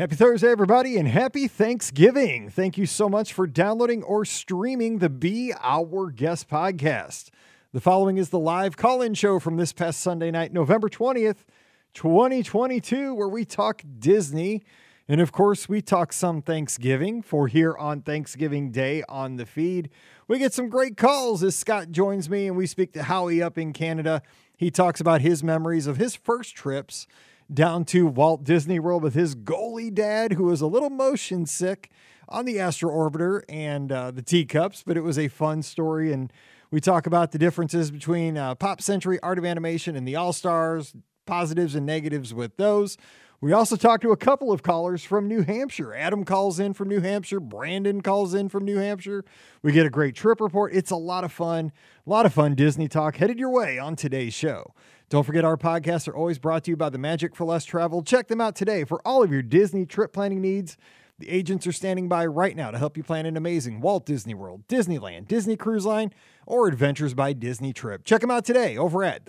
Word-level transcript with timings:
Happy 0.00 0.16
Thursday, 0.16 0.50
everybody, 0.50 0.96
and 0.96 1.06
happy 1.06 1.46
Thanksgiving. 1.46 2.48
Thank 2.48 2.78
you 2.78 2.86
so 2.86 3.06
much 3.06 3.34
for 3.34 3.46
downloading 3.46 4.02
or 4.02 4.24
streaming 4.24 4.96
the 4.96 5.10
Be 5.10 5.52
Our 5.60 6.10
Guest 6.10 6.48
podcast. 6.48 7.28
The 7.74 7.82
following 7.82 8.16
is 8.16 8.30
the 8.30 8.38
live 8.38 8.78
call 8.78 9.02
in 9.02 9.12
show 9.12 9.38
from 9.38 9.58
this 9.58 9.74
past 9.74 10.00
Sunday 10.00 10.30
night, 10.30 10.54
November 10.54 10.88
20th, 10.88 11.44
2022, 11.92 13.12
where 13.12 13.28
we 13.28 13.44
talk 13.44 13.82
Disney. 13.98 14.62
And 15.06 15.20
of 15.20 15.32
course, 15.32 15.68
we 15.68 15.82
talk 15.82 16.14
some 16.14 16.40
Thanksgiving 16.40 17.20
for 17.20 17.46
here 17.46 17.76
on 17.76 18.00
Thanksgiving 18.00 18.70
Day 18.70 19.02
on 19.06 19.36
the 19.36 19.44
feed. 19.44 19.90
We 20.26 20.38
get 20.38 20.54
some 20.54 20.70
great 20.70 20.96
calls 20.96 21.42
as 21.42 21.56
Scott 21.56 21.90
joins 21.90 22.30
me 22.30 22.46
and 22.46 22.56
we 22.56 22.66
speak 22.66 22.94
to 22.94 23.02
Howie 23.02 23.42
up 23.42 23.58
in 23.58 23.74
Canada. 23.74 24.22
He 24.56 24.70
talks 24.70 25.02
about 25.02 25.20
his 25.20 25.44
memories 25.44 25.86
of 25.86 25.98
his 25.98 26.16
first 26.16 26.56
trips 26.56 27.06
down 27.52 27.84
to 27.86 28.06
Walt 28.06 28.44
Disney 28.44 28.78
World 28.78 29.02
with 29.02 29.14
his 29.14 29.34
goalie 29.34 29.92
dad, 29.92 30.34
who 30.34 30.44
was 30.44 30.60
a 30.60 30.66
little 30.66 30.90
motion 30.90 31.46
sick 31.46 31.90
on 32.28 32.44
the 32.44 32.60
Astro 32.60 32.90
Orbiter 32.90 33.42
and 33.48 33.90
uh, 33.90 34.10
the 34.10 34.22
teacups, 34.22 34.84
but 34.86 34.96
it 34.96 35.00
was 35.00 35.18
a 35.18 35.28
fun 35.28 35.62
story. 35.62 36.12
And 36.12 36.32
we 36.70 36.80
talk 36.80 37.06
about 37.06 37.32
the 37.32 37.38
differences 37.38 37.90
between 37.90 38.36
uh, 38.36 38.54
Pop 38.54 38.80
Century 38.80 39.18
Art 39.20 39.38
of 39.38 39.44
Animation 39.44 39.96
and 39.96 40.06
the 40.06 40.16
All 40.16 40.32
Stars, 40.32 40.94
positives 41.26 41.74
and 41.74 41.84
negatives 41.84 42.32
with 42.32 42.56
those. 42.56 42.96
We 43.42 43.54
also 43.54 43.74
talked 43.76 44.02
to 44.02 44.12
a 44.12 44.18
couple 44.18 44.52
of 44.52 44.62
callers 44.62 45.02
from 45.02 45.26
New 45.26 45.40
Hampshire. 45.40 45.94
Adam 45.94 46.26
calls 46.26 46.60
in 46.60 46.74
from 46.74 46.88
New 46.88 47.00
Hampshire. 47.00 47.40
Brandon 47.40 48.02
calls 48.02 48.34
in 48.34 48.50
from 48.50 48.66
New 48.66 48.76
Hampshire. 48.76 49.24
We 49.62 49.72
get 49.72 49.86
a 49.86 49.90
great 49.90 50.14
trip 50.14 50.42
report. 50.42 50.74
It's 50.74 50.90
a 50.90 50.96
lot 50.96 51.24
of 51.24 51.32
fun. 51.32 51.72
A 52.06 52.10
lot 52.10 52.26
of 52.26 52.34
fun 52.34 52.54
Disney 52.54 52.86
talk 52.86 53.16
headed 53.16 53.38
your 53.38 53.48
way 53.48 53.78
on 53.78 53.96
today's 53.96 54.34
show. 54.34 54.74
Don't 55.08 55.24
forget 55.24 55.42
our 55.42 55.56
podcasts 55.56 56.06
are 56.06 56.14
always 56.14 56.38
brought 56.38 56.64
to 56.64 56.70
you 56.70 56.76
by 56.76 56.90
the 56.90 56.98
Magic 56.98 57.34
for 57.34 57.46
Less 57.46 57.64
Travel. 57.64 58.02
Check 58.02 58.28
them 58.28 58.42
out 58.42 58.54
today 58.54 58.84
for 58.84 59.00
all 59.06 59.22
of 59.22 59.32
your 59.32 59.42
Disney 59.42 59.86
trip 59.86 60.12
planning 60.12 60.42
needs. 60.42 60.76
The 61.18 61.30
agents 61.30 61.66
are 61.66 61.72
standing 61.72 62.10
by 62.10 62.26
right 62.26 62.54
now 62.54 62.70
to 62.70 62.78
help 62.78 62.98
you 62.98 63.02
plan 63.02 63.24
an 63.24 63.38
amazing 63.38 63.80
Walt 63.80 64.04
Disney 64.04 64.34
World, 64.34 64.68
Disneyland, 64.68 65.28
Disney 65.28 65.56
Cruise 65.56 65.86
Line, 65.86 66.12
or 66.44 66.68
Adventures 66.68 67.14
by 67.14 67.32
Disney 67.32 67.72
trip. 67.72 68.04
Check 68.04 68.20
them 68.20 68.30
out 68.30 68.44
today 68.44 68.76
over 68.76 69.02
at 69.02 69.24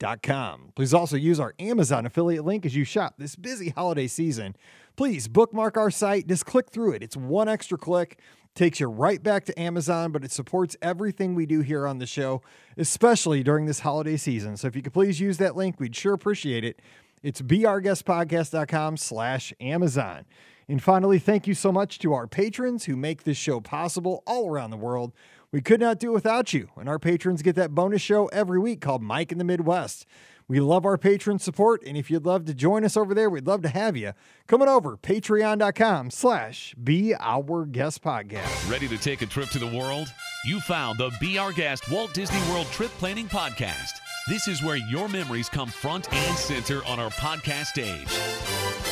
themagicforless.com. 0.00 0.72
Please 0.74 0.94
also 0.94 1.16
use 1.16 1.40
our 1.40 1.54
Amazon 1.58 2.06
affiliate 2.06 2.44
link 2.44 2.66
as 2.66 2.74
you 2.74 2.84
shop 2.84 3.14
this 3.18 3.36
busy 3.36 3.70
holiday 3.70 4.06
season. 4.06 4.56
Please 4.96 5.28
bookmark 5.28 5.76
our 5.76 5.90
site, 5.90 6.26
just 6.26 6.46
click 6.46 6.70
through 6.70 6.92
it. 6.92 7.02
It's 7.02 7.16
one 7.16 7.48
extra 7.48 7.78
click 7.78 8.18
takes 8.56 8.80
you 8.80 8.88
right 8.88 9.22
back 9.22 9.44
to 9.44 9.58
Amazon, 9.58 10.10
but 10.10 10.24
it 10.24 10.32
supports 10.32 10.76
everything 10.82 11.36
we 11.36 11.46
do 11.46 11.60
here 11.60 11.86
on 11.86 11.98
the 11.98 12.06
show, 12.06 12.42
especially 12.76 13.44
during 13.44 13.66
this 13.66 13.80
holiday 13.80 14.16
season. 14.16 14.56
So 14.56 14.66
if 14.66 14.74
you 14.74 14.82
could 14.82 14.92
please 14.92 15.20
use 15.20 15.38
that 15.38 15.54
link, 15.54 15.78
we'd 15.78 15.94
sure 15.94 16.14
appreciate 16.14 16.64
it. 16.64 16.82
It's 17.22 17.40
beourguestpodcast.com 17.40 18.96
slash 18.96 19.52
Amazon. 19.60 20.24
And 20.68 20.82
finally, 20.82 21.20
thank 21.20 21.46
you 21.46 21.54
so 21.54 21.70
much 21.70 22.00
to 22.00 22.12
our 22.12 22.26
patrons 22.26 22.86
who 22.86 22.96
make 22.96 23.22
this 23.22 23.36
show 23.36 23.60
possible 23.60 24.22
all 24.26 24.50
around 24.50 24.70
the 24.70 24.76
world. 24.76 25.12
We 25.52 25.60
could 25.60 25.80
not 25.80 25.98
do 25.98 26.12
without 26.12 26.52
you, 26.52 26.68
and 26.76 26.88
our 26.88 27.00
patrons 27.00 27.42
get 27.42 27.56
that 27.56 27.74
bonus 27.74 28.00
show 28.00 28.26
every 28.26 28.58
week 28.60 28.80
called 28.80 29.02
Mike 29.02 29.32
in 29.32 29.38
the 29.38 29.44
Midwest. 29.44 30.06
We 30.46 30.60
love 30.60 30.84
our 30.84 30.96
patron 30.98 31.38
support, 31.40 31.82
and 31.84 31.96
if 31.96 32.10
you'd 32.10 32.24
love 32.26 32.44
to 32.46 32.54
join 32.54 32.84
us 32.84 32.96
over 32.96 33.14
there, 33.14 33.28
we'd 33.28 33.46
love 33.46 33.62
to 33.62 33.68
have 33.68 33.96
you. 33.96 34.12
Coming 34.46 34.68
over, 34.68 34.96
patreon.com 34.96 36.10
slash 36.10 36.74
Be 36.82 37.14
Our 37.16 37.66
Guest 37.66 38.02
Podcast. 38.02 38.70
Ready 38.70 38.86
to 38.88 38.98
take 38.98 39.22
a 39.22 39.26
trip 39.26 39.48
to 39.50 39.58
the 39.58 39.66
world? 39.66 40.12
You 40.44 40.60
found 40.60 40.98
the 40.98 41.10
Be 41.20 41.38
Our 41.38 41.52
Guest 41.52 41.90
Walt 41.90 42.14
Disney 42.14 42.40
World 42.52 42.66
Trip 42.68 42.90
Planning 42.98 43.28
Podcast. 43.28 43.92
This 44.28 44.46
is 44.46 44.62
where 44.62 44.76
your 44.76 45.08
memories 45.08 45.48
come 45.48 45.68
front 45.68 46.12
and 46.12 46.36
center 46.36 46.84
on 46.84 47.00
our 47.00 47.10
podcast 47.10 47.66
stage. 47.66 48.89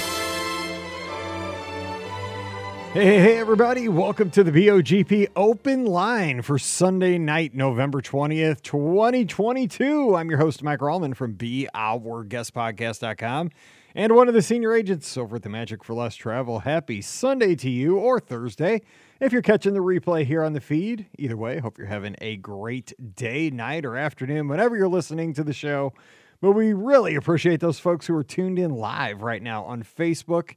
Hey, 2.95 3.21
hey, 3.21 3.37
everybody. 3.37 3.87
Welcome 3.87 4.31
to 4.31 4.43
the 4.43 4.51
BOGP 4.51 5.29
Open 5.37 5.85
Line 5.85 6.41
for 6.41 6.59
Sunday 6.59 7.19
night, 7.19 7.55
November 7.55 8.01
20th, 8.01 8.63
2022. 8.63 10.17
I'm 10.17 10.31
your 10.31 10.39
host, 10.39 10.63
Mike 10.63 10.81
Rallman 10.81 11.15
from 11.15 11.35
BeOurGuestPodcast.com 11.35 13.51
and 13.95 14.15
one 14.15 14.27
of 14.27 14.33
the 14.35 14.41
senior 14.41 14.73
agents 14.73 15.19
over 15.19 15.37
at 15.37 15.43
the 15.43 15.51
Magic 15.51 15.85
for 15.85 15.93
Less 15.93 16.17
Travel. 16.17 16.61
Happy 16.61 17.03
Sunday 17.03 17.55
to 17.57 17.69
you 17.69 17.99
or 17.99 18.19
Thursday 18.19 18.81
if 19.21 19.35
you're 19.35 19.43
catching 19.43 19.75
the 19.75 19.81
replay 19.81 20.25
here 20.25 20.43
on 20.43 20.55
the 20.55 20.61
feed. 20.61 21.05
Either 21.19 21.37
way, 21.37 21.59
hope 21.59 21.77
you're 21.77 21.89
having 21.89 22.17
a 22.23 22.37
great 22.37 22.95
day, 23.17 23.51
night, 23.51 23.85
or 23.85 23.99
afternoon, 23.99 24.49
whenever 24.49 24.79
you're 24.79 24.89
listening 24.89 25.35
to 25.35 25.45
the 25.45 25.53
show. 25.53 25.93
But 26.41 26.53
we 26.53 26.73
really 26.73 27.17
appreciate 27.17 27.61
those 27.61 27.81
folks 27.81 28.07
who 28.07 28.15
are 28.15 28.25
tuned 28.25 28.59
in 28.59 28.71
live 28.71 29.21
right 29.21 29.43
now 29.43 29.65
on 29.65 29.83
Facebook 29.83 30.55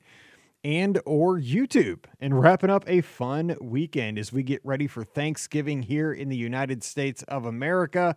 and 0.64 1.00
or 1.06 1.38
YouTube 1.40 2.06
and 2.20 2.40
wrapping 2.40 2.70
up 2.70 2.84
a 2.88 3.02
fun 3.02 3.56
weekend 3.60 4.20
as 4.20 4.32
we 4.32 4.44
get 4.44 4.62
ready 4.64 4.88
for 4.88 5.04
Thanksgiving 5.04 5.84
here 5.84 6.14
in 6.14 6.30
the 6.30 6.38
United 6.38 6.84
States 6.84 7.24
of 7.24 7.46
America 7.46 8.16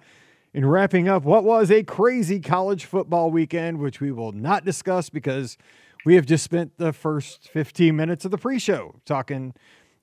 and 0.52 0.70
wrapping 0.70 1.08
up 1.08 1.24
what 1.24 1.44
was 1.44 1.70
a 1.70 1.82
crazy 1.82 2.40
college 2.40 2.84
football 2.84 3.30
weekend 3.30 3.78
which 3.78 4.00
we 4.00 4.12
will 4.12 4.32
not 4.32 4.64
discuss 4.64 5.08
because 5.08 5.56
we 6.04 6.16
have 6.16 6.26
just 6.26 6.44
spent 6.44 6.76
the 6.76 6.92
first 6.92 7.48
15 7.48 7.96
minutes 7.96 8.24
of 8.24 8.30
the 8.30 8.38
pre-show 8.38 8.94
talking 9.06 9.54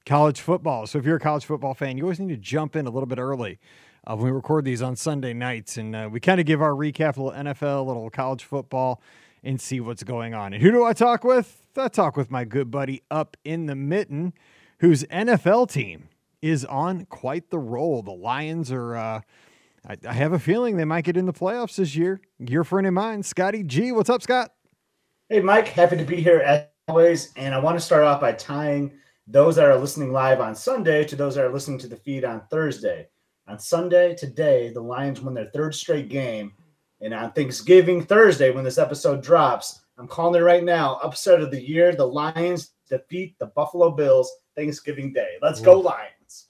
college 0.05 0.41
football. 0.41 0.87
So 0.87 0.97
if 0.97 1.05
you're 1.05 1.17
a 1.17 1.19
college 1.19 1.45
football 1.45 1.75
fan, 1.75 1.97
you 1.97 2.03
always 2.03 2.19
need 2.19 2.29
to 2.29 2.37
jump 2.37 2.75
in 2.75 2.87
a 2.87 2.89
little 2.89 3.07
bit 3.07 3.19
early. 3.19 3.59
Uh, 4.05 4.15
when 4.15 4.25
we 4.25 4.31
record 4.31 4.65
these 4.65 4.81
on 4.81 4.95
Sunday 4.95 5.31
nights 5.31 5.77
and 5.77 5.95
uh, 5.95 6.09
we 6.11 6.19
kind 6.19 6.39
of 6.39 6.47
give 6.47 6.59
our 6.59 6.71
recap, 6.71 7.17
a 7.17 7.21
little 7.21 7.39
NFL, 7.39 7.81
a 7.81 7.83
little 7.83 8.09
college 8.09 8.43
football 8.43 8.99
and 9.43 9.59
see 9.59 9.79
what's 9.79 10.03
going 10.03 10.33
on. 10.33 10.53
And 10.53 10.61
who 10.61 10.71
do 10.71 10.83
I 10.83 10.93
talk 10.93 11.23
with? 11.23 11.65
I 11.75 11.87
talk 11.87 12.17
with 12.17 12.29
my 12.29 12.43
good 12.43 12.69
buddy 12.69 13.01
up 13.09 13.37
in 13.43 13.65
the 13.65 13.75
mitten, 13.75 14.33
whose 14.79 15.03
NFL 15.05 15.71
team 15.71 16.09
is 16.41 16.65
on 16.65 17.05
quite 17.05 17.49
the 17.49 17.59
roll. 17.59 18.01
The 18.01 18.11
Lions 18.11 18.71
are. 18.71 18.95
Uh, 18.95 19.21
I, 19.87 19.95
I 20.07 20.13
have 20.13 20.33
a 20.33 20.39
feeling 20.39 20.77
they 20.77 20.85
might 20.85 21.05
get 21.05 21.17
in 21.17 21.25
the 21.25 21.33
playoffs 21.33 21.75
this 21.75 21.95
year. 21.95 22.21
Your 22.39 22.63
friend 22.63 22.85
of 22.85 22.93
mine, 22.93 23.23
Scotty 23.23 23.63
G. 23.63 23.91
What's 23.91 24.09
up, 24.09 24.21
Scott? 24.21 24.53
Hey, 25.29 25.39
Mike. 25.39 25.67
Happy 25.67 25.97
to 25.97 26.03
be 26.03 26.17
here 26.17 26.39
as 26.39 26.65
always. 26.87 27.31
And 27.35 27.55
I 27.55 27.59
want 27.59 27.77
to 27.79 27.83
start 27.83 28.03
off 28.03 28.21
by 28.21 28.33
tying 28.33 28.91
those 29.27 29.55
that 29.55 29.65
are 29.65 29.77
listening 29.77 30.11
live 30.11 30.39
on 30.39 30.55
Sunday 30.55 31.03
to 31.05 31.15
those 31.15 31.35
that 31.35 31.45
are 31.45 31.53
listening 31.53 31.79
to 31.79 31.87
the 31.87 31.95
feed 31.95 32.25
on 32.25 32.43
Thursday. 32.51 33.07
On 33.47 33.57
Sunday, 33.57 34.13
today, 34.13 34.71
the 34.71 34.81
Lions 34.81 35.21
won 35.21 35.33
their 35.33 35.49
third 35.53 35.73
straight 35.73 36.09
game 36.09 36.53
and 37.01 37.13
on 37.13 37.31
Thanksgiving 37.31 38.03
Thursday, 38.03 38.51
when 38.51 38.63
this 38.63 38.77
episode 38.77 39.23
drops, 39.23 39.81
I'm 39.97 40.07
calling 40.07 40.39
it 40.39 40.43
right 40.43 40.63
now. 40.63 40.99
Upset 41.03 41.41
of 41.41 41.51
the 41.51 41.61
year: 41.61 41.93
the 41.93 42.05
Lions 42.05 42.71
defeat 42.89 43.37
the 43.39 43.47
Buffalo 43.47 43.91
Bills 43.91 44.31
Thanksgiving 44.55 45.13
Day. 45.13 45.35
Let's 45.41 45.61
go 45.61 45.79
Lions! 45.79 46.47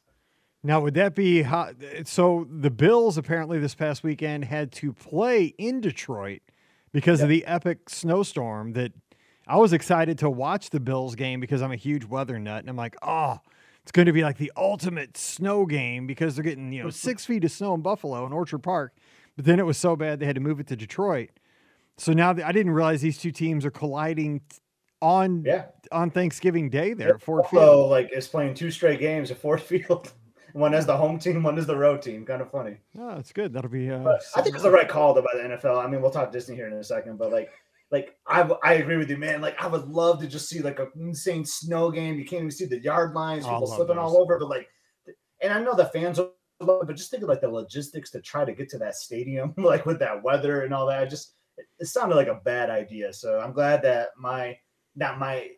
Now, 0.64 0.80
would 0.82 0.94
that 0.94 1.16
be 1.16 1.42
how, 1.42 1.72
so? 2.06 2.48
The 2.50 2.70
Bills 2.70 3.18
apparently 3.18 3.60
this 3.60 3.76
past 3.76 4.04
weekend 4.04 4.46
had 4.46 4.72
to 4.74 4.94
play 4.94 5.56
in 5.58 5.82
Detroit 5.82 6.42
because 6.92 7.20
yep. 7.20 7.26
of 7.26 7.30
the 7.30 7.46
epic 7.46 7.90
snowstorm. 7.90 8.74
That 8.74 8.92
I 9.48 9.58
was 9.58 9.74
excited 9.74 10.20
to 10.20 10.30
watch 10.30 10.70
the 10.70 10.80
Bills 10.80 11.16
game 11.16 11.40
because 11.40 11.62
I'm 11.62 11.72
a 11.72 11.78
huge 11.78 12.06
weather 12.06 12.38
nut, 12.38 12.60
and 12.60 12.70
I'm 12.70 12.76
like, 12.76 12.96
oh, 13.02 13.40
it's 13.82 13.92
going 13.92 14.06
to 14.06 14.14
be 14.14 14.24
like 14.24 14.38
the 14.38 14.52
ultimate 14.56 15.18
snow 15.18 15.66
game 15.66 16.06
because 16.06 16.36
they're 16.36 16.44
getting 16.44 16.72
you 16.72 16.84
know 16.84 16.90
six 16.92 17.26
feet 17.26 17.44
of 17.44 17.52
snow 17.52 17.74
in 17.74 17.82
Buffalo 17.82 18.26
in 18.26 18.34
Orchard 18.34 18.60
Park. 18.60 18.94
But 19.42 19.48
then 19.48 19.60
it 19.60 19.66
was 19.66 19.80
so 19.80 19.96
bad 19.96 20.20
they 20.20 20.28
had 20.28 20.36
to 20.36 20.42
move 20.42 20.60
it 20.60 20.68
to 20.68 20.76
Detroit. 20.76 21.32
So 21.98 22.14
now 22.14 22.30
I 22.30 22.52
didn't 22.52 22.74
realize 22.74 23.02
these 23.02 23.18
two 23.18 23.32
teams 23.32 23.66
are 23.66 23.72
colliding 23.72 24.42
on 25.02 25.44
yeah. 25.44 25.66
on 25.92 26.12
Thanksgiving 26.12 26.70
Day 26.70 26.94
there 26.94 27.16
at 27.16 27.24
Ford 27.24 27.48
Field. 27.48 27.90
like 27.90 28.12
is 28.14 28.28
playing 28.28 28.54
two 28.54 28.70
straight 28.70 29.00
games 29.00 29.32
at 29.32 29.40
Ford 29.40 29.60
Field. 29.64 30.14
one 30.54 30.76
is 30.76 30.86
the 30.86 30.96
home 30.96 31.18
team, 31.18 31.42
one 31.42 31.58
is 31.58 31.66
the 31.66 31.76
road 31.76 32.04
team. 32.04 32.24
Kind 32.24 32.44
of 32.44 32.52
funny. 32.52 32.78
Oh, 33.00 33.16
that's 33.16 33.34
good. 33.34 33.52
That'll 33.52 33.72
be. 33.72 33.90
Uh, 33.90 34.14
I 34.36 34.44
think 34.44 34.54
it's 34.54 34.64
the 34.64 34.70
right 34.70 34.88
call 34.88 35.16
though 35.16 35.24
by 35.24 35.42
the 35.42 35.56
NFL. 35.56 35.84
I 35.84 35.88
mean, 35.88 36.04
we'll 36.04 36.12
talk 36.12 36.32
Disney 36.32 36.56
here 36.56 36.68
in 36.68 36.74
a 36.74 36.84
second, 36.84 37.18
but 37.18 37.32
like, 37.32 37.50
like 37.90 38.16
I 38.28 38.48
I 38.64 38.74
agree 38.74 38.98
with 38.98 39.10
you, 39.10 39.18
man. 39.18 39.42
Like 39.42 39.60
I 39.60 39.66
would 39.66 39.88
love 39.88 40.20
to 40.20 40.28
just 40.28 40.50
see 40.50 40.62
like 40.62 40.78
an 40.78 40.92
insane 41.00 41.46
snow 41.46 41.90
game. 41.90 42.14
You 42.20 42.26
can't 42.26 42.42
even 42.42 42.52
see 42.52 42.66
the 42.66 42.80
yard 42.80 43.16
lines, 43.16 43.46
people 43.46 43.66
slipping 43.66 43.96
those. 43.96 44.12
all 44.12 44.22
over. 44.22 44.38
But 44.38 44.50
like, 44.50 44.68
and 45.42 45.52
I 45.52 45.60
know 45.60 45.74
the 45.74 45.86
fans 45.86 46.20
but 46.66 46.96
just 46.96 47.12
think 47.12 47.24
of 47.24 47.30
like 47.30 47.42
the 47.42 47.50
logistics 47.50 48.10
to 48.12 48.22
try 48.22 48.46
to 48.46 48.54
get 48.54 48.70
to 48.70 48.78
that 48.80 48.96
stadium, 48.96 49.54
like 49.58 49.86
with 49.86 50.00
that 50.00 50.22
weather 50.24 50.62
and 50.62 50.74
all 50.74 50.86
that. 50.88 51.10
Just 51.10 51.34
it 51.80 51.88
sounded 51.88 52.16
like 52.16 52.28
a 52.28 52.42
bad 52.44 52.70
idea. 52.70 53.14
So 53.14 53.40
I'm 53.40 53.54
glad 53.54 53.82
that 53.84 54.10
my 54.18 54.58
not 54.96 55.20
my 55.20 55.50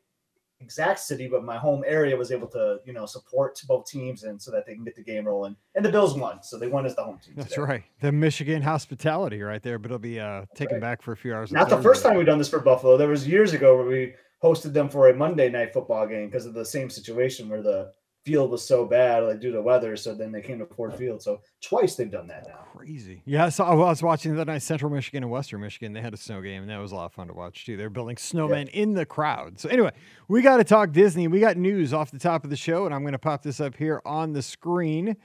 exact 0.63 0.99
city, 0.99 1.27
but 1.27 1.43
my 1.43 1.57
home 1.57 1.83
area 1.85 2.15
was 2.15 2.31
able 2.31 2.47
to, 2.47 2.77
you 2.85 2.93
know, 2.93 3.05
support 3.05 3.59
both 3.67 3.85
teams 3.85 4.23
and 4.23 4.41
so 4.41 4.49
that 4.51 4.65
they 4.65 4.73
can 4.73 4.83
get 4.83 4.95
the 4.95 5.03
game 5.03 5.25
rolling. 5.25 5.55
And 5.75 5.83
the 5.83 5.91
Bills 5.91 6.17
won, 6.17 6.41
so 6.41 6.57
they 6.57 6.67
won 6.67 6.85
as 6.85 6.95
the 6.95 7.03
home 7.03 7.19
team. 7.19 7.35
That's 7.35 7.49
today. 7.49 7.61
right. 7.61 7.83
The 7.99 8.11
Michigan 8.11 8.61
hospitality 8.61 9.41
right 9.41 9.61
there, 9.61 9.77
but 9.77 9.91
it'll 9.91 9.99
be 9.99 10.19
uh 10.19 10.45
taken 10.55 10.75
right. 10.75 10.81
back 10.81 11.01
for 11.01 11.11
a 11.11 11.17
few 11.17 11.33
hours. 11.33 11.51
Not 11.51 11.69
the 11.69 11.81
first 11.81 12.03
time 12.03 12.15
we've 12.15 12.25
done 12.25 12.39
this 12.39 12.49
for 12.49 12.59
Buffalo. 12.59 12.97
There 12.97 13.09
was 13.09 13.27
years 13.27 13.53
ago 13.53 13.75
where 13.75 13.85
we 13.85 14.13
hosted 14.43 14.73
them 14.73 14.89
for 14.89 15.09
a 15.09 15.13
Monday 15.13 15.49
night 15.49 15.73
football 15.73 16.05
game 16.07 16.27
because 16.27 16.45
of 16.45 16.53
the 16.53 16.65
same 16.65 16.89
situation 16.89 17.49
where 17.49 17.61
the 17.61 17.93
field 18.23 18.51
was 18.51 18.65
so 18.65 18.85
bad, 18.85 19.23
like 19.23 19.39
due 19.39 19.51
to 19.51 19.61
weather. 19.61 19.95
So 19.97 20.13
then 20.15 20.31
they 20.31 20.41
came 20.41 20.59
to 20.59 20.65
Ford 20.65 20.95
Field. 20.95 21.21
So 21.21 21.41
twice 21.61 21.95
they've 21.95 22.09
done 22.09 22.27
that 22.27 22.47
now. 22.47 22.65
Crazy. 22.75 23.21
Yeah, 23.25 23.49
so 23.49 23.65
I 23.65 23.73
was 23.73 24.01
watching 24.01 24.35
the 24.35 24.45
night 24.45 24.61
Central 24.61 24.91
Michigan 24.91 25.23
and 25.23 25.31
Western 25.31 25.61
Michigan. 25.61 25.93
They 25.93 26.01
had 26.01 26.13
a 26.13 26.17
snow 26.17 26.41
game, 26.41 26.61
and 26.61 26.71
that 26.71 26.77
was 26.77 26.91
a 26.91 26.95
lot 26.95 27.05
of 27.05 27.13
fun 27.13 27.27
to 27.27 27.33
watch 27.33 27.65
too. 27.65 27.77
They're 27.77 27.89
building 27.89 28.15
snowmen 28.15 28.65
yeah. 28.67 28.81
in 28.81 28.93
the 28.93 29.05
crowd. 29.05 29.59
So 29.59 29.69
anyway, 29.69 29.91
we 30.27 30.41
got 30.41 30.57
to 30.57 30.63
talk 30.63 30.91
Disney. 30.91 31.27
We 31.27 31.39
got 31.39 31.57
news 31.57 31.93
off 31.93 32.11
the 32.11 32.19
top 32.19 32.43
of 32.43 32.49
the 32.49 32.55
show, 32.55 32.85
and 32.85 32.95
I'm 32.95 33.01
going 33.01 33.13
to 33.13 33.19
pop 33.19 33.43
this 33.43 33.59
up 33.59 33.75
here 33.75 34.01
on 34.05 34.33
the 34.33 34.41
screen, 34.41 35.17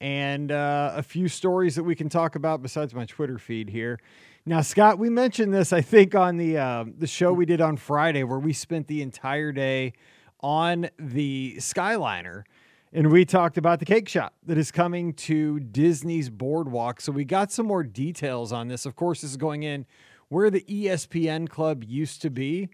and 0.00 0.52
uh, 0.52 0.92
a 0.94 1.02
few 1.02 1.28
stories 1.28 1.74
that 1.76 1.84
we 1.84 1.94
can 1.94 2.08
talk 2.08 2.36
about 2.36 2.62
besides 2.62 2.94
my 2.94 3.06
Twitter 3.06 3.38
feed 3.38 3.70
here. 3.70 3.98
Now, 4.44 4.60
Scott, 4.60 4.98
we 4.98 5.08
mentioned 5.08 5.54
this, 5.54 5.72
I 5.72 5.80
think, 5.80 6.14
on 6.16 6.36
the 6.36 6.58
uh, 6.58 6.84
the 6.98 7.06
show 7.06 7.32
we 7.32 7.46
did 7.46 7.60
on 7.60 7.76
Friday, 7.76 8.24
where 8.24 8.40
we 8.40 8.52
spent 8.52 8.88
the 8.88 9.00
entire 9.00 9.52
day 9.52 9.92
on 10.42 10.88
the 10.98 11.56
Skyliner. 11.58 12.44
And 12.92 13.10
we 13.10 13.24
talked 13.24 13.56
about 13.56 13.78
the 13.78 13.86
cake 13.86 14.08
shop 14.08 14.34
that 14.44 14.58
is 14.58 14.70
coming 14.70 15.14
to 15.14 15.60
Disney's 15.60 16.28
Boardwalk. 16.28 17.00
So 17.00 17.10
we 17.10 17.24
got 17.24 17.50
some 17.50 17.66
more 17.66 17.82
details 17.82 18.52
on 18.52 18.68
this. 18.68 18.84
Of 18.84 18.96
course, 18.96 19.22
this 19.22 19.30
is 19.30 19.36
going 19.38 19.62
in 19.62 19.86
where 20.28 20.50
the 20.50 20.60
ESPN 20.62 21.48
club 21.48 21.84
used 21.84 22.20
to 22.22 22.30
be. 22.30 22.68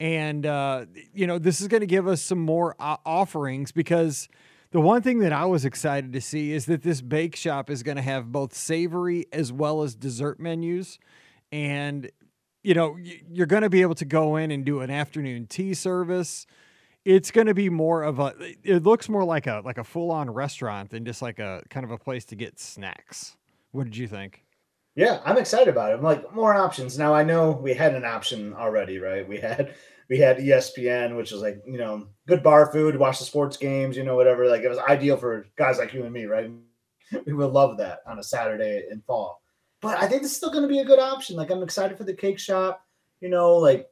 And, 0.00 0.44
uh, 0.44 0.86
you 1.14 1.26
know, 1.26 1.38
this 1.38 1.60
is 1.60 1.68
going 1.68 1.80
to 1.80 1.86
give 1.86 2.06
us 2.06 2.20
some 2.20 2.40
more 2.40 2.74
uh, 2.78 2.96
offerings 3.06 3.72
because 3.72 4.28
the 4.70 4.80
one 4.80 5.02
thing 5.02 5.20
that 5.20 5.32
I 5.32 5.44
was 5.46 5.64
excited 5.64 6.12
to 6.12 6.20
see 6.20 6.52
is 6.52 6.66
that 6.66 6.82
this 6.82 7.00
bake 7.00 7.36
shop 7.36 7.70
is 7.70 7.82
going 7.82 7.96
to 7.96 8.02
have 8.02 8.32
both 8.32 8.54
savory 8.54 9.26
as 9.32 9.52
well 9.52 9.82
as 9.82 9.94
dessert 9.94 10.40
menus. 10.40 10.98
And, 11.52 12.10
you 12.62 12.74
know, 12.74 12.98
you're 13.30 13.46
going 13.46 13.62
to 13.62 13.70
be 13.70 13.82
able 13.82 13.94
to 13.94 14.04
go 14.04 14.36
in 14.36 14.50
and 14.50 14.64
do 14.64 14.80
an 14.80 14.90
afternoon 14.90 15.46
tea 15.46 15.74
service 15.74 16.46
it's 17.04 17.30
going 17.30 17.46
to 17.46 17.54
be 17.54 17.68
more 17.68 18.02
of 18.02 18.18
a 18.18 18.34
it 18.62 18.82
looks 18.82 19.08
more 19.08 19.24
like 19.24 19.46
a 19.46 19.62
like 19.64 19.78
a 19.78 19.84
full-on 19.84 20.30
restaurant 20.30 20.90
than 20.90 21.04
just 21.04 21.20
like 21.22 21.38
a 21.38 21.62
kind 21.68 21.84
of 21.84 21.90
a 21.90 21.98
place 21.98 22.24
to 22.26 22.36
get 22.36 22.58
snacks. 22.58 23.36
What 23.72 23.84
did 23.84 23.96
you 23.96 24.08
think? 24.08 24.42
Yeah 24.96 25.20
i'm 25.24 25.38
excited 25.38 25.68
about 25.68 25.90
it. 25.90 25.94
I'm 25.94 26.02
like 26.02 26.32
more 26.34 26.54
options. 26.54 26.98
Now 26.98 27.14
i 27.14 27.22
know 27.22 27.50
we 27.50 27.74
had 27.74 27.94
an 27.94 28.04
option 28.04 28.54
already 28.54 28.98
right? 28.98 29.28
We 29.28 29.38
had 29.38 29.74
we 30.08 30.18
had 30.18 30.38
espn 30.38 31.16
which 31.16 31.32
was 31.32 31.42
like 31.42 31.62
you 31.66 31.78
know 31.78 32.08
good 32.26 32.42
bar 32.42 32.70
food 32.72 32.96
watch 32.96 33.18
the 33.18 33.24
sports 33.24 33.56
games 33.56 33.96
you 33.96 34.04
know 34.04 34.16
whatever. 34.16 34.46
Like 34.48 34.62
it 34.62 34.68
was 34.68 34.78
ideal 34.78 35.16
for 35.16 35.46
guys 35.56 35.78
like 35.78 35.92
you 35.92 36.04
and 36.04 36.12
me 36.12 36.24
right? 36.24 36.50
We 37.26 37.34
would 37.34 37.52
love 37.52 37.76
that 37.78 38.00
on 38.06 38.18
a 38.18 38.22
saturday 38.22 38.84
in 38.90 39.02
fall. 39.02 39.42
But 39.82 40.02
i 40.02 40.06
think 40.06 40.22
it's 40.22 40.36
still 40.36 40.50
going 40.50 40.62
to 40.62 40.68
be 40.68 40.78
a 40.78 40.84
good 40.86 40.98
option. 40.98 41.36
Like 41.36 41.50
i'm 41.50 41.62
excited 41.62 41.98
for 41.98 42.04
the 42.04 42.14
cake 42.14 42.38
shop 42.38 42.80
you 43.20 43.28
know 43.28 43.56
like 43.56 43.88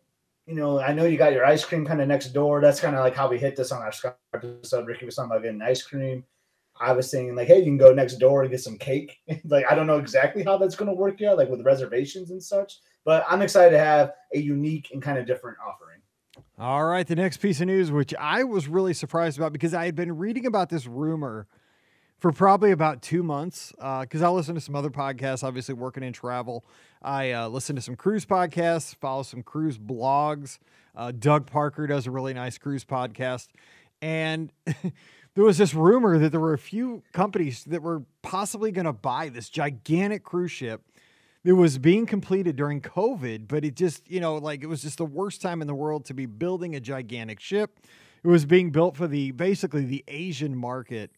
you 0.47 0.55
know, 0.55 0.81
I 0.81 0.93
know 0.93 1.05
you 1.05 1.17
got 1.17 1.33
your 1.33 1.45
ice 1.45 1.65
cream 1.65 1.87
kind 1.87 2.01
of 2.01 2.09
next 2.09 2.29
door. 2.29 2.61
That's 2.61 2.81
kind 2.81 2.97
of 2.97 3.03
like 3.03 3.15
how 3.15 3.29
we 3.29 3.39
hit 3.39 3.57
this 3.57 3.73
on 3.73 3.83
our 3.83 3.93
episode. 4.35 4.87
Ricky 4.87 5.07
was 5.07 5.17
talking 5.17 5.31
about 5.31 5.43
getting 5.43 5.63
ice 5.63 5.83
cream. 5.83 6.25
I 6.81 6.93
was 6.93 7.11
saying 7.11 7.35
like, 7.37 7.47
hey, 7.49 7.59
you 7.59 7.65
can 7.65 7.77
go 7.77 7.93
next 7.93 8.17
door 8.17 8.43
and 8.43 8.51
get 8.51 8.61
some 8.61 8.79
cake. 8.79 9.19
like, 9.45 9.65
I 9.71 9.75
don't 9.75 9.87
know 9.87 9.99
exactly 9.99 10.43
how 10.43 10.59
that's 10.59 10.75
going 10.75 10.89
to 10.89 10.95
work 10.95 11.21
yet, 11.21 11.37
like 11.37 11.49
with 11.49 11.65
reservations 11.65 12.31
and 12.31 12.43
such. 12.43 12.79
But 13.05 13.25
I'm 13.29 13.43
excited 13.43 13.71
to 13.71 13.79
have 13.79 14.13
a 14.35 14.39
unique 14.39 14.91
and 14.93 15.03
kind 15.03 15.19
of 15.19 15.27
different 15.27 15.59
offering. 15.67 16.01
All 16.59 16.85
right, 16.85 17.07
the 17.07 17.17
next 17.17 17.39
piece 17.39 17.61
of 17.61 17.67
news, 17.67 17.91
which 17.91 18.15
I 18.15 18.45
was 18.45 18.69
really 18.69 18.95
surprised 18.95 19.39
about 19.39 19.53
because 19.53 19.75
I 19.75 19.85
had 19.85 19.95
been 19.95 20.17
reading 20.17 20.47
about 20.47 20.71
this 20.71 20.87
rumor 20.87 21.47
for 22.23 22.31
probably 22.31 22.71
about 22.71 23.03
two 23.03 23.25
months 23.25 23.73
because 23.73 24.23
uh, 24.23 24.29
I 24.29 24.31
listen 24.31 24.55
to 24.55 24.61
some 24.61 24.77
other 24.77 24.91
podcasts, 24.91 25.43
obviously 25.43 25.75
working 25.75 26.05
in 26.05 26.13
travel. 26.13 26.65
I 27.03 27.33
uh, 27.33 27.49
listen 27.49 27.75
to 27.75 27.83
some 27.83 27.97
cruise 27.97 28.25
podcasts, 28.25 28.95
follow 28.95 29.25
some 29.25 29.43
cruise 29.43 29.77
blogs. 29.77 30.61
Uh, 30.95 31.11
Doug 31.11 31.49
Parker 31.51 31.89
does 31.89 32.07
a 32.07 32.13
really 32.13 32.33
nice 32.33 32.59
cruise 32.59 32.85
podcast. 32.85 33.49
And 34.01 34.53
there 35.35 35.45
was 35.45 35.59
this 35.59 35.75
rumor 35.75 36.17
that 36.21 36.31
there 36.31 36.39
were 36.39 36.53
a 36.53 36.59
few 36.59 37.03
companies 37.13 37.65
that 37.65 37.83
were 37.83 38.05
possibly 38.23 38.71
going 38.71 38.85
to 38.85 38.93
buy 38.93 39.29
this 39.29 39.49
gigantic 39.49 40.23
cruise 40.23 40.53
ship 40.53 40.83
that 41.43 41.57
was 41.57 41.77
being 41.79 42.07
completed 42.07 42.55
during 42.55 42.81
COVID, 42.81 43.49
but 43.49 43.65
it 43.65 43.75
just, 43.75 44.09
you 44.09 44.21
know, 44.21 44.37
like 44.37 44.63
it 44.63 44.69
was 44.69 44.83
just 44.83 44.99
the 44.99 45.05
worst 45.05 45.43
time 45.43 45.61
in 45.61 45.67
the 45.67 45.75
world 45.75 46.05
to 46.05 46.15
be 46.15 46.27
building 46.27 46.77
a 46.77 46.81
gigantic 46.81 47.41
ship. 47.41 47.81
It 48.23 48.29
was 48.29 48.45
being 48.45 48.71
built 48.71 48.97
for 48.97 49.09
the 49.09 49.33
basically 49.33 49.85
the 49.85 50.05
Asian 50.07 50.57
market 50.57 51.11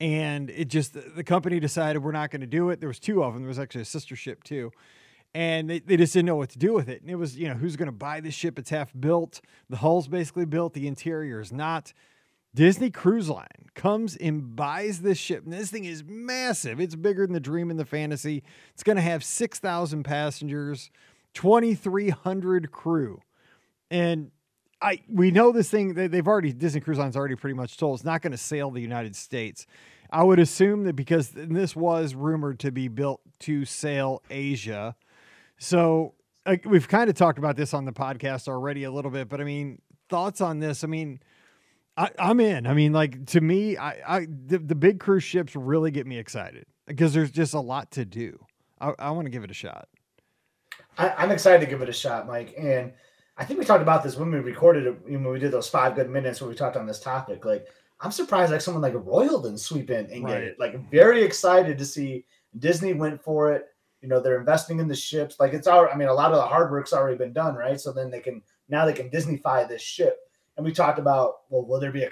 and 0.00 0.50
it 0.50 0.68
just 0.68 0.96
the 1.16 1.24
company 1.24 1.60
decided 1.60 2.02
we're 2.02 2.12
not 2.12 2.30
going 2.30 2.40
to 2.40 2.46
do 2.46 2.70
it. 2.70 2.80
There 2.80 2.88
was 2.88 3.00
two 3.00 3.22
of 3.22 3.32
them. 3.32 3.42
There 3.42 3.48
was 3.48 3.58
actually 3.58 3.82
a 3.82 3.86
sister 3.86 4.16
ship 4.16 4.44
too, 4.44 4.72
and 5.34 5.70
they, 5.70 5.78
they 5.78 5.96
just 5.96 6.12
didn't 6.12 6.26
know 6.26 6.36
what 6.36 6.50
to 6.50 6.58
do 6.58 6.72
with 6.72 6.88
it. 6.88 7.00
And 7.00 7.10
it 7.10 7.16
was 7.16 7.36
you 7.36 7.48
know 7.48 7.54
who's 7.54 7.76
going 7.76 7.86
to 7.86 7.92
buy 7.92 8.20
this 8.20 8.34
ship? 8.34 8.58
It's 8.58 8.70
half 8.70 8.92
built. 8.98 9.40
The 9.70 9.78
hull's 9.78 10.08
basically 10.08 10.44
built. 10.44 10.74
The 10.74 10.86
interior 10.86 11.40
is 11.40 11.52
not. 11.52 11.92
Disney 12.54 12.90
Cruise 12.90 13.28
Line 13.28 13.68
comes 13.74 14.16
and 14.16 14.56
buys 14.56 15.02
this 15.02 15.18
ship. 15.18 15.44
And 15.44 15.52
this 15.52 15.70
thing 15.70 15.84
is 15.84 16.02
massive. 16.06 16.80
It's 16.80 16.94
bigger 16.94 17.26
than 17.26 17.34
the 17.34 17.40
dream 17.40 17.70
and 17.70 17.78
the 17.78 17.84
fantasy. 17.84 18.42
It's 18.72 18.82
going 18.82 18.96
to 18.96 19.02
have 19.02 19.22
6,000 19.22 20.04
passengers, 20.04 20.90
2,300 21.34 22.72
crew. 22.72 23.20
And 23.90 24.30
I 24.80 25.00
we 25.08 25.30
know 25.30 25.52
this 25.52 25.70
thing 25.70 25.94
they, 25.94 26.06
they've 26.06 26.26
already 26.26 26.52
Disney 26.52 26.80
Cruise 26.80 26.98
Line's 26.98 27.16
already 27.16 27.34
pretty 27.34 27.54
much 27.54 27.76
told 27.76 27.98
it's 27.98 28.04
not 28.04 28.22
going 28.22 28.32
to 28.32 28.38
sail 28.38 28.70
the 28.70 28.80
United 28.80 29.16
States. 29.16 29.66
I 30.10 30.22
would 30.22 30.38
assume 30.38 30.84
that 30.84 30.94
because 30.94 31.30
this 31.30 31.74
was 31.74 32.14
rumored 32.14 32.60
to 32.60 32.70
be 32.70 32.88
built 32.88 33.20
to 33.40 33.64
sail 33.64 34.22
Asia, 34.30 34.94
so 35.58 36.14
uh, 36.44 36.56
we've 36.64 36.88
kind 36.88 37.10
of 37.10 37.16
talked 37.16 37.38
about 37.38 37.56
this 37.56 37.74
on 37.74 37.84
the 37.84 37.92
podcast 37.92 38.48
already 38.48 38.84
a 38.84 38.90
little 38.90 39.10
bit. 39.10 39.28
But 39.28 39.40
I 39.40 39.44
mean, 39.44 39.80
thoughts 40.08 40.40
on 40.40 40.60
this? 40.60 40.84
I 40.84 40.86
mean, 40.86 41.20
I, 41.96 42.10
am 42.18 42.40
in. 42.40 42.66
I 42.66 42.74
mean, 42.74 42.92
like 42.92 43.26
to 43.26 43.40
me, 43.40 43.76
I, 43.76 44.18
I 44.18 44.26
the, 44.26 44.58
the 44.58 44.74
big 44.74 45.00
cruise 45.00 45.24
ships 45.24 45.56
really 45.56 45.90
get 45.90 46.06
me 46.06 46.18
excited 46.18 46.66
because 46.86 47.14
there's 47.14 47.30
just 47.30 47.54
a 47.54 47.60
lot 47.60 47.90
to 47.92 48.04
do. 48.04 48.38
I, 48.80 48.92
I 48.98 49.10
want 49.10 49.26
to 49.26 49.30
give 49.30 49.44
it 49.44 49.50
a 49.50 49.54
shot. 49.54 49.88
I, 50.98 51.10
I'm 51.10 51.30
excited 51.30 51.60
to 51.60 51.66
give 51.66 51.82
it 51.82 51.88
a 51.88 51.94
shot, 51.94 52.26
Mike, 52.26 52.54
and 52.58 52.92
I 53.38 53.44
think 53.44 53.58
we 53.58 53.66
talked 53.66 53.82
about 53.82 54.02
this 54.02 54.16
when 54.16 54.30
we 54.30 54.38
recorded 54.38 54.86
it, 54.86 55.02
when 55.04 55.24
we 55.24 55.38
did 55.38 55.52
those 55.52 55.68
five 55.68 55.94
good 55.94 56.08
minutes 56.08 56.40
where 56.40 56.48
we 56.48 56.56
talked 56.56 56.76
on 56.76 56.86
this 56.86 57.00
topic. 57.00 57.44
Like, 57.44 57.66
I'm 58.00 58.10
surprised 58.10 58.52
like 58.52 58.60
someone 58.60 58.82
like 58.82 58.94
Royal 58.94 59.42
didn't 59.42 59.58
sweep 59.58 59.90
in 59.90 60.06
and 60.10 60.24
right. 60.24 60.32
get 60.32 60.42
it. 60.42 60.58
Like, 60.58 60.90
very 60.90 61.22
excited 61.22 61.76
to 61.78 61.84
see 61.84 62.24
Disney 62.58 62.94
went 62.94 63.22
for 63.22 63.52
it. 63.52 63.66
You 64.00 64.08
know, 64.08 64.20
they're 64.20 64.38
investing 64.38 64.78
in 64.78 64.88
the 64.88 64.94
ships. 64.94 65.40
Like, 65.40 65.52
it's 65.52 65.66
our. 65.66 65.90
I 65.90 65.96
mean, 65.96 66.08
a 66.08 66.14
lot 66.14 66.32
of 66.32 66.36
the 66.36 66.46
hard 66.46 66.70
work's 66.70 66.92
already 66.92 67.16
been 67.16 67.32
done, 67.32 67.54
right? 67.54 67.80
So 67.80 67.92
then 67.92 68.10
they 68.10 68.20
can, 68.20 68.42
now 68.68 68.84
they 68.84 68.92
can 68.92 69.10
Disneyfy 69.10 69.68
this 69.68 69.82
ship. 69.82 70.18
And 70.56 70.64
we 70.64 70.72
talked 70.72 70.98
about, 70.98 71.40
well, 71.48 71.64
will 71.64 71.80
there 71.80 71.92
be 71.92 72.04
a 72.04 72.10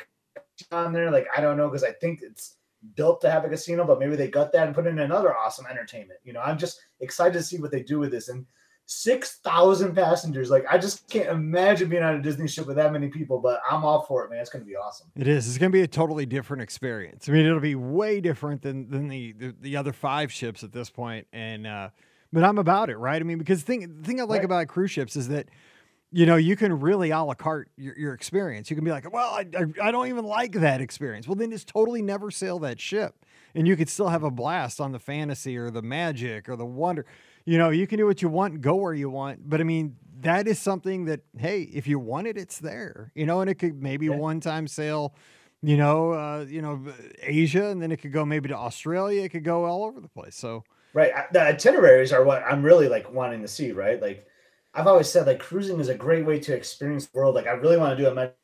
on 0.73 0.93
there? 0.93 1.11
Like, 1.11 1.27
I 1.37 1.41
don't 1.41 1.57
know, 1.57 1.69
because 1.69 1.85
I 1.85 1.93
think 1.93 2.21
it's 2.23 2.57
built 2.97 3.21
to 3.23 3.31
have 3.31 3.45
a 3.45 3.49
casino, 3.49 3.87
but 3.87 3.99
maybe 3.99 4.15
they 4.17 4.29
got 4.29 4.53
that 4.53 4.67
and 4.67 4.75
put 4.75 4.87
in 4.87 4.99
another 4.99 5.35
awesome 5.35 5.67
entertainment. 5.71 6.21
You 6.25 6.35
know, 6.35 6.41
I'm 6.41 6.59
just 6.59 6.81
excited 7.01 7.33
to 7.35 7.43
see 7.43 7.59
what 7.59 7.71
they 7.71 7.83
do 7.83 7.99
with 7.99 8.11
this. 8.11 8.29
And 8.29 8.45
six 8.87 9.39
thousand 9.39 9.95
passengers. 9.95 10.51
Like 10.51 10.65
I 10.71 10.79
just 10.79 11.09
can't 11.09 11.29
imagine 11.29 11.89
being 11.89 12.03
on 12.03 12.17
a 12.17 12.23
Disney 12.23 12.49
ship 12.49 12.67
with 12.67 12.77
that 12.77 12.93
many 12.93 13.09
people. 13.09 13.39
But 13.39 13.61
I'm 13.71 13.85
all 13.85 14.03
for 14.03 14.25
it, 14.25 14.31
man. 14.31 14.41
It's 14.41 14.51
going 14.51 14.65
to 14.65 14.69
be 14.69 14.77
awesome. 14.77 15.09
It 15.17 15.29
is. 15.29 15.49
It's 15.49 15.59
going 15.59 15.73
to 15.73 15.77
be 15.77 15.83
a 15.83 15.89
totally 15.89 16.27
different 16.27 16.63
experience. 16.63 17.29
I 17.29 17.33
mean, 17.33 17.47
it'll 17.47 17.61
be 17.61 17.75
way 17.75 18.21
different 18.21 18.63
than 18.63 18.89
than 18.91 19.09
the 19.09 19.33
the, 19.33 19.55
the 19.61 19.77
other 19.77 19.93
five 19.93 20.33
ships 20.33 20.63
at 20.63 20.73
this 20.73 20.91
point. 20.91 21.27
And 21.33 21.67
uh, 21.67 21.91
but 22.33 22.45
I'm 22.45 22.59
about 22.59 22.91
it, 22.91 22.97
right? 22.97 23.21
I 23.21 23.25
mean, 23.25 23.39
because 23.39 23.65
the 23.65 23.67
thing 23.67 24.01
the 24.01 24.07
thing 24.07 24.21
I 24.21 24.25
like 24.25 24.39
right. 24.39 24.45
about 24.45 24.69
cruise 24.69 24.91
ships 24.91 25.17
is 25.17 25.29
that. 25.29 25.49
You 26.17 26.27
know, 26.27 26.37
you 26.37 26.55
can 26.55 26.79
really 26.79 27.11
a 27.11 27.21
la 27.25 27.35
carte 27.35 27.71
your, 27.77 27.99
your 27.99 28.15
experience. 28.15 28.71
You 28.71 28.77
can 28.77 28.85
be 28.85 28.93
like, 28.93 29.13
well, 29.13 29.31
I, 29.31 29.49
I, 29.59 29.89
I 29.89 29.91
don't 29.91 30.07
even 30.07 30.25
like 30.25 30.53
that 30.53 30.81
experience. 30.81 31.27
Well, 31.27 31.35
then 31.35 31.51
just 31.51 31.67
totally 31.67 32.03
never 32.03 32.31
sail 32.31 32.61
that 32.61 32.79
ship. 32.79 33.17
And 33.53 33.67
you 33.67 33.75
could 33.75 33.89
still 33.89 34.11
have 34.11 34.23
a 34.23 34.31
blast 34.31 34.81
on 34.81 34.93
the 34.93 35.01
fantasy 35.01 35.57
or 35.57 35.73
the 35.73 35.83
magic 35.83 36.49
or 36.49 36.55
the 36.55 36.67
wonder 36.67 37.05
you 37.45 37.59
know, 37.59 37.71
you 37.71 37.87
can 37.87 37.99
do 37.99 38.07
what 38.07 38.23
you 38.23 38.29
want, 38.29 38.61
go 38.61 38.75
where 38.77 38.95
you 38.95 39.11
want. 39.11 39.49
But 39.49 39.61
I 39.61 39.65
mean, 39.65 39.97
that 40.21 40.49
is 40.49 40.59
something 40.59 41.05
that, 41.07 41.21
hey, 41.37 41.63
if 41.63 41.87
you 41.87 41.99
want 41.99 42.27
it, 42.27 42.39
it's 42.39 42.59
there, 42.59 43.13
you 43.15 43.27
know, 43.27 43.41
and 43.41 43.51
it 43.51 43.57
could 43.57 43.83
maybe 43.83 44.07
yeah. 44.07 44.17
one 44.17 44.41
time 44.41 44.67
sale, 44.67 45.15
you 45.63 45.77
know, 45.77 46.13
uh, 46.13 46.47
you 46.49 46.63
know, 46.63 46.83
Asia, 47.23 47.67
and 47.67 47.81
then 47.83 47.93
it 47.93 47.99
could 47.99 48.13
go 48.13 48.25
maybe 48.25 48.49
to 48.49 48.57
Australia. 48.57 49.23
It 49.23 49.31
could 49.31 49.45
go 49.45 49.65
all 49.65 49.85
over 49.85 50.01
the 50.01 50.09
place. 50.09 50.37
So, 50.37 50.65
right. 50.95 51.13
The 51.33 51.43
itineraries 51.43 52.13
are 52.13 52.25
what 52.25 52.43
I'm 52.43 52.63
really 52.63 52.89
like 52.89 53.13
wanting 53.13 53.43
to 53.43 53.49
see, 53.49 53.73
right? 53.73 54.01
Like, 54.01 54.27
I've 54.73 54.87
always 54.87 55.09
said, 55.09 55.27
like, 55.27 55.39
cruising 55.39 55.79
is 55.79 55.89
a 55.89 55.95
great 55.95 56.27
way 56.27 56.41
to 56.41 56.55
experience 56.55 57.07
the 57.07 57.19
world. 57.19 57.35
Like, 57.35 57.47
I 57.47 57.53
really 57.53 57.77
want 57.77 57.97
to 57.97 58.03
do 58.03 58.11
a 58.11 58.35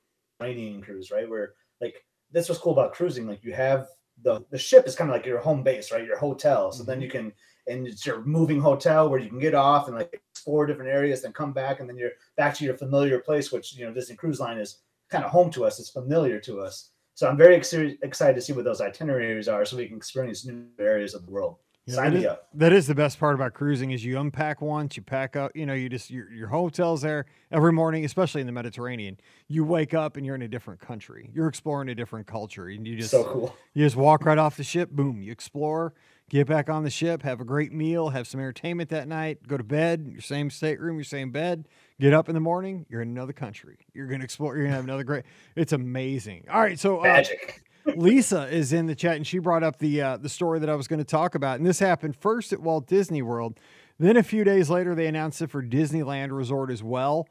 Mediterranean 0.40 0.82
cruise, 0.82 1.10
right? 1.10 1.28
Where, 1.28 1.54
like, 1.80 2.04
this 2.30 2.48
was 2.48 2.58
cool 2.58 2.72
about 2.72 2.92
cruising. 2.92 3.26
Like, 3.26 3.42
you 3.42 3.52
have 3.52 3.88
the 4.22 4.44
the 4.50 4.58
ship 4.58 4.86
is 4.86 4.94
kind 4.94 5.10
of 5.10 5.16
like 5.16 5.26
your 5.26 5.40
home 5.40 5.62
base, 5.62 5.90
right? 5.90 6.04
Your 6.04 6.18
hotel. 6.18 6.72
So 6.72 6.82
mm-hmm. 6.82 6.90
then 6.90 7.00
you 7.00 7.08
can 7.08 7.32
and 7.66 7.86
it's 7.86 8.04
your 8.04 8.22
moving 8.24 8.60
hotel 8.60 9.08
where 9.08 9.20
you 9.20 9.28
can 9.28 9.38
get 9.38 9.54
off 9.54 9.88
and 9.88 9.96
like 9.96 10.20
explore 10.32 10.66
different 10.66 10.90
areas, 10.90 11.22
then 11.22 11.32
come 11.32 11.52
back, 11.52 11.80
and 11.80 11.88
then 11.88 11.96
you're 11.96 12.12
back 12.36 12.54
to 12.54 12.64
your 12.64 12.76
familiar 12.76 13.18
place, 13.18 13.52
which 13.52 13.76
you 13.76 13.86
know 13.86 13.92
Disney 13.92 14.16
Cruise 14.16 14.40
Line 14.40 14.58
is 14.58 14.78
kind 15.10 15.24
of 15.24 15.30
home 15.30 15.50
to 15.50 15.64
us. 15.64 15.78
It's 15.78 15.90
familiar 15.90 16.40
to 16.40 16.60
us. 16.60 16.90
So 17.14 17.28
I'm 17.28 17.36
very 17.36 17.56
ex- 17.56 17.72
excited 17.72 18.34
to 18.34 18.40
see 18.40 18.52
what 18.52 18.64
those 18.64 18.80
itineraries 18.80 19.48
are, 19.48 19.64
so 19.64 19.76
we 19.76 19.86
can 19.86 19.96
experience 19.96 20.46
new 20.46 20.64
areas 20.78 21.14
of 21.14 21.26
the 21.26 21.30
world. 21.30 21.56
Sign 21.88 22.14
me 22.14 22.26
up. 22.26 22.48
That 22.54 22.72
is 22.72 22.86
the 22.86 22.94
best 22.94 23.18
part 23.18 23.34
about 23.34 23.54
cruising 23.54 23.90
is 23.90 24.04
you 24.04 24.18
unpack 24.18 24.60
once, 24.60 24.96
you 24.96 25.02
pack 25.02 25.34
up, 25.34 25.52
you 25.54 25.66
know, 25.66 25.74
you 25.74 25.88
just 25.88 26.10
your 26.10 26.30
your 26.30 26.48
hotel's 26.48 27.02
there 27.02 27.26
every 27.50 27.72
morning, 27.72 28.04
especially 28.04 28.40
in 28.40 28.46
the 28.46 28.52
Mediterranean. 28.52 29.18
You 29.48 29.64
wake 29.64 29.94
up 29.94 30.16
and 30.16 30.24
you're 30.24 30.34
in 30.34 30.42
a 30.42 30.48
different 30.48 30.80
country. 30.80 31.30
You're 31.34 31.48
exploring 31.48 31.88
a 31.88 31.94
different 31.94 32.26
culture. 32.26 32.68
And 32.68 32.86
you 32.86 32.96
just 32.96 33.10
so 33.10 33.24
cool. 33.24 33.56
You 33.74 33.84
just 33.84 33.96
walk 33.96 34.24
right 34.24 34.38
off 34.38 34.56
the 34.56 34.64
ship, 34.64 34.90
boom, 34.90 35.22
you 35.22 35.32
explore, 35.32 35.94
get 36.30 36.46
back 36.46 36.70
on 36.70 36.84
the 36.84 36.90
ship, 36.90 37.22
have 37.22 37.40
a 37.40 37.44
great 37.44 37.72
meal, 37.72 38.08
have 38.08 38.26
some 38.26 38.40
entertainment 38.40 38.88
that 38.90 39.08
night, 39.08 39.46
go 39.46 39.56
to 39.56 39.64
bed, 39.64 40.08
your 40.10 40.22
same 40.22 40.48
stateroom, 40.48 40.96
your 40.96 41.04
same 41.04 41.30
bed, 41.30 41.68
get 42.00 42.14
up 42.14 42.28
in 42.28 42.34
the 42.34 42.40
morning, 42.40 42.86
you're 42.88 43.02
in 43.02 43.08
another 43.08 43.32
country. 43.32 43.78
You're 43.92 44.06
gonna 44.06 44.24
explore, 44.24 44.56
you're 44.56 44.64
gonna 44.64 44.76
have 44.76 44.84
another 44.84 45.04
great 45.04 45.24
it's 45.56 45.72
amazing. 45.72 46.46
All 46.50 46.60
right, 46.60 46.78
so 46.78 47.00
uh, 47.00 47.04
magic. 47.04 47.64
Lisa 47.96 48.46
is 48.48 48.72
in 48.72 48.86
the 48.86 48.94
chat, 48.94 49.16
and 49.16 49.26
she 49.26 49.38
brought 49.38 49.62
up 49.62 49.78
the 49.78 50.00
uh, 50.00 50.16
the 50.16 50.28
story 50.28 50.60
that 50.60 50.70
I 50.70 50.74
was 50.76 50.86
going 50.86 50.98
to 50.98 51.04
talk 51.04 51.34
about. 51.34 51.58
And 51.58 51.66
this 51.66 51.78
happened 51.78 52.14
first 52.16 52.52
at 52.52 52.60
Walt 52.60 52.86
Disney 52.86 53.22
World, 53.22 53.58
then 53.98 54.16
a 54.16 54.22
few 54.22 54.44
days 54.44 54.70
later 54.70 54.94
they 54.94 55.06
announced 55.06 55.42
it 55.42 55.50
for 55.50 55.62
Disneyland 55.62 56.36
Resort 56.36 56.70
as 56.70 56.82
well. 56.82 57.26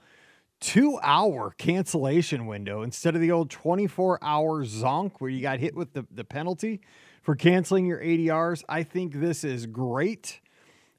Two 0.60 1.00
hour 1.02 1.54
cancellation 1.58 2.46
window 2.46 2.82
instead 2.82 3.16
of 3.16 3.22
the 3.22 3.32
old 3.32 3.50
24 3.50 4.20
hour 4.22 4.66
zonk 4.66 5.14
where 5.20 5.30
you 5.30 5.42
got 5.42 5.60
hit 5.60 5.74
with 5.74 5.94
the, 5.94 6.06
the 6.12 6.26
penalty 6.26 6.82
for 7.22 7.36
canceling 7.36 7.86
your 7.86 8.00
ADRs. 8.00 8.64
I 8.70 8.84
think 8.84 9.14
this 9.16 9.44
is 9.44 9.66
great. 9.66 10.40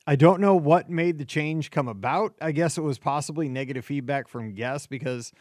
I 0.06 0.16
don't 0.16 0.40
know 0.40 0.54
what 0.54 0.90
made 0.90 1.18
the 1.18 1.24
change 1.24 1.70
come 1.70 1.88
about. 1.88 2.34
I 2.40 2.52
guess 2.52 2.78
it 2.78 2.82
was 2.82 2.98
possibly 2.98 3.48
negative 3.48 3.84
feedback 3.84 4.28
from 4.28 4.54
guests 4.54 4.86
because 4.86 5.32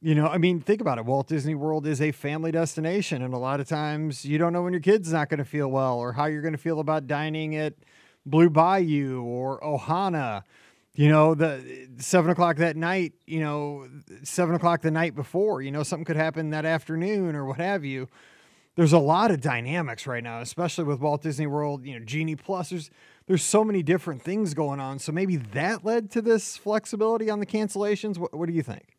you 0.00 0.14
know, 0.14 0.28
I 0.28 0.38
mean, 0.38 0.60
think 0.60 0.80
about 0.80 0.98
it. 0.98 1.04
Walt 1.06 1.26
Disney 1.26 1.56
World 1.56 1.86
is 1.86 2.00
a 2.00 2.12
family 2.12 2.52
destination, 2.52 3.22
and 3.22 3.34
a 3.34 3.38
lot 3.38 3.58
of 3.58 3.68
times 3.68 4.24
you 4.24 4.38
don't 4.38 4.52
know 4.52 4.62
when 4.62 4.72
your 4.72 4.80
kid's 4.80 5.12
not 5.12 5.28
going 5.28 5.38
to 5.38 5.44
feel 5.44 5.68
well 5.68 5.98
or 5.98 6.12
how 6.12 6.26
you're 6.26 6.42
going 6.42 6.54
to 6.54 6.58
feel 6.58 6.78
about 6.78 7.08
dining 7.08 7.56
at 7.56 7.74
Blue 8.24 8.48
Bayou 8.48 9.22
or 9.22 9.60
Ohana. 9.60 10.42
You 10.94 11.08
know, 11.08 11.34
the 11.34 11.88
seven 11.98 12.30
o'clock 12.30 12.56
that 12.56 12.76
night, 12.76 13.14
you 13.26 13.40
know, 13.40 13.88
seven 14.22 14.54
o'clock 14.54 14.82
the 14.82 14.90
night 14.90 15.14
before, 15.14 15.62
you 15.62 15.70
know, 15.70 15.82
something 15.82 16.04
could 16.04 16.16
happen 16.16 16.50
that 16.50 16.64
afternoon 16.64 17.34
or 17.34 17.44
what 17.44 17.58
have 17.58 17.84
you. 17.84 18.08
There's 18.78 18.92
a 18.92 18.98
lot 19.00 19.32
of 19.32 19.40
dynamics 19.40 20.06
right 20.06 20.22
now, 20.22 20.40
especially 20.40 20.84
with 20.84 21.00
Walt 21.00 21.20
Disney 21.20 21.48
World, 21.48 21.84
you 21.84 21.98
know, 21.98 22.04
Genie 22.04 22.36
Plus. 22.36 22.70
There's 22.70 22.92
there's 23.26 23.42
so 23.42 23.64
many 23.64 23.82
different 23.82 24.22
things 24.22 24.54
going 24.54 24.78
on. 24.78 25.00
So 25.00 25.10
maybe 25.10 25.34
that 25.34 25.84
led 25.84 26.12
to 26.12 26.22
this 26.22 26.56
flexibility 26.56 27.28
on 27.28 27.40
the 27.40 27.44
cancellations. 27.44 28.18
What, 28.18 28.32
what 28.32 28.46
do 28.46 28.52
you 28.52 28.62
think? 28.62 28.96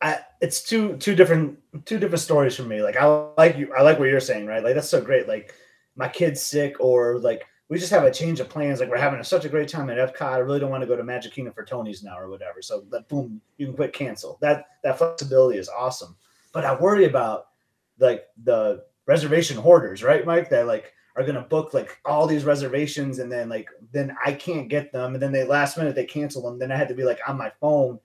I, 0.00 0.20
it's 0.40 0.62
two 0.62 0.96
two 0.96 1.14
different 1.14 1.58
two 1.84 1.98
different 1.98 2.20
stories 2.20 2.56
for 2.56 2.62
me. 2.62 2.82
Like 2.82 2.96
I 2.96 3.04
like 3.36 3.58
you, 3.58 3.70
I 3.76 3.82
like 3.82 3.98
what 3.98 4.08
you're 4.08 4.18
saying, 4.18 4.46
right? 4.46 4.64
Like 4.64 4.76
that's 4.76 4.88
so 4.88 5.02
great. 5.02 5.28
Like 5.28 5.52
my 5.94 6.08
kid's 6.08 6.40
sick, 6.40 6.76
or 6.80 7.18
like 7.18 7.44
we 7.68 7.78
just 7.78 7.90
have 7.90 8.04
a 8.04 8.10
change 8.10 8.40
of 8.40 8.48
plans. 8.48 8.80
Like 8.80 8.88
we're 8.88 8.96
having 8.96 9.20
a, 9.20 9.24
such 9.24 9.44
a 9.44 9.50
great 9.50 9.68
time 9.68 9.90
at 9.90 9.98
Epcot. 9.98 10.32
I 10.32 10.38
really 10.38 10.58
don't 10.58 10.70
want 10.70 10.80
to 10.80 10.86
go 10.86 10.96
to 10.96 11.04
Magic 11.04 11.34
Kingdom 11.34 11.52
for 11.52 11.66
Tony's 11.66 12.02
now 12.02 12.18
or 12.18 12.30
whatever. 12.30 12.62
So 12.62 12.82
that 12.92 13.10
boom, 13.10 13.42
you 13.58 13.66
can 13.66 13.76
quit 13.76 13.92
cancel. 13.92 14.38
That 14.40 14.68
that 14.84 14.96
flexibility 14.96 15.58
is 15.58 15.68
awesome. 15.68 16.16
But 16.54 16.64
I 16.64 16.74
worry 16.80 17.04
about 17.04 17.48
like 17.98 18.26
the 18.42 18.84
reservation 19.06 19.56
hoarders, 19.56 20.02
right, 20.02 20.24
Mike? 20.24 20.50
That 20.50 20.66
like 20.66 20.92
are 21.16 21.24
gonna 21.24 21.42
book 21.42 21.72
like 21.74 21.98
all 22.04 22.26
these 22.26 22.44
reservations 22.44 23.18
and 23.18 23.30
then 23.30 23.48
like 23.48 23.68
then 23.92 24.14
I 24.24 24.32
can't 24.32 24.68
get 24.68 24.92
them 24.92 25.14
and 25.14 25.22
then 25.22 25.32
they 25.32 25.44
last 25.44 25.76
minute 25.76 25.94
they 25.94 26.04
cancel 26.04 26.42
them. 26.42 26.58
Then 26.58 26.72
I 26.72 26.76
had 26.76 26.88
to 26.88 26.94
be 26.94 27.04
like 27.04 27.20
on 27.26 27.38
my 27.38 27.50
phone 27.60 27.98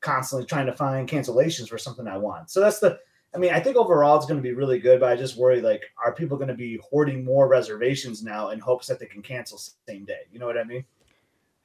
constantly 0.00 0.46
trying 0.46 0.66
to 0.66 0.72
find 0.72 1.08
cancellations 1.08 1.68
for 1.68 1.78
something 1.78 2.06
I 2.06 2.18
want. 2.18 2.50
So 2.50 2.60
that's 2.60 2.80
the 2.80 2.98
I 3.36 3.38
mean, 3.38 3.52
I 3.52 3.60
think 3.60 3.76
overall 3.76 4.16
it's 4.16 4.24
going 4.24 4.38
to 4.38 4.42
be 4.42 4.54
really 4.54 4.78
good, 4.78 5.00
but 5.00 5.10
I 5.10 5.16
just 5.16 5.36
worry 5.36 5.60
like, 5.60 5.82
are 6.02 6.14
people 6.14 6.38
going 6.38 6.48
to 6.48 6.54
be 6.54 6.80
hoarding 6.88 7.22
more 7.22 7.48
reservations 7.48 8.22
now 8.22 8.48
in 8.48 8.58
hopes 8.58 8.86
that 8.86 8.98
they 8.98 9.04
can 9.04 9.20
cancel 9.20 9.58
same 9.58 10.06
day? 10.06 10.20
You 10.32 10.38
know 10.38 10.46
what 10.46 10.56
I 10.56 10.64
mean? 10.64 10.84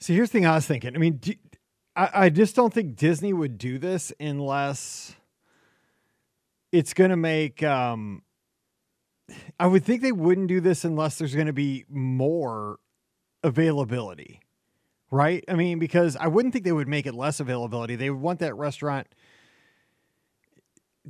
See, 0.01 0.13
here's 0.13 0.29
the 0.29 0.39
thing 0.39 0.45
I 0.45 0.55
was 0.55 0.65
thinking. 0.65 0.95
I 0.95 0.97
mean, 0.99 1.17
do, 1.17 1.33
I, 1.95 2.09
I 2.13 2.29
just 2.29 2.57
don't 2.57 2.73
think 2.73 2.97
Disney 2.97 3.31
would 3.31 3.57
do 3.57 3.77
this 3.77 4.11
unless 4.19 5.15
it's 6.71 6.93
going 6.93 7.11
to 7.11 7.17
make. 7.17 7.63
Um, 7.63 8.23
I 9.59 9.67
would 9.67 9.85
think 9.85 10.01
they 10.01 10.11
wouldn't 10.11 10.47
do 10.47 10.59
this 10.59 10.83
unless 10.83 11.17
there's 11.17 11.33
going 11.33 11.47
to 11.47 11.53
be 11.53 11.85
more 11.89 12.79
availability 13.43 14.41
right? 15.11 15.43
I 15.47 15.55
mean, 15.55 15.77
because 15.77 16.15
I 16.15 16.27
wouldn't 16.27 16.53
think 16.53 16.65
they 16.65 16.71
would 16.71 16.87
make 16.87 17.05
it 17.05 17.13
less 17.13 17.39
availability. 17.39 17.95
They 17.95 18.09
would 18.09 18.21
want 18.21 18.39
that 18.39 18.55
restaurant 18.55 19.07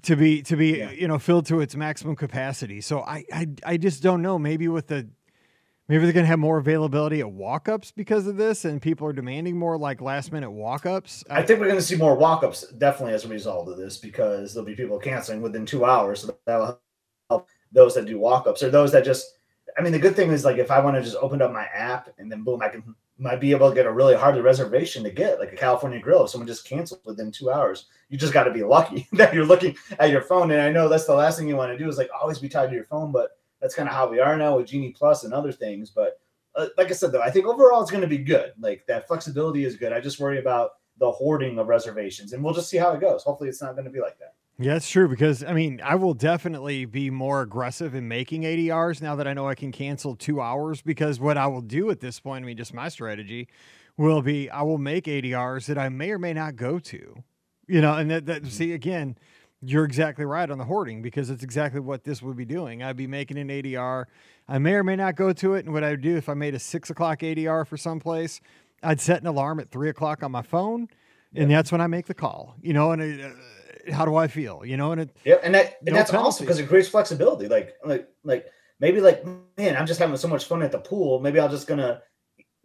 to 0.03 0.15
be 0.15 0.41
to 0.43 0.55
be 0.55 0.79
yeah. 0.79 0.91
you 0.91 1.07
know 1.07 1.19
filled 1.19 1.45
to 1.47 1.59
its 1.59 1.75
maximum 1.75 2.15
capacity. 2.15 2.81
So 2.81 3.01
I, 3.01 3.23
I 3.31 3.47
I 3.65 3.77
just 3.77 4.01
don't 4.01 4.21
know. 4.21 4.39
Maybe 4.39 4.67
with 4.67 4.87
the 4.87 5.09
maybe 5.91 6.05
they're 6.05 6.13
gonna 6.13 6.25
have 6.25 6.39
more 6.39 6.57
availability 6.57 7.19
at 7.19 7.29
walk-ups 7.29 7.91
because 7.91 8.25
of 8.25 8.37
this, 8.37 8.63
and 8.63 8.81
people 8.81 9.05
are 9.05 9.11
demanding 9.11 9.59
more 9.59 9.77
like 9.77 9.99
last 9.99 10.31
minute 10.31 10.49
walk-ups. 10.49 11.21
I 11.29 11.43
think 11.43 11.59
we're 11.59 11.67
gonna 11.67 11.81
see 11.81 11.97
more 11.97 12.15
walk-ups 12.15 12.69
definitely 12.77 13.13
as 13.13 13.25
a 13.25 13.27
result 13.27 13.67
of 13.67 13.75
this 13.75 13.97
because 13.97 14.53
there'll 14.53 14.65
be 14.65 14.73
people 14.73 14.97
canceling 14.97 15.41
within 15.41 15.65
two 15.65 15.83
hours. 15.83 16.21
So 16.21 16.37
that'll 16.45 16.79
help 17.29 17.49
those 17.73 17.95
that 17.95 18.05
do 18.05 18.17
walk-ups 18.17 18.63
or 18.63 18.69
those 18.69 18.93
that 18.93 19.03
just. 19.03 19.37
I 19.77 19.81
mean, 19.81 19.91
the 19.91 19.99
good 19.99 20.15
thing 20.15 20.31
is 20.31 20.45
like 20.45 20.57
if 20.57 20.71
I 20.71 20.79
want 20.79 20.95
to 20.95 21.03
just 21.03 21.17
open 21.17 21.41
up 21.41 21.51
my 21.51 21.65
app 21.65 22.09
and 22.17 22.31
then 22.31 22.43
boom, 22.43 22.61
I 22.61 22.69
can 22.69 22.95
might 23.17 23.41
be 23.41 23.51
able 23.51 23.69
to 23.69 23.75
get 23.75 23.85
a 23.85 23.91
really 23.91 24.15
hard 24.15 24.35
reservation 24.37 25.03
to 25.03 25.11
get, 25.11 25.39
like 25.39 25.51
a 25.51 25.55
California 25.57 25.99
Grill. 25.99 26.23
If 26.23 26.31
someone 26.31 26.47
just 26.47 26.65
canceled 26.65 27.01
within 27.05 27.31
two 27.31 27.51
hours, 27.51 27.85
you 28.09 28.17
just 28.17 28.33
got 28.33 28.45
to 28.45 28.51
be 28.51 28.63
lucky 28.63 29.07
that 29.13 29.33
you're 29.33 29.45
looking 29.45 29.75
at 29.99 30.09
your 30.09 30.21
phone. 30.21 30.51
And 30.51 30.61
I 30.61 30.71
know 30.71 30.87
that's 30.87 31.05
the 31.05 31.13
last 31.13 31.37
thing 31.37 31.49
you 31.49 31.57
want 31.57 31.71
to 31.71 31.77
do 31.77 31.89
is 31.89 31.97
like 31.97 32.09
always 32.19 32.39
be 32.39 32.49
tied 32.49 32.69
to 32.69 32.75
your 32.75 32.85
phone, 32.85 33.11
but 33.11 33.37
that's 33.61 33.75
kind 33.75 33.87
of 33.87 33.95
how 33.95 34.09
we 34.09 34.19
are 34.19 34.37
now 34.37 34.57
with 34.57 34.67
Genie 34.67 34.93
Plus 34.97 35.23
and 35.23 35.33
other 35.33 35.51
things. 35.51 35.91
But 35.91 36.19
uh, 36.55 36.67
like 36.77 36.89
I 36.89 36.93
said, 36.93 37.11
though, 37.11 37.21
I 37.21 37.29
think 37.29 37.45
overall 37.45 37.81
it's 37.81 37.91
going 37.91 38.01
to 38.01 38.07
be 38.07 38.17
good. 38.17 38.53
Like 38.59 38.85
that 38.87 39.07
flexibility 39.07 39.63
is 39.63 39.75
good. 39.75 39.93
I 39.93 40.01
just 40.01 40.19
worry 40.19 40.39
about 40.39 40.71
the 40.97 41.11
hoarding 41.11 41.57
of 41.59 41.67
reservations, 41.67 42.33
and 42.33 42.43
we'll 42.43 42.53
just 42.53 42.69
see 42.69 42.77
how 42.77 42.91
it 42.91 43.01
goes. 43.01 43.23
Hopefully, 43.23 43.49
it's 43.49 43.61
not 43.61 43.73
going 43.73 43.85
to 43.85 43.91
be 43.91 44.01
like 44.01 44.17
that. 44.19 44.33
Yeah, 44.59 44.75
it's 44.75 44.89
true 44.89 45.07
because 45.07 45.43
I 45.43 45.53
mean, 45.53 45.81
I 45.83 45.95
will 45.95 46.13
definitely 46.13 46.85
be 46.85 47.09
more 47.09 47.41
aggressive 47.41 47.95
in 47.95 48.07
making 48.07 48.43
ADRs 48.43 49.01
now 49.01 49.15
that 49.15 49.27
I 49.27 49.33
know 49.33 49.47
I 49.47 49.55
can 49.55 49.71
cancel 49.71 50.15
two 50.15 50.41
hours. 50.41 50.81
Because 50.81 51.19
what 51.19 51.37
I 51.37 51.47
will 51.47 51.61
do 51.61 51.89
at 51.89 51.99
this 51.99 52.19
point, 52.19 52.43
I 52.43 52.47
mean, 52.47 52.57
just 52.57 52.73
my 52.73 52.89
strategy 52.89 53.47
will 53.97 54.21
be 54.21 54.49
I 54.49 54.61
will 54.61 54.77
make 54.77 55.05
ADRs 55.05 55.65
that 55.67 55.77
I 55.77 55.89
may 55.89 56.11
or 56.11 56.19
may 56.19 56.33
not 56.33 56.55
go 56.55 56.79
to, 56.79 57.23
you 57.67 57.81
know, 57.81 57.95
and 57.95 58.11
that, 58.11 58.25
that 58.25 58.41
mm-hmm. 58.43 58.51
see 58.51 58.73
again, 58.73 59.17
you're 59.63 59.85
exactly 59.85 60.25
right 60.25 60.49
on 60.49 60.57
the 60.57 60.65
hoarding 60.65 61.01
because 61.01 61.29
it's 61.29 61.43
exactly 61.43 61.79
what 61.79 62.03
this 62.03 62.21
would 62.21 62.35
be 62.35 62.45
doing. 62.45 62.81
I'd 62.81 62.97
be 62.97 63.07
making 63.07 63.37
an 63.37 63.49
ADR. 63.49 64.05
I 64.47 64.57
may 64.57 64.73
or 64.73 64.83
may 64.83 64.95
not 64.95 65.15
go 65.15 65.31
to 65.33 65.53
it. 65.53 65.65
And 65.65 65.73
what 65.73 65.83
I 65.83 65.91
would 65.91 66.01
do 66.01 66.17
if 66.17 66.29
I 66.29 66.33
made 66.33 66.55
a 66.55 66.59
six 66.59 66.89
o'clock 66.89 67.19
ADR 67.19 67.65
for 67.67 67.77
someplace, 67.77 68.41
I'd 68.81 68.99
set 68.99 69.21
an 69.21 69.27
alarm 69.27 69.59
at 69.59 69.69
three 69.69 69.89
o'clock 69.89 70.23
on 70.23 70.31
my 70.31 70.41
phone. 70.41 70.89
And 71.33 71.49
that's 71.49 71.71
when 71.71 71.79
I 71.79 71.87
make 71.87 72.07
the 72.07 72.13
call, 72.13 72.55
you 72.61 72.73
know, 72.73 72.91
and 72.91 73.01
it, 73.01 73.21
uh, 73.23 73.93
how 73.93 74.03
do 74.03 74.15
I 74.17 74.27
feel? 74.27 74.63
You 74.65 74.75
know, 74.75 74.91
and 74.91 75.01
it 75.01 75.15
yeah, 75.23 75.35
and 75.43 75.55
that 75.55 75.77
and 75.79 75.91
no 75.91 75.93
that's 75.93 76.11
penalty. 76.11 76.27
awesome 76.27 76.45
because 76.45 76.59
it 76.59 76.67
creates 76.67 76.89
flexibility. 76.89 77.47
Like 77.47 77.75
like 77.85 78.09
like 78.25 78.47
maybe 78.79 78.99
like 78.99 79.23
man, 79.57 79.77
I'm 79.77 79.85
just 79.85 79.99
having 79.99 80.17
so 80.17 80.27
much 80.27 80.43
fun 80.45 80.61
at 80.61 80.73
the 80.73 80.79
pool. 80.79 81.21
Maybe 81.21 81.39
I'm 81.39 81.49
just 81.49 81.67
gonna 81.67 82.01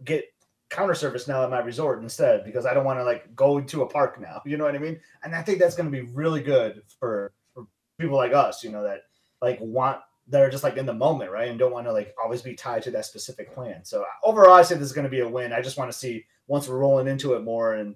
get 0.02 0.24
counter 0.68 0.94
service 0.94 1.28
now 1.28 1.44
at 1.44 1.50
my 1.50 1.60
resort 1.60 2.02
instead 2.02 2.44
because 2.44 2.66
I 2.66 2.74
don't 2.74 2.84
want 2.84 2.98
to 2.98 3.04
like 3.04 3.34
go 3.34 3.60
to 3.60 3.82
a 3.82 3.86
park 3.86 4.20
now. 4.20 4.42
You 4.44 4.56
know 4.56 4.64
what 4.64 4.74
I 4.74 4.78
mean? 4.78 4.98
And 5.22 5.34
I 5.34 5.42
think 5.42 5.58
that's 5.58 5.76
gonna 5.76 5.90
be 5.90 6.02
really 6.02 6.42
good 6.42 6.82
for 6.98 7.32
for 7.54 7.66
people 7.98 8.16
like 8.16 8.32
us. 8.32 8.64
You 8.64 8.70
know 8.70 8.82
that 8.82 9.02
like 9.40 9.58
want 9.60 10.00
that 10.28 10.42
are 10.42 10.50
just 10.50 10.64
like 10.64 10.76
in 10.76 10.86
the 10.86 10.92
moment, 10.92 11.30
right? 11.30 11.48
And 11.48 11.58
don't 11.58 11.72
want 11.72 11.86
to 11.86 11.92
like 11.92 12.14
always 12.22 12.42
be 12.42 12.54
tied 12.54 12.82
to 12.82 12.90
that 12.92 13.04
specific 13.04 13.54
plan. 13.54 13.84
So 13.84 14.04
overall, 14.24 14.54
I 14.54 14.62
say 14.62 14.74
this 14.74 14.86
is 14.86 14.92
going 14.92 15.04
to 15.04 15.10
be 15.10 15.20
a 15.20 15.28
win. 15.28 15.52
I 15.52 15.60
just 15.60 15.78
want 15.78 15.90
to 15.90 15.96
see 15.96 16.24
once 16.48 16.68
we're 16.68 16.78
rolling 16.78 17.06
into 17.06 17.34
it 17.34 17.42
more 17.42 17.74
and 17.74 17.94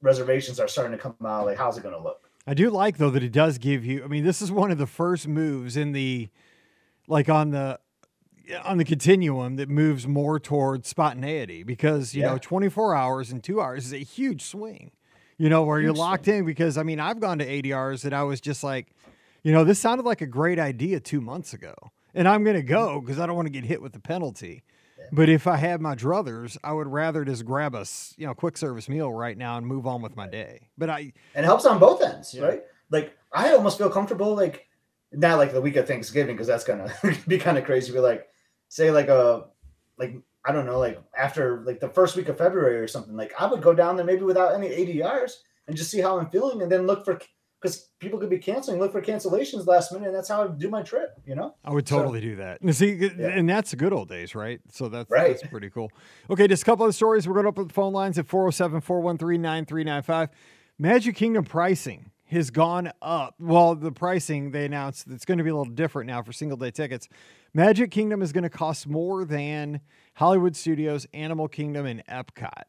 reservations 0.00 0.58
are 0.60 0.68
starting 0.68 0.96
to 0.96 1.02
come 1.02 1.14
out, 1.24 1.46
like 1.46 1.58
how's 1.58 1.76
it 1.76 1.82
going 1.82 1.94
to 1.94 2.02
look? 2.02 2.30
I 2.46 2.54
do 2.54 2.70
like 2.70 2.96
though 2.96 3.10
that 3.10 3.22
it 3.22 3.32
does 3.32 3.58
give 3.58 3.84
you. 3.84 4.02
I 4.02 4.06
mean, 4.06 4.24
this 4.24 4.40
is 4.40 4.50
one 4.50 4.70
of 4.70 4.78
the 4.78 4.86
first 4.86 5.28
moves 5.28 5.76
in 5.76 5.92
the, 5.92 6.30
like 7.06 7.28
on 7.28 7.50
the, 7.50 7.78
on 8.64 8.78
the 8.78 8.84
continuum 8.84 9.56
that 9.56 9.68
moves 9.68 10.06
more 10.06 10.38
towards 10.40 10.88
spontaneity 10.88 11.62
because 11.62 12.14
you 12.14 12.22
yeah. 12.22 12.32
know 12.32 12.38
24 12.38 12.94
hours 12.94 13.30
and 13.30 13.42
two 13.42 13.60
hours 13.60 13.86
is 13.86 13.92
a 13.92 13.98
huge 13.98 14.42
swing. 14.42 14.90
You 15.36 15.48
know 15.48 15.62
where 15.62 15.78
huge 15.78 15.86
you're 15.86 15.94
locked 15.94 16.24
swing. 16.24 16.38
in 16.38 16.44
because 16.44 16.78
I 16.78 16.82
mean 16.82 17.00
I've 17.00 17.20
gone 17.20 17.38
to 17.38 17.46
ADRs 17.46 18.02
that 18.02 18.12
I 18.12 18.22
was 18.22 18.40
just 18.40 18.64
like, 18.64 18.88
you 19.42 19.52
know, 19.52 19.64
this 19.64 19.78
sounded 19.78 20.04
like 20.04 20.20
a 20.20 20.26
great 20.26 20.58
idea 20.58 21.00
two 21.00 21.20
months 21.20 21.52
ago, 21.52 21.74
and 22.14 22.26
I'm 22.26 22.44
going 22.44 22.56
to 22.56 22.62
go 22.62 22.96
mm-hmm. 22.96 23.06
because 23.06 23.20
I 23.20 23.26
don't 23.26 23.36
want 23.36 23.46
to 23.46 23.52
get 23.52 23.64
hit 23.64 23.80
with 23.82 23.92
the 23.92 24.00
penalty. 24.00 24.62
But 25.12 25.28
if 25.28 25.46
I 25.46 25.56
had 25.56 25.80
my 25.80 25.94
druthers, 25.94 26.58
I 26.62 26.72
would 26.72 26.88
rather 26.88 27.24
just 27.24 27.44
grab 27.44 27.74
a 27.74 27.84
you 28.16 28.26
know 28.26 28.34
quick 28.34 28.56
service 28.56 28.88
meal 28.88 29.12
right 29.12 29.36
now 29.36 29.56
and 29.56 29.66
move 29.66 29.86
on 29.86 30.02
with 30.02 30.16
my 30.16 30.26
day. 30.26 30.68
But 30.76 30.90
I 30.90 31.12
and 31.34 31.44
it 31.44 31.44
helps 31.44 31.64
on 31.66 31.78
both 31.78 32.02
ends, 32.02 32.34
yeah. 32.34 32.44
right? 32.44 32.62
Like 32.90 33.16
I 33.32 33.52
almost 33.52 33.78
feel 33.78 33.90
comfortable 33.90 34.34
like 34.34 34.66
not 35.12 35.38
like 35.38 35.52
the 35.52 35.60
week 35.60 35.76
of 35.76 35.86
Thanksgiving 35.86 36.34
because 36.34 36.46
that's 36.46 36.64
gonna 36.64 36.92
be 37.28 37.38
kind 37.38 37.56
of 37.56 37.64
crazy. 37.64 37.92
But 37.92 38.02
like 38.02 38.28
say 38.68 38.90
like 38.90 39.08
a 39.08 39.46
like 39.98 40.14
I 40.44 40.52
don't 40.52 40.66
know 40.66 40.78
like 40.78 41.00
after 41.16 41.62
like 41.66 41.80
the 41.80 41.88
first 41.88 42.16
week 42.16 42.28
of 42.28 42.38
February 42.38 42.78
or 42.78 42.88
something. 42.88 43.16
Like 43.16 43.32
I 43.38 43.46
would 43.46 43.62
go 43.62 43.74
down 43.74 43.96
there 43.96 44.06
maybe 44.06 44.22
without 44.22 44.54
any 44.54 44.68
ADRs 44.68 45.32
and 45.66 45.76
just 45.76 45.90
see 45.90 46.00
how 46.00 46.18
I'm 46.18 46.30
feeling 46.30 46.62
and 46.62 46.70
then 46.70 46.86
look 46.86 47.04
for 47.04 47.20
because 47.60 47.90
people 47.98 48.20
could 48.20 48.30
be 48.30 48.38
canceling, 48.38 48.78
look 48.78 48.92
for 48.92 49.02
cancellations 49.02 49.66
last 49.66 49.92
minute, 49.92 50.06
and 50.06 50.14
that's 50.14 50.28
how 50.28 50.44
I 50.44 50.46
do 50.46 50.70
my 50.70 50.82
trip. 50.82 51.20
You 51.26 51.34
know, 51.34 51.56
I 51.64 51.70
would 51.70 51.86
totally 51.86 52.20
so, 52.20 52.26
do 52.26 52.36
that. 52.36 52.60
And 52.60 52.74
see, 52.74 52.92
yeah. 52.94 53.28
and 53.28 53.48
that's 53.48 53.72
the 53.72 53.76
good 53.76 53.92
old 53.92 54.08
days, 54.08 54.34
right? 54.34 54.60
So 54.70 54.88
that's 54.88 55.10
right. 55.10 55.36
that's 55.36 55.50
pretty 55.50 55.70
cool. 55.70 55.90
Okay, 56.30 56.46
just 56.46 56.62
a 56.62 56.66
couple 56.66 56.86
of 56.86 56.94
stories. 56.94 57.26
We're 57.26 57.34
going 57.34 57.44
to 57.44 57.48
open 57.48 57.66
the 57.66 57.74
phone 57.74 57.92
lines 57.92 58.18
at 58.18 58.28
407 58.28 58.80
413 58.80 59.42
9395. 59.42 60.28
Magic 60.78 61.16
Kingdom 61.16 61.44
pricing 61.44 62.12
has 62.30 62.50
gone 62.50 62.90
up. 63.02 63.34
Well, 63.38 63.74
the 63.74 63.92
pricing 63.92 64.50
they 64.50 64.64
announced 64.64 65.06
it's 65.10 65.24
going 65.24 65.38
to 65.38 65.44
be 65.44 65.50
a 65.50 65.56
little 65.56 65.72
different 65.72 66.08
now 66.08 66.22
for 66.22 66.32
single 66.32 66.56
day 66.56 66.70
tickets. 66.70 67.08
Magic 67.54 67.90
Kingdom 67.90 68.22
is 68.22 68.32
going 68.32 68.44
to 68.44 68.50
cost 68.50 68.86
more 68.86 69.24
than 69.24 69.80
Hollywood 70.14 70.54
Studios, 70.54 71.06
Animal 71.14 71.48
Kingdom, 71.48 71.86
and 71.86 72.04
Epcot. 72.06 72.64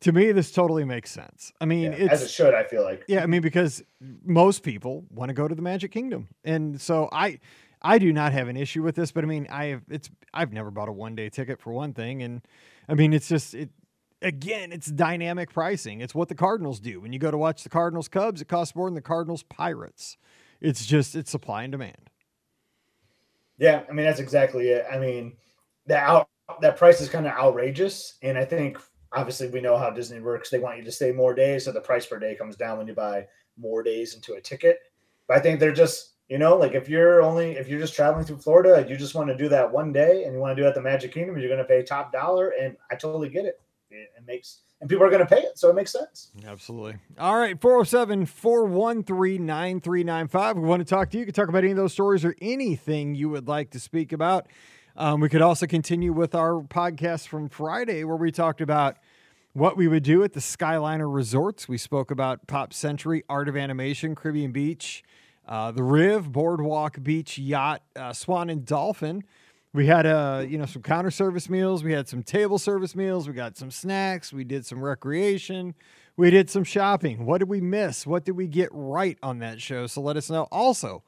To 0.00 0.12
me, 0.12 0.32
this 0.32 0.52
totally 0.52 0.84
makes 0.84 1.10
sense. 1.10 1.52
I 1.60 1.64
mean, 1.64 1.92
yeah, 1.92 2.08
as 2.10 2.22
it 2.22 2.30
should. 2.30 2.52
I 2.52 2.64
feel 2.64 2.82
like. 2.82 3.04
Yeah, 3.08 3.22
I 3.22 3.26
mean, 3.26 3.40
because 3.40 3.82
most 4.24 4.62
people 4.62 5.04
want 5.10 5.30
to 5.30 5.34
go 5.34 5.48
to 5.48 5.54
the 5.54 5.62
Magic 5.62 5.92
Kingdom, 5.92 6.28
and 6.44 6.78
so 6.80 7.08
I, 7.10 7.38
I 7.80 7.98
do 7.98 8.12
not 8.12 8.32
have 8.32 8.48
an 8.48 8.56
issue 8.56 8.82
with 8.82 8.96
this. 8.96 9.12
But 9.12 9.24
I 9.24 9.26
mean, 9.28 9.46
I 9.50 9.66
have 9.66 9.82
it's 9.88 10.10
I've 10.34 10.52
never 10.52 10.70
bought 10.70 10.88
a 10.88 10.92
one 10.92 11.14
day 11.14 11.30
ticket 11.30 11.60
for 11.60 11.72
one 11.72 11.94
thing, 11.94 12.22
and 12.22 12.42
I 12.88 12.94
mean, 12.94 13.14
it's 13.14 13.28
just 13.28 13.54
it 13.54 13.70
again, 14.24 14.72
it's 14.72 14.86
dynamic 14.86 15.52
pricing. 15.52 16.00
It's 16.00 16.14
what 16.14 16.28
the 16.28 16.34
Cardinals 16.34 16.80
do. 16.80 17.00
When 17.00 17.12
you 17.12 17.18
go 17.18 17.30
to 17.30 17.38
watch 17.38 17.62
the 17.62 17.68
Cardinals 17.68 18.08
Cubs, 18.08 18.40
it 18.40 18.48
costs 18.48 18.74
more 18.74 18.88
than 18.88 18.94
the 18.94 19.00
Cardinals 19.00 19.44
Pirates. 19.44 20.16
It's 20.60 20.86
just 20.86 21.14
it's 21.14 21.30
supply 21.30 21.62
and 21.62 21.72
demand. 21.72 22.10
Yeah, 23.58 23.82
I 23.88 23.92
mean 23.92 24.06
that's 24.06 24.20
exactly 24.20 24.70
it. 24.70 24.86
I 24.90 24.98
mean 24.98 25.34
that 25.86 26.02
out 26.08 26.28
that 26.60 26.76
price 26.76 27.00
is 27.00 27.08
kind 27.08 27.26
of 27.26 27.32
outrageous, 27.32 28.14
and 28.22 28.36
I 28.36 28.44
think 28.44 28.78
obviously 29.12 29.48
we 29.48 29.60
know 29.60 29.76
how 29.76 29.90
Disney 29.90 30.20
works. 30.20 30.50
They 30.50 30.58
want 30.58 30.78
you 30.78 30.84
to 30.84 30.92
stay 30.92 31.12
more 31.12 31.34
days, 31.34 31.64
so 31.64 31.72
the 31.72 31.80
price 31.80 32.06
per 32.06 32.18
day 32.18 32.34
comes 32.34 32.56
down 32.56 32.78
when 32.78 32.88
you 32.88 32.94
buy 32.94 33.26
more 33.56 33.82
days 33.82 34.14
into 34.14 34.34
a 34.34 34.40
ticket. 34.40 34.78
But 35.28 35.36
I 35.36 35.40
think 35.40 35.60
they're 35.60 35.72
just 35.72 36.12
you 36.28 36.38
know 36.38 36.56
like 36.56 36.72
if 36.72 36.88
you're 36.88 37.22
only 37.22 37.52
if 37.52 37.68
you're 37.68 37.80
just 37.80 37.94
traveling 37.94 38.24
through 38.24 38.38
Florida, 38.38 38.86
you 38.88 38.96
just 38.96 39.14
want 39.14 39.28
to 39.28 39.36
do 39.36 39.48
that 39.50 39.70
one 39.70 39.92
day, 39.92 40.24
and 40.24 40.32
you 40.32 40.40
want 40.40 40.56
to 40.56 40.60
do 40.60 40.66
it 40.66 40.70
at 40.70 40.74
the 40.74 40.80
Magic 40.80 41.12
Kingdom, 41.12 41.36
you're 41.36 41.48
going 41.48 41.58
to 41.58 41.64
pay 41.64 41.82
top 41.82 42.10
dollar, 42.10 42.54
and 42.60 42.76
I 42.90 42.94
totally 42.94 43.28
get 43.28 43.44
it 43.44 43.60
it, 43.94 44.10
it 44.16 44.26
makes 44.26 44.60
and 44.80 44.90
people 44.90 45.06
are 45.06 45.10
going 45.10 45.26
to 45.26 45.34
pay 45.34 45.40
it, 45.40 45.58
so 45.58 45.70
it 45.70 45.74
makes 45.74 45.92
sense. 45.92 46.30
Absolutely. 46.46 46.96
All 47.18 47.38
right, 47.38 47.58
407 47.58 48.26
413 48.26 49.46
9395. 49.46 50.56
We 50.58 50.62
want 50.62 50.80
to 50.80 50.84
talk 50.84 51.10
to 51.10 51.16
you. 51.16 51.20
You 51.20 51.26
can 51.26 51.34
talk 51.34 51.48
about 51.48 51.64
any 51.64 51.70
of 51.70 51.78
those 51.78 51.94
stories 51.94 52.22
or 52.22 52.34
anything 52.42 53.14
you 53.14 53.30
would 53.30 53.48
like 53.48 53.70
to 53.70 53.80
speak 53.80 54.12
about. 54.12 54.46
Um, 54.96 55.20
we 55.20 55.30
could 55.30 55.40
also 55.40 55.66
continue 55.66 56.12
with 56.12 56.34
our 56.34 56.60
podcast 56.60 57.28
from 57.28 57.48
Friday 57.48 58.04
where 58.04 58.16
we 58.16 58.30
talked 58.30 58.60
about 58.60 58.98
what 59.54 59.76
we 59.76 59.88
would 59.88 60.02
do 60.02 60.22
at 60.22 60.34
the 60.34 60.40
Skyliner 60.40 61.12
resorts. 61.12 61.66
We 61.66 61.78
spoke 61.78 62.10
about 62.10 62.46
Pop 62.46 62.74
Century, 62.74 63.24
Art 63.28 63.48
of 63.48 63.56
Animation, 63.56 64.14
Caribbean 64.14 64.52
Beach, 64.52 65.02
uh, 65.48 65.70
the 65.70 65.82
Riv, 65.82 66.30
Boardwalk 66.30 67.02
Beach 67.02 67.38
Yacht, 67.38 67.82
uh, 67.96 68.12
Swan 68.12 68.50
and 68.50 68.66
Dolphin. 68.66 69.24
We 69.74 69.86
had 69.86 70.06
uh, 70.06 70.44
you 70.48 70.56
know, 70.56 70.66
some 70.66 70.82
counter 70.82 71.10
service 71.10 71.50
meals. 71.50 71.82
We 71.82 71.92
had 71.92 72.08
some 72.08 72.22
table 72.22 72.58
service 72.58 72.94
meals. 72.94 73.26
We 73.26 73.34
got 73.34 73.56
some 73.56 73.72
snacks. 73.72 74.32
We 74.32 74.44
did 74.44 74.64
some 74.64 74.80
recreation. 74.80 75.74
We 76.16 76.30
did 76.30 76.48
some 76.48 76.62
shopping. 76.62 77.26
What 77.26 77.38
did 77.38 77.48
we 77.48 77.60
miss? 77.60 78.06
What 78.06 78.24
did 78.24 78.36
we 78.36 78.46
get 78.46 78.68
right 78.70 79.18
on 79.20 79.40
that 79.40 79.60
show? 79.60 79.88
So 79.88 80.00
let 80.00 80.16
us 80.16 80.30
know. 80.30 80.46
Also, 80.52 81.02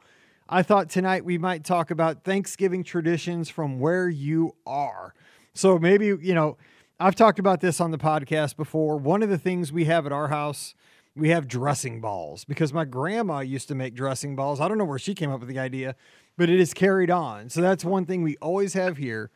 I 0.49 0.65
thought 0.65 0.91
tonight 0.91 1.25
we 1.25 1.39
might 1.39 1.63
talk 1.63 1.93
about 1.93 2.25
Thanksgiving 2.25 2.83
traditions 2.83 3.49
from 3.49 3.79
where 3.79 4.09
you 4.09 4.57
are. 4.67 5.15
So 5.55 5.79
maybe, 5.79 6.07
you 6.07 6.35
know, 6.35 6.57
I've 6.99 7.15
talked 7.15 7.39
about 7.39 7.61
this 7.61 7.81
on 7.81 7.93
the 7.93 7.99
podcast 7.99 8.57
before. 8.57 8.97
One 8.97 9.23
of 9.23 9.29
the 9.29 9.39
things 9.39 9.73
we 9.73 9.85
have 9.85 10.07
at 10.07 10.13
our 10.13 10.27
house, 10.27 10.75
we 11.15 11.29
have 11.29 11.47
dressing 11.47 12.01
balls 12.01 12.45
because 12.45 12.73
my 12.73 12.85
grandma 12.85 13.41
used 13.41 13.69
to 13.69 13.77
make 13.77 13.95
dressing 13.95 14.35
balls. 14.35 14.61
I 14.61 14.67
don't 14.67 14.77
know 14.77 14.85
where 14.85 14.99
she 14.99 15.15
came 15.15 15.31
up 15.31 15.39
with 15.39 15.49
the 15.49 15.59
idea, 15.61 15.95
but 16.37 16.51
it 16.51 16.61
is 16.61 16.75
carried 16.75 17.11
on. 17.11 17.49
So 17.49 17.61
that's 17.61 17.85
one 17.85 18.05
thing 18.07 18.23
we 18.23 18.37
always 18.39 18.75
have 18.75 18.97
here. 18.97 19.31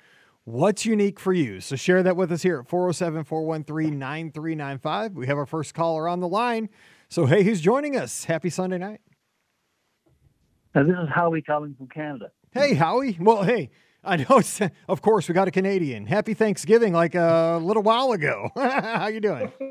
What's 0.44 0.84
unique 0.84 1.20
for 1.20 1.32
you? 1.32 1.60
So 1.60 1.76
share 1.76 2.02
that 2.02 2.16
with 2.16 2.32
us 2.32 2.42
here 2.42 2.60
at 2.60 2.68
407 2.68 3.24
413 3.24 3.98
9395. 3.98 5.12
We 5.12 5.26
have 5.26 5.38
our 5.38 5.46
first 5.46 5.74
caller 5.74 6.08
on 6.08 6.20
the 6.20 6.28
line. 6.28 6.68
So, 7.08 7.26
hey, 7.26 7.42
who's 7.42 7.60
joining 7.60 7.96
us? 7.96 8.24
Happy 8.24 8.50
Sunday 8.50 8.78
night. 8.78 9.00
Now, 10.74 10.84
this 10.84 10.96
is 10.96 11.08
Howie 11.12 11.42
calling 11.42 11.74
from 11.74 11.88
Canada. 11.88 12.30
Hey, 12.52 12.74
Howie. 12.74 13.16
Well, 13.20 13.42
hey, 13.42 13.70
I 14.04 14.16
know. 14.16 14.38
It's, 14.38 14.60
of 14.88 15.02
course, 15.02 15.28
we 15.28 15.34
got 15.34 15.48
a 15.48 15.50
Canadian. 15.50 16.06
Happy 16.06 16.34
Thanksgiving, 16.34 16.92
like 16.92 17.14
a 17.14 17.58
little 17.60 17.82
while 17.82 18.12
ago. 18.12 18.50
How 18.56 19.08
you 19.08 19.20
doing? 19.20 19.52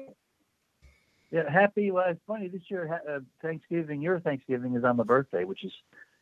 Yeah, 1.31 1.43
happy. 1.47 1.91
Well, 1.91 2.05
it's 2.07 2.19
funny 2.25 2.47
this 2.47 2.63
year. 2.69 3.01
Uh, 3.07 3.19
Thanksgiving, 3.39 4.01
your 4.01 4.19
Thanksgiving 4.19 4.75
is 4.75 4.83
on 4.83 4.97
my 4.97 5.03
birthday, 5.03 5.43
which 5.43 5.63
is 5.63 5.71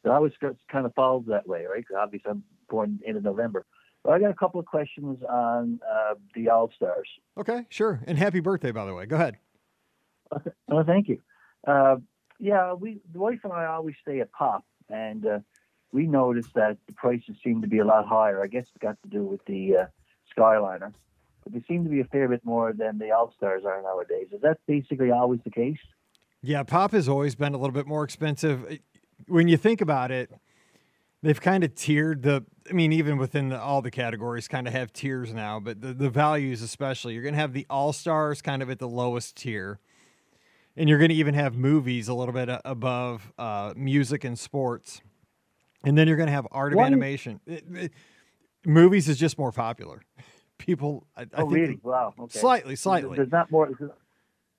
it 0.08 0.14
always 0.14 0.34
kind 0.72 0.86
of 0.86 0.94
followed 0.96 1.28
that 1.28 1.48
way, 1.48 1.66
right? 1.66 1.80
Because 1.80 1.98
Obviously, 2.00 2.32
I'm 2.32 2.44
born 2.70 3.00
in 3.06 3.22
November. 3.22 3.66
But 4.04 4.14
I 4.14 4.20
got 4.20 4.32
a 4.32 4.36
couple 4.36 4.60
of 4.60 4.66
questions 4.66 5.20
on 5.30 5.80
uh, 5.86 6.14
the 6.34 6.50
All 6.50 6.72
Stars. 6.76 7.10
Okay, 7.38 7.66
sure. 7.70 8.00
And 8.08 8.18
happy 8.18 8.40
birthday, 8.40 8.72
by 8.72 8.86
the 8.86 8.94
way. 8.94 9.06
Go 9.06 9.16
ahead. 9.16 9.38
Okay. 10.34 10.52
Oh, 10.70 10.84
thank 10.84 11.10
you. 11.10 11.20
Uh, 11.66 11.98
yeah, 12.40 12.74
we 12.74 13.00
the 13.12 13.20
wife 13.20 13.40
and 13.44 13.52
I 13.52 13.66
always 13.66 13.96
stay 14.02 14.20
at 14.22 14.32
Pop, 14.32 14.64
and 14.90 15.26
uh, 15.26 15.40
we 15.92 16.06
noticed 16.08 16.54
that 16.56 16.78
the 16.88 16.94
prices 16.94 17.36
seem 17.44 17.62
to 17.62 17.68
be 17.68 17.80
a 17.80 17.86
lot 17.86 18.06
higher. 18.06 18.42
I 18.42 18.48
guess 18.48 18.68
it 18.74 18.80
got 18.80 19.02
to 19.04 19.10
do 19.10 19.24
with 19.24 19.44
the 19.46 19.76
uh, 19.76 19.86
Skyliner, 20.38 20.94
but 21.44 21.54
they 21.54 21.64
seem 21.68 21.84
to 21.84 21.90
be 21.90 22.00
a 22.00 22.06
fair 22.06 22.28
bit 22.30 22.46
more 22.46 22.74
than 22.74 23.00
the 23.00 23.12
All 23.12 23.34
Stars 23.36 23.64
are 23.66 23.82
nowadays. 23.82 24.28
Is 24.32 24.42
that 24.42 24.60
basically 24.68 25.12
always 25.12 25.40
the 25.44 25.52
case? 25.52 25.80
Yeah, 26.44 26.64
Pop 26.64 26.92
has 26.92 27.10
always 27.10 27.36
been 27.36 27.54
a 27.54 27.58
little 27.58 27.74
bit 27.74 27.88
more 27.88 28.04
expensive 28.04 28.80
when 29.28 29.48
you 29.48 29.58
think 29.58 29.82
about 29.82 30.12
it, 30.12 30.32
they've 31.24 31.40
kind 31.40 31.64
of 31.64 31.76
tiered 31.76 32.24
the. 32.24 32.46
I 32.70 32.74
mean, 32.74 32.92
even 32.92 33.18
within 33.18 33.50
the, 33.50 33.60
all 33.60 33.82
the 33.82 33.92
categories, 33.92 34.48
kind 34.48 34.68
of 34.68 34.74
have 34.74 34.92
tiers 34.92 35.34
now. 35.34 35.60
But 35.60 35.82
the 35.82 35.94
the 35.94 36.10
values, 36.10 36.62
especially, 36.62 37.14
you're 37.14 37.24
going 37.24 37.34
to 37.34 37.40
have 37.40 37.54
the 37.54 37.66
all 37.70 37.94
stars 37.94 38.42
kind 38.42 38.62
of 38.62 38.70
at 38.70 38.80
the 38.80 38.88
lowest 38.88 39.38
tier, 39.38 39.80
and 40.76 40.90
you're 40.90 41.00
going 41.00 41.10
to 41.10 41.16
even 41.16 41.34
have 41.34 41.56
movies 41.56 42.08
a 42.08 42.14
little 42.14 42.34
bit 42.34 42.50
above 42.66 43.32
uh, 43.38 43.74
music 43.76 44.24
and 44.24 44.38
sports, 44.38 45.02
and 45.84 45.98
then 45.98 46.08
you're 46.08 46.18
going 46.18 46.28
to 46.28 46.34
have 46.34 46.48
art 46.52 46.74
of 46.74 46.80
animation. 46.80 47.40
It, 47.46 47.64
it, 47.74 47.92
movies 48.66 49.08
is 49.10 49.18
just 49.18 49.38
more 49.38 49.52
popular. 49.52 50.04
People, 50.58 51.06
I, 51.16 51.22
I 51.22 51.28
oh, 51.36 51.46
really? 51.46 51.80
Wow. 51.84 52.16
Okay. 52.20 52.40
Slightly, 52.40 52.76
slightly. 52.76 53.16
There's 53.16 53.32
not 53.32 53.52
more. 53.52 53.70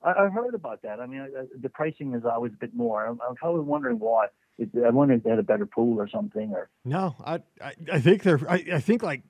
I, 0.01 0.11
I 0.11 0.29
heard 0.29 0.55
about 0.55 0.83
that. 0.83 1.01
I 1.01 1.07
mean, 1.07 1.23
I, 1.23 1.45
the 1.61 1.69
pricing 1.69 2.15
is 2.15 2.25
always 2.25 2.53
a 2.53 2.57
bit 2.57 2.73
more. 2.73 3.05
I'm, 3.05 3.19
I'm 3.29 3.35
kind 3.35 3.59
of 3.59 3.67
wondering 3.67 3.99
why. 3.99 4.29
I 4.61 4.91
wonder 4.91 5.15
if 5.15 5.23
they 5.23 5.31
had 5.31 5.39
a 5.39 5.45
better 5.45 5.67
pool 5.67 6.01
or 6.01 6.09
something. 6.09 6.53
Or 6.53 6.69
no, 6.85 7.15
I 7.25 7.41
I, 7.61 7.75
I 7.93 8.01
think 8.01 8.23
they're. 8.23 8.41
I, 8.49 8.65
I 8.75 8.81
think 8.81 9.03
like 9.03 9.23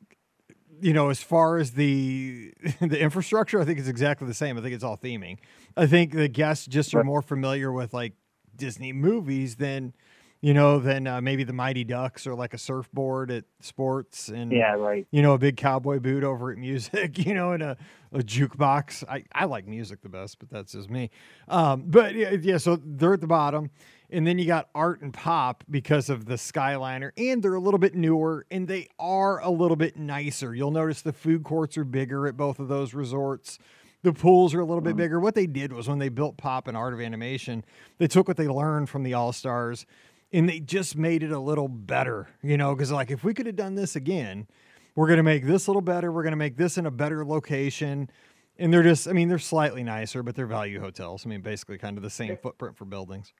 you 0.81 0.93
know, 0.93 1.11
as 1.11 1.23
far 1.23 1.59
as 1.59 1.73
the 1.73 2.53
the 2.81 3.01
infrastructure, 3.01 3.61
I 3.61 3.65
think 3.65 3.79
it's 3.79 3.89
exactly 3.89 4.27
the 4.27 4.35
same. 4.35 4.57
I 4.59 4.63
think 4.63 4.75
it's 4.75 4.85
all 4.85 4.97
theming. 4.97 5.39
I 5.77 5.87
think 5.87 6.13
the 6.13 6.29
guests 6.29 6.67
just 6.67 6.95
are 6.95 7.05
more 7.05 7.23
familiar 7.23 7.73
with 7.73 7.93
like 7.93 8.15
Disney 8.57 8.93
movies 8.93 9.57
than 9.57 9.95
you 10.41 10.55
know 10.55 10.79
than 10.79 11.07
uh, 11.07 11.21
maybe 11.21 11.43
the 11.45 11.53
Mighty 11.53 11.85
Ducks 11.85 12.27
or 12.27 12.35
like 12.35 12.55
a 12.55 12.59
surfboard 12.59 13.31
at 13.31 13.45
sports 13.61 14.29
and 14.29 14.53
yeah, 14.53 14.75
right. 14.75 15.07
You 15.11 15.23
know, 15.23 15.35
a 15.35 15.39
big 15.39 15.57
cowboy 15.57 15.99
boot 15.99 16.25
over 16.25 16.53
at 16.53 16.59
music. 16.59 17.19
You 17.29 17.35
know, 17.35 17.53
and 17.53 17.63
a, 17.63 17.77
a 18.13 18.21
jukebox. 18.21 19.05
I 19.09 19.25
I 19.33 19.45
like 19.45 19.67
music 19.67 20.03
the 20.03 20.09
best, 20.09 20.39
but 20.39 20.49
that's 20.49 20.73
just 20.73 20.89
me. 20.89 21.11
Um, 21.49 21.85
but 21.87 22.15
yeah, 22.15 22.31
yeah, 22.41 22.59
so 22.59 22.79
they're 22.83 23.15
at 23.15 23.21
the 23.21 23.27
bottom. 23.27 23.71
And 24.11 24.27
then 24.27 24.39
you 24.39 24.47
got 24.47 24.71
art 24.75 25.03
and 25.03 25.13
pop 25.13 25.65
because 25.69 26.09
of 26.09 26.25
the 26.25 26.35
Skyliner, 26.35 27.11
and 27.19 27.43
they're 27.43 27.55
a 27.55 27.61
little 27.61 27.79
bit 27.79 27.95
newer 27.95 28.47
and 28.51 28.67
they 28.67 28.89
are 28.99 29.41
a 29.41 29.51
little 29.51 29.77
bit 29.77 29.99
nicer. 29.99 30.55
You'll 30.55 30.71
notice 30.71 31.03
the 31.03 31.13
food 31.13 31.45
courts 31.45 31.77
are 31.77 31.85
bigger 31.85 32.27
at 32.27 32.37
both 32.37 32.59
of 32.59 32.69
those 32.69 32.95
resorts. 32.95 33.59
The 34.03 34.13
pools 34.13 34.55
are 34.55 34.61
a 34.61 34.65
little 34.65 34.81
bit 34.81 34.91
mm-hmm. 34.91 34.99
bigger. 34.99 35.21
What 35.21 35.35
they 35.35 35.47
did 35.47 35.73
was 35.73 35.89
when 35.89 35.99
they 35.99 36.09
built 36.09 36.37
Pop 36.37 36.69
and 36.69 36.77
Art 36.77 36.95
of 36.95 37.01
Animation, 37.01 37.65
they 37.99 38.07
took 38.07 38.29
what 38.29 38.37
they 38.37 38.49
learned 38.49 38.89
from 38.89 39.03
the 39.03 39.15
All 39.15 39.33
Stars 39.33 39.85
and 40.33 40.49
they 40.49 40.61
just 40.61 40.97
made 40.97 41.23
it 41.23 41.31
a 41.31 41.39
little 41.39 41.69
better, 41.69 42.29
you 42.43 42.57
know, 42.57 42.75
because 42.75 42.93
like 42.93 43.11
if 43.11 43.25
we 43.25 43.35
could 43.35 43.47
have 43.47 43.57
done 43.57 43.75
this 43.75 43.97
again, 43.97 44.47
we're 44.95 45.07
going 45.07 45.19
to 45.19 45.23
make 45.23 45.45
this 45.45 45.67
a 45.67 45.71
little 45.71 45.83
better. 45.83 46.13
We're 46.13 46.23
going 46.23 46.33
to 46.33 46.37
make 46.37 46.57
this 46.57 46.77
in 46.77 46.87
a 46.87 46.91
better 46.91 47.25
location. 47.25 48.11
And 48.59 48.73
they're 48.73 48.83
just, 48.83 49.07
I 49.07 49.13
mean, 49.13 49.29
they're 49.29 49.39
slightly 49.39 49.83
nicer, 49.83 50.23
but 50.23 50.35
they're 50.35 50.47
value 50.47 50.81
hotels. 50.81 51.25
I 51.25 51.29
mean, 51.29 51.41
basically 51.41 51.79
kind 51.79 51.97
of 51.97 52.03
the 52.03 52.11
same 52.11 52.37
footprint 52.37 52.77
for 52.77 52.85
buildings. 52.85 53.33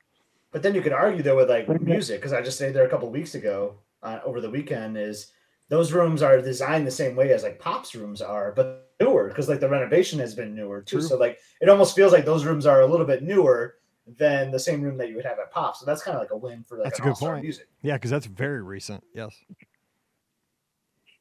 But 0.53 0.63
then 0.63 0.75
you 0.75 0.81
could 0.81 0.93
argue 0.93 1.23
though 1.23 1.37
with 1.37 1.51
like 1.51 1.69
music 1.83 2.21
because 2.21 2.33
I 2.33 2.41
just 2.41 2.57
stayed 2.57 2.73
there 2.73 2.87
a 2.87 2.89
couple 2.89 3.11
weeks 3.11 3.35
ago 3.35 3.75
uh, 4.03 4.21
over 4.25 4.41
the 4.41 4.49
weekend. 4.49 4.97
Is 4.97 5.33
those 5.69 5.93
rooms 5.93 6.23
are 6.23 6.41
designed 6.41 6.87
the 6.87 6.91
same 6.91 7.17
way 7.17 7.33
as 7.33 7.43
like 7.43 7.59
Pop's 7.59 7.95
rooms 7.95 8.23
are, 8.23 8.53
but 8.53 8.93
newer 9.01 9.29
because 9.29 9.49
like 9.49 9.61
the 9.61 9.69
renovation 9.69 10.19
has 10.21 10.35
been 10.35 10.55
newer 10.55 10.81
too. 10.81 10.99
True. 11.01 11.07
So 11.07 11.19
like 11.19 11.39
it 11.61 11.69
almost 11.69 11.95
feels 11.95 12.13
like 12.13 12.25
those 12.25 12.47
rooms 12.47 12.65
are 12.65 12.81
a 12.81 12.87
little 12.87 13.05
bit 13.05 13.23
newer 13.23 13.75
than 14.17 14.51
the 14.51 14.59
same 14.59 14.83
room 14.83 14.97
that 14.99 15.09
you 15.09 15.17
would 15.17 15.25
have 15.25 15.39
at 15.39 15.51
Pop. 15.51 15.77
So 15.77 15.85
that's 15.85 16.03
kind 16.03 16.17
of 16.17 16.23
like 16.23 16.31
a 16.31 16.37
win 16.37 16.63
for 16.63 16.77
like 16.79 16.85
that's 16.85 16.99
a 16.99 17.03
good 17.03 17.15
point. 17.15 17.43
Music. 17.43 17.67
Yeah, 17.83 17.95
because 17.95 18.11
that's 18.11 18.27
very 18.27 18.63
recent. 18.63 19.05
Yes. 19.15 19.35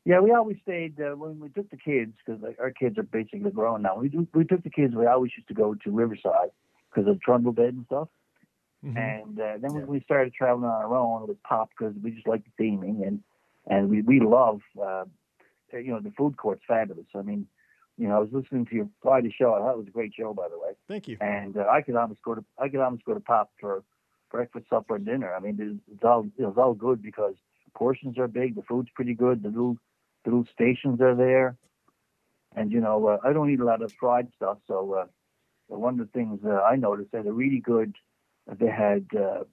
Yeah, 0.05 0.21
we 0.21 0.31
always 0.31 0.57
stayed 0.63 1.01
uh, 1.01 1.15
when 1.17 1.37
we 1.37 1.49
took 1.49 1.69
the 1.69 1.75
kids 1.77 2.13
because 2.25 2.41
like, 2.41 2.57
our 2.59 2.71
kids 2.71 2.97
are 2.97 3.03
basically 3.03 3.51
grown 3.51 3.81
now. 3.81 3.97
We 3.97 4.09
we 4.33 4.45
took 4.45 4.63
the 4.63 4.69
kids. 4.69 4.95
We 4.95 5.05
always 5.05 5.31
used 5.35 5.49
to 5.49 5.53
go 5.53 5.75
to 5.75 5.91
Riverside 5.91 6.51
because 6.89 7.09
of 7.09 7.19
Trundle 7.21 7.51
Bed 7.51 7.73
and 7.73 7.85
stuff. 7.87 8.07
Mm-hmm. 8.85 8.97
And 8.97 9.39
uh, 9.39 9.57
then 9.61 9.73
when 9.73 9.87
we 9.87 9.99
started 10.01 10.33
traveling 10.33 10.69
on 10.69 10.71
our 10.71 10.95
own, 10.95 11.27
with 11.27 11.41
pop 11.43 11.69
because 11.77 11.93
we 12.01 12.11
just 12.11 12.27
like 12.27 12.43
the 12.45 12.63
theming 12.63 13.05
and 13.05 13.21
and 13.67 13.89
we 13.89 14.01
we 14.01 14.21
love 14.21 14.61
uh, 14.81 15.03
you 15.73 15.91
know 15.91 15.99
the 15.99 16.11
food 16.11 16.37
court's 16.37 16.63
fabulous. 16.67 17.07
I 17.13 17.21
mean, 17.21 17.47
you 17.97 18.07
know, 18.07 18.17
I 18.17 18.19
was 18.19 18.29
listening 18.31 18.65
to 18.67 18.75
your 18.75 18.89
Friday 19.01 19.33
show. 19.35 19.53
I 19.53 19.59
thought 19.59 19.73
it 19.73 19.77
was 19.77 19.87
a 19.87 19.91
great 19.91 20.13
show, 20.13 20.33
by 20.33 20.47
the 20.49 20.59
way. 20.59 20.71
Thank 20.87 21.07
you. 21.07 21.17
And 21.19 21.57
uh, 21.57 21.65
I 21.69 21.81
could 21.81 21.95
almost 21.95 22.21
go 22.21 22.35
to 22.35 22.45
I 22.57 22.69
could 22.69 22.79
almost 22.79 23.05
go 23.05 23.13
to 23.13 23.19
pop 23.19 23.51
for 23.59 23.83
breakfast, 24.29 24.67
supper, 24.69 24.95
and 24.95 25.05
dinner. 25.05 25.33
I 25.33 25.39
mean, 25.39 25.57
it's, 25.59 25.95
it's 25.95 26.03
all 26.03 26.27
it's 26.37 26.57
all 26.57 26.73
good 26.73 27.01
because 27.01 27.35
portions 27.73 28.17
are 28.17 28.27
big, 28.27 28.55
the 28.55 28.63
food's 28.63 28.89
pretty 28.93 29.13
good, 29.13 29.43
the 29.43 29.49
little 29.49 29.77
the 30.23 30.31
little 30.31 30.47
stations 30.53 31.01
are 31.01 31.15
there, 31.15 31.57
and 32.55 32.71
you 32.71 32.81
know, 32.81 33.07
uh, 33.07 33.17
I 33.23 33.33
don't 33.33 33.49
eat 33.49 33.59
a 33.59 33.65
lot 33.65 33.81
of 33.81 33.91
fried 33.93 34.27
stuff, 34.35 34.57
so. 34.67 34.93
Uh, 34.93 35.05
one 35.69 35.99
of 35.99 36.07
the 36.07 36.11
things 36.13 36.39
uh, 36.45 36.61
I 36.61 36.75
noticed 36.75 37.11
they 37.11 37.19
had 37.19 37.27
a 37.27 37.31
really 37.31 37.59
good. 37.59 37.95
They 38.47 38.69
had, 38.69 39.07
uh, 39.17 39.43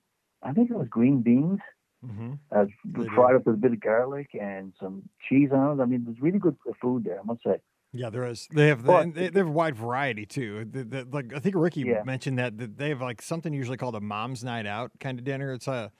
I 0.42 0.52
think 0.52 0.70
it 0.70 0.76
was 0.76 0.88
green 0.88 1.22
beans, 1.22 1.58
mm-hmm. 2.04 2.34
uh, 2.52 2.66
fried 3.14 3.34
up 3.34 3.46
with 3.46 3.56
a 3.56 3.58
bit 3.58 3.72
of 3.72 3.80
garlic 3.80 4.30
and 4.40 4.72
some 4.78 5.08
cheese 5.28 5.50
on 5.52 5.78
it. 5.78 5.82
I 5.82 5.86
mean, 5.86 6.04
there's 6.04 6.20
really 6.20 6.38
good 6.38 6.56
food 6.80 7.04
there, 7.04 7.18
I 7.18 7.24
must 7.24 7.42
say. 7.42 7.56
Yeah, 7.96 8.10
there 8.10 8.26
is. 8.26 8.48
They 8.52 8.68
have 8.68 8.84
they, 8.84 9.28
they, 9.28 9.38
have 9.38 9.46
a 9.46 9.52
wide 9.52 9.76
variety 9.76 10.26
too. 10.26 10.66
The, 10.68 10.84
the, 10.84 11.08
like 11.10 11.32
I 11.32 11.38
think 11.38 11.54
Ricky 11.56 11.82
yeah. 11.82 12.02
mentioned 12.04 12.38
that, 12.40 12.58
that 12.58 12.76
they 12.76 12.88
have 12.88 13.00
like 13.00 13.22
something 13.22 13.52
usually 13.52 13.76
called 13.76 13.94
a 13.94 14.00
mom's 14.00 14.42
night 14.42 14.66
out 14.66 14.90
kind 14.98 15.18
of 15.18 15.24
dinner. 15.24 15.52
It's 15.52 15.68
a 15.68 15.92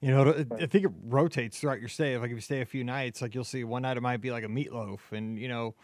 you 0.00 0.10
know, 0.10 0.32
I 0.58 0.66
think 0.66 0.86
it 0.86 0.90
rotates 1.04 1.60
throughout 1.60 1.80
your 1.80 1.88
stay. 1.88 2.16
Like 2.16 2.30
if 2.30 2.36
you 2.36 2.40
stay 2.40 2.62
a 2.62 2.66
few 2.66 2.84
nights, 2.84 3.20
like 3.20 3.34
you'll 3.34 3.44
see 3.44 3.64
one 3.64 3.82
night 3.82 3.98
it 3.98 4.00
might 4.00 4.22
be 4.22 4.30
like 4.30 4.44
a 4.44 4.48
meatloaf, 4.48 5.00
and 5.10 5.38
you 5.38 5.48
know, 5.48 5.74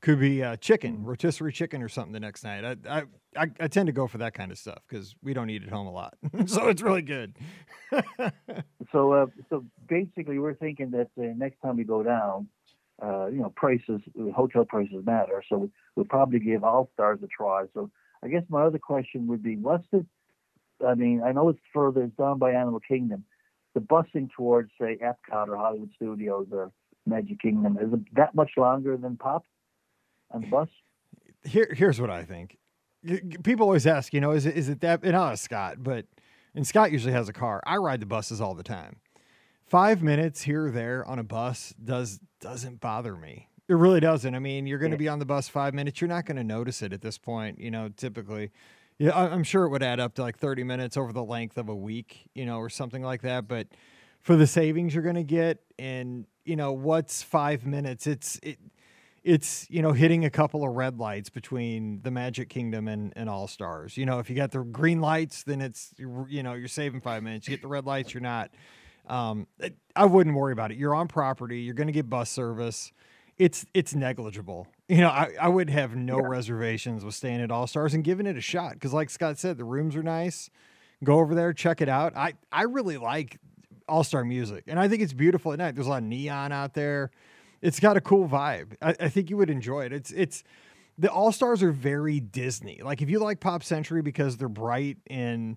could 0.00 0.18
be 0.18 0.42
uh, 0.42 0.56
chicken, 0.56 0.98
mm. 0.98 1.06
rotisserie 1.06 1.52
chicken 1.52 1.82
or 1.82 1.88
something 1.88 2.12
the 2.12 2.20
next 2.20 2.42
night. 2.42 2.64
I, 2.64 3.04
I, 3.36 3.50
I, 3.60 3.68
tend 3.68 3.86
to 3.86 3.92
go 3.92 4.08
for 4.08 4.18
that 4.18 4.34
kind 4.34 4.50
of 4.50 4.58
stuff 4.58 4.78
because 4.88 5.14
we 5.22 5.34
don't 5.34 5.50
eat 5.50 5.62
at 5.62 5.68
home 5.68 5.86
a 5.86 5.92
lot, 5.92 6.14
so 6.46 6.68
it's 6.68 6.82
really 6.82 7.02
good. 7.02 7.36
so, 8.92 9.12
uh, 9.12 9.26
so 9.50 9.64
basically, 9.88 10.40
we're 10.40 10.54
thinking 10.54 10.90
that 10.90 11.10
uh, 11.16 11.32
next 11.36 11.60
time 11.60 11.76
we 11.76 11.84
go 11.84 12.02
down, 12.02 12.48
uh, 13.02 13.26
you 13.26 13.38
know, 13.38 13.52
prices, 13.56 14.00
hotel 14.34 14.64
prices 14.64 15.04
matter. 15.04 15.42
So 15.48 15.70
we'll 15.96 16.06
probably 16.06 16.38
give 16.38 16.64
All 16.64 16.90
Stars 16.94 17.20
a 17.22 17.26
try. 17.26 17.64
So 17.74 17.90
I 18.22 18.28
guess 18.28 18.42
my 18.48 18.62
other 18.62 18.78
question 18.78 19.26
would 19.28 19.42
be, 19.42 19.56
what's 19.56 19.86
the? 19.92 20.04
I 20.86 20.94
mean, 20.94 21.22
I 21.22 21.32
know 21.32 21.50
it's 21.50 21.58
further, 21.74 22.02
it's 22.02 22.16
down 22.16 22.38
by 22.38 22.52
Animal 22.52 22.80
Kingdom. 22.80 23.24
The 23.74 23.80
busing 23.80 24.30
towards, 24.36 24.70
say, 24.80 24.98
Epcot 25.02 25.48
or 25.48 25.56
Hollywood 25.56 25.90
Studios 25.94 26.48
or 26.50 26.72
Magic 27.06 27.40
Kingdom 27.40 27.78
is 27.80 27.92
it 27.92 28.00
that 28.14 28.34
much 28.34 28.52
longer 28.56 28.96
than 28.96 29.16
Pop? 29.16 29.44
and 30.32 30.50
bus? 30.50 30.68
Here, 31.44 31.72
here's 31.74 32.00
what 32.00 32.10
I 32.10 32.24
think. 32.24 32.58
People 33.42 33.64
always 33.64 33.86
ask, 33.86 34.12
you 34.12 34.20
know, 34.20 34.32
is 34.32 34.44
it 34.44 34.56
is 34.56 34.68
it 34.68 34.80
that? 34.80 35.02
And 35.02 35.12
not 35.12 35.38
Scott, 35.38 35.82
but 35.82 36.04
and 36.54 36.66
Scott 36.66 36.92
usually 36.92 37.14
has 37.14 37.30
a 37.30 37.32
car. 37.32 37.62
I 37.64 37.76
ride 37.76 38.00
the 38.00 38.06
buses 38.06 38.40
all 38.40 38.54
the 38.54 38.62
time. 38.62 38.96
Five 39.70 40.02
minutes 40.02 40.42
here 40.42 40.66
or 40.66 40.70
there 40.72 41.06
on 41.06 41.20
a 41.20 41.22
bus 41.22 41.72
does 41.82 42.18
doesn't 42.40 42.80
bother 42.80 43.14
me. 43.14 43.48
It 43.68 43.74
really 43.74 44.00
doesn't. 44.00 44.34
I 44.34 44.40
mean, 44.40 44.66
you're 44.66 44.80
going 44.80 44.90
to 44.90 44.98
be 44.98 45.06
on 45.06 45.20
the 45.20 45.24
bus 45.24 45.48
five 45.48 45.74
minutes. 45.74 46.00
You're 46.00 46.08
not 46.08 46.26
going 46.26 46.38
to 46.38 46.42
notice 46.42 46.82
it 46.82 46.92
at 46.92 47.02
this 47.02 47.18
point. 47.18 47.60
You 47.60 47.70
know, 47.70 47.88
typically, 47.88 48.50
yeah, 48.98 49.16
I'm 49.16 49.44
sure 49.44 49.66
it 49.66 49.68
would 49.68 49.84
add 49.84 50.00
up 50.00 50.16
to 50.16 50.22
like 50.22 50.38
30 50.38 50.64
minutes 50.64 50.96
over 50.96 51.12
the 51.12 51.22
length 51.22 51.56
of 51.56 51.68
a 51.68 51.74
week, 51.76 52.28
you 52.34 52.44
know, 52.44 52.58
or 52.58 52.68
something 52.68 53.00
like 53.00 53.22
that. 53.22 53.46
But 53.46 53.68
for 54.22 54.34
the 54.34 54.48
savings 54.48 54.92
you're 54.92 55.04
going 55.04 55.14
to 55.14 55.22
get, 55.22 55.62
and 55.78 56.26
you 56.44 56.56
know, 56.56 56.72
what's 56.72 57.22
five 57.22 57.64
minutes? 57.64 58.08
It's 58.08 58.40
it 58.42 58.58
it's 59.22 59.70
you 59.70 59.82
know 59.82 59.92
hitting 59.92 60.24
a 60.24 60.30
couple 60.30 60.64
of 60.64 60.74
red 60.74 60.98
lights 60.98 61.30
between 61.30 62.00
the 62.02 62.10
Magic 62.10 62.48
Kingdom 62.48 62.88
and, 62.88 63.12
and 63.14 63.30
All 63.30 63.46
Stars. 63.46 63.96
You 63.96 64.04
know, 64.04 64.18
if 64.18 64.28
you 64.28 64.34
got 64.34 64.50
the 64.50 64.64
green 64.64 65.00
lights, 65.00 65.44
then 65.44 65.60
it's 65.60 65.94
you 65.96 66.42
know 66.42 66.54
you're 66.54 66.66
saving 66.66 67.02
five 67.02 67.22
minutes. 67.22 67.46
You 67.46 67.54
get 67.54 67.62
the 67.62 67.68
red 67.68 67.86
lights, 67.86 68.12
you're 68.12 68.20
not. 68.20 68.50
Um, 69.06 69.46
I 69.96 70.04
wouldn't 70.04 70.36
worry 70.36 70.52
about 70.52 70.70
it. 70.70 70.78
You're 70.78 70.94
on 70.94 71.08
property. 71.08 71.60
You're 71.60 71.74
going 71.74 71.88
to 71.88 71.92
get 71.92 72.08
bus 72.08 72.30
service. 72.30 72.92
It's 73.38 73.66
it's 73.74 73.94
negligible. 73.94 74.66
You 74.88 74.98
know, 74.98 75.08
I, 75.08 75.32
I 75.40 75.48
would 75.48 75.70
have 75.70 75.96
no 75.96 76.18
yeah. 76.18 76.26
reservations 76.26 77.04
with 77.04 77.14
staying 77.14 77.40
at 77.40 77.50
All 77.50 77.66
Stars 77.66 77.94
and 77.94 78.04
giving 78.04 78.26
it 78.26 78.36
a 78.36 78.40
shot 78.40 78.74
because, 78.74 78.92
like 78.92 79.08
Scott 79.08 79.38
said, 79.38 79.56
the 79.56 79.64
rooms 79.64 79.96
are 79.96 80.02
nice. 80.02 80.50
Go 81.02 81.20
over 81.20 81.34
there, 81.34 81.52
check 81.52 81.80
it 81.80 81.88
out. 81.88 82.16
I 82.16 82.34
I 82.52 82.62
really 82.64 82.98
like 82.98 83.38
All 83.88 84.04
Star 84.04 84.24
music, 84.24 84.64
and 84.66 84.78
I 84.78 84.88
think 84.88 85.00
it's 85.00 85.14
beautiful 85.14 85.52
at 85.52 85.58
night. 85.58 85.74
There's 85.74 85.86
a 85.86 85.90
lot 85.90 86.02
of 86.02 86.08
neon 86.08 86.52
out 86.52 86.74
there 86.74 87.10
it's 87.62 87.80
got 87.80 87.96
a 87.96 88.00
cool 88.00 88.28
vibe. 88.28 88.76
I, 88.80 88.94
I 89.00 89.08
think 89.08 89.30
you 89.30 89.36
would 89.36 89.50
enjoy 89.50 89.84
it. 89.84 89.92
It's 89.92 90.10
it's 90.10 90.42
the 90.98 91.10
All 91.10 91.32
Stars 91.32 91.62
are 91.62 91.72
very 91.72 92.20
Disney. 92.20 92.80
Like 92.82 93.02
if 93.02 93.10
you 93.10 93.18
like 93.18 93.40
Pop 93.40 93.62
Century 93.62 94.02
because 94.02 94.36
they're 94.36 94.48
bright 94.48 94.98
and 95.06 95.56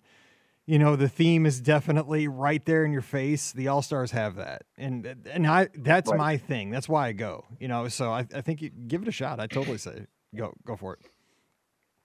you 0.66 0.80
know 0.80 0.96
the 0.96 1.10
theme 1.10 1.46
is 1.46 1.60
definitely 1.60 2.28
right 2.28 2.64
there 2.66 2.86
in 2.86 2.92
your 2.92 3.02
face. 3.02 3.52
The 3.52 3.68
All 3.68 3.82
Stars 3.82 4.12
have 4.12 4.36
that, 4.36 4.64
and 4.78 5.06
and 5.30 5.46
I 5.46 5.68
that's 5.76 6.10
right. 6.10 6.18
my 6.18 6.38
thing. 6.38 6.70
That's 6.72 6.88
why 6.88 7.08
I 7.08 7.12
go. 7.12 7.46
You 7.60 7.68
know, 7.68 7.88
so 7.90 8.12
I, 8.12 8.26
I 8.34 8.42
think 8.42 8.62
you 8.62 8.70
give 8.70 9.02
it 9.02 9.08
a 9.08 9.12
shot. 9.12 9.40
I 9.40 9.48
totally 9.48 9.78
say 9.78 10.06
go 10.36 10.54
go 10.66 10.76
for 10.76 10.94
it. 10.94 11.00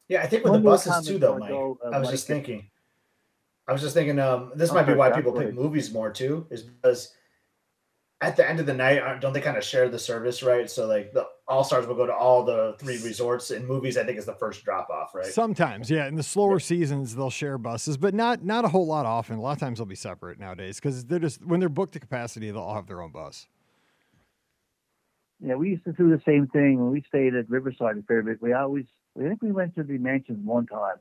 Yeah, 0.09 0.23
I 0.23 0.27
think 0.27 0.43
with 0.45 0.53
One 0.53 0.63
the 0.63 0.71
buses 0.71 1.07
too, 1.07 1.19
though, 1.19 1.39
Mike. 1.39 1.51
Go, 1.51 1.79
uh, 1.85 1.89
I 1.89 1.99
was 1.99 2.07
Mike, 2.07 2.13
just 2.13 2.27
thinking. 2.27 2.71
I 3.69 3.73
was 3.73 3.83
just 3.83 3.95
thinking. 3.95 4.19
Um, 4.19 4.53
this 4.55 4.73
might 4.73 4.85
be 4.85 4.95
why 4.95 5.11
people 5.13 5.33
pick 5.33 5.55
movies 5.55 5.93
more 5.93 6.11
too, 6.11 6.47
is 6.51 6.63
because 6.63 7.15
at 8.21 8.37
the 8.37 8.49
end 8.49 8.59
of 8.59 8.67
the 8.67 8.75
night, 8.75 8.99
uh, 9.01 9.17
don't 9.19 9.33
they 9.33 9.41
kind 9.41 9.57
of 9.57 9.63
share 9.63 9.89
the 9.89 9.99
service, 9.99 10.43
right? 10.43 10.69
So 10.69 10.87
like 10.87 11.13
the 11.13 11.27
all 11.47 11.63
stars 11.63 11.87
will 11.87 11.95
go 11.95 12.05
to 12.05 12.13
all 12.13 12.45
the 12.45 12.75
three 12.79 13.01
resorts. 13.03 13.51
In 13.53 13.65
movies, 13.65 13.97
I 13.97 14.05
think 14.05 14.19
is 14.19 14.27
the 14.27 14.35
first 14.35 14.65
drop 14.65 14.91
off, 14.91 15.15
right? 15.15 15.27
Sometimes, 15.27 15.89
yeah. 15.89 16.07
In 16.09 16.17
the 16.17 16.23
slower 16.23 16.55
yeah. 16.55 16.65
seasons, 16.65 17.15
they'll 17.15 17.31
share 17.31 17.59
buses, 17.59 17.97
but 17.97 18.15
not 18.15 18.45
not 18.45 18.65
a 18.65 18.69
whole 18.69 18.87
lot 18.87 19.07
often. 19.07 19.37
A 19.37 19.41
lot 19.41 19.53
of 19.53 19.61
times 19.61 19.79
they'll 19.79 19.87
be 19.87 19.95
separate 19.95 20.41
nowadays 20.41 20.81
because 20.81 21.05
they're 21.05 21.21
just 21.21 21.45
when 21.45 21.61
they're 21.61 21.69
booked 21.69 21.93
to 21.93 22.01
capacity, 22.01 22.51
they'll 22.51 22.63
all 22.63 22.75
have 22.75 22.87
their 22.89 23.01
own 23.01 23.13
bus. 23.13 23.47
Yeah, 25.41 25.55
we 25.55 25.71
used 25.71 25.85
to 25.85 25.93
do 25.93 26.11
the 26.11 26.21
same 26.27 26.49
thing 26.49 26.81
when 26.81 26.91
we 26.91 27.05
stayed 27.07 27.37
at 27.37 27.49
Riverside 27.49 27.97
a 27.97 28.03
fair 28.03 28.23
bit. 28.23 28.43
We 28.43 28.53
always, 28.53 28.87
I 29.17 29.29
think 29.29 29.41
we 29.41 29.53
went 29.53 29.77
to 29.77 29.85
the 29.85 29.97
mansions 29.97 30.45
one 30.45 30.67
time 30.67 30.97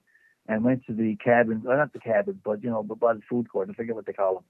and 0.48 0.64
went 0.64 0.86
to 0.86 0.94
the 0.94 1.16
cabin, 1.16 1.64
well, 1.64 1.76
not 1.76 1.92
the 1.92 2.00
cabin, 2.00 2.40
but 2.46 2.64
you 2.64 2.70
know, 2.70 2.84
but 2.84 3.00
by 3.00 3.16
the 3.16 3.22
food 3.28 3.50
court. 3.50 3.70
I 3.72 3.74
forget 3.74 3.96
what 3.96 4.06
they 4.06 4.14
call 4.14 4.36
them 4.36 4.44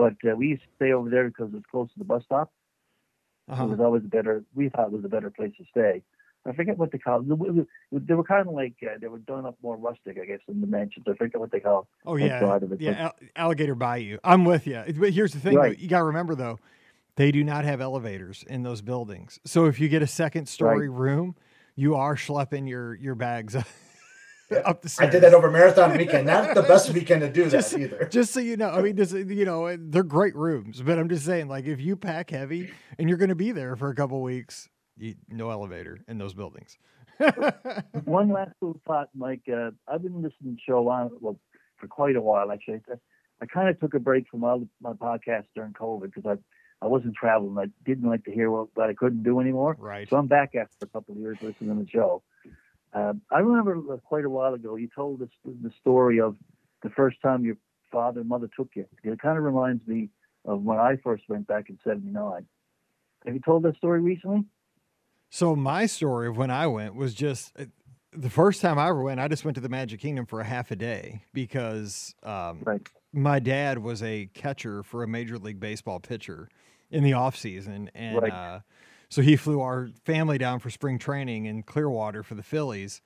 but 0.00 0.30
uh, 0.30 0.34
we 0.34 0.48
used 0.48 0.62
to 0.62 0.68
stay 0.76 0.92
over 0.92 1.10
there 1.10 1.28
because 1.28 1.48
it 1.48 1.54
was 1.54 1.62
close 1.70 1.92
to 1.92 1.98
the 1.98 2.04
bus 2.04 2.22
stop. 2.24 2.50
Uh-huh. 3.50 3.64
It 3.64 3.68
was 3.68 3.80
always 3.80 4.02
a 4.04 4.08
better. 4.08 4.42
We 4.54 4.70
thought 4.70 4.86
it 4.86 4.92
was 4.92 5.04
a 5.04 5.08
better 5.08 5.30
place 5.30 5.52
to 5.58 5.64
stay. 5.70 6.02
I 6.46 6.52
forget 6.54 6.78
what 6.78 6.90
they 6.90 6.96
call. 6.96 7.20
Them. 7.20 7.66
They 7.92 8.14
were 8.14 8.24
kind 8.24 8.48
of 8.48 8.54
like 8.54 8.74
uh, 8.82 8.96
they 8.98 9.08
were 9.08 9.18
done 9.18 9.44
up 9.44 9.56
more 9.62 9.76
rustic, 9.76 10.16
I 10.20 10.24
guess, 10.24 10.38
in 10.48 10.62
the 10.62 10.66
mansions. 10.66 11.04
I 11.06 11.14
forget 11.14 11.38
what 11.38 11.50
they 11.50 11.60
call. 11.60 11.86
Oh 12.06 12.16
yeah, 12.16 12.58
yeah, 12.78 13.10
Alligator 13.36 13.74
Bayou. 13.74 14.16
I'm 14.24 14.46
with 14.46 14.66
you. 14.66 14.82
But 14.96 15.12
here's 15.12 15.34
the 15.34 15.40
thing: 15.40 15.56
right. 15.56 15.76
though, 15.76 15.82
you 15.82 15.88
got 15.88 15.98
to 15.98 16.04
remember 16.04 16.34
though, 16.34 16.58
they 17.16 17.30
do 17.30 17.44
not 17.44 17.66
have 17.66 17.82
elevators 17.82 18.42
in 18.48 18.62
those 18.62 18.80
buildings. 18.80 19.38
So 19.44 19.66
if 19.66 19.78
you 19.78 19.88
get 19.90 20.00
a 20.00 20.06
second 20.06 20.48
story 20.48 20.88
right. 20.88 20.98
room, 20.98 21.36
you 21.76 21.94
are 21.96 22.16
schlepping 22.16 22.66
your 22.66 22.94
your 22.94 23.14
bags 23.14 23.54
up 24.64 24.82
the 24.82 24.88
stairs. 24.88 25.08
I 25.08 25.10
did 25.10 25.22
that 25.22 25.34
over 25.34 25.50
marathon 25.50 25.96
weekend. 25.96 26.26
Not 26.26 26.54
the 26.54 26.62
best 26.62 26.90
weekend 26.94 27.20
to 27.22 27.30
do 27.30 27.48
just, 27.48 27.72
that 27.72 27.80
either. 27.80 28.08
Just 28.10 28.32
so 28.32 28.40
you 28.40 28.56
know, 28.56 28.70
I 28.70 28.80
mean, 28.80 28.96
just 28.96 29.12
you 29.14 29.44
know, 29.44 29.76
they're 29.76 30.02
great 30.02 30.34
rooms, 30.34 30.82
but 30.82 30.98
I'm 30.98 31.08
just 31.08 31.24
saying, 31.24 31.48
like, 31.48 31.66
if 31.66 31.80
you 31.80 31.96
pack 31.96 32.30
heavy 32.30 32.70
and 32.98 33.08
you're 33.08 33.18
going 33.18 33.30
to 33.30 33.34
be 33.34 33.52
there 33.52 33.76
for 33.76 33.88
a 33.90 33.94
couple 33.94 34.20
weeks, 34.22 34.68
you, 34.96 35.14
no 35.28 35.50
elevator 35.50 35.98
in 36.08 36.18
those 36.18 36.34
buildings. 36.34 36.78
One 38.04 38.30
last 38.30 38.52
little 38.60 38.80
thought, 38.86 39.08
Mike. 39.14 39.42
Uh, 39.52 39.70
I've 39.86 40.02
been 40.02 40.22
listening 40.22 40.56
to 40.56 40.62
show 40.66 40.88
on 40.88 41.10
well 41.20 41.38
for 41.76 41.86
quite 41.86 42.16
a 42.16 42.20
while 42.20 42.50
actually. 42.50 42.80
I, 42.90 42.94
I 43.42 43.46
kind 43.46 43.68
of 43.68 43.78
took 43.80 43.94
a 43.94 43.98
break 43.98 44.28
from 44.28 44.44
all 44.44 44.66
my 44.80 44.92
podcasts 44.92 45.48
during 45.54 45.72
COVID 45.72 46.12
because 46.14 46.26
I 46.26 46.36
I 46.82 46.86
wasn't 46.86 47.14
traveling. 47.14 47.58
I 47.58 47.70
didn't 47.84 48.08
like 48.08 48.24
to 48.24 48.32
hear 48.32 48.50
what, 48.50 48.68
what 48.74 48.88
I 48.88 48.94
couldn't 48.94 49.22
do 49.22 49.40
anymore. 49.40 49.76
Right. 49.78 50.08
So 50.08 50.16
I'm 50.16 50.26
back 50.26 50.54
after 50.54 50.72
a 50.82 50.86
couple 50.86 51.14
of 51.14 51.20
years 51.20 51.38
listening 51.42 51.76
to 51.76 51.84
the 51.84 51.90
show. 51.90 52.22
Uh, 52.92 53.12
I 53.30 53.38
remember 53.38 53.98
quite 53.98 54.24
a 54.24 54.30
while 54.30 54.54
ago 54.54 54.76
you 54.76 54.88
told 54.94 55.22
us 55.22 55.28
the 55.44 55.70
story 55.80 56.20
of 56.20 56.36
the 56.82 56.90
first 56.90 57.20
time 57.22 57.44
your 57.44 57.56
father 57.92 58.20
and 58.20 58.28
mother 58.28 58.48
took 58.56 58.68
you. 58.74 58.86
It 59.04 59.20
kind 59.20 59.38
of 59.38 59.44
reminds 59.44 59.86
me 59.86 60.08
of 60.44 60.62
when 60.62 60.78
I 60.78 60.96
first 61.02 61.24
went 61.28 61.46
back 61.46 61.68
in 61.68 61.78
'79. 61.84 62.46
Have 63.26 63.34
you 63.34 63.40
told 63.40 63.62
that 63.64 63.76
story 63.76 64.00
recently? 64.00 64.44
So 65.30 65.54
my 65.54 65.86
story 65.86 66.26
of 66.28 66.36
when 66.36 66.50
I 66.50 66.66
went 66.66 66.94
was 66.94 67.14
just 67.14 67.52
uh, 67.58 67.66
the 68.12 68.30
first 68.30 68.60
time 68.60 68.78
I 68.78 68.88
ever 68.88 69.02
went. 69.02 69.20
I 69.20 69.28
just 69.28 69.44
went 69.44 69.54
to 69.54 69.60
the 69.60 69.68
Magic 69.68 70.00
Kingdom 70.00 70.26
for 70.26 70.40
a 70.40 70.44
half 70.44 70.70
a 70.70 70.76
day 70.76 71.22
because 71.32 72.14
um, 72.22 72.60
right. 72.64 72.80
my 73.12 73.38
dad 73.38 73.78
was 73.78 74.02
a 74.02 74.28
catcher 74.34 74.82
for 74.82 75.02
a 75.02 75.08
Major 75.08 75.38
League 75.38 75.60
Baseball 75.60 76.00
pitcher 76.00 76.48
in 76.90 77.04
the 77.04 77.12
off 77.12 77.36
season, 77.36 77.88
and 77.94 78.20
right. 78.20 78.32
uh, 78.32 78.60
so 79.10 79.22
he 79.22 79.36
flew 79.36 79.60
our 79.60 79.90
family 80.04 80.38
down 80.38 80.60
for 80.60 80.70
spring 80.70 80.98
training 80.98 81.44
in 81.44 81.64
Clearwater 81.64 82.22
for 82.22 82.36
the 82.36 82.42
Phillies. 82.44 83.02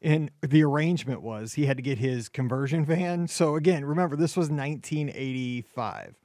And 0.00 0.30
the 0.40 0.64
arrangement 0.64 1.22
was 1.22 1.54
he 1.54 1.66
had 1.66 1.76
to 1.76 1.82
get 1.82 1.98
his 1.98 2.28
conversion 2.28 2.84
van. 2.84 3.28
So 3.28 3.54
again, 3.54 3.84
remember 3.84 4.16
this 4.16 4.36
was 4.36 4.48
1985. 4.48 6.16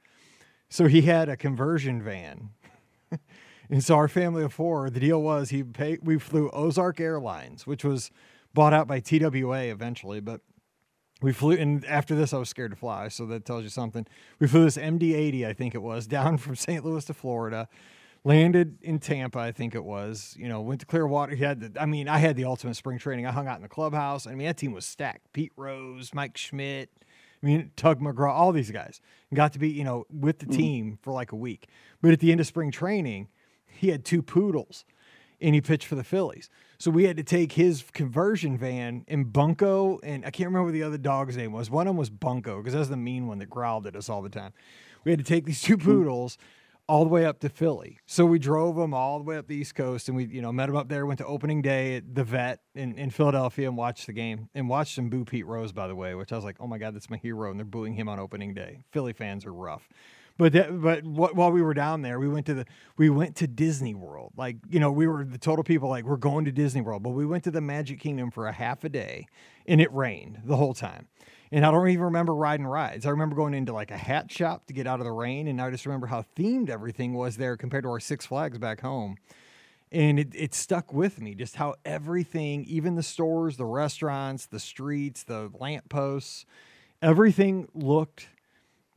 So 0.70 0.86
he 0.86 1.02
had 1.02 1.28
a 1.28 1.36
conversion 1.36 2.02
van. 2.02 2.50
and 3.70 3.84
so 3.84 3.94
our 3.96 4.08
family 4.08 4.42
of 4.42 4.52
four, 4.52 4.88
the 4.88 4.98
deal 4.98 5.22
was 5.22 5.50
he 5.50 5.62
paid 5.62 6.00
we 6.02 6.18
flew 6.18 6.50
Ozark 6.50 6.98
Airlines, 6.98 7.66
which 7.66 7.84
was 7.84 8.10
bought 8.54 8.72
out 8.72 8.88
by 8.88 8.98
TWA 8.98 9.64
eventually, 9.64 10.20
but 10.20 10.40
we 11.20 11.32
flew, 11.32 11.52
and 11.52 11.84
after 11.84 12.14
this, 12.14 12.32
I 12.32 12.38
was 12.38 12.48
scared 12.48 12.70
to 12.70 12.76
fly. 12.76 13.08
So 13.08 13.26
that 13.26 13.44
tells 13.44 13.62
you 13.62 13.68
something. 13.68 14.06
We 14.38 14.46
flew 14.46 14.64
this 14.64 14.76
MD 14.76 15.14
80, 15.14 15.46
I 15.46 15.52
think 15.52 15.74
it 15.74 15.82
was, 15.82 16.06
down 16.08 16.38
from 16.38 16.56
St. 16.56 16.84
Louis 16.84 17.04
to 17.04 17.14
Florida, 17.14 17.68
landed 18.24 18.78
in 18.82 18.98
Tampa, 18.98 19.38
I 19.38 19.52
think 19.52 19.74
it 19.74 19.84
was. 19.84 20.34
You 20.38 20.48
know, 20.48 20.60
went 20.60 20.80
to 20.80 20.86
Clearwater. 20.86 21.34
He 21.34 21.44
had, 21.44 21.60
the, 21.60 21.80
I 21.80 21.86
mean, 21.86 22.08
I 22.08 22.18
had 22.18 22.36
the 22.36 22.44
ultimate 22.44 22.74
spring 22.74 22.98
training. 22.98 23.26
I 23.26 23.32
hung 23.32 23.46
out 23.46 23.56
in 23.56 23.62
the 23.62 23.68
clubhouse. 23.68 24.26
I 24.26 24.34
mean, 24.34 24.46
that 24.46 24.56
team 24.56 24.72
was 24.72 24.84
stacked. 24.84 25.32
Pete 25.32 25.52
Rose, 25.56 26.12
Mike 26.14 26.36
Schmidt, 26.36 26.90
I 27.42 27.46
mean, 27.46 27.70
Tug 27.76 28.00
McGraw, 28.00 28.30
all 28.30 28.52
these 28.52 28.70
guys. 28.70 29.00
Got 29.32 29.52
to 29.52 29.58
be, 29.58 29.68
you 29.68 29.84
know, 29.84 30.06
with 30.10 30.40
the 30.40 30.46
mm. 30.46 30.56
team 30.56 30.98
for 31.02 31.12
like 31.12 31.32
a 31.32 31.36
week. 31.36 31.68
But 32.02 32.12
at 32.12 32.20
the 32.20 32.32
end 32.32 32.40
of 32.40 32.46
spring 32.46 32.70
training, 32.70 33.28
he 33.66 33.88
had 33.88 34.04
two 34.04 34.22
poodles 34.22 34.84
and 35.40 35.54
he 35.54 35.60
pitched 35.60 35.86
for 35.86 35.94
the 35.94 36.04
Phillies. 36.04 36.50
So 36.78 36.90
we 36.90 37.04
had 37.04 37.16
to 37.16 37.22
take 37.22 37.52
his 37.52 37.84
conversion 37.92 38.56
van 38.58 39.04
and 39.08 39.32
Bunko, 39.32 40.00
and 40.02 40.24
I 40.24 40.30
can't 40.30 40.48
remember 40.48 40.66
what 40.66 40.72
the 40.72 40.82
other 40.82 40.98
dog's 40.98 41.36
name 41.36 41.52
was. 41.52 41.70
One 41.70 41.86
of 41.86 41.90
them 41.90 41.96
was 41.96 42.10
Bunko 42.10 42.58
because 42.58 42.74
that's 42.74 42.88
the 42.88 42.96
mean 42.96 43.26
one 43.26 43.38
that 43.38 43.50
growled 43.50 43.86
at 43.86 43.94
us 43.94 44.08
all 44.08 44.22
the 44.22 44.28
time. 44.28 44.52
We 45.04 45.12
had 45.12 45.18
to 45.18 45.24
take 45.24 45.44
these 45.44 45.62
two 45.62 45.76
hmm. 45.76 45.84
poodles 45.84 46.38
all 46.88 47.04
the 47.04 47.10
way 47.10 47.26
up 47.26 47.38
to 47.40 47.48
Philly. 47.48 47.98
So 48.06 48.24
we 48.24 48.38
drove 48.38 48.76
them 48.76 48.94
all 48.94 49.18
the 49.18 49.24
way 49.24 49.36
up 49.36 49.46
the 49.46 49.56
East 49.56 49.74
Coast, 49.74 50.08
and 50.08 50.16
we 50.16 50.24
you 50.26 50.40
know 50.40 50.50
met 50.52 50.66
them 50.66 50.76
up 50.76 50.88
there. 50.88 51.06
Went 51.06 51.18
to 51.18 51.26
opening 51.26 51.62
day 51.62 51.96
at 51.96 52.14
the 52.14 52.24
Vet 52.24 52.60
in, 52.74 52.98
in 52.98 53.10
Philadelphia 53.10 53.68
and 53.68 53.76
watched 53.76 54.06
the 54.06 54.12
game 54.12 54.48
and 54.54 54.68
watched 54.68 54.96
them 54.96 55.10
boo 55.10 55.24
Pete 55.24 55.46
Rose 55.46 55.72
by 55.72 55.86
the 55.86 55.94
way, 55.94 56.14
which 56.14 56.32
I 56.32 56.36
was 56.36 56.44
like, 56.44 56.56
oh 56.60 56.66
my 56.66 56.78
god, 56.78 56.94
that's 56.94 57.10
my 57.10 57.18
hero, 57.18 57.50
and 57.50 57.60
they're 57.60 57.66
booing 57.66 57.94
him 57.94 58.08
on 58.08 58.18
opening 58.18 58.54
day. 58.54 58.80
Philly 58.90 59.12
fans 59.12 59.44
are 59.44 59.52
rough. 59.52 59.88
But 60.38 60.52
that, 60.52 60.80
but 60.80 61.04
what, 61.04 61.34
while 61.34 61.50
we 61.50 61.62
were 61.62 61.74
down 61.74 62.02
there, 62.02 62.20
we 62.20 62.28
went 62.28 62.46
to 62.46 62.54
the 62.54 62.66
we 62.96 63.10
went 63.10 63.36
to 63.36 63.46
Disney 63.48 63.94
World. 63.94 64.32
Like 64.36 64.56
you 64.70 64.80
know, 64.80 64.90
we 64.90 65.06
were 65.06 65.24
the 65.24 65.38
total 65.38 65.64
people 65.64 65.88
like 65.88 66.04
we're 66.04 66.16
going 66.16 66.44
to 66.46 66.52
Disney 66.52 66.80
World, 66.80 67.02
but 67.02 67.10
we 67.10 67.26
went 67.26 67.44
to 67.44 67.50
the 67.50 67.60
Magic 67.60 68.00
Kingdom 68.00 68.30
for 68.30 68.46
a 68.46 68.52
half 68.52 68.84
a 68.84 68.88
day, 68.88 69.26
and 69.66 69.80
it 69.80 69.92
rained 69.92 70.40
the 70.44 70.56
whole 70.56 70.74
time. 70.74 71.08
And 71.50 71.64
I 71.64 71.70
don't 71.70 71.88
even 71.88 72.04
remember 72.04 72.34
riding 72.34 72.66
rides. 72.66 73.06
I 73.06 73.10
remember 73.10 73.34
going 73.34 73.54
into 73.54 73.72
like 73.72 73.90
a 73.90 73.96
hat 73.96 74.30
shop 74.30 74.66
to 74.66 74.72
get 74.72 74.86
out 74.86 75.00
of 75.00 75.04
the 75.04 75.12
rain, 75.12 75.48
and 75.48 75.60
I 75.60 75.70
just 75.70 75.86
remember 75.86 76.06
how 76.06 76.24
themed 76.36 76.68
everything 76.68 77.14
was 77.14 77.36
there 77.36 77.56
compared 77.56 77.84
to 77.84 77.90
our 77.90 78.00
Six 78.00 78.26
Flags 78.26 78.58
back 78.58 78.80
home. 78.80 79.16
And 79.90 80.18
it, 80.18 80.34
it 80.34 80.54
stuck 80.54 80.92
with 80.92 81.20
me 81.20 81.34
just 81.34 81.56
how 81.56 81.76
everything, 81.84 82.64
even 82.64 82.94
the 82.94 83.02
stores, 83.02 83.56
the 83.56 83.64
restaurants, 83.64 84.44
the 84.46 84.60
streets, 84.60 85.22
the 85.22 85.50
lampposts, 85.58 86.44
everything 87.00 87.68
looked 87.74 88.28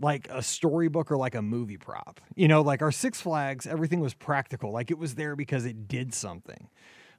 like 0.01 0.27
a 0.29 0.41
storybook 0.41 1.11
or 1.11 1.17
like 1.17 1.35
a 1.35 1.41
movie 1.41 1.77
prop. 1.77 2.19
You 2.35 2.47
know, 2.47 2.61
like 2.61 2.81
our 2.81 2.91
Six 2.91 3.21
Flags, 3.21 3.65
everything 3.65 4.01
was 4.01 4.13
practical. 4.13 4.71
Like 4.71 4.91
it 4.91 4.97
was 4.97 5.15
there 5.15 5.35
because 5.35 5.63
it 5.63 5.87
did 5.87 6.13
something. 6.13 6.67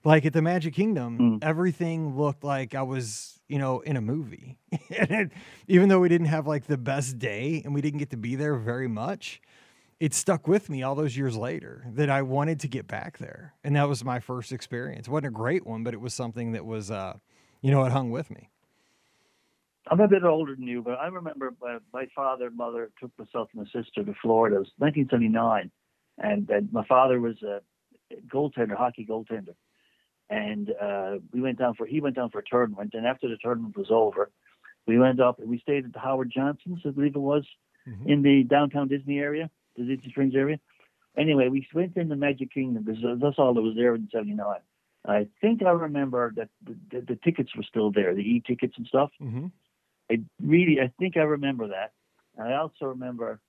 Like 0.05 0.27
at 0.27 0.33
the 0.33 0.43
Magic 0.43 0.75
Kingdom, 0.75 1.19
mm. 1.19 1.45
everything 1.45 2.17
looked 2.17 2.43
like 2.43 2.75
I 2.75 2.83
was, 2.83 3.39
you 3.49 3.59
know, 3.59 3.81
in 3.81 3.97
a 3.97 4.01
movie. 4.01 4.59
and 5.11 5.31
even 5.69 5.89
though 5.89 6.01
we 6.01 6.09
didn't 6.09 6.27
have 6.27 6.47
like 6.47 6.67
the 6.67 6.79
best 6.79 7.19
day 7.19 7.63
and 7.65 7.73
we 7.73 7.81
didn't 7.81 7.99
get 7.99 8.11
to 8.11 8.17
be 8.17 8.35
there 8.35 8.57
very 8.57 8.89
much, 8.89 9.41
it 10.01 10.13
stuck 10.13 10.49
with 10.49 10.69
me 10.69 10.83
all 10.83 10.97
those 10.97 11.17
years 11.17 11.37
later 11.37 11.87
that 11.95 12.11
I 12.11 12.23
wanted 12.23 12.59
to 12.61 12.69
get 12.69 12.89
back 12.89 13.19
there. 13.19 13.55
And 13.63 13.77
that 13.77 13.89
was 13.89 14.05
my 14.05 14.19
first 14.19 14.51
experience. 14.51 15.07
It 15.07 15.11
wasn't 15.13 15.29
a 15.29 15.31
great 15.31 15.65
one, 15.65 15.85
but 15.85 15.95
it 15.95 16.01
was 16.01 16.13
something 16.13 16.53
that 16.53 16.67
was, 16.67 16.91
uh, 16.91 17.19
you 17.61 17.71
know, 17.71 17.85
it 17.85 17.93
hung 17.93 18.11
with 18.11 18.29
me. 18.29 18.49
I'm 19.89 20.01
a 20.01 20.09
bit 20.09 20.25
older 20.25 20.55
than 20.57 20.67
you, 20.67 20.83
but 20.83 20.95
I 20.95 21.07
remember 21.07 21.55
my, 21.61 21.79
my 21.93 22.07
father 22.15 22.47
and 22.47 22.57
mother 22.57 22.91
took 23.01 23.11
myself 23.19 23.49
and 23.55 23.63
my 23.63 23.83
sister 23.83 24.03
to 24.03 24.15
Florida. 24.21 24.57
It 24.57 24.61
was 24.61 24.71
1979, 24.79 25.71
and, 26.19 26.51
and 26.51 26.73
my 26.73 26.85
father 26.87 27.21
was 27.21 27.41
a 27.43 27.61
goaltender, 28.33 28.77
hockey 28.77 29.07
goaltender, 29.09 29.55
and 30.33 30.73
uh, 30.81 31.19
we 31.33 31.43
went 31.43 31.59
down 31.59 31.75
for 31.75 31.87
he 31.87 32.01
went 32.01 32.17
down 32.17 32.31
for 32.31 32.39
a 32.39 32.45
tournament, 32.45 32.95
and 32.95 33.07
after 33.07 33.29
the 33.29 33.37
tournament 33.37 33.77
was 33.77 33.89
over, 33.91 34.31
we 34.87 34.99
went 34.99 35.21
up 35.21 35.39
and 35.39 35.49
we 35.49 35.59
stayed 35.59 35.85
at 35.85 35.93
the 35.93 35.99
Howard 35.99 36.33
Johnson's, 36.35 36.81
I 36.87 36.91
believe 36.91 37.15
it 37.15 37.19
was, 37.19 37.45
mm-hmm. 37.87 38.09
in 38.09 38.23
the 38.23 38.43
downtown 38.45 38.89
Disney 38.89 39.19
area, 39.19 39.51
the 39.77 39.85
Disney 39.85 40.11
Springs 40.11 40.35
area. 40.35 40.59
Anyway, 41.19 41.49
we 41.49 41.67
went 41.75 41.97
in 41.97 42.09
the 42.09 42.17
Magic 42.17 42.53
Kingdom 42.53 42.83
because 42.83 43.03
that's 43.21 43.39
all 43.39 43.53
that 43.53 43.61
was 43.61 43.77
there 43.77 43.95
in 43.95 44.09
'79. 44.11 44.57
I 45.07 45.27
think 45.41 45.63
I 45.63 45.71
remember 45.71 46.33
that 46.37 46.49
the, 46.65 46.77
the, 46.91 47.01
the, 47.01 47.17
tickets 47.17 47.51
were 47.57 47.65
still 47.65 47.91
there, 47.91 48.15
the 48.15 48.21
e-tickets 48.21 48.75
and 48.77 48.87
stuff. 48.87 49.11
Mm-hmm. 49.21 49.47
I 50.11 50.21
really, 50.41 50.79
I 50.81 50.93
think 50.99 51.17
I 51.17 51.23
remember 51.23 51.69
that. 51.69 51.93
And 52.39 52.49
I 52.49 52.57
also 52.57 52.87
remember 52.87 53.41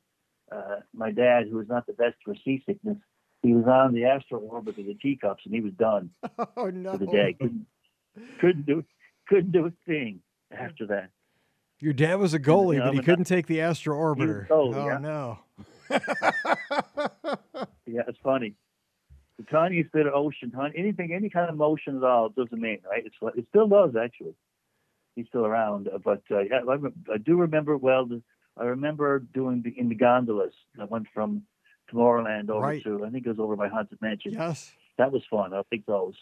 uh, 0.52 0.78
my 0.96 1.12
dad, 1.12 1.48
who 1.50 1.58
was 1.58 1.68
not 1.70 1.86
the 1.86 1.94
best 1.94 2.16
for 2.26 2.36
seasickness. 2.44 2.98
He 3.44 3.54
was 3.54 3.66
on 3.66 3.94
the 3.94 4.06
astro 4.06 4.40
orbit 4.40 4.78
of 4.80 4.86
the 4.86 4.96
teacups, 4.96 5.44
and 5.46 5.54
he 5.54 5.62
was 5.62 5.74
done 5.74 6.10
oh, 6.58 6.70
no. 6.70 6.94
for 6.94 6.98
the 6.98 7.06
day. 7.08 7.36
Couldn't, 7.40 7.66
couldn't 8.40 8.66
do 8.66 8.84
couldn't 9.28 9.52
do 9.52 9.66
a 9.66 9.72
thing 9.86 10.22
after 10.52 10.88
that. 10.88 11.10
Your 11.80 11.94
dad 11.94 12.16
was 12.16 12.34
a 12.34 12.40
goalie, 12.40 12.80
but 12.80 12.94
he 12.94 13.02
couldn't 13.02 13.26
take 13.26 13.48
the 13.48 13.62
astro 13.62 13.98
orbiter. 13.98 14.48
Goalie, 14.48 14.76
oh 14.76 14.88
yeah. 14.88 14.98
no! 14.98 15.40
yeah, 17.86 18.02
it's 18.08 18.18
funny. 18.24 18.56
The 19.38 19.44
tiniest 19.46 19.92
bit 19.92 20.08
of 20.08 20.14
ocean, 20.14 20.54
anything, 20.76 21.14
any 21.14 21.30
kind 21.30 21.50
of 21.50 21.58
motion 21.58 21.98
at 21.98 22.04
all, 22.04 22.30
doesn't 22.30 22.60
mean 22.60 22.80
right. 22.90 23.04
It's 23.06 23.16
it 23.38 23.46
still 23.50 23.68
does 23.68 23.96
actually 24.02 24.36
he's 25.16 25.28
still 25.28 25.46
around. 25.46 25.88
Uh, 25.88 25.98
but 26.04 26.22
uh, 26.32 26.40
yeah, 26.40 26.62
I, 26.68 27.14
I, 27.14 27.18
do 27.18 27.38
remember 27.38 27.78
well. 27.78 28.10
I 28.58 28.66
remember 28.66 29.20
doing 29.20 29.62
the 29.64 29.78
in 29.78 29.90
the 29.90 29.96
gondolas. 29.96 30.54
I 30.80 30.86
went 30.86 31.08
from 31.14 31.44
Tomorrowland 31.94 32.50
over 32.50 32.60
right. 32.60 32.84
to 32.84 33.06
I 33.06 33.10
think 33.10 33.26
it 33.26 33.30
was 33.30 33.40
over 33.40 33.56
by 33.56 33.68
Haunted 33.68 34.02
Mansion. 34.02 34.34
Yes, 34.34 34.72
that 34.98 35.12
was 35.12 35.24
fun. 35.30 35.54
I 35.54 35.62
think 35.70 35.86
those. 35.86 36.16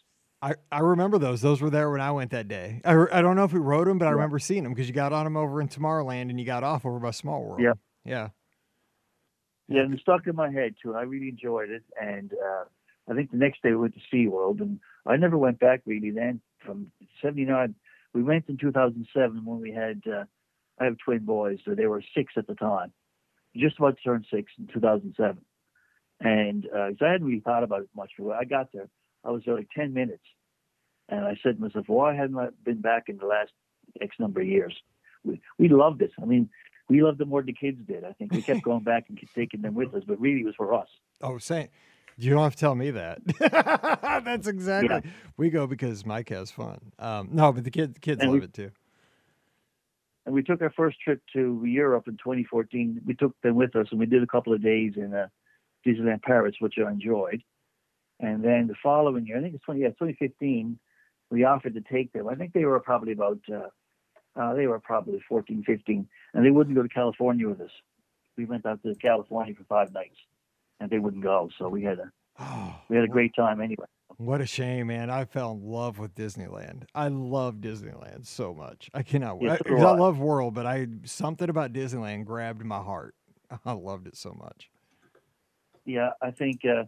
I, 0.43 0.55
I 0.71 0.79
remember 0.79 1.19
those. 1.19 1.41
Those 1.41 1.61
were 1.61 1.69
there 1.69 1.91
when 1.91 2.01
I 2.01 2.11
went 2.11 2.31
that 2.31 2.47
day. 2.47 2.81
I, 2.83 2.95
I 3.11 3.21
don't 3.21 3.35
know 3.35 3.43
if 3.43 3.53
we 3.53 3.59
rode 3.59 3.87
them, 3.87 3.99
but 3.99 4.05
I 4.05 4.09
yeah. 4.09 4.15
remember 4.15 4.39
seeing 4.39 4.63
them 4.63 4.73
because 4.73 4.87
you 4.87 4.93
got 4.93 5.13
on 5.13 5.25
them 5.25 5.37
over 5.37 5.61
in 5.61 5.67
Tomorrowland 5.67 6.31
and 6.31 6.39
you 6.39 6.45
got 6.47 6.63
off 6.63 6.83
over 6.83 6.99
by 6.99 7.11
Small 7.11 7.43
World. 7.43 7.61
Yeah. 7.61 7.73
Yeah. 8.03 8.29
Yeah, 9.67 9.81
and 9.81 9.93
it 9.93 9.99
stuck 9.99 10.25
in 10.25 10.35
my 10.35 10.51
head 10.51 10.73
too. 10.81 10.95
I 10.95 11.03
really 11.03 11.29
enjoyed 11.29 11.69
it. 11.69 11.83
And 12.01 12.33
uh, 12.33 12.63
I 13.07 13.13
think 13.13 13.29
the 13.29 13.37
next 13.37 13.61
day 13.61 13.69
we 13.69 13.77
went 13.77 13.93
to 13.93 14.15
SeaWorld 14.15 14.61
and 14.61 14.79
I 15.05 15.15
never 15.15 15.37
went 15.37 15.59
back 15.59 15.81
really 15.85 16.09
then 16.09 16.41
from 16.65 16.91
79 17.21 17.75
we 18.13 18.23
went 18.23 18.49
in 18.49 18.57
2007 18.57 19.45
when 19.45 19.59
we 19.59 19.71
had, 19.71 20.01
uh, 20.07 20.25
I 20.79 20.85
have 20.85 20.97
twin 20.97 21.19
boys, 21.19 21.59
so 21.65 21.75
they 21.75 21.87
were 21.87 22.03
six 22.15 22.33
at 22.37 22.47
the 22.47 22.55
time, 22.55 22.91
just 23.55 23.77
about 23.77 23.97
to 23.97 24.03
turn 24.03 24.25
six 24.31 24.51
in 24.57 24.67
2007. 24.67 25.37
And 26.21 26.67
uh, 26.73 26.91
I 27.01 27.11
hadn't 27.11 27.25
really 27.25 27.41
thought 27.41 27.63
about 27.63 27.81
it 27.81 27.89
much, 27.95 28.11
but 28.17 28.25
when 28.25 28.37
I 28.37 28.43
got 28.43 28.71
there, 28.71 28.87
I 29.25 29.31
was 29.31 29.41
there 29.45 29.55
like 29.55 29.69
10 29.75 29.93
minutes. 29.93 30.23
And 31.09 31.25
I 31.25 31.35
said 31.43 31.57
to 31.57 31.61
myself, 31.61 31.85
why 31.87 32.15
hadn't 32.15 32.37
I 32.37 32.49
been 32.63 32.79
back 32.79 33.05
in 33.07 33.17
the 33.17 33.25
last 33.25 33.51
X 33.99 34.15
number 34.19 34.39
of 34.39 34.47
years? 34.47 34.73
We, 35.23 35.41
we 35.57 35.67
loved 35.67 36.01
it. 36.01 36.11
I 36.21 36.25
mean, 36.25 36.49
we 36.89 37.01
loved 37.01 37.21
it 37.21 37.27
more 37.27 37.41
than 37.41 37.47
the 37.47 37.53
kids 37.53 37.79
did. 37.87 38.03
I 38.03 38.13
think 38.13 38.33
we 38.33 38.41
kept 38.41 38.63
going 38.63 38.83
back 38.83 39.05
and 39.09 39.19
taking 39.35 39.61
them 39.61 39.73
with 39.73 39.93
us, 39.93 40.03
but 40.05 40.19
really 40.19 40.41
it 40.41 40.45
was 40.45 40.55
for 40.55 40.73
us. 40.73 40.87
Oh, 41.21 41.37
same. 41.37 41.69
You 42.17 42.31
don't 42.31 42.43
have 42.43 42.55
to 42.55 42.59
tell 42.59 42.75
me 42.75 42.91
that. 42.91 43.19
That's 44.25 44.47
exactly. 44.47 45.01
Yeah. 45.03 45.11
We 45.37 45.49
go 45.49 45.65
because 45.65 46.05
Mike 46.05 46.29
has 46.29 46.51
fun. 46.51 46.79
Um, 46.99 47.29
no, 47.31 47.51
but 47.51 47.63
the 47.63 47.71
kids, 47.71 47.97
kids 47.99 48.21
and 48.21 48.31
love 48.31 48.41
we, 48.41 48.45
it 48.45 48.53
too. 48.53 48.71
And 50.25 50.35
we 50.35 50.43
took 50.43 50.61
our 50.61 50.71
first 50.71 50.99
trip 50.99 51.21
to 51.33 51.63
Europe 51.65 52.07
in 52.07 52.13
2014. 52.17 53.01
We 53.05 53.15
took 53.15 53.39
them 53.41 53.55
with 53.55 53.75
us, 53.75 53.87
and 53.89 53.99
we 53.99 54.05
did 54.05 54.21
a 54.21 54.27
couple 54.27 54.53
of 54.53 54.61
days 54.61 54.93
in 54.97 55.13
uh, 55.13 55.27
Disneyland 55.85 56.21
Paris, 56.21 56.55
which 56.59 56.75
I 56.77 56.89
enjoyed. 56.89 57.43
And 58.19 58.43
then 58.43 58.67
the 58.67 58.75
following 58.83 59.25
year, 59.25 59.37
I 59.37 59.41
think 59.41 59.55
it's 59.55 59.63
20, 59.63 59.81
yeah, 59.81 59.87
2015, 59.89 60.77
we 61.31 61.43
offered 61.43 61.73
to 61.73 61.81
take 61.81 62.13
them. 62.13 62.27
I 62.27 62.35
think 62.35 62.53
they 62.53 62.65
were 62.65 62.79
probably 62.79 63.13
about, 63.13 63.39
uh, 63.51 64.39
uh, 64.39 64.53
they 64.53 64.67
were 64.67 64.79
probably 64.79 65.21
14, 65.27 65.63
15, 65.65 66.07
and 66.33 66.45
they 66.45 66.51
wouldn't 66.51 66.75
go 66.75 66.83
to 66.83 66.89
California 66.89 67.47
with 67.49 67.61
us. 67.61 67.71
We 68.37 68.45
went 68.45 68.65
out 68.65 68.81
to 68.83 68.95
California 68.95 69.55
for 69.55 69.63
five 69.63 69.93
nights 69.93 70.17
and 70.81 70.89
they 70.89 70.99
wouldn't 70.99 71.23
go. 71.23 71.49
So 71.57 71.69
we 71.69 71.83
had 71.83 71.99
a 71.99 72.11
oh, 72.39 72.75
we 72.89 72.97
had 72.97 73.05
a 73.05 73.09
great 73.09 73.33
time 73.35 73.61
anyway. 73.61 73.85
What 74.17 74.41
a 74.41 74.45
shame, 74.45 74.87
man! 74.87 75.09
I 75.09 75.25
fell 75.25 75.51
in 75.51 75.63
love 75.63 75.99
with 75.99 76.15
Disneyland. 76.15 76.83
I 76.93 77.07
love 77.07 77.55
Disneyland 77.55 78.25
so 78.25 78.53
much. 78.53 78.89
I 78.93 79.03
cannot. 79.03 79.37
I, 79.43 79.53
I, 79.53 79.73
I 79.73 79.95
love 79.95 80.19
World, 80.19 80.53
but 80.53 80.65
I 80.65 80.87
something 81.05 81.49
about 81.49 81.71
Disneyland 81.71 82.25
grabbed 82.25 82.65
my 82.65 82.79
heart. 82.79 83.15
I 83.65 83.73
loved 83.73 84.07
it 84.07 84.17
so 84.17 84.33
much. 84.33 84.70
Yeah, 85.85 86.11
I 86.21 86.31
think 86.31 86.61
uh, 86.65 86.83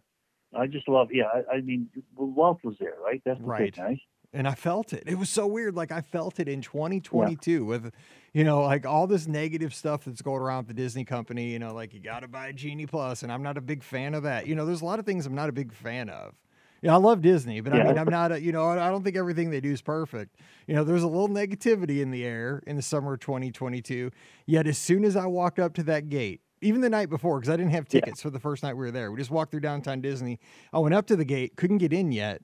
I 0.58 0.68
just 0.68 0.88
love. 0.88 1.10
Yeah, 1.12 1.26
I, 1.26 1.56
I 1.56 1.62
mean, 1.62 1.90
Walt 2.16 2.60
was 2.64 2.76
there, 2.80 2.96
right? 3.04 3.22
That's 3.26 3.40
the 3.40 3.46
right. 3.46 3.76
Thing, 3.76 3.84
right? 3.84 4.00
and 4.34 4.48
I 4.48 4.56
felt 4.56 4.94
it. 4.94 5.04
It 5.06 5.18
was 5.18 5.30
so 5.30 5.46
weird. 5.46 5.76
Like 5.76 5.92
I 5.92 6.02
felt 6.02 6.40
it 6.40 6.48
in 6.48 6.62
2022 6.62 7.52
yeah. 7.52 7.60
with, 7.60 7.94
you 8.34 8.44
know, 8.44 8.62
like 8.62 8.86
all 8.86 9.06
this 9.06 9.28
negative 9.28 9.74
stuff 9.74 10.06
that's 10.06 10.22
going 10.22 10.42
around 10.42 10.68
the 10.68 10.74
Disney 10.74 11.06
company. 11.06 11.52
You 11.52 11.60
know, 11.60 11.74
like 11.74 11.94
you 11.94 12.00
got 12.00 12.22
to 12.22 12.28
buy 12.28 12.52
Genie 12.52 12.88
Plus, 12.88 13.24
and 13.24 13.32
I'm 13.32 13.44
not 13.44 13.58
a 13.58 13.62
big 13.62 13.84
fan 13.84 14.16
of 14.16 14.24
that. 14.24 14.48
You 14.48 14.56
know, 14.56 14.66
there's 14.66 14.82
a 14.82 14.86
lot 14.86 15.00
of 15.00 15.06
things 15.06 15.26
I'm 15.26 15.36
not 15.36 15.50
a 15.50 15.54
big 15.54 15.72
fan 15.72 16.10
of. 16.10 16.34
Yeah, 16.82 16.96
I 16.96 16.98
love 16.98 17.22
Disney, 17.22 17.62
but 17.62 17.74
yeah. 17.74 17.84
I 17.84 17.88
mean, 17.88 17.98
I'm 17.98 18.10
not 18.10 18.34
a, 18.34 18.42
you 18.42 18.52
know, 18.52 18.68
I 18.68 18.90
don't 18.90 19.04
think 19.04 19.16
everything 19.16 19.52
they 19.52 19.62
do 19.62 19.72
is 19.72 19.82
perfect. 19.82 20.36
You 20.68 20.76
know, 20.76 20.84
there's 20.84 21.04
a 21.04 21.08
little 21.08 21.30
negativity 21.30 22.02
in 22.02 22.12
the 22.12 22.26
air 22.26 22.62
in 22.68 22.76
the 22.76 22.82
summer 22.82 23.14
of 23.14 23.22
2022. 23.22 24.12
Yet, 24.48 24.68
as 24.68 24.78
soon 24.78 25.06
as 25.06 25.16
I 25.16 25.28
walked 25.28 25.60
up 25.60 25.76
to 25.76 25.84
that 25.84 26.10
gate, 26.10 26.42
even 26.64 26.82
the 26.82 26.90
night 26.90 27.10
before, 27.10 27.40
because 27.40 27.50
I 27.50 27.58
didn't 27.58 27.72
have 27.72 27.88
tickets 27.88 28.20
yeah. 28.20 28.24
for 28.24 28.30
the 28.30 28.40
first 28.40 28.64
night 28.64 28.74
we 28.74 28.86
were 28.86 28.92
there, 28.92 29.12
we 29.12 29.18
just 29.18 29.32
walked 29.32 29.52
through 29.52 29.62
downtown 29.62 30.02
Disney. 30.02 30.40
I 30.72 30.80
went 30.80 30.96
up 30.96 31.08
to 31.08 31.16
the 31.16 31.26
gate, 31.26 31.56
couldn't 31.56 31.78
get 31.80 31.94
in 31.94 32.12
yet, 32.12 32.42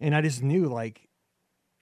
and 0.00 0.14
I 0.14 0.20
just 0.20 0.42
knew 0.42 0.66
like 0.66 1.08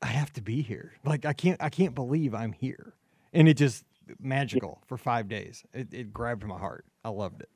I 0.02 0.06
have 0.06 0.32
to 0.34 0.42
be 0.42 0.62
here. 0.62 0.92
Like 1.04 1.24
I 1.24 1.32
can't 1.32 1.62
I 1.62 1.68
can't 1.68 1.94
believe 1.94 2.34
I'm 2.34 2.52
here. 2.52 2.94
and 3.34 3.48
it 3.48 3.54
just 3.54 3.84
magical 4.20 4.78
yeah. 4.80 4.86
for 4.86 4.96
five 4.96 5.28
days. 5.28 5.64
It, 5.74 5.92
it 5.92 6.12
grabbed 6.12 6.44
my 6.44 6.58
heart. 6.58 6.86
I 7.04 7.10
loved 7.10 7.42
it. 7.42 7.50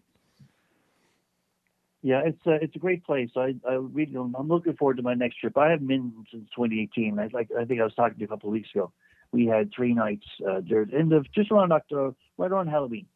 Yeah, 2.02 2.22
it's 2.24 2.46
a, 2.46 2.54
it's 2.62 2.76
a 2.76 2.78
great 2.78 3.04
place. 3.04 3.30
I, 3.36 3.54
I 3.68 3.74
really, 3.74 4.14
I'm 4.14 4.48
looking 4.48 4.76
forward 4.76 4.98
to 4.98 5.02
my 5.02 5.14
next 5.14 5.40
trip. 5.40 5.58
I 5.58 5.70
haven't 5.70 5.88
been 5.88 6.12
since 6.30 6.48
2018. 6.54 7.18
I 7.18 7.28
like, 7.32 7.48
I 7.58 7.64
think 7.64 7.80
I 7.80 7.84
was 7.84 7.94
talking 7.94 8.14
to 8.14 8.20
you 8.20 8.26
a 8.26 8.28
couple 8.28 8.48
of 8.48 8.52
weeks 8.52 8.68
ago. 8.74 8.92
We 9.32 9.46
had 9.46 9.70
three 9.74 9.94
nights 9.94 10.24
uh, 10.48 10.60
there, 10.66 10.86
end 10.96 11.12
of 11.12 11.30
just 11.32 11.50
around 11.50 11.72
October, 11.72 12.14
right 12.38 12.50
around 12.50 12.68
Halloween, 12.68 13.06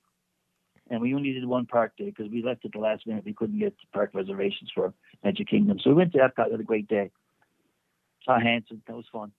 and 0.93 1.01
we 1.01 1.15
only 1.15 1.33
did 1.33 1.45
one 1.47 1.65
park 1.65 1.97
day 1.97 2.05
because 2.05 2.31
we 2.31 2.43
left 2.43 2.67
at 2.67 2.73
the 2.73 2.79
last 2.79 3.07
minute. 3.07 3.25
We 3.25 3.33
couldn't 3.33 3.59
get 3.59 3.75
park 3.93 4.11
reservations 4.13 4.71
for 4.75 4.93
Magic 5.25 5.49
Kingdom, 5.49 5.79
so 5.83 5.91
we 5.91 5.97
went 5.97 6.13
to 6.13 6.19
Epcot. 6.19 6.51
Had 6.51 6.61
a 6.61 6.63
great 6.63 6.87
day. 6.87 7.11
Saw 8.25 8.39
Hanson. 8.39 8.83
That 8.87 8.97
was 8.97 9.07
fun. 9.11 9.33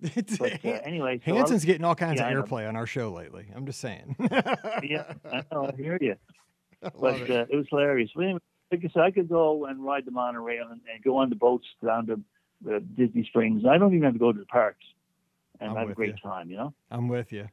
but, 0.00 0.64
uh, 0.64 0.68
anyway, 0.84 1.20
so 1.26 1.34
Hanson's 1.34 1.64
getting 1.66 1.84
all 1.84 1.94
kinds 1.94 2.20
yeah, 2.20 2.30
of 2.30 2.48
airplay 2.48 2.66
on 2.66 2.74
our 2.74 2.86
show 2.86 3.12
lately. 3.12 3.46
I'm 3.54 3.66
just 3.66 3.80
saying. 3.80 4.16
yeah, 4.82 5.12
I 5.30 5.44
know. 5.52 5.66
I 5.66 5.76
hear 5.76 5.98
you. 6.00 6.16
But 6.80 7.22
it. 7.22 7.30
Uh, 7.30 7.46
it 7.50 7.56
was 7.56 7.66
hilarious. 7.68 8.08
Like 8.14 8.40
I 8.72 8.88
said, 8.94 9.02
I 9.02 9.10
could 9.10 9.28
go 9.28 9.66
and 9.66 9.84
ride 9.84 10.04
the 10.04 10.12
monorail 10.12 10.68
and, 10.70 10.80
and 10.94 11.02
go 11.02 11.16
on 11.16 11.28
the 11.28 11.34
boats 11.34 11.66
down 11.84 12.06
to 12.06 12.20
uh, 12.72 12.78
Disney 12.96 13.24
Springs. 13.24 13.64
I 13.68 13.78
don't 13.78 13.92
even 13.94 14.04
have 14.04 14.12
to 14.12 14.20
go 14.20 14.30
to 14.30 14.38
the 14.38 14.46
parks 14.46 14.84
and 15.60 15.70
I'm 15.70 15.76
have 15.76 15.90
a 15.90 15.94
great 15.94 16.14
you. 16.14 16.30
time. 16.30 16.50
You 16.50 16.56
know. 16.56 16.74
I'm 16.88 17.08
with 17.08 17.32
you. 17.32 17.48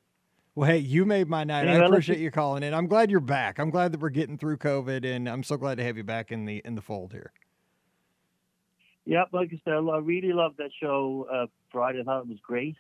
Well, 0.55 0.69
hey, 0.69 0.77
you 0.77 1.03
made 1.03 1.27
my 1.27 1.43
night. 1.43 1.67
I 1.67 1.73
appreciate 1.73 2.19
you 2.19 2.31
calling 2.31 2.63
in. 2.63 2.73
I'm 2.73 2.87
glad 2.87 3.11
you're 3.11 3.19
back. 3.19 3.59
I'm 3.59 3.69
glad 3.69 3.91
that 3.91 3.99
we're 3.99 4.09
getting 4.09 4.37
through 4.37 4.57
COVID, 4.57 5.05
and 5.05 5.27
I'm 5.27 5.43
so 5.43 5.57
glad 5.57 5.77
to 5.79 5.83
have 5.83 5.97
you 5.97 6.03
back 6.03 6.31
in 6.31 6.45
the 6.45 6.61
in 6.63 6.75
the 6.75 6.81
fold 6.81 7.11
here. 7.11 7.33
Yeah, 9.03 9.25
like 9.33 9.49
I 9.51 9.59
said, 9.65 9.73
I 9.73 9.97
really 9.97 10.31
loved 10.31 10.57
that 10.57 10.71
show 10.81 11.27
uh, 11.31 11.47
Friday. 11.71 11.99
I 11.99 12.03
thought 12.03 12.21
it 12.21 12.29
was 12.29 12.39
great. 12.41 12.77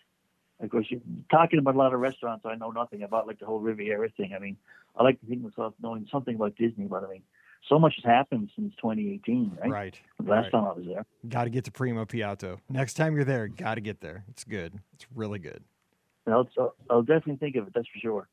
Of 0.61 0.69
course, 0.69 0.85
you're 0.89 1.01
talking 1.29 1.59
about 1.59 1.75
a 1.75 1.77
lot 1.77 1.93
of 1.93 1.99
restaurants 1.99 2.45
I 2.45 2.55
know 2.55 2.71
nothing 2.71 3.03
about, 3.03 3.27
like 3.27 3.39
the 3.39 3.45
whole 3.45 3.59
Riviera 3.59 4.09
thing. 4.15 4.33
I 4.33 4.39
mean, 4.39 4.55
I 4.95 5.03
like 5.03 5.19
to 5.19 5.27
think 5.27 5.43
myself 5.43 5.73
knowing 5.83 6.07
something 6.09 6.33
about 6.33 6.55
Disney, 6.55 6.85
but 6.85 7.03
I 7.03 7.11
mean, 7.11 7.23
so 7.67 7.77
much 7.77 7.95
has 7.97 8.05
happened 8.05 8.49
since 8.55 8.73
2018, 8.75 9.57
right? 9.61 9.69
Right. 9.69 9.99
last 10.19 10.43
right. 10.43 10.51
time 10.51 10.63
I 10.63 10.71
was 10.71 10.85
there. 10.87 11.05
Got 11.27 11.43
to 11.43 11.49
get 11.49 11.65
to 11.65 11.71
Primo 11.71 12.05
Piatto. 12.05 12.59
Next 12.69 12.93
time 12.93 13.15
you're 13.15 13.25
there, 13.25 13.49
got 13.49 13.75
to 13.75 13.81
get 13.81 13.99
there. 13.99 14.23
It's 14.29 14.45
good. 14.45 14.79
It's 14.93 15.05
really 15.13 15.39
good. 15.39 15.61
I'll, 16.33 16.73
I'll 16.89 17.01
definitely 17.01 17.37
think 17.37 17.55
of 17.55 17.67
it. 17.67 17.73
That's 17.73 17.87
for 17.87 17.99
sure. 17.99 18.27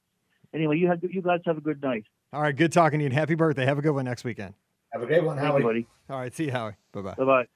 Anyway, 0.55 0.79
you 0.79 0.89
have 0.89 1.03
you 1.03 1.23
guys 1.23 1.41
have 1.47 1.59
a 1.59 1.61
good 1.61 1.83
night. 1.83 2.05
All 2.33 2.43
right. 2.43 2.55
Good 2.55 2.73
talking 2.73 2.99
to 2.99 3.03
you 3.05 3.07
and 3.07 3.15
happy 3.15 3.35
birthday. 3.35 3.65
Have 3.65 3.79
a 3.79 3.83
good 3.83 3.93
one 3.93 4.05
next 4.05 4.25
weekend. 4.25 4.55
Have 4.93 5.03
a 5.03 5.07
great 5.07 5.25
one, 5.25 5.39
Howie. 5.39 5.63
buddy. 5.63 5.87
All 6.11 6.19
right. 6.19 6.35
See 6.35 6.45
you, 6.47 6.53
Howie. 6.53 6.75
Bye 6.93 7.01
bye. 7.03 7.15
Bye 7.15 7.25
bye. 7.25 7.47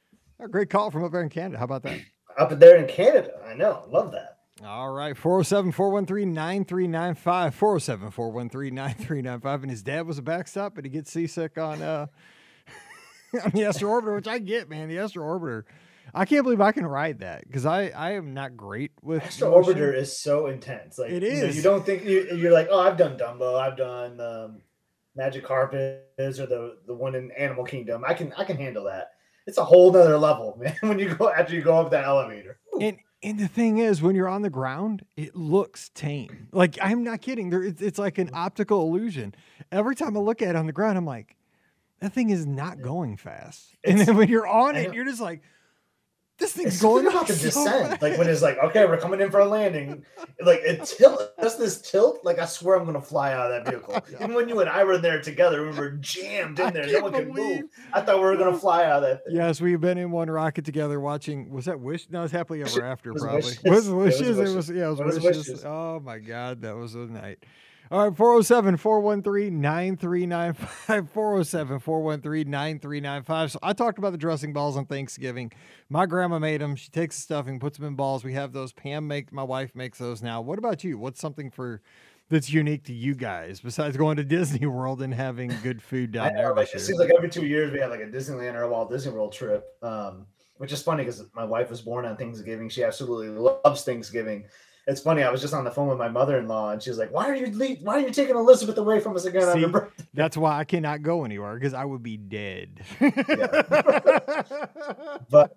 A 0.41 0.49
great 0.49 0.71
call 0.71 0.91
from 0.91 1.05
up 1.05 1.13
there 1.13 1.23
in 1.23 1.29
Canada. 1.29 1.59
How 1.59 1.65
about 1.65 1.83
that? 1.85 2.01
Up 2.39 2.59
there 2.59 2.77
in 2.77 2.87
Canada. 2.87 3.33
I 3.47 3.55
know. 3.55 3.85
Love 3.91 4.13
that. 4.13 4.39
All 4.65 4.91
right. 4.91 5.17
407 5.17 5.73
413 5.73 6.33
9395. 6.33 7.55
407 7.55 8.11
413 8.11 8.75
9395. 8.75 9.63
And 9.63 9.71
his 9.71 9.83
dad 9.83 10.07
was 10.07 10.19
a 10.19 10.23
backstop, 10.23 10.75
but 10.75 10.85
he 10.85 10.91
gets 10.91 11.11
seasick 11.11 11.59
on, 11.59 11.83
uh, 11.83 12.07
on 13.45 13.51
the 13.51 13.65
Astro 13.65 13.91
Orbiter, 13.91 14.15
which 14.15 14.29
I 14.29 14.39
get, 14.39 14.69
man. 14.69 14.89
The 14.89 14.99
Astro 14.99 15.25
Orbiter. 15.25 15.65
I 16.15 16.25
can't 16.25 16.43
believe 16.45 16.61
I 16.61 16.73
can 16.73 16.87
ride 16.87 17.21
that 17.21 17.47
because 17.47 17.67
I, 17.67 17.89
I 17.89 18.13
am 18.13 18.35
not 18.35 18.57
great 18.57 18.93
with 19.03 19.23
Astro 19.23 19.63
Orbiter 19.63 19.95
is 19.95 20.19
so 20.19 20.47
intense. 20.47 20.99
Like 20.99 21.11
it 21.11 21.23
is. 21.23 21.41
You, 21.41 21.47
know, 21.47 21.53
you 21.53 21.63
don't 21.63 21.87
think 21.87 22.05
you, 22.05 22.37
you're 22.37 22.53
like, 22.53 22.69
oh, 22.71 22.81
I've 22.81 22.97
done 22.97 23.19
Dumbo, 23.19 23.59
I've 23.59 23.77
done 23.77 24.21
um, 24.21 24.63
Magic 25.15 25.45
Carpet, 25.45 26.09
or 26.19 26.33
the 26.33 26.79
the 26.87 26.95
one 26.95 27.15
in 27.15 27.31
Animal 27.33 27.65
Kingdom. 27.65 28.05
I 28.07 28.15
can 28.15 28.33
I 28.35 28.45
can 28.45 28.57
handle 28.57 28.85
that 28.85 29.11
it's 29.47 29.59
a 29.59 29.65
whole 29.65 29.93
nother 29.93 30.19
level, 30.19 30.59
man. 30.61 30.77
When 30.81 30.99
you 30.99 31.15
go 31.15 31.31
after 31.31 31.55
you 31.55 31.63
go 31.63 31.79
up 31.79 31.91
that 31.91 32.05
elevator. 32.05 32.59
And 32.81 32.99
and 33.23 33.41
the 33.41 33.49
thing 33.49 33.79
is, 33.79 34.03
when 34.03 34.15
you're 34.15 34.29
on 34.29 34.43
the 34.43 34.51
ground, 34.51 35.05
it 35.17 35.35
looks 35.35 35.91
tame. 35.95 36.49
Like 36.53 36.79
I'm 36.83 37.03
not 37.03 37.23
kidding. 37.23 37.51
There, 37.51 37.63
it's, 37.63 37.81
it's 37.81 37.99
like 37.99 38.19
an 38.19 38.31
optical 38.33 38.83
illusion. 38.83 39.35
Every 39.73 39.97
time 39.97 40.17
I 40.17 40.21
look 40.21 40.43
at 40.43 40.51
it 40.51 40.57
on 40.57 40.67
the 40.67 40.73
ground, 40.73 40.99
I'm 40.99 41.07
like, 41.07 41.37
that 42.01 42.13
thing 42.13 42.31
is 42.31 42.47
not 42.47 42.83
going 42.83 43.17
fast. 43.17 43.75
And 43.85 44.01
then 44.01 44.17
when 44.17 44.29
you're 44.29 44.47
on 44.47 44.77
it, 44.77 44.93
you're 44.93 45.05
just 45.05 45.21
like, 45.21 45.43
this 46.39 46.53
thing's 46.53 46.75
it's 46.75 46.83
going 46.83 47.07
about 47.07 47.27
the 47.27 47.33
so 47.33 47.47
descent. 47.47 47.89
Fast. 47.89 48.03
Like 48.03 48.19
when 48.19 48.29
it's 48.29 48.43
like, 48.43 48.59
okay, 48.59 48.85
we're 48.85 48.99
coming 48.99 49.21
in 49.21 49.31
for 49.31 49.41
a 49.41 49.47
landing. 49.47 50.05
Like 50.41 50.61
it 50.61 50.85
tilt 50.85 51.37
does 51.41 51.59
this 51.59 51.81
tilt. 51.81 52.21
Like 52.25 52.39
I 52.39 52.45
swear 52.45 52.79
I'm 52.79 52.85
gonna 52.85 53.01
fly 53.01 53.33
out 53.33 53.51
of 53.51 53.65
that 53.65 53.71
vehicle. 53.71 54.03
Even 54.21 54.35
when 54.35 54.49
you 54.49 54.61
and 54.61 54.69
I 54.69 54.85
were 54.85 54.99
there 54.99 55.21
together, 55.21 55.63
we 55.63 55.77
were 55.77 55.93
jammed 55.93 56.61
in 56.61 56.75
there. 56.75 56.87
No 56.87 57.01
one 57.01 57.13
could 57.13 57.35
move. 57.35 57.63
I 57.93 58.03
thought 58.03 58.17
we 58.17 58.25
were 58.25 58.37
gonna 58.37 58.59
fly 58.59 58.85
out 58.85 59.03
of 59.03 59.09
that 59.09 59.25
thing. 59.25 59.37
Yes, 59.37 59.61
we've 59.61 59.81
been 59.81 59.97
in 59.97 60.11
one 60.11 60.29
rocket 60.29 60.65
together 60.65 61.01
watching 61.01 61.51
was 61.51 61.65
that 61.65 61.81
Wish? 61.81 62.09
No, 62.11 62.21
it 62.21 62.23
was 62.23 62.33
happily 62.33 62.63
ever 62.63 62.85
after, 62.85 63.13
it 63.13 63.19
probably. 63.19 63.37
Wishes. 63.37 63.63
Was 63.63 63.89
wishes. 63.89 64.21
It 64.21 64.29
was, 64.29 64.39
wishes. 64.39 64.53
It 64.53 64.57
was 64.57 64.71
yeah, 64.71 64.87
it 64.87 64.91
was, 64.91 65.01
it 65.01 65.07
was 65.07 65.21
wishes. 65.21 65.49
wishes. 65.49 65.65
Oh 65.65 66.01
my 66.05 66.19
god, 66.19 66.61
that 66.63 66.77
was 66.77 66.95
a 66.95 66.99
night. 66.99 67.39
All 67.89 68.09
right, 68.09 68.17
407 68.17 68.79
413 68.79 69.61
9395. 69.61 71.11
407 71.13 71.79
413 71.79 72.51
9395. 72.51 73.53
So 73.53 73.59
I 73.63 73.73
talked 73.73 73.99
about 73.99 74.11
the 74.11 74.19
dressing 74.19 74.53
balls 74.53 74.77
on 74.77 74.87
Thanksgiving. 74.87 75.53
My 75.89 76.05
grandma 76.05 76.41
made 76.41 76.61
them. 76.61 76.75
She 76.75 76.91
takes 76.91 77.17
the 77.17 77.23
stuffing, 77.23 77.61
puts 77.61 77.79
them 77.79 77.87
in 77.87 77.95
balls. 77.95 78.25
We 78.25 78.33
have 78.33 78.53
those. 78.53 78.73
Pam 78.73 79.07
make 79.07 79.33
my 79.33 79.45
wife 79.45 79.77
makes 79.77 79.99
those 79.99 80.21
now. 80.21 80.41
What 80.41 80.59
about 80.59 80.83
you? 80.83 80.99
What's 80.99 81.21
something 81.21 81.49
for 81.49 81.81
that's 82.29 82.51
unique 82.51 82.83
to 82.87 82.93
you 82.93 83.15
guys 83.15 83.61
besides 83.61 83.97
going 83.97 84.17
to 84.17 84.25
Disney 84.25 84.67
World 84.67 85.01
and 85.01 85.15
having 85.15 85.53
good 85.63 85.81
food 85.81 86.11
down 86.11 86.33
know, 86.33 86.39
there? 86.39 86.55
Like, 86.57 86.75
it 86.75 86.81
seems 86.81 86.99
like 86.99 87.13
every 87.17 87.31
two 87.31 87.47
years 87.47 87.73
we 87.73 87.79
have 87.79 87.91
like 87.91 88.01
a 88.01 88.07
Disneyland 88.07 88.55
or 88.55 88.63
a 88.63 88.69
Walt 88.69 88.91
Disney 88.91 89.13
World 89.13 89.33
trip. 89.33 89.65
Um, 89.81 90.27
which 90.59 90.73
is 90.73 90.83
funny 90.83 91.05
because 91.05 91.23
my 91.35 91.45
wife 91.45 91.71
was 91.71 91.83
born 91.83 92.07
on 92.07 92.17
Thanksgiving. 92.17 92.69
She 92.69 92.83
absolutely 92.83 93.29
loves 93.29 93.85
Thanksgiving 93.85 94.47
it's 94.87 95.01
funny. 95.01 95.25
I 95.25 95.31
was 95.31 95.41
just 95.41 95.53
on 95.53 95.65
the 95.65 95.71
phone 95.71 95.89
with 95.89 95.99
my 95.99 96.09
mother-in-law, 96.09 96.71
and 96.71 96.83
she 96.83 96.91
was 96.91 96.99
like, 96.99 97.11
"Why 97.11 97.29
are 97.29 97.35
you 97.35 97.49
le- 97.53 97.77
Why 97.83 97.97
are 97.97 98.01
you 98.01 98.11
taking 98.11 98.37
Elizabeth 98.37 98.79
away 98.79 99.01
from 99.01 99.17
us 99.17 99.25
again 99.25 99.53
See, 99.53 99.65
on 99.65 99.73
her? 99.73 99.93
That's 100.15 100.37
why 100.37 100.59
I 100.59 100.65
cannot 100.65 101.03
go 101.03 101.25
anywhere 101.25 101.55
because 101.55 101.75
I 101.75 101.85
would 101.85 102.05
be 102.05 102.17
dead. 102.17 102.85
but 105.31 105.57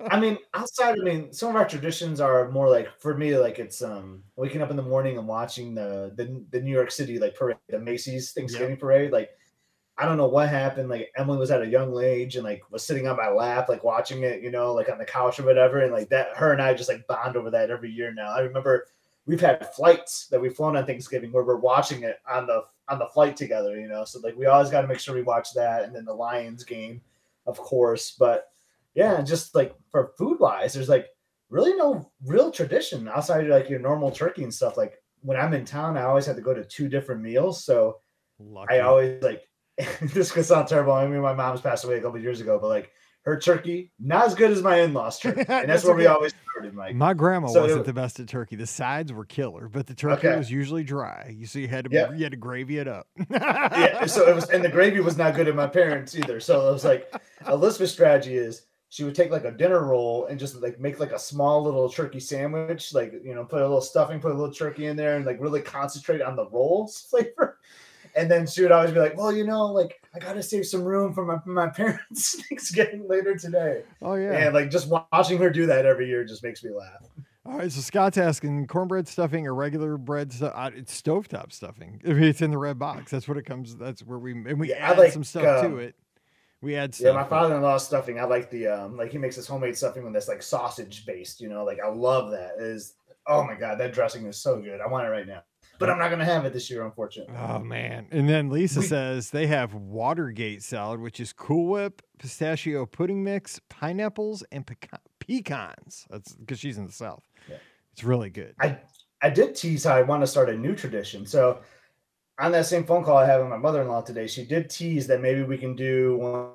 I 0.00 0.20
mean, 0.20 0.38
outside, 0.54 0.96
I 1.00 1.02
mean, 1.02 1.32
some 1.32 1.50
of 1.50 1.56
our 1.56 1.66
traditions 1.66 2.20
are 2.20 2.50
more 2.50 2.70
like 2.70 2.88
for 3.00 3.16
me, 3.16 3.36
like 3.36 3.58
it's 3.58 3.82
um 3.82 4.22
waking 4.36 4.62
up 4.62 4.70
in 4.70 4.76
the 4.76 4.82
morning 4.82 5.18
and 5.18 5.26
watching 5.26 5.74
the 5.74 6.12
the, 6.14 6.44
the 6.50 6.60
New 6.60 6.72
York 6.72 6.92
City 6.92 7.18
like 7.18 7.34
parade, 7.34 7.56
the 7.68 7.80
Macy's 7.80 8.32
Thanksgiving 8.32 8.70
yep. 8.70 8.80
parade, 8.80 9.10
like 9.10 9.30
I 9.98 10.06
don't 10.06 10.16
know 10.16 10.26
what 10.26 10.48
happened. 10.48 10.88
Like 10.88 11.12
Emily 11.16 11.38
was 11.38 11.50
at 11.50 11.62
a 11.62 11.66
young 11.66 12.02
age 12.02 12.36
and 12.36 12.44
like 12.44 12.62
was 12.70 12.82
sitting 12.82 13.06
on 13.06 13.16
my 13.16 13.28
lap, 13.28 13.68
like 13.68 13.84
watching 13.84 14.22
it, 14.22 14.42
you 14.42 14.50
know, 14.50 14.72
like 14.72 14.88
on 14.88 14.98
the 14.98 15.04
couch 15.04 15.38
or 15.38 15.44
whatever. 15.44 15.80
And 15.80 15.92
like 15.92 16.08
that, 16.08 16.36
her 16.36 16.52
and 16.52 16.62
I 16.62 16.74
just 16.74 16.88
like 16.88 17.06
bond 17.06 17.36
over 17.36 17.50
that 17.50 17.70
every 17.70 17.90
year 17.90 18.12
now. 18.12 18.30
I 18.30 18.40
remember 18.40 18.86
we've 19.26 19.40
had 19.40 19.72
flights 19.74 20.26
that 20.28 20.40
we've 20.40 20.54
flown 20.54 20.76
on 20.76 20.86
Thanksgiving 20.86 21.30
where 21.30 21.44
we're 21.44 21.56
watching 21.56 22.02
it 22.04 22.20
on 22.28 22.46
the 22.46 22.64
on 22.88 22.98
the 22.98 23.06
flight 23.06 23.36
together, 23.36 23.78
you 23.78 23.88
know. 23.88 24.04
So 24.04 24.20
like 24.20 24.36
we 24.36 24.46
always 24.46 24.70
got 24.70 24.82
to 24.82 24.88
make 24.88 24.98
sure 24.98 25.14
we 25.14 25.22
watch 25.22 25.52
that, 25.54 25.84
and 25.84 25.94
then 25.94 26.04
the 26.04 26.14
Lions 26.14 26.64
game, 26.64 27.00
of 27.46 27.58
course. 27.58 28.16
But 28.18 28.48
yeah, 28.94 29.20
just 29.22 29.54
like 29.54 29.74
for 29.90 30.12
food 30.18 30.40
wise, 30.40 30.72
there's 30.72 30.88
like 30.88 31.08
really 31.50 31.74
no 31.74 32.10
real 32.24 32.50
tradition 32.50 33.08
outside 33.08 33.44
of 33.44 33.50
like 33.50 33.68
your 33.68 33.78
normal 33.78 34.10
turkey 34.10 34.42
and 34.42 34.52
stuff. 34.52 34.76
Like 34.76 35.02
when 35.20 35.38
I'm 35.38 35.54
in 35.54 35.64
town, 35.64 35.96
I 35.96 36.04
always 36.04 36.26
have 36.26 36.36
to 36.36 36.42
go 36.42 36.54
to 36.54 36.64
two 36.64 36.88
different 36.88 37.22
meals, 37.22 37.64
so 37.64 38.00
Lucky. 38.38 38.74
I 38.74 38.80
always 38.80 39.22
like 39.22 39.48
this 40.02 40.30
could 40.30 40.44
sound 40.44 40.68
terrible. 40.68 40.92
I 40.92 41.06
mean, 41.06 41.20
my 41.20 41.34
mom's 41.34 41.60
passed 41.60 41.84
away 41.84 41.98
a 41.98 42.00
couple 42.00 42.20
years 42.20 42.40
ago, 42.40 42.58
but 42.60 42.68
like 42.68 42.92
her 43.24 43.38
turkey, 43.38 43.92
not 44.00 44.26
as 44.26 44.34
good 44.34 44.50
as 44.50 44.62
my 44.62 44.80
in-laws 44.80 45.18
turkey, 45.18 45.40
and 45.48 45.48
that's, 45.48 45.66
that's 45.66 45.84
where 45.84 45.94
okay. 45.94 46.02
we 46.02 46.06
always 46.06 46.34
started, 46.50 46.74
Mike. 46.74 46.94
My 46.94 47.14
grandma 47.14 47.48
so 47.48 47.62
wasn't 47.62 47.86
the 47.86 47.92
best 47.92 48.20
at 48.20 48.28
turkey. 48.28 48.56
The 48.56 48.66
sides 48.66 49.12
were 49.12 49.24
killer, 49.24 49.68
but 49.68 49.86
the 49.86 49.94
turkey 49.94 50.28
okay. 50.28 50.36
was 50.36 50.50
usually 50.50 50.84
dry. 50.84 51.34
You 51.36 51.46
see, 51.46 51.62
you 51.62 51.68
had 51.68 51.86
to 51.86 51.90
yeah. 51.92 52.12
you 52.12 52.22
had 52.22 52.32
to 52.32 52.38
gravy 52.38 52.78
it 52.78 52.88
up. 52.88 53.06
yeah, 53.30 54.06
so 54.06 54.28
it 54.28 54.34
was, 54.34 54.50
and 54.50 54.64
the 54.64 54.68
gravy 54.68 55.00
was 55.00 55.16
not 55.16 55.34
good 55.34 55.48
at 55.48 55.54
my 55.54 55.66
parents 55.66 56.14
either. 56.16 56.40
So 56.40 56.68
it 56.68 56.72
was 56.72 56.84
like 56.84 57.12
Elizabeth's 57.46 57.92
strategy 57.92 58.36
is 58.36 58.66
she 58.88 59.04
would 59.04 59.14
take 59.14 59.30
like 59.30 59.44
a 59.44 59.52
dinner 59.52 59.86
roll 59.86 60.26
and 60.26 60.38
just 60.38 60.60
like 60.60 60.78
make 60.78 61.00
like 61.00 61.12
a 61.12 61.18
small 61.18 61.62
little 61.62 61.88
turkey 61.88 62.20
sandwich, 62.20 62.92
like 62.92 63.14
you 63.24 63.34
know, 63.34 63.44
put 63.44 63.60
a 63.60 63.64
little 63.64 63.80
stuffing, 63.80 64.20
put 64.20 64.32
a 64.32 64.34
little 64.34 64.52
turkey 64.52 64.86
in 64.86 64.96
there, 64.96 65.16
and 65.16 65.24
like 65.24 65.40
really 65.40 65.62
concentrate 65.62 66.20
on 66.20 66.36
the 66.36 66.46
rolls 66.50 67.06
flavor. 67.08 67.58
And 68.14 68.30
then 68.30 68.46
she 68.46 68.62
would 68.62 68.72
always 68.72 68.90
be 68.90 69.00
like, 69.00 69.16
"Well, 69.16 69.32
you 69.32 69.44
know, 69.44 69.66
like 69.66 70.02
I 70.14 70.18
got 70.18 70.34
to 70.34 70.42
save 70.42 70.66
some 70.66 70.84
room 70.84 71.14
for 71.14 71.24
my 71.24 71.38
my 71.46 71.68
parents' 71.68 72.42
Thanksgiving 72.48 73.08
later 73.08 73.36
today." 73.36 73.82
Oh 74.02 74.14
yeah, 74.14 74.32
and 74.32 74.54
like 74.54 74.70
just 74.70 74.88
watching 74.88 75.38
her 75.38 75.50
do 75.50 75.66
that 75.66 75.86
every 75.86 76.08
year 76.08 76.24
just 76.24 76.42
makes 76.42 76.62
me 76.62 76.70
laugh. 76.70 77.02
All 77.44 77.58
right, 77.58 77.72
so 77.72 77.80
Scott's 77.80 78.18
asking 78.18 78.68
cornbread 78.68 79.08
stuffing 79.08 79.46
or 79.48 79.54
regular 79.54 79.96
bread 79.96 80.32
stuff. 80.32 80.52
Uh, 80.54 80.70
it's 80.76 81.00
stovetop 81.00 81.52
stuffing. 81.52 82.00
If 82.04 82.18
it's 82.18 82.40
in 82.40 82.50
the 82.50 82.58
red 82.58 82.78
box, 82.78 83.10
that's 83.10 83.26
what 83.26 83.36
it 83.36 83.44
comes. 83.44 83.74
That's 83.76 84.02
where 84.02 84.18
we 84.18 84.32
and 84.32 84.60
we 84.60 84.70
yeah, 84.70 84.90
add 84.90 84.98
like, 84.98 85.12
some 85.12 85.24
stuff 85.24 85.64
um, 85.64 85.72
to 85.72 85.78
it. 85.78 85.94
We 86.60 86.76
add 86.76 86.94
stuff. 86.94 87.06
Yeah, 87.06 87.12
my 87.12 87.24
father-in-law 87.24 87.78
stuffing. 87.78 88.20
I 88.20 88.24
like 88.24 88.50
the 88.50 88.68
um, 88.68 88.96
like 88.96 89.10
he 89.10 89.18
makes 89.18 89.36
his 89.36 89.46
homemade 89.46 89.76
stuffing 89.76 90.04
with 90.04 90.12
this 90.12 90.28
like 90.28 90.42
sausage 90.42 91.04
based. 91.06 91.40
You 91.40 91.48
know, 91.48 91.64
like 91.64 91.78
I 91.80 91.88
love 91.88 92.30
that. 92.30 92.52
It 92.58 92.64
is 92.64 92.94
oh 93.26 93.42
my 93.42 93.54
god, 93.54 93.78
that 93.78 93.92
dressing 93.92 94.26
is 94.26 94.36
so 94.36 94.60
good. 94.60 94.80
I 94.80 94.86
want 94.86 95.06
it 95.06 95.10
right 95.10 95.26
now 95.26 95.42
but 95.82 95.90
I'm 95.90 95.98
not 95.98 96.08
going 96.08 96.20
to 96.20 96.24
have 96.24 96.44
it 96.44 96.52
this 96.52 96.70
year, 96.70 96.84
unfortunately. 96.84 97.34
Oh 97.36 97.58
man! 97.58 98.06
And 98.10 98.28
then 98.28 98.50
Lisa 98.50 98.80
we, 98.80 98.86
says 98.86 99.30
they 99.30 99.48
have 99.48 99.74
Watergate 99.74 100.62
salad, 100.62 101.00
which 101.00 101.18
is 101.18 101.32
Cool 101.32 101.68
Whip, 101.68 102.02
pistachio 102.18 102.86
pudding 102.86 103.24
mix, 103.24 103.60
pineapples, 103.68 104.44
and 104.52 104.64
pecan- 104.64 105.00
pecans. 105.18 106.06
That's 106.08 106.34
because 106.34 106.60
she's 106.60 106.78
in 106.78 106.86
the 106.86 106.92
South. 106.92 107.28
Yeah. 107.48 107.56
It's 107.92 108.04
really 108.04 108.30
good. 108.30 108.54
I 108.60 108.78
I 109.20 109.30
did 109.30 109.56
tease 109.56 109.84
how 109.84 109.96
I 109.96 110.02
want 110.02 110.22
to 110.22 110.26
start 110.26 110.48
a 110.48 110.56
new 110.56 110.76
tradition. 110.76 111.26
So 111.26 111.60
on 112.38 112.52
that 112.52 112.66
same 112.66 112.84
phone 112.84 113.02
call 113.04 113.16
I 113.16 113.26
had 113.26 113.40
with 113.40 113.48
my 113.48 113.56
mother-in-law 113.56 114.02
today, 114.02 114.28
she 114.28 114.44
did 114.44 114.70
tease 114.70 115.06
that 115.08 115.20
maybe 115.20 115.42
we 115.42 115.58
can 115.58 115.74
do 115.74 116.16
one 116.16 116.52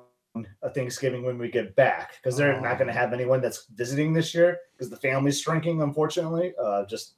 a 0.62 0.70
Thanksgiving 0.70 1.24
when 1.24 1.38
we 1.38 1.50
get 1.50 1.74
back 1.76 2.14
because 2.16 2.36
they're 2.36 2.54
oh. 2.54 2.60
not 2.60 2.78
going 2.78 2.88
to 2.88 2.94
have 2.94 3.12
anyone 3.12 3.40
that's 3.40 3.66
visiting 3.74 4.12
this 4.12 4.34
year 4.34 4.58
because 4.72 4.90
the 4.90 4.96
family's 4.96 5.40
shrinking, 5.40 5.82
unfortunately. 5.82 6.54
Uh, 6.62 6.84
just 6.86 7.14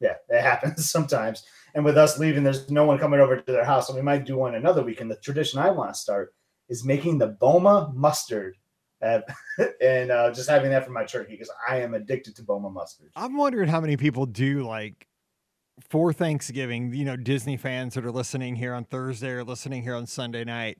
yeah, 0.00 0.14
it 0.28 0.40
happens 0.40 0.90
sometimes. 0.90 1.44
And 1.74 1.84
with 1.84 1.98
us 1.98 2.18
leaving, 2.18 2.44
there's 2.44 2.70
no 2.70 2.84
one 2.84 2.98
coming 2.98 3.20
over 3.20 3.36
to 3.36 3.52
their 3.52 3.64
house, 3.64 3.86
so 3.86 3.94
we 3.94 4.02
might 4.02 4.24
do 4.24 4.36
one 4.36 4.54
another 4.54 4.82
week. 4.82 5.00
And 5.00 5.10
the 5.10 5.16
tradition 5.16 5.58
I 5.60 5.70
want 5.70 5.92
to 5.92 5.98
start 5.98 6.34
is 6.68 6.84
making 6.84 7.18
the 7.18 7.28
Boma 7.28 7.92
mustard 7.94 8.56
and 9.00 10.10
uh, 10.10 10.32
just 10.32 10.48
having 10.50 10.70
that 10.70 10.84
for 10.84 10.90
my 10.90 11.04
turkey 11.04 11.32
because 11.32 11.50
I 11.68 11.80
am 11.82 11.94
addicted 11.94 12.34
to 12.36 12.42
Boma 12.42 12.70
mustard. 12.70 13.10
I'm 13.14 13.36
wondering 13.36 13.68
how 13.68 13.80
many 13.80 13.96
people 13.96 14.26
do 14.26 14.66
like 14.66 15.06
for 15.88 16.12
Thanksgiving. 16.12 16.92
You 16.92 17.04
know, 17.04 17.16
Disney 17.16 17.56
fans 17.56 17.94
that 17.94 18.04
are 18.04 18.10
listening 18.10 18.56
here 18.56 18.74
on 18.74 18.84
Thursday 18.84 19.30
or 19.30 19.44
listening 19.44 19.82
here 19.82 19.94
on 19.94 20.06
Sunday 20.06 20.44
night 20.44 20.78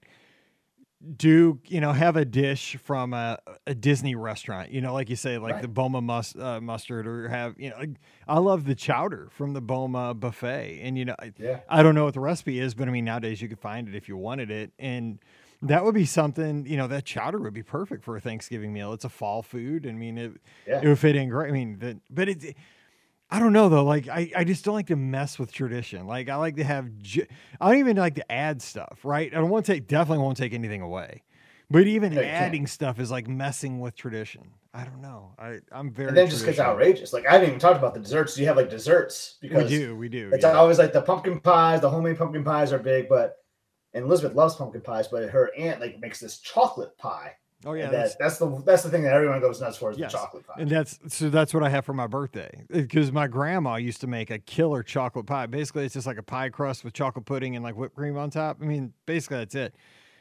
do 1.17 1.61
you 1.67 1.81
know 1.81 1.93
have 1.93 2.17
a 2.17 2.25
dish 2.25 2.77
from 2.83 3.15
a, 3.15 3.39
a 3.67 3.75
Disney 3.75 4.15
restaurant? 4.15 4.71
You 4.71 4.81
know, 4.81 4.93
like 4.93 5.09
you 5.09 5.17
say, 5.17 5.39
like 5.39 5.55
right. 5.55 5.63
the 5.63 5.69
Boma 5.69 6.01
mus- 6.01 6.37
uh, 6.37 6.61
mustard, 6.61 7.07
or 7.07 7.29
have 7.29 7.55
you 7.59 7.71
know, 7.71 7.83
I 8.27 8.39
love 8.39 8.65
the 8.65 8.75
chowder 8.75 9.29
from 9.31 9.53
the 9.53 9.61
Boma 9.61 10.15
buffet, 10.15 10.81
and 10.83 10.99
you 10.99 11.05
know, 11.05 11.15
yeah. 11.39 11.61
I 11.69 11.83
don't 11.83 11.95
know 11.95 12.05
what 12.05 12.15
the 12.15 12.21
recipe 12.21 12.59
is, 12.59 12.75
but 12.75 12.89
I 12.89 12.91
mean 12.91 13.05
nowadays 13.05 13.41
you 13.41 13.49
could 13.49 13.61
find 13.61 13.89
it 13.89 13.95
if 13.95 14.09
you 14.09 14.17
wanted 14.17 14.51
it, 14.51 14.73
and 14.79 15.21
that 15.63 15.85
would 15.85 15.95
be 15.95 16.05
something, 16.05 16.67
you 16.67 16.77
know, 16.77 16.87
that 16.87 17.05
chowder 17.05 17.39
would 17.39 17.55
be 17.55 17.63
perfect 17.63 18.05
for 18.05 18.17
a 18.17 18.21
Thanksgiving 18.21 18.73
meal. 18.73 18.93
It's 18.93 19.05
a 19.05 19.09
fall 19.09 19.43
food. 19.43 19.87
I 19.87 19.93
mean, 19.93 20.17
it, 20.17 20.33
yeah. 20.67 20.81
it 20.83 20.87
would 20.87 20.99
fit 20.99 21.17
in 21.17 21.29
great. 21.29 21.49
I 21.49 21.53
mean, 21.53 21.79
the, 21.79 21.99
but 22.11 22.29
it, 22.29 22.57
I 23.31 23.39
don't 23.39 23.53
know 23.53 23.69
though. 23.69 23.85
Like, 23.85 24.09
I, 24.09 24.31
I 24.35 24.45
just 24.45 24.65
don't 24.65 24.75
like 24.75 24.87
to 24.87 24.97
mess 24.97 25.39
with 25.39 25.53
tradition. 25.53 26.07
Like, 26.07 26.29
I 26.29 26.37
like 26.37 26.57
to 26.57 26.65
have, 26.65 26.89
I 27.61 27.71
don't 27.71 27.79
even 27.79 27.97
like 27.97 28.15
to 28.15 28.33
add 28.33 28.63
stuff, 28.63 29.01
right? 29.05 29.33
I 29.33 29.37
don't 29.37 29.51
want 29.51 29.67
to 29.67 29.73
take, 29.73 29.87
definitely 29.87 30.23
won't 30.25 30.37
take 30.37 30.55
anything 30.55 30.81
away. 30.81 31.23
But 31.71 31.87
even 31.87 32.17
adding 32.17 32.67
stuff 32.67 32.99
is 32.99 33.11
like 33.11 33.29
messing 33.29 33.81
with 33.81 33.95
tradition. 33.95 34.51
I 34.73 34.85
don't 34.85 35.03
know. 35.03 35.33
I 35.39 35.59
I'm 35.71 35.91
very. 35.91 36.09
And 36.09 36.17
then 36.17 36.31
just 36.31 36.45
gets 36.45 36.59
outrageous. 36.59 37.13
Like 37.13 37.27
I 37.27 37.33
haven't 37.33 37.49
even 37.49 37.59
talked 37.59 37.77
about 37.77 37.95
the 37.95 38.01
desserts. 38.01 38.35
Do 38.35 38.41
you 38.41 38.47
have 38.47 38.57
like 38.57 38.71
desserts? 38.71 39.37
Because 39.41 39.71
we 39.71 39.79
do. 39.79 39.97
We 39.97 40.09
do. 40.09 40.31
It's 40.33 40.45
yeah. 40.45 40.53
always 40.53 40.79
like 40.79 40.93
the 40.93 41.03
pumpkin 41.03 41.41
pies. 41.41 41.81
The 41.81 41.91
homemade 41.91 42.17
pumpkin 42.17 42.45
pies 42.45 42.73
are 42.73 42.79
big, 42.79 43.09
but 43.09 43.37
and 43.93 44.05
Elizabeth 44.05 44.35
loves 44.35 44.55
pumpkin 44.55 44.81
pies, 44.81 45.09
but 45.09 45.29
her 45.29 45.51
aunt 45.59 45.81
like 45.81 45.99
makes 46.01 46.21
this 46.21 46.39
chocolate 46.39 46.97
pie. 46.97 47.33
Oh 47.67 47.73
yeah, 47.73 47.91
that's, 47.91 48.15
that's, 48.17 48.39
the 48.39 48.63
that's 48.65 48.85
the 48.85 48.89
thing 48.91 49.03
that 49.03 49.13
everyone 49.13 49.41
goes 49.41 49.61
nuts 49.61 49.77
for 49.77 49.91
is 49.91 49.99
yes. 49.99 50.13
the 50.13 50.19
chocolate 50.19 50.47
pie. 50.47 50.55
And 50.59 50.71
that's 50.71 51.01
so 51.09 51.29
that's 51.29 51.53
what 51.53 51.65
I 51.65 51.69
have 51.69 51.85
for 51.85 51.93
my 51.93 52.07
birthday 52.07 52.65
because 52.69 53.11
my 53.11 53.27
grandma 53.27 53.77
used 53.77 54.01
to 54.03 54.07
make 54.07 54.31
a 54.31 54.39
killer 54.39 54.85
chocolate 54.85 55.27
pie. 55.27 55.47
Basically, 55.47 55.85
it's 55.85 55.95
just 55.95 56.07
like 56.07 56.19
a 56.19 56.23
pie 56.23 56.51
crust 56.51 56.85
with 56.85 56.95
chocolate 56.95 57.25
pudding 57.25 57.57
and 57.57 57.65
like 57.65 57.77
whipped 57.77 57.97
cream 57.97 58.17
on 58.17 58.31
top. 58.31 58.59
I 58.63 58.65
mean, 58.65 58.93
basically 59.07 59.39
that's 59.39 59.57
it. 59.57 59.75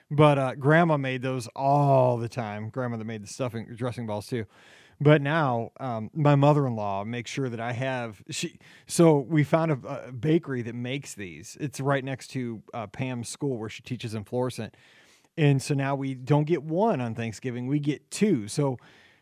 But 0.10 0.40
uh, 0.40 0.56
grandma 0.56 0.98
made 0.98 1.22
those 1.22 1.48
all 1.56 2.18
the 2.18 2.30
time. 2.30 2.70
Grandmother 2.70 3.04
made 3.04 3.24
the 3.24 3.28
stuffing 3.28 3.68
dressing 3.76 4.08
balls 4.08 4.26
too. 4.26 4.46
But 5.00 5.22
now, 5.22 5.72
um, 5.80 6.10
my 6.14 6.36
mother-in-law 6.36 7.04
makes 7.04 7.30
sure 7.30 7.50
that 7.50 7.60
I 7.60 7.72
have 7.74 8.24
she. 8.32 8.58
So 8.88 9.20
we 9.20 9.44
found 9.44 9.72
a, 9.72 10.08
a 10.08 10.12
bakery 10.12 10.64
that 10.64 10.74
makes 10.74 11.14
these. 11.14 11.56
It's 11.60 11.80
right 11.80 12.04
next 12.04 12.30
to 12.30 12.64
uh, 12.74 12.88
Pam's 12.88 13.30
school 13.30 13.58
where 13.58 13.70
she 13.70 13.84
teaches 13.84 14.16
in 14.16 14.24
Florissant, 14.24 14.76
and 15.38 15.62
so 15.62 15.74
now 15.74 15.96
we 15.96 16.14
don't 16.16 16.46
get 16.46 16.64
one 16.64 17.02
on 17.02 17.16
Thanksgiving. 17.16 17.68
We 17.68 17.80
get 17.80 18.10
two. 18.12 18.48
So 18.48 18.78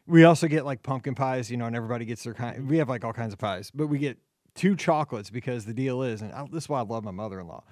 we 0.08 0.24
also 0.24 0.48
get 0.48 0.66
like 0.66 0.84
pumpkin 0.84 1.16
pies, 1.16 1.50
you 1.52 1.58
know, 1.58 1.66
and 1.66 1.76
everybody 1.76 2.06
gets 2.06 2.24
their 2.24 2.34
kind. 2.34 2.70
We 2.70 2.78
have 2.78 2.90
like 2.90 3.04
all 3.04 3.14
kinds 3.14 3.34
of 3.34 3.40
pies, 3.40 3.72
but 3.74 3.88
we 3.88 3.98
get 3.98 4.18
two 4.54 4.76
chocolates 4.76 5.30
because 5.30 5.66
the 5.66 5.74
deal 5.74 6.04
is, 6.04 6.22
and 6.22 6.32
I, 6.32 6.46
this 6.52 6.64
is 6.64 6.70
why 6.70 6.80
I 6.80 6.84
love 6.84 7.04
my 7.04 7.12
mother-in-law 7.12 7.64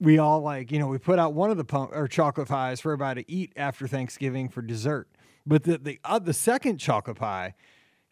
we 0.00 0.18
all 0.18 0.40
like, 0.40 0.72
you 0.72 0.78
know, 0.78 0.86
we 0.86 0.98
put 0.98 1.18
out 1.18 1.34
one 1.34 1.50
of 1.50 1.56
the 1.56 1.64
pump 1.64 1.90
or 1.92 2.08
chocolate 2.08 2.48
pies 2.48 2.80
for 2.80 2.92
everybody 2.92 3.22
to 3.22 3.30
eat 3.30 3.52
after 3.54 3.86
Thanksgiving 3.86 4.48
for 4.48 4.62
dessert. 4.62 5.08
But 5.46 5.64
the 5.64 5.78
the 5.78 6.00
uh, 6.04 6.18
the 6.18 6.32
second 6.32 6.78
chocolate 6.78 7.18
pie 7.18 7.54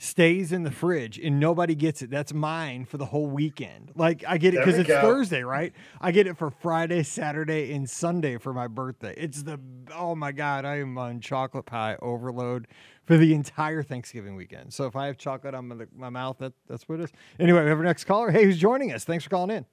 stays 0.01 0.53
in 0.53 0.63
the 0.63 0.71
fridge 0.71 1.19
and 1.19 1.41
nobody 1.41 1.75
gets 1.75 2.03
it. 2.03 2.11
That's 2.11 2.33
mine 2.33 2.85
for 2.85 2.99
the 2.99 3.07
whole 3.07 3.27
weekend. 3.27 3.91
Like 3.97 4.25
I 4.27 4.39
get 4.39 4.55
it 4.55 4.59
because 4.59 4.79
it's 4.79 4.89
go. 4.89 5.01
Thursday, 5.01 5.43
right? 5.43 5.73
I 6.01 6.13
get 6.13 6.27
it 6.27 6.39
for 6.39 6.51
Friday, 6.51 7.03
Saturday, 7.03 7.73
and 7.73 7.89
Sunday 7.89 8.39
for 8.39 8.53
my 8.53 8.69
birthday. 8.69 9.15
It's 9.17 9.43
the 9.43 9.59
oh 9.95 10.15
my 10.15 10.33
god, 10.33 10.65
I 10.65 10.79
am 10.79 10.97
on 10.99 11.21
chocolate 11.21 11.67
pie 11.67 11.97
overload 12.01 12.69
for 13.05 13.17
the 13.17 13.35
entire 13.35 13.83
Thanksgiving 13.83 14.37
weekend. 14.37 14.73
So 14.73 14.85
if 14.85 14.95
I 14.95 15.07
have 15.07 15.19
chocolate 15.19 15.55
on 15.55 15.67
my, 15.69 15.87
my 15.97 16.11
mouth, 16.11 16.39
that 16.39 16.53
that's 16.69 16.89
what 16.89 17.01
it 17.01 17.05
is. 17.05 17.13
Anyway, 17.41 17.63
we 17.65 17.69
have 17.69 17.79
our 17.79 17.85
next 17.85 18.05
caller. 18.05 18.31
Hey, 18.31 18.45
who's 18.45 18.59
joining 18.59 18.93
us? 18.93 19.05
Thanks 19.05 19.25
for 19.25 19.31
calling 19.31 19.51
in. 19.51 19.67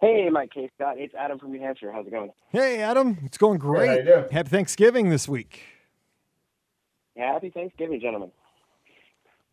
Hey, 0.00 0.28
Mike 0.28 0.50
K. 0.52 0.70
Scott. 0.76 0.96
It's 0.98 1.14
Adam 1.14 1.38
from 1.38 1.52
New 1.52 1.60
Hampshire. 1.60 1.90
How's 1.90 2.06
it 2.06 2.10
going? 2.10 2.30
Hey, 2.50 2.82
Adam. 2.82 3.18
It's 3.24 3.38
going 3.38 3.58
great. 3.58 4.04
Hey, 4.04 4.24
Happy 4.30 4.50
Thanksgiving 4.50 5.08
this 5.08 5.26
week. 5.26 5.62
Happy 7.16 7.48
Thanksgiving, 7.48 7.98
gentlemen. 8.00 8.30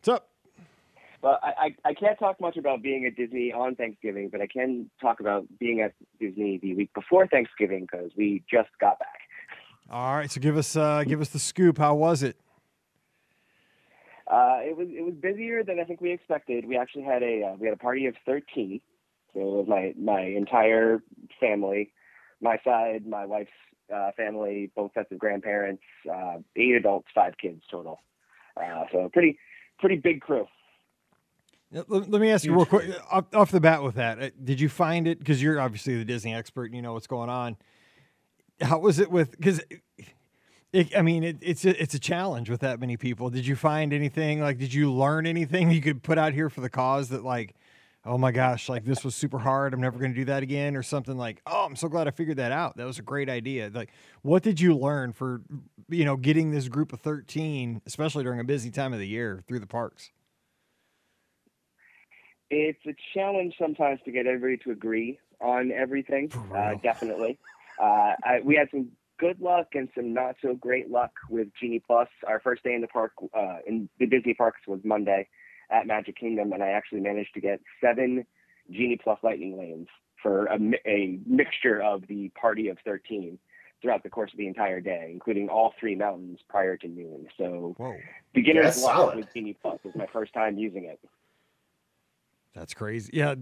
What's 0.05 0.19
up? 0.19 0.27
Well, 1.21 1.39
I, 1.41 1.75
I, 1.85 1.89
I 1.91 1.93
can't 1.93 2.19
talk 2.19 2.41
much 2.41 2.57
about 2.57 2.83
being 2.83 3.05
at 3.05 3.15
Disney 3.15 3.53
on 3.53 3.73
Thanksgiving, 3.75 4.27
but 4.27 4.41
I 4.41 4.47
can 4.47 4.89
talk 4.99 5.21
about 5.21 5.45
being 5.61 5.79
at 5.79 5.93
Disney 6.19 6.59
the 6.61 6.75
week 6.75 6.93
before 6.93 7.25
Thanksgiving 7.25 7.87
because 7.89 8.11
we 8.17 8.43
just 8.51 8.67
got 8.81 8.99
back. 8.99 9.21
All 9.89 10.17
right, 10.17 10.29
so 10.29 10.41
give 10.41 10.57
us 10.57 10.75
uh, 10.75 11.05
give 11.07 11.21
us 11.21 11.29
the 11.29 11.39
scoop. 11.39 11.77
How 11.77 11.95
was 11.95 12.21
it? 12.21 12.35
Uh, 14.27 14.59
it 14.59 14.75
was 14.75 14.89
it 14.89 15.05
was 15.05 15.13
busier 15.13 15.63
than 15.63 15.79
I 15.79 15.85
think 15.85 16.01
we 16.01 16.11
expected. 16.11 16.65
We 16.65 16.75
actually 16.75 17.03
had 17.03 17.23
a 17.23 17.51
uh, 17.53 17.55
we 17.57 17.67
had 17.67 17.73
a 17.73 17.79
party 17.79 18.05
of 18.07 18.15
thirteen, 18.25 18.81
so 19.33 19.39
it 19.39 19.45
was 19.45 19.67
my 19.69 19.93
my 19.97 20.19
entire 20.19 21.01
family, 21.39 21.93
my 22.41 22.57
side, 22.65 23.07
my 23.07 23.25
wife's 23.25 23.51
uh, 23.93 24.11
family, 24.17 24.69
both 24.75 24.91
sets 24.95 25.13
of 25.13 25.19
grandparents, 25.19 25.83
uh, 26.13 26.39
eight 26.57 26.75
adults, 26.75 27.07
five 27.15 27.35
kids 27.41 27.61
total. 27.71 28.01
Uh, 28.57 28.83
so 28.91 29.09
pretty 29.13 29.39
pretty 29.80 29.97
big 29.97 30.21
crew. 30.21 30.47
Let, 31.71 31.89
let 31.89 32.21
me 32.21 32.30
ask 32.30 32.45
you 32.45 32.53
real 32.53 32.65
quick 32.65 32.91
off, 33.09 33.26
off 33.34 33.51
the 33.51 33.59
bat 33.59 33.82
with 33.82 33.95
that. 33.95 34.21
Uh, 34.21 34.30
did 34.43 34.59
you 34.59 34.69
find 34.69 35.07
it 35.07 35.17
because 35.19 35.41
you're 35.41 35.59
obviously 35.59 35.97
the 35.97 36.05
Disney 36.05 36.34
expert 36.34 36.65
and 36.65 36.76
you 36.76 36.82
know 36.82 36.93
what's 36.93 37.07
going 37.07 37.30
on? 37.30 37.57
How 38.61 38.78
was 38.80 38.99
it 38.99 39.09
with 39.09 39.32
because? 39.32 39.61
I 40.95 41.03
mean, 41.03 41.24
it, 41.24 41.38
it's 41.41 41.65
a, 41.65 41.82
it's 41.82 41.93
a 41.93 41.99
challenge 41.99 42.49
with 42.49 42.61
that 42.61 42.80
many 42.80 42.97
people. 42.97 43.30
Did 43.30 43.45
you 43.45 43.55
find 43.55 43.93
anything 43.93 44.39
like? 44.39 44.57
Did 44.57 44.74
you 44.74 44.91
learn 44.91 45.26
anything 45.26 45.71
you 45.71 45.82
could 45.82 46.03
put 46.03 46.17
out 46.17 46.34
here 46.34 46.49
for 46.49 46.61
the 46.61 46.69
cause 46.69 47.09
that 47.09 47.24
like 47.24 47.55
oh 48.05 48.17
my 48.17 48.31
gosh, 48.31 48.69
like 48.69 48.83
this 48.85 49.03
was 49.03 49.15
super 49.15 49.39
hard. 49.39 49.73
I'm 49.73 49.81
never 49.81 49.97
going 49.97 50.11
to 50.11 50.17
do 50.17 50.25
that 50.25 50.43
again, 50.43 50.75
or 50.75 50.83
something 50.83 51.17
like, 51.17 51.41
oh, 51.45 51.65
I'm 51.65 51.75
so 51.75 51.87
glad 51.87 52.07
I 52.07 52.11
figured 52.11 52.37
that 52.37 52.51
out. 52.51 52.77
That 52.77 52.85
was 52.85 52.99
a 52.99 53.03
great 53.03 53.29
idea. 53.29 53.71
Like, 53.73 53.91
what 54.21 54.43
did 54.43 54.59
you 54.59 54.75
learn 54.75 55.13
for, 55.13 55.41
you 55.89 56.05
know, 56.05 56.17
getting 56.17 56.51
this 56.51 56.67
group 56.67 56.93
of 56.93 56.99
13, 57.01 57.81
especially 57.85 58.23
during 58.23 58.39
a 58.39 58.43
busy 58.43 58.71
time 58.71 58.93
of 58.93 58.99
the 58.99 59.07
year 59.07 59.43
through 59.47 59.59
the 59.59 59.67
parks? 59.67 60.11
It's 62.49 62.85
a 62.85 62.93
challenge 63.13 63.55
sometimes 63.59 63.99
to 64.05 64.11
get 64.11 64.27
everybody 64.27 64.57
to 64.63 64.71
agree 64.71 65.19
on 65.41 65.71
everything. 65.71 66.31
Uh, 66.53 66.75
definitely. 66.83 67.39
Uh, 67.81 68.13
I, 68.23 68.41
we 68.43 68.55
had 68.55 68.67
some 68.69 68.89
good 69.17 69.41
luck 69.41 69.69
and 69.73 69.89
some 69.95 70.13
not 70.13 70.35
so 70.41 70.53
great 70.53 70.91
luck 70.91 71.11
with 71.29 71.47
Genie 71.59 71.81
Plus. 71.85 72.07
Our 72.27 72.39
first 72.39 72.63
day 72.63 72.75
in 72.75 72.81
the 72.81 72.87
park, 72.87 73.13
uh, 73.35 73.57
in 73.65 73.89
the 73.97 74.05
Disney 74.05 74.35
parks, 74.35 74.61
was 74.67 74.81
Monday 74.83 75.27
at 75.74 75.88
Magic 75.88 76.15
Kingdom, 76.15 76.53
and 76.53 76.63
I 76.63 76.69
actually 76.69 77.01
managed 77.01 77.34
to 77.34 77.41
get 77.41 77.59
seven 77.82 78.26
Genie 78.69 78.99
Plus 79.03 79.19
Lightning 79.24 79.57
lanes 79.57 79.88
for 80.21 80.45
a, 80.45 80.57
a 80.86 81.19
mixture 81.26 81.82
of 81.82 82.03
the 82.07 82.30
party 82.30 82.69
of 82.69 82.78
13 82.86 83.38
throughout 83.82 84.03
the 84.03 84.09
course 84.09 84.32
of 84.32 84.38
the 84.38 84.47
entire 84.47 84.80
day, 84.80 85.09
including 85.11 85.49
all 85.49 85.74
three 85.78 85.95
mountains 85.95 86.39
prior 86.47 86.78
to 86.78 86.88
noon. 86.88 87.28
So 87.38 87.76
Whoa. 87.78 87.97
beginner's 88.34 88.82
luck 88.82 89.15
with 89.15 89.34
Genie 89.34 89.57
Plus 89.61 89.80
was 89.84 89.93
my 89.95 90.07
first 90.13 90.34
time 90.34 90.57
using 90.57 90.86
it. 90.86 90.99
That's 92.55 92.74
crazy. 92.74 93.09
Yeah, 93.13 93.34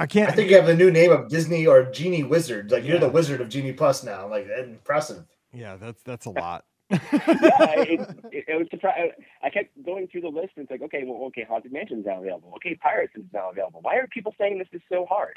I 0.00 0.06
can't. 0.06 0.30
I 0.30 0.32
think 0.32 0.50
you 0.50 0.56
have 0.56 0.66
the 0.66 0.74
new 0.74 0.90
name 0.90 1.12
of 1.12 1.28
Disney 1.28 1.66
or 1.66 1.84
Genie 1.84 2.24
Wizard. 2.24 2.72
Like 2.72 2.82
you're 2.82 2.98
the 2.98 3.10
Wizard 3.10 3.42
of 3.42 3.50
Genie 3.50 3.74
Plus 3.74 4.02
now. 4.02 4.26
Like 4.26 4.48
impressive. 4.48 5.24
Yeah, 5.52 5.76
that's 5.76 6.02
that's 6.02 6.24
a 6.24 6.30
lot 6.30 6.64
yeah, 7.12 7.80
it, 7.80 8.00
it, 8.32 8.44
it 8.48 8.58
was 8.58 8.66
surprising. 8.70 9.10
I 9.42 9.50
kept 9.50 9.70
going 9.84 10.08
through 10.08 10.22
the 10.22 10.28
list 10.28 10.52
and 10.56 10.64
it's 10.64 10.70
like, 10.70 10.82
okay, 10.82 11.04
well, 11.06 11.26
okay, 11.28 11.44
Haunted 11.48 11.72
Mansion's 11.72 12.06
now 12.06 12.20
available. 12.20 12.52
Okay, 12.56 12.74
Pirates 12.76 13.14
is 13.16 13.24
now 13.32 13.50
available. 13.50 13.80
Why 13.82 13.96
are 13.96 14.06
people 14.08 14.34
saying 14.38 14.58
this 14.58 14.68
is 14.72 14.82
so 14.90 15.06
hard? 15.08 15.34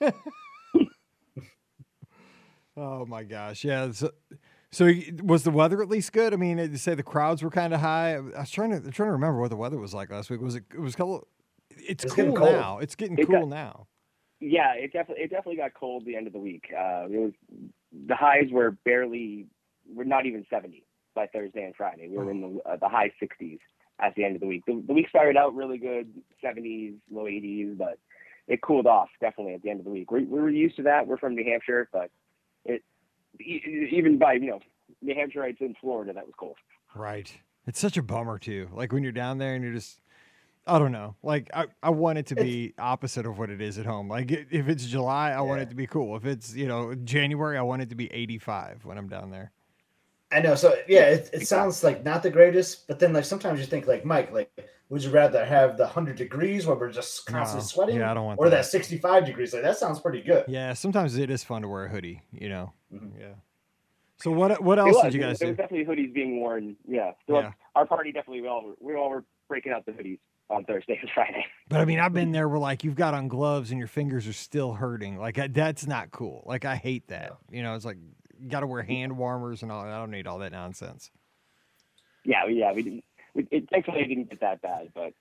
oh 2.76 3.06
my 3.06 3.24
gosh, 3.24 3.64
yeah. 3.64 3.90
So, 3.92 4.10
so 4.70 4.92
was 5.22 5.44
the 5.44 5.50
weather 5.50 5.82
at 5.82 5.88
least 5.88 6.12
good? 6.12 6.32
I 6.32 6.36
mean, 6.36 6.58
you 6.58 6.76
say 6.76 6.94
the 6.94 7.02
crowds 7.02 7.42
were 7.42 7.50
kind 7.50 7.72
of 7.72 7.80
high. 7.80 8.16
I 8.16 8.20
was 8.20 8.50
trying 8.50 8.70
to 8.70 8.76
I'm 8.76 8.92
trying 8.92 9.08
to 9.08 9.12
remember 9.12 9.40
what 9.40 9.50
the 9.50 9.56
weather 9.56 9.78
was 9.78 9.94
like 9.94 10.10
last 10.10 10.30
week. 10.30 10.40
Was 10.40 10.56
it? 10.56 10.64
It 10.72 10.80
was 10.80 10.94
cold. 10.94 11.26
It's, 11.70 12.04
it's 12.04 12.14
cool 12.14 12.32
now. 12.32 12.78
It's 12.78 12.94
getting 12.94 13.18
it 13.18 13.26
cool 13.26 13.40
got, 13.40 13.48
now. 13.48 13.86
Yeah, 14.40 14.74
it 14.74 14.92
definitely 14.92 15.24
it 15.24 15.30
definitely 15.30 15.56
got 15.56 15.74
cold 15.74 16.04
the 16.04 16.16
end 16.16 16.26
of 16.26 16.32
the 16.32 16.38
week. 16.38 16.64
Uh, 16.72 17.06
it 17.10 17.18
was 17.18 17.32
the 18.06 18.14
highs 18.14 18.50
were 18.52 18.72
barely 18.84 19.46
we're 19.92 20.04
not 20.04 20.26
even 20.26 20.44
70 20.50 20.84
by 21.14 21.26
Thursday 21.26 21.64
and 21.64 21.74
Friday. 21.74 22.08
We 22.08 22.16
were 22.16 22.30
in 22.30 22.40
the, 22.40 22.70
uh, 22.70 22.76
the 22.76 22.88
high 22.88 23.12
60s 23.22 23.58
at 24.00 24.14
the 24.14 24.24
end 24.24 24.34
of 24.36 24.40
the 24.40 24.46
week. 24.46 24.64
The, 24.66 24.82
the 24.86 24.94
week 24.94 25.08
started 25.08 25.36
out 25.36 25.54
really 25.54 25.78
good, 25.78 26.08
70s, 26.44 26.94
low 27.10 27.24
80s, 27.24 27.76
but 27.76 27.98
it 28.46 28.62
cooled 28.62 28.86
off 28.86 29.08
definitely 29.20 29.54
at 29.54 29.62
the 29.62 29.70
end 29.70 29.80
of 29.80 29.84
the 29.84 29.90
week. 29.90 30.10
We, 30.10 30.24
we 30.24 30.40
were 30.40 30.50
used 30.50 30.76
to 30.76 30.82
that. 30.84 31.06
We're 31.06 31.18
from 31.18 31.34
New 31.34 31.44
Hampshire, 31.44 31.88
but 31.92 32.10
it 32.64 32.82
even 33.40 34.18
by 34.18 34.34
you 34.34 34.46
know 34.46 34.60
New 35.02 35.14
Hampshireites 35.14 35.60
in 35.60 35.74
Florida, 35.80 36.12
that 36.12 36.24
was 36.24 36.34
cold. 36.36 36.56
Right. 36.94 37.32
It's 37.66 37.78
such 37.78 37.96
a 37.96 38.02
bummer 38.02 38.38
too. 38.38 38.68
Like 38.72 38.92
when 38.92 39.02
you're 39.02 39.12
down 39.12 39.38
there 39.38 39.54
and 39.54 39.62
you're 39.62 39.74
just 39.74 40.00
I 40.66 40.78
don't 40.78 40.92
know. 40.92 41.16
Like 41.22 41.50
I, 41.54 41.66
I 41.82 41.90
want 41.90 42.18
it 42.18 42.26
to 42.26 42.34
be 42.34 42.74
opposite 42.78 43.26
of 43.26 43.38
what 43.38 43.50
it 43.50 43.60
is 43.60 43.78
at 43.78 43.86
home. 43.86 44.08
Like 44.08 44.30
if 44.30 44.68
it's 44.68 44.86
July, 44.86 45.28
I 45.28 45.32
yeah. 45.32 45.40
want 45.40 45.60
it 45.62 45.70
to 45.70 45.74
be 45.76 45.86
cool. 45.86 46.16
If 46.16 46.24
it's 46.24 46.54
you 46.54 46.66
know 46.66 46.94
January, 46.94 47.58
I 47.58 47.62
want 47.62 47.82
it 47.82 47.90
to 47.90 47.94
be 47.94 48.12
85 48.12 48.84
when 48.84 48.98
I'm 48.98 49.08
down 49.08 49.30
there. 49.30 49.52
I 50.30 50.40
know. 50.40 50.54
So 50.54 50.76
yeah, 50.86 51.10
it, 51.10 51.30
it 51.32 51.48
sounds 51.48 51.82
like 51.82 52.04
not 52.04 52.22
the 52.22 52.30
greatest, 52.30 52.86
but 52.86 52.98
then 52.98 53.12
like 53.12 53.24
sometimes 53.24 53.60
you 53.60 53.66
think 53.66 53.86
like 53.86 54.04
Mike, 54.04 54.30
like 54.32 54.50
would 54.90 55.02
you 55.02 55.10
rather 55.10 55.44
have 55.44 55.76
the 55.76 55.86
hundred 55.86 56.16
degrees 56.16 56.66
where 56.66 56.76
we're 56.76 56.92
just 56.92 57.26
constantly 57.26 57.62
no. 57.62 57.66
sweating, 57.66 57.96
yeah, 57.96 58.10
I 58.10 58.14
don't 58.14 58.24
want 58.24 58.38
or 58.38 58.48
that. 58.50 58.62
that 58.62 58.66
65 58.66 59.26
degrees? 59.26 59.52
Like 59.52 59.62
that 59.62 59.78
sounds 59.78 60.00
pretty 60.00 60.22
good. 60.22 60.44
Yeah, 60.48 60.72
sometimes 60.74 61.16
it 61.16 61.30
is 61.30 61.44
fun 61.44 61.62
to 61.62 61.68
wear 61.68 61.86
a 61.86 61.88
hoodie. 61.88 62.22
You 62.32 62.48
know. 62.48 62.72
Mm-hmm. 62.92 63.20
Yeah. 63.20 63.34
So 64.18 64.30
what 64.32 64.62
what 64.62 64.78
else 64.78 65.00
did 65.02 65.14
you 65.14 65.20
guys 65.20 65.38
do? 65.38 65.46
There 65.46 65.48
was 65.48 65.56
definitely 65.56 65.86
hoodies 65.86 66.12
being 66.12 66.40
worn. 66.40 66.76
Yeah. 66.86 67.12
So 67.26 67.38
yeah. 67.38 67.52
Our 67.74 67.86
party 67.86 68.12
definitely 68.12 68.42
we 68.42 68.48
all 68.48 68.74
we 68.80 68.94
all 68.94 69.10
were 69.10 69.24
breaking 69.48 69.72
out 69.72 69.86
the 69.86 69.92
hoodies 69.92 70.18
on 70.50 70.64
Thursday 70.64 70.98
and 71.00 71.10
Friday. 71.14 71.46
But 71.68 71.80
I 71.80 71.84
mean, 71.84 72.00
I've 72.00 72.12
been 72.12 72.32
there 72.32 72.48
where 72.48 72.58
like 72.58 72.82
you've 72.82 72.96
got 72.96 73.14
on 73.14 73.28
gloves 73.28 73.70
and 73.70 73.78
your 73.78 73.88
fingers 73.88 74.26
are 74.26 74.32
still 74.32 74.72
hurting. 74.72 75.18
Like 75.18 75.52
that's 75.52 75.86
not 75.86 76.10
cool. 76.10 76.42
Like 76.46 76.64
I 76.64 76.76
hate 76.76 77.08
that. 77.08 77.36
You 77.50 77.62
know, 77.62 77.74
it's 77.74 77.84
like 77.84 77.98
you 77.98 78.10
got 78.46 78.60
to 78.60 78.66
wear 78.66 78.82
hand 78.82 79.16
warmers 79.16 79.62
and 79.62 79.72
all. 79.72 79.82
I 79.82 79.98
don't 79.98 80.10
need 80.10 80.26
all 80.26 80.38
that 80.38 80.52
nonsense. 80.52 81.10
Yeah, 82.24 82.46
yeah, 82.46 82.72
we 82.72 82.82
didn't. 82.82 83.04
We, 83.34 83.46
it, 83.50 83.68
thankfully, 83.70 84.00
it 84.00 84.08
didn't 84.08 84.30
get 84.30 84.40
that 84.40 84.62
bad, 84.62 84.88
but 84.94 85.12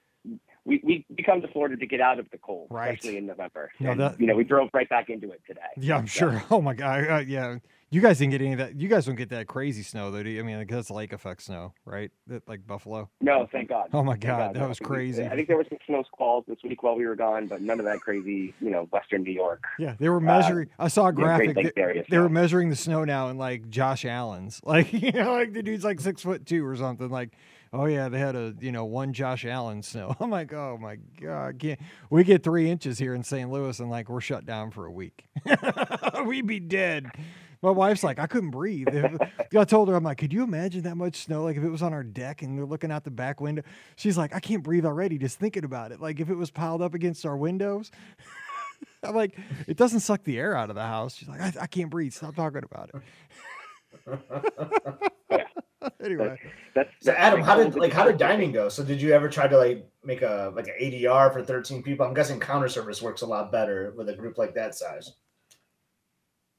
we, 0.65 0.81
we, 0.83 1.05
we 1.09 1.23
come 1.23 1.41
to 1.41 1.47
Florida 1.47 1.77
to 1.77 1.85
get 1.85 2.01
out 2.01 2.19
of 2.19 2.29
the 2.31 2.37
cold, 2.37 2.67
right. 2.69 2.93
especially 2.93 3.17
in 3.17 3.25
November. 3.27 3.71
No, 3.79 3.91
and, 3.91 3.99
that, 4.01 4.19
you 4.19 4.27
know, 4.27 4.35
we 4.35 4.43
drove 4.43 4.69
right 4.73 4.89
back 4.89 5.09
into 5.09 5.31
it 5.31 5.41
today. 5.47 5.61
Yeah, 5.77 5.97
I'm 5.97 6.07
so. 6.07 6.31
sure. 6.31 6.43
Oh 6.51 6.61
my 6.61 6.73
god, 6.73 7.09
uh, 7.09 7.17
yeah. 7.19 7.57
You 7.89 8.01
guys 8.01 8.17
didn't 8.17 8.31
get 8.31 8.41
any 8.41 8.51
of 8.51 8.57
that. 8.59 8.75
You 8.75 8.89
guys 8.89 9.05
don't 9.05 9.15
get 9.15 9.29
that 9.29 9.47
crazy 9.47 9.81
snow, 9.81 10.11
though. 10.11 10.21
Do 10.21 10.29
you? 10.29 10.41
I 10.41 10.43
mean, 10.43 10.57
like, 10.57 10.69
that's 10.69 10.89
lake 10.89 11.13
effect 11.13 11.41
snow, 11.43 11.73
right? 11.85 12.11
That, 12.27 12.45
like 12.45 12.67
Buffalo. 12.67 13.09
No, 13.21 13.47
thank 13.49 13.69
God. 13.69 13.89
Oh 13.93 14.03
my 14.03 14.17
God, 14.17 14.37
God 14.37 14.55
that 14.55 14.59
no. 14.59 14.67
was 14.67 14.79
crazy. 14.79 15.23
I 15.23 15.35
think 15.35 15.47
there 15.47 15.55
were 15.55 15.65
some 15.69 15.77
snow 15.85 16.03
squalls 16.03 16.43
this 16.49 16.57
week 16.65 16.83
while 16.83 16.97
we 16.97 17.05
were 17.05 17.15
gone, 17.15 17.47
but 17.47 17.61
none 17.61 17.79
of 17.79 17.85
that 17.85 18.01
crazy, 18.01 18.53
you 18.59 18.71
know, 18.71 18.89
Western 18.91 19.23
New 19.23 19.31
York. 19.31 19.63
Yeah, 19.79 19.95
they 19.97 20.09
were 20.09 20.19
measuring. 20.19 20.67
Uh, 20.77 20.83
I 20.83 20.87
saw 20.89 21.07
a 21.07 21.13
graphic. 21.13 21.55
they, 21.55 22.03
they 22.09 22.17
were 22.17 22.27
measuring 22.27 22.69
the 22.69 22.75
snow 22.75 23.05
now 23.05 23.29
in 23.29 23.37
like 23.37 23.69
Josh 23.69 24.05
Allen's. 24.05 24.61
Like, 24.67 24.91
you 24.91 25.13
know, 25.13 25.31
like 25.31 25.53
the 25.53 25.63
dude's 25.63 25.85
like 25.85 26.01
six 26.01 26.23
foot 26.23 26.45
two 26.45 26.65
or 26.65 26.75
something. 26.75 27.09
Like, 27.09 27.29
oh 27.71 27.85
yeah, 27.85 28.09
they 28.09 28.19
had 28.19 28.35
a 28.35 28.53
you 28.59 28.73
know 28.73 28.83
one 28.83 29.13
Josh 29.13 29.45
Allen 29.45 29.81
snow. 29.81 30.13
I'm 30.19 30.29
like, 30.29 30.51
oh 30.51 30.77
my 30.79 30.97
god, 31.21 31.57
can't 31.57 31.79
we 32.09 32.25
get 32.25 32.43
three 32.43 32.69
inches 32.69 32.99
here 32.99 33.13
in 33.13 33.23
St. 33.23 33.49
Louis 33.49 33.79
and 33.79 33.89
like 33.89 34.09
we're 34.09 34.19
shut 34.19 34.45
down 34.45 34.71
for 34.71 34.85
a 34.85 34.91
week? 34.91 35.25
We'd 36.25 36.47
be 36.47 36.59
dead. 36.59 37.11
My 37.61 37.71
wife's 37.71 38.03
like, 38.03 38.19
I 38.19 38.27
couldn't 38.27 38.51
breathe. 38.51 38.87
I 39.57 39.63
told 39.65 39.89
her, 39.89 39.95
I'm 39.95 40.03
like, 40.03 40.17
could 40.17 40.31
you 40.31 40.43
imagine 40.43 40.83
that 40.83 40.95
much 40.95 41.23
snow? 41.23 41.43
Like 41.43 41.57
if 41.57 41.63
it 41.63 41.69
was 41.69 41.81
on 41.81 41.93
our 41.93 42.03
deck 42.03 42.41
and 42.41 42.57
we're 42.57 42.65
looking 42.65 42.91
out 42.91 43.03
the 43.03 43.11
back 43.11 43.41
window. 43.41 43.63
She's 43.95 44.17
like, 44.17 44.35
I 44.35 44.39
can't 44.39 44.63
breathe 44.63 44.85
already 44.85 45.17
just 45.17 45.39
thinking 45.39 45.63
about 45.63 45.91
it. 45.91 45.99
Like 45.99 46.19
if 46.19 46.29
it 46.29 46.35
was 46.35 46.51
piled 46.51 46.81
up 46.81 46.93
against 46.93 47.25
our 47.25 47.37
windows. 47.37 47.91
I'm 49.03 49.15
like, 49.15 49.37
it 49.67 49.77
doesn't 49.77 50.01
suck 50.01 50.23
the 50.23 50.37
air 50.37 50.55
out 50.55 50.69
of 50.69 50.75
the 50.75 50.83
house. 50.83 51.15
She's 51.15 51.27
like, 51.27 51.41
I, 51.41 51.53
I 51.61 51.67
can't 51.67 51.89
breathe. 51.89 52.13
Stop 52.13 52.35
talking 52.35 52.63
about 52.63 52.91
it. 52.93 53.01
anyway, 56.03 56.37
that's, 56.73 56.89
that's 56.99 57.05
so 57.05 57.11
Adam, 57.13 57.41
how 57.41 57.55
did 57.55 57.75
like 57.75 57.93
how 57.93 58.05
did 58.05 58.17
dining 58.17 58.51
go? 58.51 58.69
So 58.69 58.83
did 58.83 59.01
you 59.01 59.13
ever 59.13 59.29
try 59.29 59.47
to 59.47 59.57
like 59.57 59.87
make 60.03 60.21
a 60.21 60.51
like 60.55 60.67
an 60.67 60.75
ADR 60.81 61.31
for 61.33 61.43
13 61.43 61.83
people? 61.83 62.05
I'm 62.05 62.13
guessing 62.13 62.39
counter 62.39 62.69
service 62.69 63.01
works 63.01 63.21
a 63.21 63.25
lot 63.25 63.51
better 63.51 63.93
with 63.95 64.09
a 64.09 64.15
group 64.15 64.37
like 64.37 64.53
that 64.55 64.75
size. 64.75 65.13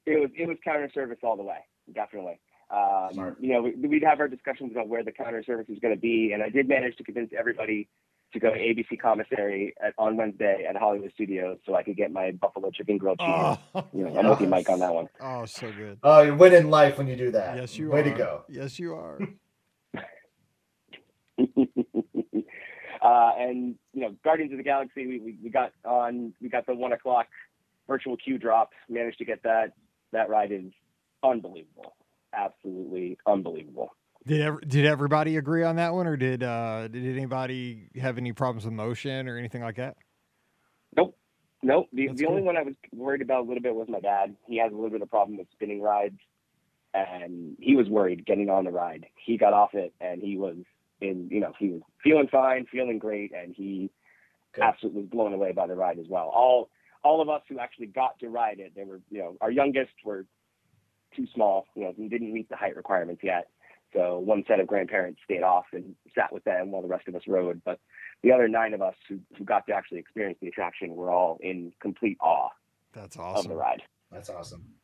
It 0.09 0.21
was 0.21 0.31
it 0.37 0.49
was 0.49 0.57
counter 0.65 0.91
service 0.93 1.19
all 1.23 1.37
the 1.37 1.43
way, 1.43 1.59
definitely. 1.93 2.41
Um, 2.71 3.37
you 3.41 3.53
know, 3.53 3.63
we, 3.63 3.89
would 3.89 4.03
have 4.03 4.21
our 4.21 4.29
discussions 4.29 4.73
about 4.73 4.89
where 4.89 5.03
the 5.03 5.13
counter 5.13 5.43
service 5.43 5.67
is 5.71 5.79
going 5.79 5.95
to 5.95 6.01
be, 6.01 6.33
and 6.35 6.43
I 6.43 6.51
did 6.51 6.69
manage 6.69 6.97
to 6.97 7.05
convince 7.05 7.31
everybody 7.39 7.89
to 8.35 8.41
go 8.41 8.53
to 8.53 8.59
ABC 8.59 9.01
Commissary 9.01 9.75
at, 9.83 9.95
on 9.97 10.19
Wednesday 10.19 10.67
at 10.69 10.77
Hollywood 10.77 11.11
Studios 11.15 11.57
so 11.65 11.75
I 11.75 11.83
could 11.83 11.97
get 11.97 12.13
my 12.13 12.33
buffalo 12.33 12.71
chicken 12.71 12.99
grilled 12.99 13.21
cheese. 13.21 13.57
Oh, 13.75 13.85
you 13.95 14.05
know. 14.05 14.19
I'm 14.19 14.29
with 14.29 14.43
you, 14.43 14.49
Mike, 14.49 14.69
on 14.69 14.81
that 14.81 14.93
one. 14.93 15.09
Oh, 15.19 15.47
so 15.47 15.73
good. 15.73 15.99
Oh, 16.03 16.21
you're 16.21 16.37
winning 16.37 16.69
life 16.69 16.99
when 16.99 17.07
you 17.07 17.17
do 17.17 17.31
that. 17.31 17.57
Yes, 17.57 17.79
you 17.79 17.89
Way 17.89 18.01
are. 18.01 18.05
Way 18.05 18.11
to 18.11 18.17
go. 18.17 18.45
Yes, 18.51 18.79
you 18.79 18.95
are. 18.95 19.19
uh, 23.03 23.31
and 23.39 23.77
you 23.95 24.03
know, 24.03 24.15
Guardians 24.23 24.53
of 24.53 24.59
the 24.59 24.65
Galaxy, 24.65 25.07
we, 25.07 25.21
we, 25.21 25.39
we 25.43 25.49
got 25.51 25.73
on, 25.87 26.35
we 26.43 26.51
got 26.51 26.67
the 26.67 26.75
one 26.75 26.93
o'clock 26.93 27.29
virtual 27.87 28.17
queue 28.19 28.37
drop. 28.37 28.73
Managed 28.91 29.19
to 29.19 29.25
get 29.25 29.43
that. 29.45 29.73
That 30.13 30.29
ride 30.29 30.53
is 30.53 30.73
unbelievable. 31.23 31.95
Absolutely 32.35 33.19
unbelievable. 33.27 33.91
Did 34.27 34.41
ever, 34.43 34.61
did 34.61 34.85
everybody 34.85 35.37
agree 35.37 35.63
on 35.63 35.77
that 35.77 35.95
one, 35.95 36.07
or 36.07 36.17
did 36.17 36.43
uh, 36.43 36.89
did 36.89 37.05
anybody 37.05 37.89
have 37.97 38.19
any 38.19 38.33
problems 38.33 38.65
with 38.65 38.75
motion 38.75 39.29
or 39.29 39.39
anything 39.39 39.63
like 39.63 39.77
that? 39.77 39.97
Nope, 40.97 41.17
nope. 41.63 41.87
The, 41.93 42.09
the 42.09 42.25
cool. 42.25 42.33
only 42.33 42.43
one 42.43 42.57
I 42.57 42.63
was 42.63 42.75
worried 42.93 43.23
about 43.23 43.41
a 43.41 43.49
little 43.49 43.63
bit 43.63 43.75
was 43.75 43.89
my 43.89 44.01
dad. 44.01 44.37
He 44.47 44.59
has 44.59 44.73
a 44.73 44.75
little 44.75 44.91
bit 44.91 45.03
of 45.03 45.11
problem 45.11 45.39
with 45.39 45.47
spinning 45.53 45.81
rides, 45.81 46.19
and 46.93 47.57
he 47.61 47.75
was 47.75 47.89
worried 47.89 48.27
getting 48.27 48.51
on 48.51 48.65
the 48.65 48.71
ride. 48.71 49.07
He 49.25 49.39
got 49.39 49.53
off 49.53 49.75
it, 49.75 49.95
and 50.01 50.21
he 50.21 50.37
was 50.37 50.57
in, 51.01 51.29
you 51.31 51.41
know, 51.41 51.53
he 51.59 51.69
was 51.71 51.81
feeling 52.03 52.29
fine, 52.31 52.67
feeling 52.71 52.99
great, 52.99 53.33
and 53.33 53.55
he 53.55 53.91
Good. 54.53 54.65
absolutely 54.65 55.03
was 55.03 55.11
blown 55.11 55.33
away 55.33 55.53
by 55.53 55.67
the 55.67 55.75
ride 55.75 55.99
as 55.99 56.07
well. 56.09 56.31
All 56.35 56.71
all 57.05 57.21
of 57.21 57.29
us 57.29 57.43
who 57.49 57.59
actually 57.59 57.87
got 57.87 58.19
to 58.21 58.29
ride 58.29 58.59
it, 58.61 58.73
they 58.75 58.85
were, 58.85 59.01
you 59.11 59.19
know, 59.19 59.37
our 59.41 59.51
youngest 59.51 59.93
were 60.05 60.27
too 61.17 61.27
small, 61.35 61.67
you 61.75 61.85
know, 61.85 61.93
didn't 62.09 62.33
meet 62.33 62.49
the 62.49 62.57
height 62.57 62.77
requirements 62.77 63.23
yet 63.25 63.49
so 63.93 64.19
one 64.19 64.45
set 64.47 64.61
of 64.61 64.67
grandparents 64.67 65.21
stayed 65.25 65.43
off 65.43 65.65
and 65.73 65.95
sat 66.15 66.33
with 66.33 66.45
them 66.45 66.71
while 66.71 66.83
the 66.83 66.89
rest 66.89 67.09
of 67.09 67.15
us 67.15 67.23
rode. 67.27 67.63
But 67.65 67.81
the 68.23 68.33
other 68.33 68.49
nine 68.49 68.75
of 68.75 68.83
us 68.83 68.95
who, 69.09 69.19
who 69.37 69.45
got 69.45 69.67
to 69.67 69.73
actually 69.73 69.99
experience 69.99 70.39
the 70.41 70.49
attraction 70.49 70.95
were 70.95 71.11
all 71.11 71.39
in 71.41 71.73
complete 71.81 72.19
awe. 72.21 72.49
That's 72.93 73.17
awesome. 73.17 73.47
Of 73.47 73.51
the 73.51 73.57
ride. 73.57 73.83
That's 74.11 74.29
awesome. 74.29 74.75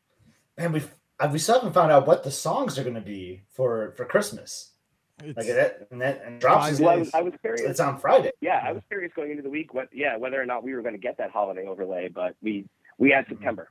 And 0.56 0.72
we 0.72 0.82
uh, 1.18 1.28
we 1.32 1.38
still 1.38 1.56
haven't 1.56 1.72
found 1.72 1.92
out 1.92 2.06
what 2.06 2.22
the 2.22 2.30
songs 2.30 2.78
are 2.78 2.82
going 2.82 2.94
to 2.94 3.00
be 3.00 3.42
for 3.50 3.92
for 3.96 4.04
Christmas. 4.04 4.70
It's 5.22 5.36
like 5.36 5.46
that, 5.46 5.86
and 5.90 6.00
that 6.00 6.22
and 6.24 6.40
drops. 6.40 6.80
Well, 6.80 6.90
I, 6.90 6.96
was, 6.96 7.14
I 7.14 7.22
was 7.22 7.34
curious. 7.40 7.62
It's 7.62 7.80
on 7.80 7.98
Friday. 7.98 8.32
Yeah, 8.40 8.62
I 8.66 8.72
was 8.72 8.82
curious 8.88 9.12
going 9.14 9.30
into 9.30 9.42
the 9.42 9.50
week. 9.50 9.72
What? 9.72 9.88
Yeah, 9.92 10.16
whether 10.16 10.40
or 10.40 10.46
not 10.46 10.64
we 10.64 10.74
were 10.74 10.82
going 10.82 10.94
to 10.94 11.00
get 11.00 11.16
that 11.18 11.30
holiday 11.30 11.66
overlay, 11.66 12.08
but 12.08 12.34
we 12.42 12.66
we 12.98 13.10
had 13.10 13.24
mm-hmm. 13.24 13.34
September. 13.34 13.70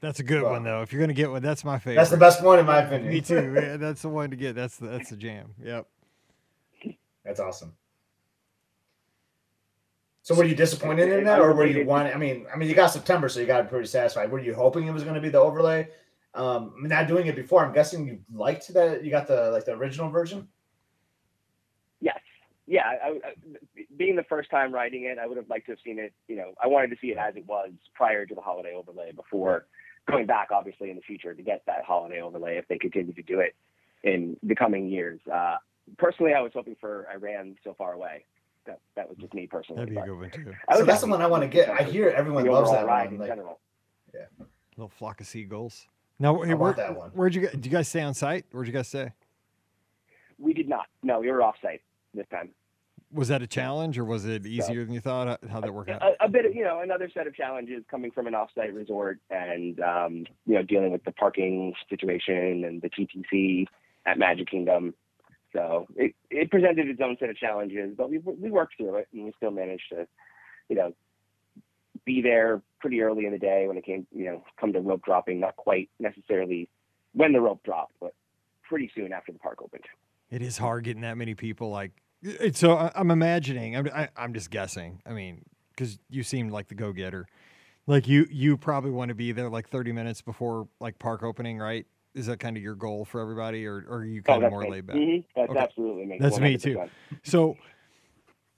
That's 0.00 0.20
a 0.20 0.22
good 0.22 0.42
well, 0.42 0.52
one 0.52 0.64
though. 0.64 0.82
If 0.82 0.92
you're 0.92 1.00
gonna 1.00 1.12
get 1.12 1.30
one, 1.30 1.42
that's 1.42 1.64
my 1.64 1.78
favorite. 1.78 1.96
That's 1.96 2.10
the 2.10 2.16
best 2.16 2.42
one 2.42 2.58
in 2.58 2.66
my 2.66 2.82
opinion. 2.82 3.12
Me 3.12 3.20
too. 3.20 3.52
Yeah, 3.54 3.76
that's 3.76 4.02
the 4.02 4.08
one 4.08 4.30
to 4.30 4.36
get. 4.36 4.54
That's 4.54 4.76
the 4.76 4.88
that's 4.88 5.10
the 5.10 5.16
jam. 5.16 5.54
Yep. 5.62 5.86
That's 7.24 7.40
awesome. 7.40 7.74
So 10.22 10.34
were 10.34 10.44
you 10.44 10.54
disappointed 10.54 11.08
in 11.10 11.24
that, 11.24 11.40
or 11.40 11.54
were 11.54 11.66
you 11.66 11.86
one? 11.86 12.06
I 12.06 12.16
mean, 12.16 12.46
I 12.52 12.56
mean, 12.58 12.68
you 12.68 12.74
got 12.74 12.88
September, 12.88 13.28
so 13.28 13.40
you 13.40 13.46
got 13.46 13.68
pretty 13.68 13.86
satisfied. 13.86 14.30
Were 14.30 14.38
you 14.38 14.54
hoping 14.54 14.86
it 14.86 14.92
was 14.92 15.02
going 15.02 15.14
to 15.14 15.20
be 15.20 15.30
the 15.30 15.40
overlay? 15.40 15.88
Um, 16.34 16.74
not 16.82 17.08
doing 17.08 17.26
it 17.26 17.36
before. 17.36 17.64
I'm 17.64 17.72
guessing 17.72 18.06
you 18.06 18.20
liked 18.32 18.72
that. 18.74 19.04
You 19.04 19.10
got 19.10 19.26
the 19.26 19.50
like 19.50 19.64
the 19.64 19.72
original 19.72 20.10
version. 20.10 20.46
Yes. 22.00 22.20
Yeah. 22.66 22.84
I, 22.86 23.08
I, 23.08 23.20
being 23.96 24.14
the 24.14 24.24
first 24.24 24.50
time 24.50 24.72
writing 24.72 25.04
it, 25.04 25.18
I 25.18 25.26
would 25.26 25.36
have 25.36 25.48
liked 25.48 25.66
to 25.66 25.72
have 25.72 25.78
seen 25.84 25.98
it. 25.98 26.12
You 26.28 26.36
know, 26.36 26.52
I 26.62 26.66
wanted 26.66 26.90
to 26.90 26.96
see 27.00 27.08
it 27.08 27.18
as 27.18 27.34
it 27.36 27.46
was 27.46 27.70
prior 27.94 28.26
to 28.26 28.34
the 28.34 28.40
holiday 28.40 28.74
overlay 28.74 29.12
before 29.12 29.66
going 30.08 30.26
back, 30.26 30.48
obviously, 30.52 30.90
in 30.90 30.96
the 30.96 31.02
future 31.02 31.34
to 31.34 31.42
get 31.42 31.62
that 31.66 31.84
holiday 31.84 32.20
overlay 32.20 32.56
if 32.56 32.68
they 32.68 32.78
continue 32.78 33.12
to 33.14 33.22
do 33.22 33.40
it 33.40 33.54
in 34.04 34.36
the 34.42 34.54
coming 34.54 34.88
years. 34.88 35.20
Uh, 35.32 35.56
personally, 35.96 36.34
I 36.34 36.40
was 36.40 36.52
hoping 36.54 36.76
for 36.80 37.06
I 37.10 37.16
Ran 37.16 37.56
so 37.64 37.74
far 37.74 37.92
away. 37.94 38.24
That, 38.66 38.80
that 38.96 39.08
was 39.08 39.16
just 39.18 39.32
me 39.32 39.46
personally. 39.46 39.80
That'd 39.80 39.94
be 39.94 40.00
a 40.00 40.04
good 40.04 40.18
one 40.18 40.30
too. 40.30 40.54
So 40.76 40.84
that's 40.84 41.00
the 41.00 41.06
one 41.06 41.22
I 41.22 41.26
want 41.26 41.42
to 41.42 41.48
get. 41.48 41.70
I 41.70 41.82
hear 41.82 42.10
everyone 42.10 42.44
loves 42.46 42.70
that 42.70 42.86
ride 42.86 43.06
one. 43.06 43.14
in 43.14 43.20
like, 43.20 43.28
general. 43.30 43.60
Yeah. 44.14 44.26
Little 44.76 44.90
flock 44.90 45.20
of 45.20 45.26
seagulls. 45.26 45.86
Now, 46.18 46.42
hey, 46.42 46.54
where, 46.54 46.72
that 46.72 46.96
one. 46.96 47.10
Where'd 47.10 47.34
you 47.34 47.48
Did 47.48 47.64
you 47.64 47.72
guys 47.72 47.88
stay 47.88 48.02
on 48.02 48.14
site? 48.14 48.46
Where'd 48.50 48.66
you 48.66 48.72
guys 48.72 48.88
stay? 48.88 49.12
We 50.38 50.52
did 50.52 50.68
not. 50.68 50.86
No, 51.02 51.20
we 51.20 51.30
were 51.30 51.42
off 51.42 51.56
site 51.62 51.82
this 52.14 52.26
time 52.30 52.50
was 53.12 53.28
that 53.28 53.42
a 53.42 53.46
challenge 53.46 53.98
or 53.98 54.04
was 54.04 54.26
it 54.26 54.44
easier 54.46 54.84
than 54.84 54.92
you 54.92 55.00
thought? 55.00 55.40
How 55.48 55.60
that 55.60 55.72
worked 55.72 55.90
out? 55.90 56.02
A, 56.02 56.26
a, 56.26 56.28
bit, 56.28 56.44
of, 56.44 56.54
you 56.54 56.64
know, 56.64 56.80
another 56.80 57.08
set 57.12 57.26
of 57.26 57.34
challenges 57.34 57.82
coming 57.90 58.10
from 58.10 58.26
an 58.26 58.34
offsite 58.34 58.74
resort 58.74 59.18
and 59.30 59.80
um, 59.80 60.26
you 60.46 60.54
know 60.54 60.62
dealing 60.62 60.92
with 60.92 61.04
the 61.04 61.12
parking 61.12 61.72
situation 61.88 62.64
and 62.64 62.82
the 62.82 62.90
TTC 62.90 63.66
at 64.06 64.18
Magic 64.18 64.50
Kingdom. 64.50 64.94
So 65.54 65.86
it, 65.96 66.14
it 66.30 66.50
presented 66.50 66.88
its 66.88 67.00
own 67.02 67.16
set 67.18 67.30
of 67.30 67.36
challenges, 67.36 67.94
but 67.96 68.10
we 68.10 68.18
we 68.18 68.50
worked 68.50 68.76
through 68.76 68.96
it 68.96 69.08
and 69.12 69.24
we 69.24 69.32
still 69.36 69.50
managed 69.50 69.84
to, 69.90 70.06
you 70.68 70.76
know, 70.76 70.92
be 72.08 72.22
there 72.22 72.62
pretty 72.80 73.02
early 73.02 73.26
in 73.26 73.32
the 73.32 73.38
day 73.38 73.68
when 73.68 73.76
it 73.76 73.84
came, 73.84 74.06
you 74.10 74.24
know, 74.24 74.42
come 74.58 74.72
to 74.72 74.80
rope 74.80 75.04
dropping. 75.04 75.40
Not 75.40 75.56
quite 75.56 75.90
necessarily 76.00 76.70
when 77.12 77.32
the 77.32 77.40
rope 77.40 77.62
dropped, 77.64 77.92
but 78.00 78.14
pretty 78.66 78.90
soon 78.94 79.12
after 79.12 79.30
the 79.30 79.38
park 79.38 79.60
opened. 79.62 79.84
It 80.30 80.40
is 80.40 80.56
hard 80.56 80.84
getting 80.84 81.02
that 81.02 81.18
many 81.18 81.34
people 81.34 81.70
like 81.70 81.92
So 82.52 82.90
I'm 82.94 83.10
imagining. 83.10 83.76
I'm 83.76 83.88
I, 83.94 84.04
am 84.04 84.08
i 84.16 84.24
am 84.24 84.34
just 84.34 84.50
guessing. 84.50 85.02
I 85.06 85.12
mean, 85.12 85.44
because 85.70 85.98
you 86.08 86.22
seemed 86.22 86.50
like 86.50 86.68
the 86.68 86.74
go 86.74 86.92
getter. 86.92 87.26
Like 87.86 88.08
you, 88.08 88.26
you 88.30 88.56
probably 88.56 88.90
want 88.90 89.10
to 89.10 89.14
be 89.14 89.32
there 89.32 89.48
like 89.48 89.68
30 89.68 89.92
minutes 89.92 90.22
before 90.22 90.68
like 90.80 90.98
park 90.98 91.22
opening, 91.22 91.58
right? 91.58 91.86
Is 92.14 92.26
that 92.26 92.40
kind 92.40 92.56
of 92.56 92.62
your 92.62 92.74
goal 92.74 93.04
for 93.04 93.20
everybody, 93.20 93.66
or, 93.66 93.84
or 93.88 93.98
are 93.98 94.04
you 94.04 94.22
kind 94.22 94.42
oh, 94.42 94.46
of 94.46 94.52
more 94.52 94.62
me. 94.62 94.70
laid 94.70 94.86
back? 94.86 94.96
Mm-hmm. 94.96 95.20
That's 95.36 95.50
okay. 95.50 95.58
absolutely 95.58 96.06
me. 96.06 96.18
That's 96.18 96.38
100%. 96.38 96.42
me 96.42 96.56
too. 96.56 96.82
So, 97.22 97.56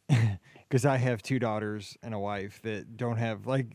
because 0.70 0.86
I 0.86 0.96
have 0.96 1.20
two 1.20 1.38
daughters 1.38 1.98
and 2.02 2.14
a 2.14 2.18
wife 2.18 2.62
that 2.62 2.96
don't 2.96 3.18
have 3.18 3.46
like, 3.46 3.66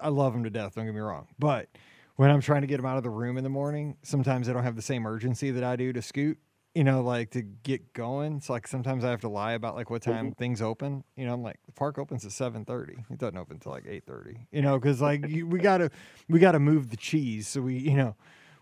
I 0.00 0.08
love 0.08 0.32
them 0.32 0.42
to 0.44 0.50
death. 0.50 0.74
Don't 0.74 0.86
get 0.86 0.94
me 0.94 1.00
wrong, 1.00 1.28
but 1.38 1.68
when 2.16 2.30
I'm 2.30 2.40
trying 2.40 2.62
to 2.62 2.66
get 2.66 2.78
them 2.78 2.86
out 2.86 2.96
of 2.96 3.02
the 3.02 3.10
room 3.10 3.38
in 3.38 3.44
the 3.44 3.50
morning, 3.50 3.96
sometimes 4.02 4.46
they 4.48 4.52
don't 4.52 4.64
have 4.64 4.76
the 4.76 4.82
same 4.82 5.06
urgency 5.06 5.52
that 5.52 5.62
I 5.62 5.76
do 5.76 5.92
to 5.92 6.02
scoot 6.02 6.38
you 6.74 6.84
know, 6.84 7.02
like 7.02 7.30
to 7.30 7.42
get 7.42 7.92
going. 7.92 8.36
It's 8.36 8.48
like 8.48 8.66
sometimes 8.68 9.04
I 9.04 9.10
have 9.10 9.22
to 9.22 9.28
lie 9.28 9.52
about 9.52 9.74
like 9.74 9.90
what 9.90 10.02
time 10.02 10.26
mm-hmm. 10.26 10.38
things 10.38 10.62
open. 10.62 11.02
You 11.16 11.26
know, 11.26 11.34
I'm 11.34 11.42
like 11.42 11.58
the 11.66 11.72
park 11.72 11.98
opens 11.98 12.24
at 12.24 12.32
seven 12.32 12.64
thirty. 12.64 13.04
It 13.10 13.18
doesn't 13.18 13.36
open 13.36 13.56
until 13.56 13.72
like 13.72 13.86
eight 13.88 14.04
thirty. 14.06 14.46
You 14.52 14.62
know, 14.62 14.78
because 14.78 15.00
like 15.00 15.26
you, 15.26 15.46
we 15.46 15.58
gotta 15.58 15.90
we 16.28 16.38
gotta 16.38 16.60
move 16.60 16.90
the 16.90 16.96
cheese 16.96 17.48
so 17.48 17.62
we 17.62 17.78
you 17.78 17.96
know 17.96 18.14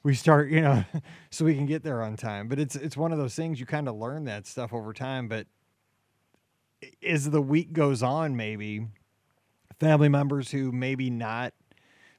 we 0.02 0.14
start 0.14 0.48
you 0.50 0.62
know 0.62 0.84
so 1.30 1.44
we 1.44 1.54
can 1.54 1.66
get 1.66 1.82
there 1.82 2.02
on 2.02 2.16
time. 2.16 2.48
But 2.48 2.58
it's 2.58 2.76
it's 2.76 2.96
one 2.96 3.12
of 3.12 3.18
those 3.18 3.34
things 3.34 3.60
you 3.60 3.66
kind 3.66 3.88
of 3.88 3.96
learn 3.96 4.24
that 4.24 4.46
stuff 4.46 4.72
over 4.72 4.94
time. 4.94 5.28
But 5.28 5.46
as 7.06 7.30
the 7.30 7.42
week 7.42 7.72
goes 7.72 8.02
on, 8.02 8.36
maybe 8.36 8.86
family 9.78 10.08
members 10.08 10.50
who 10.50 10.72
maybe 10.72 11.10
not 11.10 11.54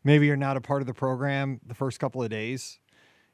maybe 0.04 0.32
are 0.32 0.38
not 0.38 0.56
a 0.56 0.62
part 0.62 0.82
of 0.82 0.88
the 0.88 0.94
program 0.94 1.60
the 1.66 1.74
first 1.74 2.00
couple 2.00 2.24
of 2.24 2.30
days 2.30 2.80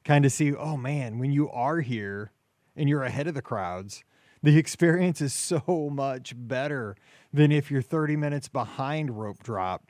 kind 0.04 0.26
of 0.26 0.32
see 0.32 0.52
oh 0.52 0.76
man 0.76 1.20
when 1.20 1.32
you 1.32 1.48
are 1.52 1.82
here 1.82 2.32
and 2.76 2.90
you're 2.90 3.04
ahead 3.04 3.28
of 3.28 3.34
the 3.34 3.42
crowds, 3.42 4.04
the 4.44 4.58
experience 4.58 5.22
is 5.22 5.34
so 5.34 5.90
much 5.92 6.34
better 6.36 6.96
than 7.34 7.52
if 7.52 7.72
you're 7.72 7.82
30 7.82 8.16
minutes 8.16 8.48
behind 8.48 9.18
rope 9.20 9.42
drop. 9.44 9.84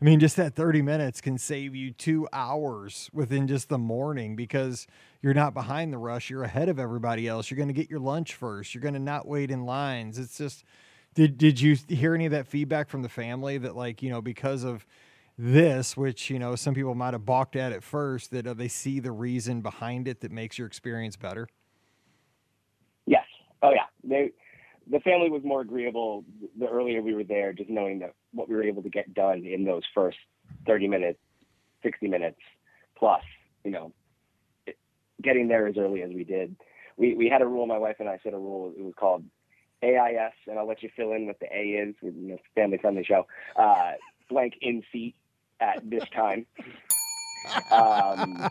I 0.00 0.04
mean, 0.04 0.18
just 0.18 0.36
that 0.36 0.54
30 0.54 0.82
minutes 0.82 1.20
can 1.20 1.38
save 1.38 1.76
you 1.76 1.92
two 1.92 2.26
hours 2.32 3.08
within 3.12 3.46
just 3.46 3.68
the 3.68 3.78
morning 3.78 4.34
because 4.34 4.88
you're 5.22 5.34
not 5.34 5.54
behind 5.54 5.92
the 5.92 5.98
rush. 5.98 6.28
You're 6.28 6.42
ahead 6.42 6.68
of 6.68 6.78
everybody 6.78 7.28
else. 7.28 7.50
You're 7.50 7.56
going 7.56 7.68
to 7.68 7.74
get 7.74 7.88
your 7.88 8.00
lunch 8.00 8.34
first. 8.34 8.74
You're 8.74 8.82
going 8.82 8.94
to 8.94 9.00
not 9.00 9.26
wait 9.26 9.50
in 9.50 9.64
lines. 9.64 10.18
It's 10.18 10.36
just, 10.36 10.64
did, 11.14 11.38
did 11.38 11.60
you 11.60 11.76
hear 11.88 12.14
any 12.14 12.26
of 12.26 12.32
that 12.32 12.48
feedback 12.48 12.88
from 12.88 13.02
the 13.02 13.08
family 13.08 13.56
that, 13.58 13.76
like, 13.76 14.02
you 14.02 14.10
know, 14.10 14.20
because 14.20 14.64
of 14.64 14.84
this, 15.38 15.96
which, 15.96 16.28
you 16.28 16.40
know, 16.40 16.56
some 16.56 16.74
people 16.74 16.94
might 16.96 17.14
have 17.14 17.24
balked 17.24 17.54
at 17.54 17.72
at 17.72 17.84
first, 17.84 18.32
that 18.32 18.46
uh, 18.46 18.54
they 18.54 18.68
see 18.68 18.98
the 18.98 19.12
reason 19.12 19.60
behind 19.60 20.08
it 20.08 20.20
that 20.20 20.32
makes 20.32 20.58
your 20.58 20.66
experience 20.66 21.16
better? 21.16 21.48
Yes. 23.06 23.24
Oh 23.62 23.70
yeah, 23.70 23.86
they 24.02 24.32
the 24.90 25.00
family 25.00 25.30
was 25.30 25.42
more 25.44 25.60
agreeable 25.60 26.24
the 26.58 26.66
earlier 26.66 27.00
we 27.00 27.14
were 27.14 27.24
there, 27.24 27.52
just 27.52 27.70
knowing 27.70 28.00
that 28.00 28.14
what 28.32 28.48
we 28.48 28.54
were 28.54 28.64
able 28.64 28.82
to 28.82 28.90
get 28.90 29.14
done 29.14 29.44
in 29.44 29.64
those 29.64 29.82
first 29.94 30.18
30 30.66 30.88
minutes, 30.88 31.18
60 31.82 32.08
minutes 32.08 32.38
plus, 32.96 33.22
you 33.64 33.70
know, 33.70 33.92
getting 35.22 35.48
there 35.48 35.66
as 35.66 35.76
early 35.78 36.02
as 36.02 36.10
we 36.10 36.24
did. 36.24 36.56
We, 36.96 37.14
we 37.14 37.28
had 37.28 37.42
a 37.42 37.46
rule, 37.46 37.66
my 37.66 37.78
wife 37.78 37.96
and 38.00 38.08
I 38.08 38.18
set 38.22 38.34
a 38.34 38.38
rule, 38.38 38.72
it 38.76 38.82
was 38.82 38.94
called 38.98 39.24
AIS, 39.82 40.32
and 40.46 40.58
I'll 40.58 40.68
let 40.68 40.82
you 40.82 40.90
fill 40.94 41.12
in 41.12 41.26
what 41.26 41.40
the 41.40 41.46
A 41.46 41.62
is, 41.70 41.94
with 42.02 42.14
you 42.14 42.28
know, 42.28 42.38
family 42.54 42.78
friendly 42.78 43.04
show, 43.04 43.26
uh, 43.56 43.92
blank 44.28 44.54
in 44.60 44.82
seat 44.92 45.14
at 45.60 45.88
this 45.88 46.04
time. 46.14 46.46
um, 47.70 48.48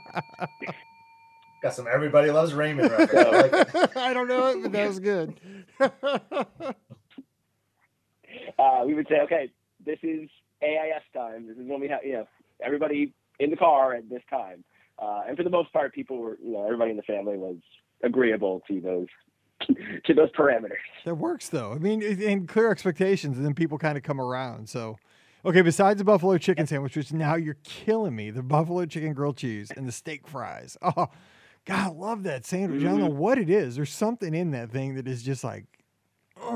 Got 1.61 1.76
some 1.76 1.88
everybody 1.91 2.32
loves 2.32 2.53
Raymond 2.53 2.91
right 2.91 3.13
Like, 3.13 3.95
I 3.95 4.13
don't 4.13 4.28
know 4.28 4.47
it, 4.47 4.63
but 4.63 4.72
that 4.72 4.88
was 4.88 4.99
good. 4.99 5.39
uh, 8.59 8.84
we 8.86 8.95
would 8.95 9.07
say, 9.07 9.19
okay, 9.22 9.51
this 9.86 9.99
is 10.01 10.28
AIS 10.63 11.03
time. 11.13 11.47
This 11.47 11.57
is 11.57 11.67
when 11.67 11.80
we 11.80 11.88
have, 11.88 12.03
you 12.03 12.13
know, 12.13 12.28
everybody 12.63 13.13
in 13.39 13.51
the 13.51 13.57
car 13.57 13.93
at 13.93 14.09
this 14.09 14.24
time. 14.30 14.63
Uh, 15.02 15.24
and 15.28 15.36
for 15.36 15.43
the 15.43 15.49
most 15.49 15.74
part, 15.74 15.93
people 15.93 16.18
were, 16.18 16.38
you 16.43 16.52
know, 16.52 16.64
everybody 16.64 16.91
in 16.91 16.97
the 16.97 17.04
family 17.04 17.38
was 17.38 17.58
agreeable 18.04 18.62
to 18.68 18.80
those 18.80 19.08
to 20.06 20.14
those 20.14 20.32
parameters. 20.32 20.78
That 21.06 21.16
works 21.16 21.49
though. 21.49 21.74
I 21.74 21.78
mean, 21.78 22.04
and 22.04 22.47
clear 22.47 22.72
expectations, 22.72 23.38
and 23.38 23.45
then 23.45 23.54
people 23.54 23.78
kind 23.78 23.97
of 23.97 24.04
come 24.04 24.22
around. 24.22 24.70
So, 24.70 24.97
okay, 25.45 25.62
besides 25.62 25.97
the 25.97 26.04
buffalo 26.04 26.38
chicken 26.38 26.68
sandwich, 26.68 26.95
which 26.95 27.12
now 27.12 27.36
you're 27.36 27.58
killing 27.64 28.16
me, 28.16 28.32
the 28.32 28.43
buffalo 28.43 28.86
chicken 28.86 29.14
grilled 29.14 29.38
cheese 29.38 29.72
and 29.76 29.88
the 29.88 29.91
steak 29.91 30.28
fries. 30.28 30.78
Oh, 30.97 31.08
God, 31.64 31.88
I 31.88 31.89
love 31.91 32.24
that 32.24 32.43
sandwich. 32.43 32.80
Mm-hmm. 32.80 32.88
I 32.88 32.91
don't 32.91 32.99
know 33.02 33.10
mm-hmm. 33.10 33.20
what 33.20 33.38
it 33.38 33.47
is. 33.47 33.76
There's 33.76 33.93
something 33.93 34.34
in 34.34 34.49
that 34.49 34.72
thing 34.72 34.95
that 34.95 35.08
is 35.08 35.22
just 35.22 35.43
like, 35.43 35.66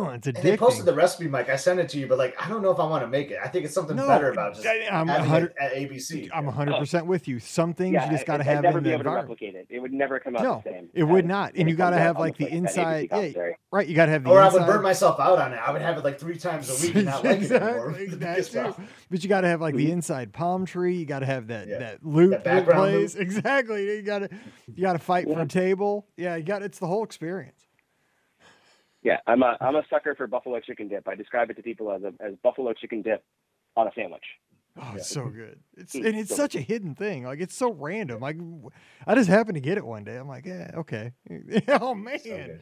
oh, 0.05 0.13
it's 0.13 0.27
addicting. 0.27 0.35
And 0.35 0.43
they 0.43 0.57
posted 0.57 0.85
the 0.85 0.93
recipe, 0.93 1.27
Mike. 1.27 1.49
I 1.49 1.55
sent 1.55 1.79
it 1.79 1.89
to 1.89 1.99
you, 1.99 2.07
but 2.07 2.17
like, 2.17 2.35
I 2.41 2.49
don't 2.49 2.61
know 2.61 2.71
if 2.71 2.79
I 2.79 2.85
want 2.85 3.03
to 3.03 3.07
make 3.07 3.31
it. 3.31 3.39
I 3.43 3.47
think 3.47 3.65
it's 3.65 3.73
something 3.73 3.95
no, 3.95 4.07
better 4.07 4.31
about 4.31 4.55
just 4.55 4.67
I'm 4.67 5.07
having 5.07 5.45
it 5.45 5.55
at 5.59 5.73
ABC. 5.73 6.29
I'm 6.33 6.45
100 6.45 6.77
percent 6.77 7.05
with 7.05 7.27
you. 7.27 7.39
Some 7.39 7.73
things 7.73 7.93
yeah, 7.93 8.05
you 8.05 8.11
just 8.11 8.25
got 8.25 8.37
to 8.37 8.43
have 8.43 8.63
never 8.63 8.79
in 8.79 8.83
be 8.83 8.91
able 8.91 9.03
to 9.03 9.11
replicate 9.11 9.55
it. 9.55 9.67
It 9.69 9.79
would 9.79 9.93
never 9.93 10.19
come 10.19 10.35
out 10.35 10.43
no, 10.43 10.61
the 10.63 10.71
same. 10.71 10.89
It 10.93 11.03
would 11.03 11.25
not, 11.25 11.53
and 11.55 11.69
you 11.69 11.75
got 11.75 11.91
to 11.91 11.97
have 11.97 12.19
like 12.19 12.37
the 12.37 12.47
inside. 12.47 13.09
Yeah, 13.11 13.51
right. 13.71 13.87
You 13.87 13.95
got 13.95 14.05
to 14.07 14.11
have 14.11 14.23
the. 14.23 14.29
Or 14.29 14.41
inside. 14.41 14.57
I 14.57 14.59
would 14.59 14.71
burn 14.71 14.83
myself 14.83 15.19
out 15.19 15.39
on 15.39 15.53
it. 15.53 15.57
I 15.57 15.71
would 15.71 15.81
have 15.81 15.97
it 15.97 16.03
like 16.03 16.19
three 16.19 16.37
times 16.37 16.69
a 16.69 16.85
week 16.85 16.95
and 16.95 17.05
not 17.05 17.23
like 17.23 17.37
exactly, 17.41 18.03
it 18.05 18.23
anymore. 18.23 18.75
but 19.09 19.23
you 19.23 19.29
got 19.29 19.41
to 19.41 19.47
have 19.47 19.61
like 19.61 19.75
the 19.75 19.85
mm-hmm. 19.85 19.93
inside 19.93 20.33
palm 20.33 20.65
tree. 20.65 20.97
You 20.97 21.05
got 21.05 21.19
to 21.19 21.25
have 21.25 21.47
that 21.47 21.67
that 21.67 22.05
loop 22.05 22.43
that 22.43 22.65
plays. 22.65 23.15
Exactly. 23.25 23.97
You 23.97 24.01
got 24.01 24.19
to 24.19 24.29
you 24.67 24.81
got 24.81 24.93
to 24.93 24.99
fight 24.99 25.25
for 25.25 25.39
a 25.39 25.47
table. 25.47 26.07
Yeah, 26.15 26.35
you 26.35 26.43
got 26.43 26.61
it's 26.61 26.79
the 26.79 26.87
whole 26.87 27.03
experience. 27.03 27.54
Yeah, 29.05 29.19
I'm 29.27 29.43
a 29.43 29.55
I'm 29.61 29.75
a 29.75 29.83
sucker 29.87 30.15
for 30.15 30.25
buffalo 30.25 30.59
chicken 30.59 30.87
dip. 30.87 31.07
I 31.07 31.13
describe 31.13 31.51
it 31.51 31.57
to 31.57 31.61
people 31.61 31.91
as 31.91 32.01
a, 32.01 32.07
as 32.19 32.33
buffalo 32.41 32.73
chicken 32.73 33.03
dip 33.03 33.23
on 33.77 33.87
a 33.87 33.91
sandwich. 33.93 34.23
Oh, 34.81 34.93
it's 34.95 35.07
so 35.07 35.29
good. 35.29 35.59
It's 35.77 35.93
and 35.93 36.07
it's 36.07 36.29
so 36.29 36.37
such 36.37 36.53
good. 36.53 36.61
a 36.61 36.61
hidden 36.63 36.95
thing. 36.95 37.23
Like 37.23 37.39
it's 37.39 37.55
so 37.55 37.71
random. 37.71 38.19
Like 38.19 38.37
I 39.05 39.13
just 39.13 39.29
happened 39.29 39.55
to 39.55 39.61
get 39.61 39.77
it 39.77 39.85
one 39.85 40.05
day. 40.05 40.17
I'm 40.17 40.27
like, 40.27 40.47
yeah, 40.47 40.71
okay. 40.73 41.11
oh 41.67 41.93
man, 41.93 42.17
so 42.19 42.57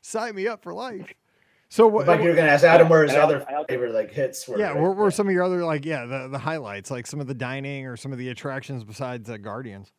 sign 0.00 0.36
me 0.36 0.46
up 0.46 0.62
for 0.62 0.72
life. 0.72 1.12
So 1.70 1.86
what? 1.86 2.06
Like 2.06 2.22
you're 2.22 2.34
gonna 2.34 2.48
ask 2.48 2.64
Adam, 2.64 2.88
where 2.88 3.02
his 3.02 3.14
other 3.14 3.46
favorite 3.68 3.92
like 3.92 4.10
hits 4.10 4.48
were? 4.48 4.58
Yeah, 4.58 4.68
right? 4.68 4.80
where 4.80 4.90
were 4.90 5.10
some 5.10 5.26
of 5.26 5.34
your 5.34 5.42
other 5.42 5.66
like 5.66 5.84
yeah 5.84 6.06
the 6.06 6.26
the 6.28 6.38
highlights 6.38 6.90
like 6.90 7.06
some 7.06 7.20
of 7.20 7.26
the 7.26 7.34
dining 7.34 7.84
or 7.84 7.94
some 7.94 8.10
of 8.10 8.16
the 8.16 8.30
attractions 8.30 8.84
besides 8.84 9.28
uh, 9.28 9.36
Guardians? 9.36 9.92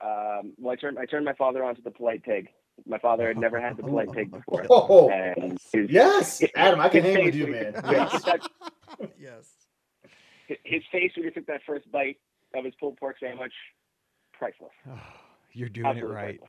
Um, 0.00 0.54
well, 0.58 0.72
I 0.72 0.74
turned 0.74 0.98
I 0.98 1.04
turned 1.04 1.24
my 1.24 1.34
father 1.34 1.62
onto 1.62 1.82
the 1.82 1.92
polite 1.92 2.24
pig. 2.24 2.48
My 2.86 2.98
father 2.98 3.28
had 3.28 3.36
never 3.36 3.60
had 3.60 3.76
the 3.76 3.82
polite 3.82 4.10
pig 4.12 4.30
before. 4.32 4.66
Oh, 4.70 5.08
his, 5.72 5.90
yes, 5.90 6.42
Adam, 6.56 6.80
I 6.80 6.88
can 6.88 7.04
hang 7.04 7.24
with 7.24 7.34
you, 7.34 7.46
man. 7.46 7.74
Yes. 7.90 8.22
yes. 9.18 9.50
His 10.64 10.82
face 10.90 11.12
when 11.16 11.24
he 11.24 11.30
took 11.30 11.46
that 11.46 11.60
first 11.66 11.90
bite 11.90 12.18
of 12.54 12.64
his 12.64 12.74
pulled 12.78 12.96
pork 12.96 13.16
sandwich, 13.20 13.52
priceless. 14.32 14.72
Oh, 14.90 14.98
you're 15.52 15.68
doing 15.68 15.86
Absolutely 15.86 16.10
it 16.10 16.14
right. 16.14 16.40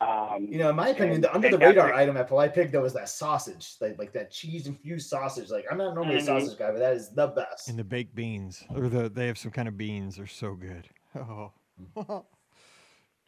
Um, 0.00 0.48
you 0.50 0.58
know, 0.58 0.70
in 0.70 0.76
my 0.76 0.88
opinion, 0.88 1.20
the 1.20 1.32
under 1.34 1.48
the 1.48 1.58
radar 1.58 1.94
item 1.94 2.16
at 2.16 2.28
Polite 2.28 2.52
Pig 2.52 2.72
though 2.72 2.82
was 2.82 2.92
that 2.94 3.08
sausage, 3.08 3.76
like 3.80 3.96
like 3.98 4.12
that 4.12 4.30
cheese 4.30 4.66
infused 4.66 5.08
sausage. 5.08 5.50
Like 5.50 5.64
I'm 5.70 5.78
not 5.78 5.94
normally 5.94 6.16
mm-hmm. 6.16 6.36
a 6.36 6.40
sausage 6.40 6.58
guy, 6.58 6.72
but 6.72 6.80
that 6.80 6.94
is 6.94 7.10
the 7.10 7.28
best. 7.28 7.68
And 7.68 7.78
the 7.78 7.84
baked 7.84 8.14
beans, 8.14 8.64
or 8.74 8.88
the 8.88 9.08
they 9.08 9.28
have 9.28 9.38
some 9.38 9.52
kind 9.52 9.68
of 9.68 9.78
beans, 9.78 10.18
are 10.18 10.26
so 10.26 10.54
good. 10.54 10.88
Oh. 11.16 12.24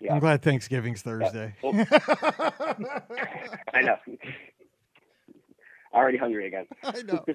Yeah. 0.01 0.14
I'm 0.14 0.20
glad 0.20 0.42
Thanksgiving's 0.42 1.03
Thursday. 1.03 1.55
Yeah. 1.62 1.84
I 3.72 3.80
know. 3.82 3.97
Already 5.92 6.18
hungry 6.18 6.47
again. 6.47 6.66
I 6.82 7.03
know. 7.03 7.24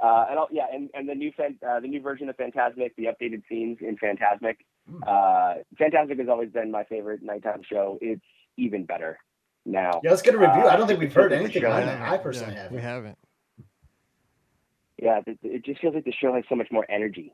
uh, 0.00 0.26
and 0.28 0.38
I'll, 0.38 0.48
yeah, 0.50 0.66
and, 0.72 0.90
and 0.94 1.08
the 1.08 1.14
new 1.14 1.30
uh, 1.38 1.80
the 1.80 1.86
new 1.86 2.00
version 2.00 2.28
of 2.28 2.36
Fantasmic, 2.36 2.96
the 2.96 3.04
updated 3.04 3.42
scenes 3.48 3.78
in 3.80 3.96
Fantasmic. 3.96 4.56
Hmm. 4.90 5.02
Uh, 5.06 5.54
Fantasmic 5.80 6.18
has 6.18 6.28
always 6.28 6.50
been 6.50 6.70
my 6.70 6.82
favorite 6.84 7.22
nighttime 7.22 7.62
show. 7.62 7.98
It's 8.00 8.24
even 8.56 8.84
better 8.84 9.18
now. 9.64 10.00
Yeah, 10.02 10.10
let's 10.10 10.22
get 10.22 10.34
a 10.34 10.38
review. 10.38 10.66
I 10.66 10.72
don't 10.72 10.82
uh, 10.82 10.86
think 10.86 10.98
we've 10.98 11.14
heard 11.14 11.32
anything 11.32 11.64
on 11.64 11.82
it. 11.82 12.00
I 12.00 12.18
personally 12.18 12.54
yeah, 12.54 12.62
haven't. 12.62 12.76
We 12.76 12.82
haven't. 12.82 13.18
Yeah, 15.00 15.20
it, 15.26 15.38
it 15.42 15.64
just 15.64 15.80
feels 15.80 15.94
like 15.94 16.04
the 16.04 16.12
show 16.12 16.34
has 16.34 16.44
so 16.48 16.56
much 16.56 16.68
more 16.72 16.86
energy 16.90 17.32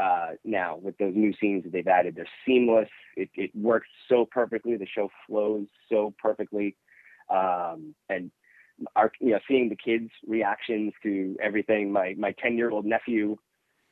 uh, 0.00 0.30
now 0.44 0.76
with 0.76 0.96
those 0.98 1.14
new 1.14 1.32
scenes 1.40 1.64
that 1.64 1.72
they've 1.72 1.86
added. 1.86 2.16
They're 2.16 2.28
seamless. 2.46 2.88
It, 3.16 3.30
it 3.34 3.50
works 3.54 3.88
so 4.08 4.26
perfectly. 4.30 4.76
The 4.76 4.86
show 4.86 5.08
flows 5.26 5.66
so 5.90 6.14
perfectly. 6.22 6.76
Um, 7.30 7.94
and 8.08 8.30
our, 8.94 9.10
you 9.20 9.30
know, 9.30 9.38
seeing 9.48 9.68
the 9.68 9.76
kids' 9.76 10.10
reactions 10.26 10.92
to 11.02 11.36
everything. 11.42 11.92
My 11.92 12.14
my 12.18 12.32
ten 12.32 12.56
year 12.56 12.70
old 12.70 12.84
nephew, 12.84 13.36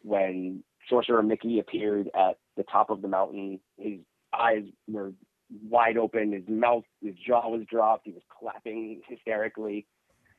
when 0.02 0.62
Sorcerer 0.88 1.22
Mickey 1.22 1.58
appeared 1.58 2.10
at 2.14 2.36
the 2.56 2.64
top 2.64 2.90
of 2.90 3.00
the 3.02 3.08
mountain, 3.08 3.60
his 3.78 4.00
eyes 4.32 4.64
were 4.86 5.12
wide 5.68 5.96
open. 5.96 6.32
His 6.32 6.48
mouth, 6.48 6.84
his 7.02 7.14
jaw 7.14 7.48
was 7.48 7.62
dropped. 7.70 8.02
He 8.04 8.12
was 8.12 8.22
clapping 8.38 9.00
hysterically. 9.08 9.86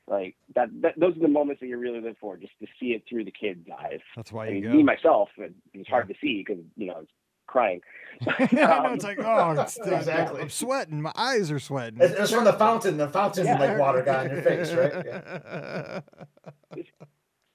Like 0.07 0.35
that, 0.53 0.69
that, 0.81 0.93
those 0.97 1.15
are 1.17 1.21
the 1.21 1.27
moments 1.27 1.61
that 1.61 1.67
you 1.67 1.77
really 1.77 1.99
live 1.99 2.15
for, 2.21 2.37
just 2.37 2.53
to 2.61 2.67
see 2.79 2.87
it 2.87 3.03
through 3.09 3.25
the 3.25 3.31
kid's 3.31 3.67
eyes. 3.81 3.99
That's 4.15 4.31
why 4.31 4.47
I 4.47 4.51
mean, 4.51 4.63
go. 4.63 4.69
Me 4.69 4.83
myself, 4.83 5.29
it's 5.73 5.89
hard 5.89 6.07
to 6.09 6.13
see 6.21 6.43
because 6.45 6.63
you 6.75 6.87
know 6.87 6.99
it's 7.01 7.11
crying. 7.47 7.81
yeah, 8.21 8.47
know, 8.51 8.93
it's 8.93 9.03
like, 9.03 9.19
oh, 9.19 9.51
it's, 9.59 9.79
uh, 9.79 9.95
exactly. 9.95 10.41
I'm 10.41 10.49
sweating. 10.49 11.01
My 11.01 11.11
eyes 11.15 11.49
are 11.49 11.59
sweating. 11.59 11.99
It's, 12.01 12.13
it's 12.13 12.31
from 12.31 12.43
the 12.43 12.53
fountain. 12.53 12.97
The 12.97 13.09
fountain 13.09 13.45
yeah. 13.45 13.59
like 13.59 13.79
water 13.79 14.03
got 14.03 14.27
in 14.27 14.33
your 14.33 14.41
face, 14.41 14.71
right? 14.71 14.93
Yeah. 15.05 16.01
This, 16.75 16.85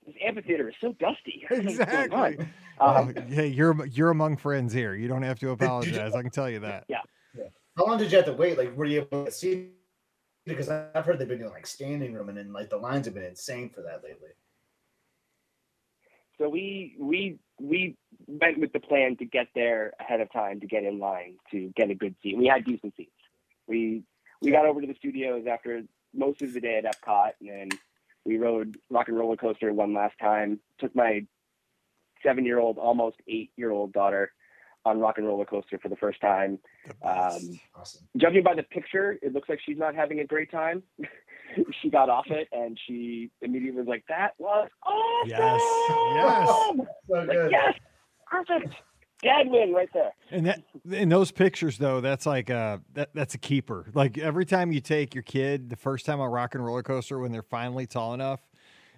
this, 0.07 0.14
amphitheater 0.26 0.68
is 0.68 0.74
so 0.80 0.92
dusty. 0.98 1.46
Exactly. 1.51 2.38
Um, 2.80 3.14
hey, 3.28 3.46
you're 3.46 3.86
you're 3.86 4.11
among 4.11 4.38
friends 4.38 4.72
here. 4.72 4.94
You 4.94 5.07
don't 5.07 5.22
have 5.22 5.38
to 5.40 5.51
apologize. 5.51 6.14
I 6.14 6.22
can 6.22 6.30
tell 6.30 6.48
you 6.48 6.61
that. 6.61 6.84
Yeah. 6.88 6.98
yeah. 7.36 7.44
How 7.76 7.86
long 7.86 7.98
did 7.98 8.11
you 8.11 8.16
have 8.16 8.26
to 8.26 8.32
wait? 8.32 8.59
Like, 8.59 8.76
were 8.76 8.86
you 8.86 9.03
able 9.03 9.26
to 9.26 9.30
see? 9.30 9.68
Because 10.57 10.68
I've 10.68 11.05
heard 11.05 11.18
they've 11.18 11.28
been 11.28 11.38
doing 11.38 11.53
like 11.53 11.66
standing 11.66 12.12
room, 12.12 12.28
and 12.28 12.38
then 12.38 12.53
like 12.53 12.70
the 12.70 12.76
lines 12.76 13.07
have 13.07 13.14
been 13.14 13.24
insane 13.24 13.70
for 13.70 13.82
that 13.82 14.03
lately. 14.05 14.30
So 16.38 16.48
we 16.48 16.96
we 16.98 17.38
we 17.61 17.96
went 18.26 18.59
with 18.59 18.72
the 18.72 18.80
plan 18.80 19.16
to 19.18 19.24
get 19.24 19.48
there 19.55 19.92
ahead 20.01 20.20
of 20.20 20.32
time 20.32 20.61
to 20.61 20.66
get 20.66 20.84
in 20.84 20.98
line 20.98 21.36
to 21.51 21.72
get 21.76 21.90
a 21.90 21.94
good 21.94 22.14
seat. 22.22 22.36
We 22.36 22.46
had 22.46 22.64
decent 22.64 22.94
seats. 22.96 23.11
We 23.66 24.03
we 24.40 24.51
got 24.51 24.66
over 24.66 24.80
to 24.80 24.86
the 24.86 24.94
studios 24.94 25.44
after 25.46 25.82
most 26.14 26.42
of 26.42 26.53
the 26.53 26.61
day 26.61 26.78
at 26.78 26.84
Epcot, 26.84 27.32
and 27.40 27.48
then 27.48 27.68
we 28.24 28.38
rode 28.38 28.78
Rock 28.88 29.09
and 29.09 29.18
Roller 29.18 29.36
Coaster 29.36 29.72
one 29.72 29.94
last 29.94 30.14
time. 30.20 30.61
Took 30.78 30.94
my 30.96 31.26
seven 32.22 32.44
year 32.44 32.59
old, 32.59 32.78
almost 32.78 33.16
eight 33.28 33.51
year 33.57 33.70
old 33.70 33.92
daughter 33.92 34.32
on 34.84 34.98
Rock 34.98 35.18
and 35.18 35.26
Roller 35.26 35.44
Coaster 35.44 35.78
for 35.78 35.88
the 35.88 35.96
first 35.96 36.20
time. 36.20 36.58
Um, 37.02 37.58
awesome. 37.74 38.08
Judging 38.16 38.42
by 38.42 38.54
the 38.54 38.62
picture, 38.62 39.18
it 39.22 39.32
looks 39.32 39.48
like 39.48 39.60
she's 39.64 39.78
not 39.78 39.94
having 39.94 40.20
a 40.20 40.26
great 40.26 40.50
time. 40.50 40.82
she 41.82 41.90
got 41.90 42.08
off 42.08 42.26
it 42.28 42.48
and 42.52 42.78
she 42.86 43.30
immediately 43.42 43.80
was 43.80 43.88
like, 43.88 44.04
"That 44.08 44.34
was 44.38 44.68
awesome!" 44.84 45.28
Yes, 45.28 45.60
yes, 46.14 46.48
so 47.08 47.14
like, 47.14 47.50
yes, 47.50 47.74
perfect. 48.26 48.74
Dad 49.22 49.48
win 49.50 49.74
right 49.74 49.88
there. 49.92 50.12
And 50.30 50.46
that 50.46 50.62
in 50.90 51.10
those 51.10 51.30
pictures 51.30 51.76
though, 51.76 52.00
that's 52.00 52.24
like 52.24 52.48
a 52.48 52.80
that, 52.94 53.10
that's 53.14 53.34
a 53.34 53.38
keeper. 53.38 53.86
Like 53.92 54.16
every 54.16 54.46
time 54.46 54.72
you 54.72 54.80
take 54.80 55.14
your 55.14 55.22
kid, 55.22 55.68
the 55.68 55.76
first 55.76 56.06
time 56.06 56.20
on 56.20 56.30
rock 56.30 56.54
and 56.54 56.64
roller 56.64 56.82
coaster 56.82 57.18
when 57.18 57.30
they're 57.30 57.42
finally 57.42 57.86
tall 57.86 58.14
enough, 58.14 58.40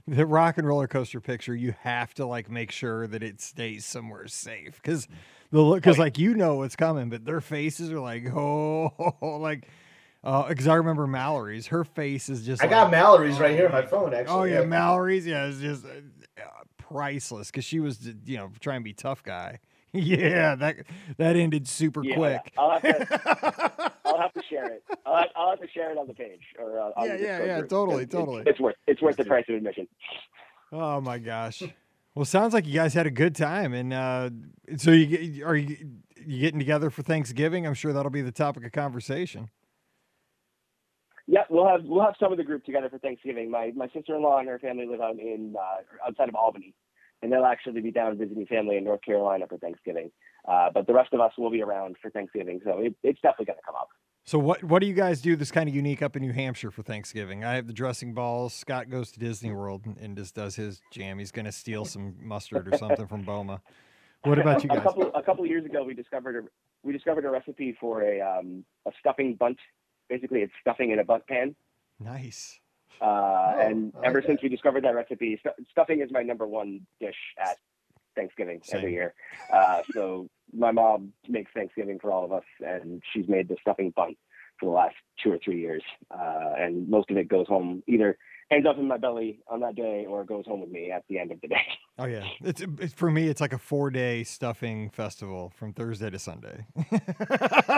the 0.08 0.26
rock 0.26 0.58
and 0.58 0.66
roller 0.66 0.86
coaster 0.86 1.20
picture, 1.20 1.54
you 1.54 1.74
have 1.80 2.14
to 2.14 2.26
like 2.26 2.50
make 2.50 2.70
sure 2.70 3.06
that 3.06 3.22
it 3.22 3.40
stays 3.40 3.84
somewhere 3.84 4.26
safe 4.28 4.80
because 4.82 5.08
the 5.50 5.60
look 5.60 5.82
because 5.82 5.98
like 5.98 6.18
you 6.18 6.34
know 6.34 6.56
what's 6.56 6.76
coming, 6.76 7.08
but 7.08 7.24
their 7.24 7.40
faces 7.40 7.90
are 7.92 8.00
like 8.00 8.26
oh 8.34 9.14
like 9.38 9.68
because 10.22 10.68
uh, 10.68 10.72
I 10.72 10.74
remember 10.76 11.06
Mallory's. 11.06 11.68
Her 11.68 11.84
face 11.84 12.28
is 12.28 12.46
just. 12.46 12.62
I 12.62 12.66
like, 12.66 12.70
got 12.70 12.90
Mallory's 12.90 13.38
oh, 13.38 13.42
right 13.42 13.56
here 13.56 13.66
on 13.66 13.72
my 13.72 13.82
phone. 13.82 14.14
Actually. 14.14 14.34
Oh 14.34 14.44
yeah, 14.44 14.60
yeah. 14.60 14.66
Mallory's. 14.66 15.26
Yeah, 15.26 15.46
it's 15.46 15.58
just 15.58 15.84
uh, 15.84 16.42
priceless 16.78 17.50
because 17.50 17.64
she 17.64 17.80
was, 17.80 18.08
you 18.24 18.36
know, 18.36 18.50
trying 18.60 18.80
to 18.80 18.84
be 18.84 18.92
tough 18.92 19.22
guy. 19.22 19.58
Yeah, 19.92 20.54
that 20.54 20.76
that 21.18 21.36
ended 21.36 21.68
super 21.68 22.02
yeah, 22.04 22.14
quick. 22.14 22.52
I'll 22.56 22.70
have, 22.70 22.82
to, 22.82 23.92
I'll 24.04 24.20
have 24.20 24.32
to 24.32 24.42
share 24.48 24.66
it. 24.72 24.82
I'll 25.04 25.16
have, 25.16 25.28
I'll 25.36 25.50
have 25.50 25.60
to 25.60 25.68
share 25.68 25.90
it 25.90 25.98
on 25.98 26.06
the 26.06 26.14
page 26.14 26.40
or 26.58 26.80
uh, 26.80 26.90
yeah, 27.04 27.16
yeah, 27.16 27.44
yeah, 27.44 27.60
totally, 27.62 28.06
totally. 28.06 28.40
It's, 28.40 28.50
it's 28.50 28.60
worth 28.60 28.76
it's 28.86 29.02
worth 29.02 29.16
the 29.16 29.24
price 29.24 29.44
of 29.48 29.56
admission. 29.56 29.86
Oh 30.70 31.00
my 31.00 31.18
gosh. 31.18 31.62
Well, 32.14 32.24
sounds 32.24 32.52
like 32.52 32.66
you 32.66 32.74
guys 32.74 32.92
had 32.92 33.06
a 33.06 33.10
good 33.10 33.34
time, 33.34 33.72
and 33.72 33.92
uh, 33.92 34.30
so 34.76 34.90
you 34.90 35.46
are 35.46 35.56
you 35.56 35.76
you 36.26 36.40
getting 36.40 36.58
together 36.58 36.90
for 36.90 37.02
Thanksgiving? 37.02 37.66
I'm 37.66 37.74
sure 37.74 37.92
that'll 37.92 38.10
be 38.10 38.22
the 38.22 38.32
topic 38.32 38.64
of 38.64 38.72
conversation. 38.72 39.50
Yeah, 41.26 41.42
we'll 41.48 41.66
have 41.66 41.84
we'll 41.84 42.04
have 42.04 42.14
some 42.20 42.32
of 42.32 42.38
the 42.38 42.44
group 42.44 42.64
together 42.64 42.90
for 42.90 42.98
Thanksgiving. 42.98 43.50
My 43.50 43.72
my 43.74 43.88
sister 43.94 44.14
in 44.16 44.22
law 44.22 44.38
and 44.38 44.48
her 44.48 44.58
family 44.58 44.86
live 44.86 45.00
out 45.00 45.18
in 45.18 45.54
uh, 45.58 46.06
outside 46.06 46.28
of 46.28 46.34
Albany, 46.34 46.74
and 47.22 47.32
they'll 47.32 47.44
actually 47.44 47.80
be 47.80 47.90
down 47.90 48.18
visiting 48.18 48.46
family 48.46 48.76
in 48.76 48.84
North 48.84 49.02
Carolina 49.02 49.46
for 49.48 49.58
Thanksgiving. 49.58 50.10
Uh, 50.46 50.68
but 50.72 50.86
the 50.86 50.92
rest 50.92 51.12
of 51.12 51.20
us 51.20 51.32
will 51.38 51.50
be 51.50 51.62
around 51.62 51.96
for 52.02 52.10
Thanksgiving, 52.10 52.60
so 52.64 52.78
it, 52.78 52.94
it's 53.02 53.20
definitely 53.20 53.46
going 53.46 53.58
to 53.58 53.64
come 53.64 53.76
up. 53.76 53.88
So 54.24 54.38
what 54.38 54.62
what 54.62 54.80
do 54.80 54.86
you 54.86 54.94
guys 54.94 55.20
do 55.20 55.34
that's 55.34 55.50
kind 55.50 55.68
of 55.68 55.74
unique 55.74 56.00
up 56.00 56.14
in 56.14 56.22
New 56.22 56.32
Hampshire 56.32 56.70
for 56.70 56.82
Thanksgiving? 56.82 57.44
I 57.44 57.56
have 57.56 57.66
the 57.66 57.72
dressing 57.72 58.14
balls. 58.14 58.54
Scott 58.54 58.88
goes 58.88 59.10
to 59.12 59.18
Disney 59.18 59.50
World 59.50 59.82
and 60.00 60.16
just 60.16 60.36
does 60.36 60.54
his 60.54 60.80
jam. 60.92 61.18
He's 61.18 61.32
going 61.32 61.44
to 61.44 61.52
steal 61.52 61.84
some 61.84 62.14
mustard 62.20 62.72
or 62.72 62.78
something 62.78 63.08
from 63.08 63.22
Boma. 63.22 63.62
What 64.22 64.38
about 64.38 64.62
you 64.62 64.68
guys? 64.68 64.78
A 64.78 64.82
couple 64.82 65.10
a 65.12 65.22
couple 65.22 65.44
years 65.44 65.64
ago, 65.64 65.82
we 65.82 65.94
discovered 65.94 66.36
a 66.36 66.48
we 66.84 66.92
discovered 66.92 67.24
a 67.24 67.30
recipe 67.30 67.76
for 67.80 68.02
a 68.02 68.20
um, 68.20 68.64
a 68.86 68.92
stuffing 69.00 69.34
bundt 69.34 69.58
basically 70.12 70.40
it's 70.40 70.52
stuffing 70.60 70.90
in 70.90 70.98
a 70.98 71.04
bundt 71.04 71.26
pan. 71.26 71.54
Nice. 71.98 72.60
Uh, 73.02 73.54
oh, 73.56 73.60
and 73.60 73.92
ever 74.04 74.22
since 74.24 74.40
we 74.42 74.48
discovered 74.48 74.84
that 74.84 74.94
recipe, 74.94 75.38
st- 75.44 75.68
stuffing 75.70 76.00
is 76.00 76.10
my 76.12 76.22
number 76.22 76.46
one 76.46 76.86
dish 77.00 77.16
at 77.38 77.56
Thanksgiving 78.14 78.60
Same. 78.62 78.78
every 78.78 78.92
year. 78.92 79.14
Uh, 79.52 79.82
so 79.92 80.28
my 80.52 80.70
mom 80.70 81.12
makes 81.28 81.50
Thanksgiving 81.52 81.98
for 81.98 82.12
all 82.12 82.24
of 82.24 82.32
us, 82.32 82.44
and 82.64 83.02
she's 83.12 83.28
made 83.28 83.48
the 83.48 83.56
stuffing 83.60 83.92
bun 83.96 84.14
for 84.60 84.66
the 84.66 84.72
last 84.72 84.94
two 85.22 85.32
or 85.32 85.38
three 85.44 85.60
years. 85.60 85.82
Uh, 86.10 86.52
and 86.56 86.88
most 86.88 87.10
of 87.10 87.16
it 87.16 87.28
goes 87.28 87.48
home 87.48 87.82
either 87.88 88.16
ends 88.52 88.66
up 88.66 88.78
in 88.78 88.86
my 88.86 88.98
belly 88.98 89.40
on 89.48 89.60
that 89.60 89.74
day 89.74 90.06
or 90.08 90.24
goes 90.24 90.44
home 90.46 90.60
with 90.60 90.70
me 90.70 90.90
at 90.90 91.04
the 91.08 91.18
end 91.18 91.32
of 91.32 91.40
the 91.40 91.48
day. 91.48 91.56
Oh 91.98 92.06
yeah, 92.06 92.24
it's, 92.40 92.62
it's 92.80 92.94
for 92.94 93.10
me. 93.10 93.28
It's 93.28 93.42
like 93.42 93.52
a 93.52 93.58
four 93.58 93.90
day 93.90 94.24
stuffing 94.24 94.88
festival 94.88 95.52
from 95.54 95.74
Thursday 95.74 96.08
to 96.08 96.18
Sunday. 96.18 96.66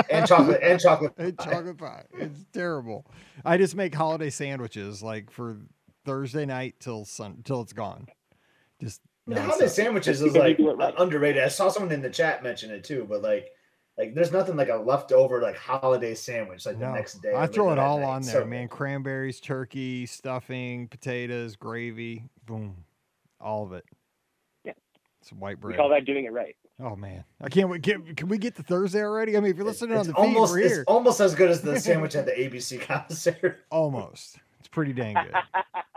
and 0.09 0.25
chocolate 0.25 0.61
and 0.63 0.81
chocolate 0.81 1.17
pie. 1.17 1.25
and 1.25 1.39
chocolate 1.41 1.77
pie. 1.77 2.05
It's 2.13 2.47
terrible. 2.53 3.07
I 3.45 3.59
just 3.59 3.75
make 3.75 3.93
holiday 3.93 4.31
sandwiches 4.31 5.03
like 5.03 5.33
for 5.33 5.59
Thursday 6.05 6.47
night 6.47 6.77
till 6.79 7.05
sun 7.05 7.43
till 7.45 7.61
it's 7.61 7.73
gone. 7.73 8.07
Just 8.81 9.01
the 9.27 9.43
holiday 9.43 9.67
sandwiches 9.67 10.23
is 10.23 10.37
like 10.37 10.61
underrated. 10.97 11.43
I 11.43 11.49
saw 11.49 11.69
someone 11.69 11.93
in 11.93 12.01
the 12.01 12.09
chat 12.09 12.45
mention 12.45 12.71
it 12.71 12.85
too, 12.85 13.07
but 13.11 13.21
like 13.21 13.49
like 13.97 14.15
there's 14.15 14.33
nothing 14.33 14.57
like 14.57 14.69
a 14.69 14.77
leftover 14.77 15.41
like 15.41 15.57
holiday 15.57 16.15
sandwich 16.15 16.67
like 16.67 16.79
no, 16.79 16.87
the 16.87 16.93
next 16.93 17.23
day. 17.23 17.33
I 17.35 17.47
throw 17.47 17.71
it 17.71 17.79
all 17.79 18.01
night. 18.01 18.07
on 18.07 18.23
there, 18.23 18.43
so, 18.43 18.45
man. 18.45 18.69
Cranberries, 18.69 19.41
turkey, 19.41 20.07
stuffing, 20.07 20.89
potatoes, 20.89 21.57
gravy, 21.57 22.25
boom, 22.47 22.77
all 23.41 23.65
of 23.65 23.73
it. 23.73 23.85
Yeah, 24.65 24.73
it's 25.21 25.33
white 25.33 25.61
bread. 25.61 25.73
We 25.73 25.77
call 25.77 25.89
that 25.91 26.05
doing 26.05 26.25
it 26.25 26.33
right. 26.33 26.57
Oh 26.83 26.97
man, 26.97 27.23
I 27.41 27.49
can't 27.49 27.69
wait. 27.69 27.85
Can, 27.85 28.17
can 28.17 28.27
we 28.27 28.37
get 28.37 28.57
to 28.57 28.65
Thursday 28.65 29.03
already? 29.03 29.37
I 29.37 29.41
mean, 29.41 29.53
if 29.53 29.57
you're 29.57 29.67
listening 29.67 29.97
it's 29.97 30.09
on 30.09 30.15
the 30.15 30.19
almost, 30.19 30.55
feed, 30.57 30.65
it's 30.65 30.85
almost 30.89 31.21
as 31.21 31.35
good 31.37 31.51
as 31.51 31.61
the 31.63 31.79
sandwich 31.81 32.17
at 32.17 32.27
the 32.27 32.33
ABC 32.33 32.81
concert. 32.81 33.65
almost, 33.71 34.39
it's 34.59 34.69
pretty 34.69 34.93
dang 34.93 35.15
good. 35.15 35.35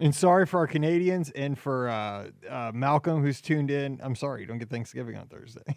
And 0.00 0.14
sorry 0.14 0.46
for 0.46 0.58
our 0.58 0.66
Canadians 0.66 1.30
and 1.30 1.58
for 1.58 1.90
uh, 1.90 2.30
uh, 2.48 2.72
Malcolm 2.74 3.22
who's 3.22 3.42
tuned 3.42 3.70
in. 3.70 4.00
I'm 4.02 4.14
sorry 4.14 4.40
you 4.40 4.46
don't 4.46 4.58
get 4.58 4.70
Thanksgiving 4.70 5.14
on 5.16 5.26
Thursday. 5.26 5.62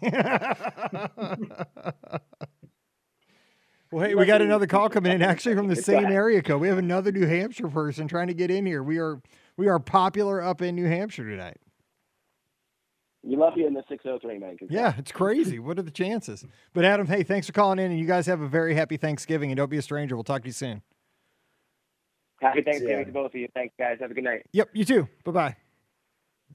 well, 3.92 4.06
hey, 4.06 4.14
we 4.14 4.24
got 4.24 4.40
another 4.40 4.66
call 4.66 4.88
coming 4.88 5.12
in 5.12 5.20
actually 5.20 5.54
from 5.54 5.68
the 5.68 5.76
same 5.76 6.06
area 6.06 6.40
code. 6.40 6.62
We 6.62 6.68
have 6.68 6.78
another 6.78 7.12
New 7.12 7.26
Hampshire 7.26 7.68
person 7.68 8.08
trying 8.08 8.28
to 8.28 8.34
get 8.34 8.50
in 8.50 8.64
here. 8.64 8.82
We 8.82 8.98
are 8.98 9.20
we 9.58 9.68
are 9.68 9.78
popular 9.78 10.42
up 10.42 10.62
in 10.62 10.74
New 10.74 10.86
Hampshire 10.86 11.28
tonight. 11.28 11.58
You 13.22 13.38
love 13.38 13.54
you 13.56 13.66
in 13.66 13.74
the 13.74 13.84
603, 13.88 14.38
man. 14.38 14.56
Yeah, 14.68 14.94
it's 14.98 15.12
crazy. 15.12 15.58
what 15.58 15.78
are 15.78 15.82
the 15.82 15.90
chances? 15.90 16.44
But 16.74 16.84
Adam, 16.84 17.06
hey, 17.06 17.22
thanks 17.22 17.46
for 17.46 17.54
calling 17.54 17.78
in, 17.78 17.90
and 17.90 17.98
you 17.98 18.06
guys 18.06 18.26
have 18.26 18.42
a 18.42 18.48
very 18.48 18.74
happy 18.74 18.98
Thanksgiving, 18.98 19.50
and 19.50 19.56
don't 19.56 19.70
be 19.70 19.78
a 19.78 19.82
stranger. 19.82 20.14
We'll 20.14 20.24
talk 20.24 20.42
to 20.42 20.48
you 20.48 20.52
soon. 20.52 20.82
Happy 22.44 22.62
Thanksgiving 22.62 22.98
yeah. 22.98 23.04
to 23.04 23.12
both 23.12 23.34
of 23.34 23.36
you. 23.36 23.48
Thanks, 23.54 23.74
guys. 23.78 23.98
Have 24.00 24.10
a 24.10 24.14
good 24.14 24.24
night. 24.24 24.46
Yep, 24.52 24.70
you 24.74 24.84
too. 24.84 25.08
Bye 25.24 25.32
bye. 25.32 25.56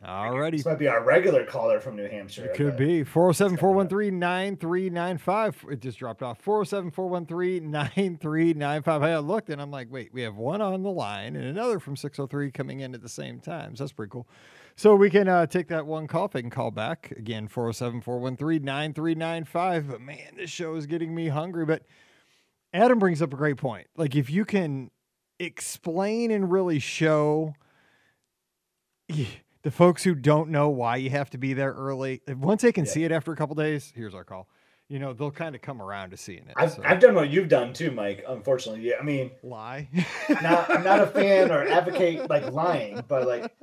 All 0.06 0.38
righty. 0.38 0.58
This 0.58 0.66
might 0.66 0.80
be 0.80 0.88
our 0.88 1.04
regular 1.04 1.44
caller 1.46 1.82
from 1.82 1.98
New 1.98 2.08
Hampshire. 2.08 2.46
It 2.46 2.56
could 2.56 2.78
be 2.78 3.04
407 3.04 3.58
413 3.58 4.18
9395. 4.18 5.66
It 5.72 5.82
just 5.82 6.00
dropped 6.00 6.24
off. 6.24 6.40
407 6.40 6.92
413 6.92 7.70
9395. 7.70 9.04
I 9.04 9.18
looked 9.18 9.50
and 9.50 9.62
I'm 9.62 9.72
like, 9.72 9.92
wait, 9.92 10.14
we 10.14 10.22
have 10.22 10.38
one 10.38 10.62
on 10.62 10.84
the 10.84 10.92
line 10.92 11.36
and 11.36 11.44
another 11.44 11.80
from 11.80 11.98
603 11.98 12.52
coming 12.52 12.80
in 12.80 12.96
at 12.96 13.02
the 13.02 13.10
same 13.10 13.42
time. 13.42 13.76
So 13.76 13.84
that's 13.84 13.92
pretty 13.92 14.12
cool. 14.12 14.26
So 14.78 14.96
we 14.96 15.10
can 15.10 15.28
uh, 15.28 15.48
take 15.48 15.68
that 15.68 15.86
one 15.86 16.08
call 16.08 16.26
if 16.26 16.32
they 16.32 16.42
can 16.42 16.50
call 16.50 16.72
back. 16.72 17.12
Again, 17.18 17.50
407 17.50 18.00
413 18.00 18.64
9395. 18.64 19.90
But 19.90 20.00
man, 20.00 20.36
this 20.38 20.50
show 20.50 20.76
is 20.76 20.86
getting 20.86 21.14
me 21.14 21.28
hungry. 21.28 21.66
But 21.66 21.84
Adam 22.72 23.00
brings 23.00 23.22
up 23.22 23.34
a 23.34 23.36
great 23.36 23.58
point. 23.58 23.88
Like, 23.98 24.16
if 24.16 24.30
you 24.30 24.46
can 24.46 24.92
explain 25.40 26.32
and 26.32 26.52
really 26.52 26.80
show 26.80 27.56
the 29.64 29.72
folks 29.72 30.04
who 30.04 30.16
don't 30.16 30.50
know 30.50 30.70
why 30.70 30.98
you 30.98 31.10
have 31.10 31.30
to 31.32 31.38
be 31.38 31.54
there 31.54 31.74
early. 31.74 32.22
Once 32.28 32.62
they 32.62 32.72
can 32.72 32.86
yeah. 32.86 32.92
see 32.92 33.04
it 33.04 33.12
after 33.12 33.32
a 33.32 33.36
couple 33.36 33.56
days, 33.56 33.92
here's 33.96 34.14
our 34.14 34.24
call. 34.24 34.48
You 34.88 34.98
know, 34.98 35.14
they'll 35.14 35.30
kind 35.30 35.54
of 35.54 35.62
come 35.62 35.84
around 35.84 36.10
to 36.12 36.18
seeing 36.18 36.48
it. 36.48 36.54
I've, 36.56 36.72
so. 36.72 36.82
I've 36.84 37.00
done 37.00 37.14
what 37.14 37.30
you've 37.30 37.48
done 37.48 37.74
too, 37.74 37.92
Mike. 37.92 38.24
Unfortunately, 38.28 38.82
yeah. 38.82 38.96
I 39.00 39.04
mean, 39.04 39.30
lie. 39.44 39.88
not, 40.42 40.68
I'm 40.72 40.84
not 40.84 41.00
a 41.00 41.06
fan 41.06 41.52
or 41.52 41.68
advocate 41.68 42.28
like 42.28 42.52
lying, 42.52 43.04
but 43.08 43.28
like, 43.28 43.54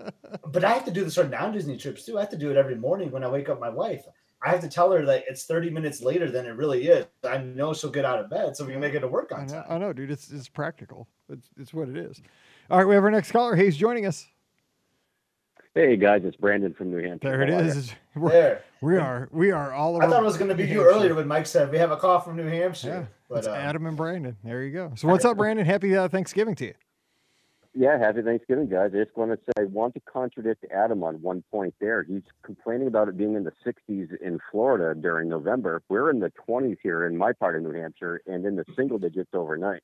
but 0.47 0.63
I 0.65 0.71
have 0.71 0.85
to 0.85 0.93
do 0.93 1.03
this 1.03 1.17
for 1.17 1.25
non-Disney 1.25 1.79
trips 1.79 2.05
too. 2.07 2.17
I 2.17 2.21
have 2.21 2.31
to 2.31 2.39
do 2.39 2.53
it 2.53 2.57
every 2.57 2.77
morning 2.77 3.11
when 3.11 3.25
I 3.25 3.29
wake 3.29 3.49
up 3.49 3.59
my 3.59 3.71
wife. 3.71 4.05
I 4.47 4.51
have 4.51 4.61
to 4.61 4.69
tell 4.69 4.93
her 4.93 5.05
that 5.05 5.25
it's 5.29 5.45
30 5.45 5.71
minutes 5.71 6.01
later 6.01 6.31
than 6.31 6.47
it 6.47 6.51
really 6.51 6.87
is. 6.87 7.05
I 7.29 7.39
know 7.39 7.75
she'll 7.75 7.91
get 7.91 8.05
out 8.05 8.21
of 8.21 8.31
bed, 8.31 8.57
so 8.57 8.65
we 8.65 8.71
can 8.71 8.81
make 8.81 8.95
it 8.95 9.01
to 9.01 9.09
work 9.09 9.33
on 9.33 9.41
I 9.41 9.47
know, 9.47 9.53
time. 9.53 9.65
I 9.69 9.79
know, 9.79 9.93
dude. 9.93 10.13
It's 10.13 10.31
it's 10.31 10.49
practical. 10.49 11.09
It's 11.29 11.49
it's 11.59 11.75
what 11.75 11.89
it 11.89 11.97
is. 11.97 12.23
All 12.71 12.79
right, 12.79 12.87
we 12.87 12.95
have 12.95 13.03
our 13.03 13.11
next 13.11 13.33
caller. 13.33 13.57
Hayes 13.57 13.77
joining 13.77 14.07
us. 14.07 14.29
Hey 15.75 15.97
guys, 15.97 16.23
it's 16.25 16.37
Brandon 16.37 16.73
from 16.73 16.93
New 16.93 17.03
Hampshire. 17.03 17.29
There 17.29 17.43
it 17.43 17.51
is. 17.51 17.93
We're, 18.15 18.31
there. 18.31 18.65
We 18.81 18.97
are. 18.97 19.29
We 19.33 19.51
are 19.51 19.73
all 19.73 19.97
over. 19.97 20.05
I 20.05 20.09
thought 20.09 20.23
it 20.23 20.25
was 20.25 20.39
going 20.39 20.49
to 20.49 20.55
be 20.55 20.65
you 20.65 20.81
earlier 20.81 21.15
when 21.15 21.27
Mike 21.27 21.47
said 21.47 21.73
we 21.73 21.79
have 21.79 21.91
a 21.91 21.97
call 21.97 22.21
from 22.21 22.37
New 22.37 22.47
Hampshire. 22.47 22.89
Yeah, 22.89 23.05
but 23.29 23.39
it's 23.39 23.47
uh, 23.49 23.53
Adam 23.53 23.85
and 23.87 23.97
Brandon. 23.97 24.37
There 24.45 24.63
you 24.63 24.73
go. 24.73 24.93
So 24.95 25.09
what's 25.09 25.25
up, 25.25 25.37
Brandon? 25.37 25.67
Happy 25.67 25.97
uh, 25.97 26.07
Thanksgiving 26.07 26.55
to 26.55 26.67
you. 26.67 26.75
Yeah, 27.79 27.99
happy 27.99 28.23
Thanksgiving, 28.23 28.71
guys. 28.71 28.93
I 28.95 29.05
just 29.05 29.15
want 29.19 29.33
to 29.33 29.37
say 29.37 29.63
I 29.63 29.65
want 29.65 29.93
to 29.95 30.01
contradict 30.01 30.65
Adam 30.75 31.03
on 31.03 31.17
one 31.21 31.45
point 31.51 31.75
there. 31.79 32.03
He's 32.03 32.23
complaining 32.43 32.87
about 32.89 33.09
it 33.09 33.19
being 33.19 33.35
in 33.35 33.45
the 33.45 33.53
60s 33.67 34.17
in 34.23 34.39
Florida 34.51 34.99
during 34.99 35.29
November. 35.29 35.83
We're 35.91 36.09
in 36.09 36.21
the 36.21 36.33
20s 36.49 36.79
here 36.83 37.05
in 37.05 37.19
my 37.19 37.35
part 37.35 37.55
of 37.55 37.63
New 37.63 37.79
Hampshire 37.79 38.23
and 38.27 38.47
in 38.47 38.57
the 38.57 38.65
single 38.75 38.97
digits 38.99 39.29
overnight. 39.35 39.83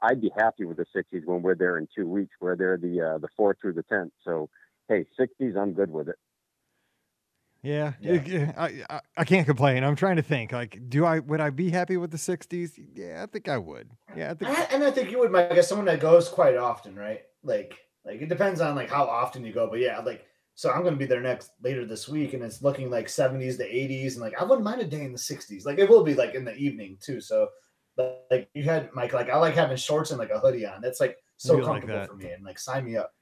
I'd 0.00 0.22
be 0.22 0.30
happy 0.34 0.64
with 0.64 0.78
the 0.78 0.86
60s 0.96 1.26
when 1.26 1.42
we're 1.42 1.54
there 1.54 1.76
in 1.76 1.88
two 1.94 2.08
weeks. 2.08 2.34
where 2.38 2.56
they're 2.56 2.78
the 2.78 3.02
uh, 3.02 3.18
the 3.18 3.28
4th 3.38 3.60
through 3.60 3.74
the 3.74 3.82
10th. 3.82 4.12
So, 4.24 4.48
hey, 4.88 5.04
60s, 5.20 5.58
I'm 5.58 5.74
good 5.74 5.92
with 5.92 6.08
it. 6.08 6.16
Yeah, 7.66 7.92
yeah. 8.00 8.52
I, 8.56 8.84
I, 8.88 9.00
I 9.16 9.24
can't 9.24 9.46
complain. 9.46 9.82
I'm 9.82 9.96
trying 9.96 10.16
to 10.16 10.22
think. 10.22 10.52
Like, 10.52 10.78
do 10.88 11.04
I 11.04 11.18
would 11.18 11.40
I 11.40 11.50
be 11.50 11.70
happy 11.70 11.96
with 11.96 12.10
the 12.10 12.16
'60s? 12.16 12.78
Yeah, 12.94 13.22
I 13.22 13.26
think 13.26 13.48
I 13.48 13.58
would. 13.58 13.90
Yeah, 14.16 14.30
I 14.30 14.34
think. 14.34 14.58
I, 14.58 14.62
and 14.72 14.84
I 14.84 14.90
think 14.90 15.10
you 15.10 15.18
would, 15.18 15.32
Mike, 15.32 15.50
as 15.52 15.68
someone 15.68 15.86
that 15.86 16.00
goes 16.00 16.28
quite 16.28 16.56
often, 16.56 16.94
right? 16.94 17.22
Like, 17.42 17.78
like 18.04 18.22
it 18.22 18.28
depends 18.28 18.60
on 18.60 18.76
like 18.76 18.90
how 18.90 19.04
often 19.04 19.44
you 19.44 19.52
go, 19.52 19.68
but 19.68 19.80
yeah, 19.80 19.98
like 19.98 20.24
so 20.54 20.70
I'm 20.70 20.82
going 20.82 20.94
to 20.94 20.98
be 20.98 21.06
there 21.06 21.20
next 21.20 21.50
later 21.62 21.84
this 21.84 22.08
week, 22.08 22.32
and 22.32 22.42
it's 22.42 22.62
looking 22.62 22.88
like 22.88 23.08
70s 23.08 23.58
to 23.58 23.64
80s, 23.64 24.12
and 24.12 24.20
like 24.22 24.40
I 24.40 24.44
wouldn't 24.44 24.64
mind 24.64 24.80
a 24.80 24.84
day 24.84 25.02
in 25.02 25.12
the 25.12 25.18
60s. 25.18 25.66
Like 25.66 25.78
it 25.78 25.88
will 25.88 26.02
be 26.02 26.14
like 26.14 26.34
in 26.34 26.44
the 26.44 26.54
evening 26.54 26.96
too. 27.00 27.20
So 27.20 27.48
like 28.30 28.48
you 28.54 28.62
had 28.62 28.90
Mike, 28.94 29.12
like 29.12 29.28
I 29.28 29.36
like 29.36 29.54
having 29.54 29.76
shorts 29.76 30.10
and 30.10 30.18
like 30.18 30.30
a 30.30 30.38
hoodie 30.38 30.66
on. 30.66 30.80
That's 30.80 31.00
like 31.00 31.18
so 31.36 31.62
comfortable 31.62 31.98
like 31.98 32.08
for 32.08 32.16
me, 32.16 32.30
and 32.30 32.44
like 32.44 32.58
sign 32.58 32.84
me 32.84 32.96
up. 32.96 33.12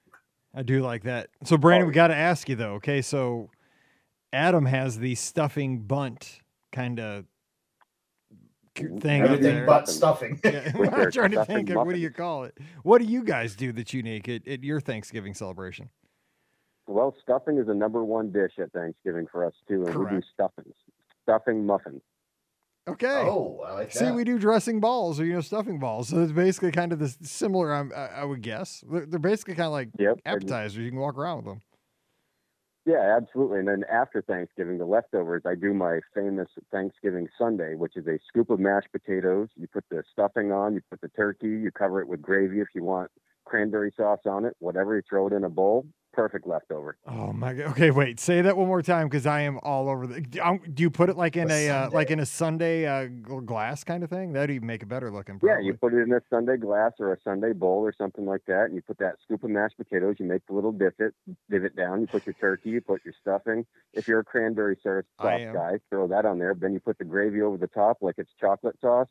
I 0.55 0.63
do 0.63 0.81
like 0.81 1.03
that. 1.05 1.31
So 1.43 1.57
Brandon, 1.57 1.87
oh, 1.87 1.89
we 1.89 1.95
got 1.95 2.09
to 2.09 2.15
ask 2.15 2.49
you 2.49 2.55
though. 2.55 2.75
Okay, 2.75 3.03
so 3.03 3.51
Adam 4.35 4.67
has 4.67 4.99
the 4.99 5.15
stuffing 5.15 5.81
bundt 5.83 6.41
kind 6.73 6.99
of 6.99 7.25
thing. 8.75 9.23
Everything 9.23 9.65
but 9.65 9.89
stuffing. 9.89 10.41
Yeah. 10.45 10.73
I'm 10.75 11.11
trying 11.11 11.31
to 11.31 11.45
think 11.45 11.71
of 11.71 11.77
what 11.87 11.95
do 11.95 12.01
you 12.01 12.11
call 12.11 12.45
it? 12.45 12.59
What 12.83 13.01
do 13.01 13.07
you 13.07 13.23
guys 13.23 13.55
do 13.55 13.73
that's 13.73 13.95
unique 13.95 14.29
at, 14.29 14.47
at 14.47 14.65
your 14.65 14.81
Thanksgiving 14.81 15.35
celebration? 15.35 15.89
Well, 16.87 17.15
stuffing 17.23 17.59
is 17.59 17.69
a 17.69 17.75
number 17.75 18.05
one 18.05 18.31
dish 18.31 18.53
at 18.59 18.73
Thanksgiving 18.73 19.27
for 19.31 19.47
us 19.47 19.55
too, 19.67 19.85
and 19.85 19.95
Correct. 19.95 20.15
we 20.15 20.21
do 20.21 20.27
stuffings, 20.35 20.75
stuffing 21.23 21.65
muffins. 21.65 22.03
Okay. 22.87 23.07
Oh, 23.07 23.63
I 23.67 23.73
like 23.73 23.93
See, 23.93 24.11
we 24.11 24.25
do 24.25 24.39
dressing 24.39 24.81
balls 24.81 25.19
or 25.19 25.25
you 25.25 25.33
know 25.33 25.41
stuffing 25.41 25.79
balls. 25.79 26.09
So 26.09 26.23
it's 26.23 26.33
basically 26.33 26.73
kind 26.73 26.93
of 26.93 26.99
the 26.99 27.09
similar. 27.23 27.73
I, 27.73 28.21
I 28.21 28.25
would 28.25 28.43
guess 28.43 28.85
they're 28.87 29.19
basically 29.19 29.55
kind 29.55 29.67
of 29.67 29.73
like 29.73 29.89
yep. 29.99 30.19
appetizers. 30.27 30.77
You 30.77 30.91
can 30.91 30.99
walk 30.99 31.17
around 31.17 31.39
with 31.39 31.47
them. 31.47 31.63
Yeah, 32.87 33.17
absolutely. 33.17 33.61
And 33.61 33.69
then 33.69 33.85
after 33.91 34.21
Thanksgiving, 34.21 34.77
the 34.77 34.85
leftovers, 34.85 35.43
I 35.47 35.55
do 35.55 35.73
my 35.73 36.01
famous 36.15 36.49
Thanksgiving 36.71 37.29
sundae, 37.39 37.77
which 37.77 37.97
is 37.97 38.07
a 38.07 38.19
scoop 38.29 38.51
of 38.51 38.61
mashed 38.61 38.93
potatoes. 38.93 39.49
You 39.57 39.67
put 39.69 39.85
the 39.91 40.03
stuffing 40.13 40.53
on, 40.53 40.75
you 40.75 40.83
put 40.91 41.01
the 41.01 41.09
turkey, 41.09 41.49
you 41.49 41.71
cover 41.71 42.03
it 42.03 42.09
with 42.09 42.21
gravy 42.21 42.61
if 42.61 42.69
you 42.75 42.85
want 42.85 43.11
cranberry 43.47 43.93
sauce 43.97 44.21
on 44.27 44.45
it, 44.45 44.55
whatever, 44.59 44.97
you 44.97 45.03
throw 45.09 45.27
it 45.27 45.33
in 45.33 45.45
a 45.45 45.51
bowl, 45.51 45.87
perfect 46.15 46.47
leftover. 46.47 46.97
Oh 47.07 47.33
my 47.33 47.53
god. 47.53 47.67
Okay, 47.73 47.91
wait. 47.91 48.21
Say 48.21 48.41
that 48.43 48.57
one 48.57 48.69
more 48.69 48.83
time 48.83 49.09
because 49.09 49.27
I 49.27 49.41
am 49.41 49.59
all 49.63 49.89
over 49.89 50.07
the. 50.07 50.21
Do 50.21 50.83
you 50.83 50.91
put 50.91 51.11
it 51.11 51.17
like 51.17 51.37
in 51.37 51.51
a, 51.51 51.67
a 51.67 51.75
uh, 51.75 51.91
like 51.93 52.11
in 52.11 52.21
a 52.21 52.27
sundae 52.27 52.85
uh, 52.85 53.07
glass 53.41 53.85
kind 53.85 54.05
of 54.05 54.11
thing? 54.11 54.33
That'd 54.33 54.55
even 54.55 54.67
make 54.67 54.83
it 54.83 54.89
better 54.89 55.11
looking. 55.11 55.39
Probably. 55.39 55.65
Yeah, 55.65 55.67
you 55.67 55.75
put 55.75 55.93
it 55.93 56.03
in 56.03 56.13
a 56.13 56.21
sundae 56.31 56.57
glass 56.57 56.93
or 57.01 57.13
a 57.13 57.17
sundae 57.25 57.53
bowl 57.53 57.81
or 57.81 57.93
something 57.97 58.25
like 58.25 58.43
that, 58.47 58.67
and 58.67 58.75
you 58.75 58.83
put 58.83 58.99
that 58.99 59.17
scoop 59.23 59.43
of 59.43 59.51
mashed 59.51 59.77
potatoes. 59.77 60.17
You 60.19 60.27
make 60.27 60.47
the 60.47 60.55
little 60.55 60.73
divot, 60.73 61.15
divot 61.51 61.77
down. 61.77 62.01
You 62.01 62.07
put 62.07 62.27
your 62.27 62.35
turkey. 62.35 62.71
You 62.71 62.81
put 62.81 63.05
your 63.05 63.15
stuffing. 63.21 63.67
If 63.93 64.07
you're 64.09 64.21
a 64.21 64.25
cranberry 64.25 64.77
sauce 64.83 65.05
guy, 65.21 65.79
throw 65.91 66.07
that 66.09 66.25
on 66.25 66.39
there. 66.39 66.55
Then 66.55 66.73
you 66.73 66.81
put 66.81 66.99
the 66.99 67.05
gravy 67.05 67.43
over 67.43 67.57
the 67.57 67.67
top 67.67 67.99
like 68.01 68.15
it's 68.19 68.31
chocolate 68.41 68.77
sauce. 68.81 69.09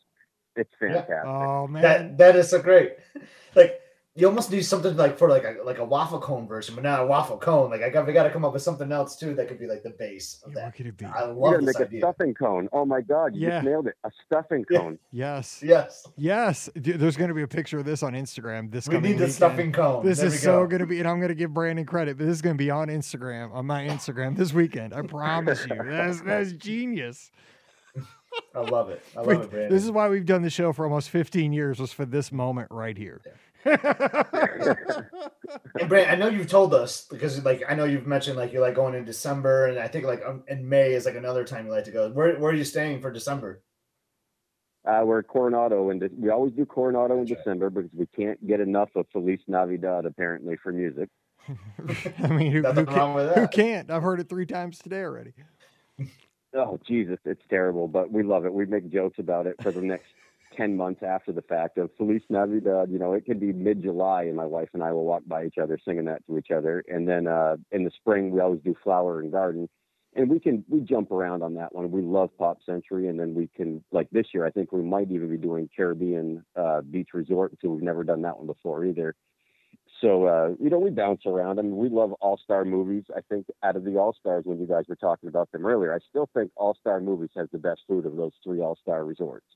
It's 0.55 0.71
fantastic. 0.79 1.09
Yeah. 1.09 1.23
Oh 1.25 1.67
man, 1.67 1.81
that 1.81 2.17
that 2.17 2.35
is 2.35 2.49
so 2.49 2.61
great. 2.61 2.93
Like 3.55 3.82
you 4.15 4.27
almost 4.27 4.51
need 4.51 4.61
something 4.61 4.95
like 4.95 5.17
for 5.17 5.27
like 5.27 5.43
a 5.43 5.57
like 5.65 5.79
a 5.79 5.83
waffle 5.83 6.19
cone 6.19 6.47
version, 6.47 6.75
but 6.75 6.83
not 6.83 6.99
a 6.99 7.05
waffle 7.05 7.37
cone. 7.37 7.71
Like 7.71 7.81
I 7.81 7.89
got 7.89 8.05
we 8.05 8.13
got 8.13 8.23
to 8.23 8.29
come 8.29 8.45
up 8.45 8.53
with 8.53 8.61
something 8.61 8.91
else 8.91 9.15
too 9.15 9.33
that 9.33 9.47
could 9.47 9.57
be 9.57 9.65
like 9.65 9.81
the 9.81 9.89
base 9.89 10.39
of 10.45 10.51
yeah, 10.51 10.55
that. 10.55 10.65
What 10.65 10.75
could 10.75 10.85
it 10.85 10.97
be? 10.97 11.05
I 11.05 11.25
love 11.25 11.65
this 11.65 11.79
make 11.79 11.87
idea. 11.87 11.99
a 11.99 12.01
stuffing 12.01 12.33
cone. 12.35 12.69
Oh 12.71 12.85
my 12.85 13.01
god, 13.01 13.33
you 13.33 13.47
yeah. 13.47 13.49
just 13.55 13.65
nailed 13.65 13.87
it! 13.87 13.95
A 14.03 14.11
stuffing 14.25 14.65
cone. 14.65 14.99
Yes. 15.11 15.63
Yes. 15.65 16.05
Yes. 16.15 16.69
There's 16.75 17.17
going 17.17 17.29
to 17.29 17.33
be 17.33 17.41
a 17.41 17.47
picture 17.47 17.79
of 17.79 17.85
this 17.85 18.03
on 18.03 18.13
Instagram. 18.13 18.71
This 18.71 18.87
we 18.87 18.95
need 18.95 19.01
the 19.01 19.09
weekend. 19.13 19.33
stuffing 19.33 19.71
cone. 19.71 20.05
This 20.05 20.19
there 20.19 20.27
is 20.27 20.39
so 20.39 20.67
going 20.67 20.81
to 20.81 20.85
be, 20.85 20.99
and 20.99 21.07
I'm 21.07 21.17
going 21.17 21.29
to 21.29 21.35
give 21.35 21.51
Brandon 21.51 21.85
credit, 21.85 22.17
but 22.17 22.27
this 22.27 22.35
is 22.35 22.41
going 22.43 22.55
to 22.55 22.63
be 22.63 22.69
on 22.69 22.89
Instagram 22.89 23.51
on 23.51 23.65
my 23.65 23.83
Instagram 23.87 24.37
this 24.37 24.53
weekend. 24.53 24.93
I 24.93 25.01
promise 25.01 25.65
you. 25.67 25.75
That's 25.83 26.21
that's 26.21 26.51
genius. 26.53 27.31
I 28.55 28.59
love 28.59 28.89
it. 28.89 29.03
I 29.15 29.19
love 29.19 29.27
Wait, 29.27 29.39
it, 29.41 29.49
Brandon. 29.49 29.71
This 29.71 29.83
is 29.83 29.91
why 29.91 30.07
we've 30.09 30.25
done 30.25 30.43
the 30.43 30.49
show 30.49 30.71
for 30.71 30.85
almost 30.85 31.09
15 31.09 31.51
years. 31.51 31.79
Was 31.79 31.93
for 31.93 32.05
this 32.05 32.31
moment 32.31 32.67
right 32.71 32.97
here. 32.97 33.21
Yeah 33.65 35.05
and 35.79 35.89
Brent, 35.89 36.09
I 36.09 36.15
know 36.15 36.27
you've 36.27 36.49
told 36.49 36.73
us 36.73 37.05
because 37.09 37.43
like 37.43 37.63
I 37.67 37.75
know 37.75 37.85
you've 37.85 38.07
mentioned 38.07 38.37
like 38.37 38.53
you're 38.53 38.61
like 38.61 38.75
going 38.75 38.95
in 38.95 39.05
December, 39.05 39.67
and 39.67 39.79
I 39.79 39.87
think 39.87 40.05
like 40.05 40.23
um, 40.25 40.43
in 40.47 40.67
May 40.67 40.93
is 40.93 41.05
like 41.05 41.15
another 41.15 41.43
time 41.43 41.65
you 41.65 41.71
like 41.71 41.85
to 41.85 41.91
go. 41.91 42.09
Where 42.09 42.37
where 42.37 42.51
are 42.51 42.55
you 42.55 42.63
staying 42.63 43.01
for 43.01 43.11
December? 43.11 43.61
Uh, 44.85 45.01
we're 45.05 45.23
Coronado, 45.23 45.89
and 45.89 46.09
we 46.17 46.29
always 46.29 46.53
do 46.53 46.65
Coronado 46.65 47.17
in 47.17 47.25
December 47.25 47.69
because 47.69 47.89
we 47.93 48.05
can't 48.07 48.45
get 48.45 48.59
enough 48.59 48.89
of 48.95 49.05
Feliz 49.13 49.39
Navidad 49.47 50.05
apparently 50.05 50.57
for 50.61 50.73
music. 50.73 51.09
I 52.19 52.27
mean, 52.27 52.51
who, 52.51 52.61
who, 52.61 52.85
can, 52.85 53.33
who 53.33 53.47
can't? 53.47 53.89
I've 53.89 54.03
heard 54.03 54.19
it 54.19 54.29
three 54.29 54.45
times 54.45 54.79
today 54.79 55.01
already. 55.01 55.33
Oh 56.55 56.79
Jesus, 56.85 57.17
it's 57.25 57.41
terrible, 57.49 57.87
but 57.87 58.11
we 58.11 58.21
love 58.21 58.45
it. 58.45 58.53
We 58.53 58.67
make 58.67 58.87
jokes 58.91 59.17
about 59.17 59.47
it 59.47 59.55
for 59.63 59.71
the 59.71 59.81
next 59.81 60.05
10 60.55 60.77
months 60.77 61.01
after 61.03 61.31
the 61.31 61.41
fact 61.41 61.77
of 61.77 61.89
Feliz 61.97 62.21
Navidad. 62.29 62.89
You 62.89 62.99
know, 62.99 63.13
it 63.13 63.25
could 63.25 63.39
be 63.39 63.53
mid 63.53 63.81
July, 63.83 64.23
and 64.23 64.35
my 64.35 64.45
wife 64.45 64.69
and 64.73 64.83
I 64.83 64.91
will 64.91 65.05
walk 65.05 65.23
by 65.25 65.45
each 65.45 65.57
other 65.61 65.79
singing 65.83 66.05
that 66.05 66.25
to 66.27 66.37
each 66.37 66.51
other. 66.51 66.83
And 66.87 67.07
then 67.07 67.27
uh, 67.27 67.57
in 67.71 67.83
the 67.83 67.91
spring, 67.91 68.31
we 68.31 68.39
always 68.39 68.61
do 68.61 68.75
Flower 68.83 69.19
and 69.19 69.31
Garden. 69.31 69.69
And 70.15 70.29
we 70.29 70.39
can 70.39 70.63
we 70.69 70.81
jump 70.81 71.11
around 71.11 71.41
on 71.41 71.55
that 71.55 71.73
one. 71.73 71.89
We 71.89 72.01
love 72.01 72.29
Pop 72.37 72.59
Century, 72.63 73.07
and 73.07 73.19
then 73.19 73.33
we 73.33 73.49
can 73.55 73.83
like 73.91 74.09
this 74.11 74.27
year. 74.31 74.45
I 74.45 74.51
think 74.51 74.71
we 74.71 74.83
might 74.83 75.09
even 75.09 75.29
be 75.29 75.37
doing 75.37 75.69
Caribbean 75.75 76.45
uh, 76.55 76.81
Beach 76.81 77.09
Resort, 77.13 77.53
so 77.61 77.69
we've 77.69 77.81
never 77.81 78.03
done 78.03 78.21
that 78.21 78.37
one 78.37 78.45
before 78.45 78.85
either. 78.85 79.15
So 80.01 80.27
uh, 80.27 80.49
you 80.59 80.69
know, 80.69 80.77
we 80.77 80.91
bounce 80.91 81.25
around. 81.25 81.57
I 81.57 81.63
mean, 81.63 81.77
we 81.77 81.89
love 81.89 82.11
all 82.21 82.37
star 82.37 82.63
movies. 82.63 83.05
I 83.15 83.21
think 83.21 83.47
out 83.63 83.75
of 83.75 83.85
the 83.85 83.97
all 83.97 84.13
stars, 84.19 84.43
when 84.45 84.59
you 84.59 84.67
guys 84.67 84.83
were 84.87 84.95
talking 84.95 85.29
about 85.29 85.51
them 85.51 85.65
earlier, 85.65 85.95
I 85.95 85.99
still 86.07 86.29
think 86.31 86.51
all 86.55 86.75
star 86.79 86.99
movies 86.99 87.31
has 87.35 87.47
the 87.51 87.57
best 87.57 87.81
food 87.87 88.05
of 88.05 88.15
those 88.15 88.33
three 88.43 88.61
all 88.61 88.77
star 88.83 89.03
resorts. 89.05 89.47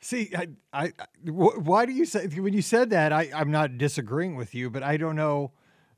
See, 0.00 0.30
I, 0.36 0.48
I, 0.72 0.92
why 1.24 1.86
do 1.86 1.92
you 1.92 2.04
say 2.04 2.26
when 2.26 2.52
you 2.52 2.62
said 2.62 2.90
that? 2.90 3.12
I, 3.12 3.30
I'm 3.34 3.50
not 3.50 3.78
disagreeing 3.78 4.36
with 4.36 4.54
you, 4.54 4.70
but 4.70 4.82
I 4.82 4.96
don't 4.96 5.16
know 5.16 5.52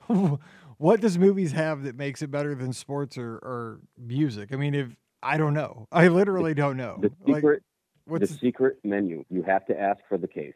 what 0.79 1.01
does 1.01 1.19
movies 1.19 1.53
have 1.53 1.83
that 1.83 1.97
makes 1.97 2.23
it 2.23 2.31
better 2.31 2.55
than 2.55 2.73
sports 2.73 3.19
or, 3.19 3.35
or 3.37 3.81
music. 3.99 4.51
I 4.53 4.57
mean, 4.57 4.75
if 4.75 4.97
I 5.23 5.37
don't 5.37 5.55
know, 5.55 5.89
I 5.91 6.09
literally 6.09 6.55
don't 6.55 6.77
know. 6.77 6.99
The 7.01 7.11
secret, 7.27 7.63
like, 8.07 8.21
the 8.21 8.27
secret 8.29 8.79
menu. 8.85 9.25
You 9.29 9.43
have 9.43 9.67
to 9.67 9.79
ask 9.79 10.01
for 10.09 10.17
the 10.17 10.29
case. 10.29 10.55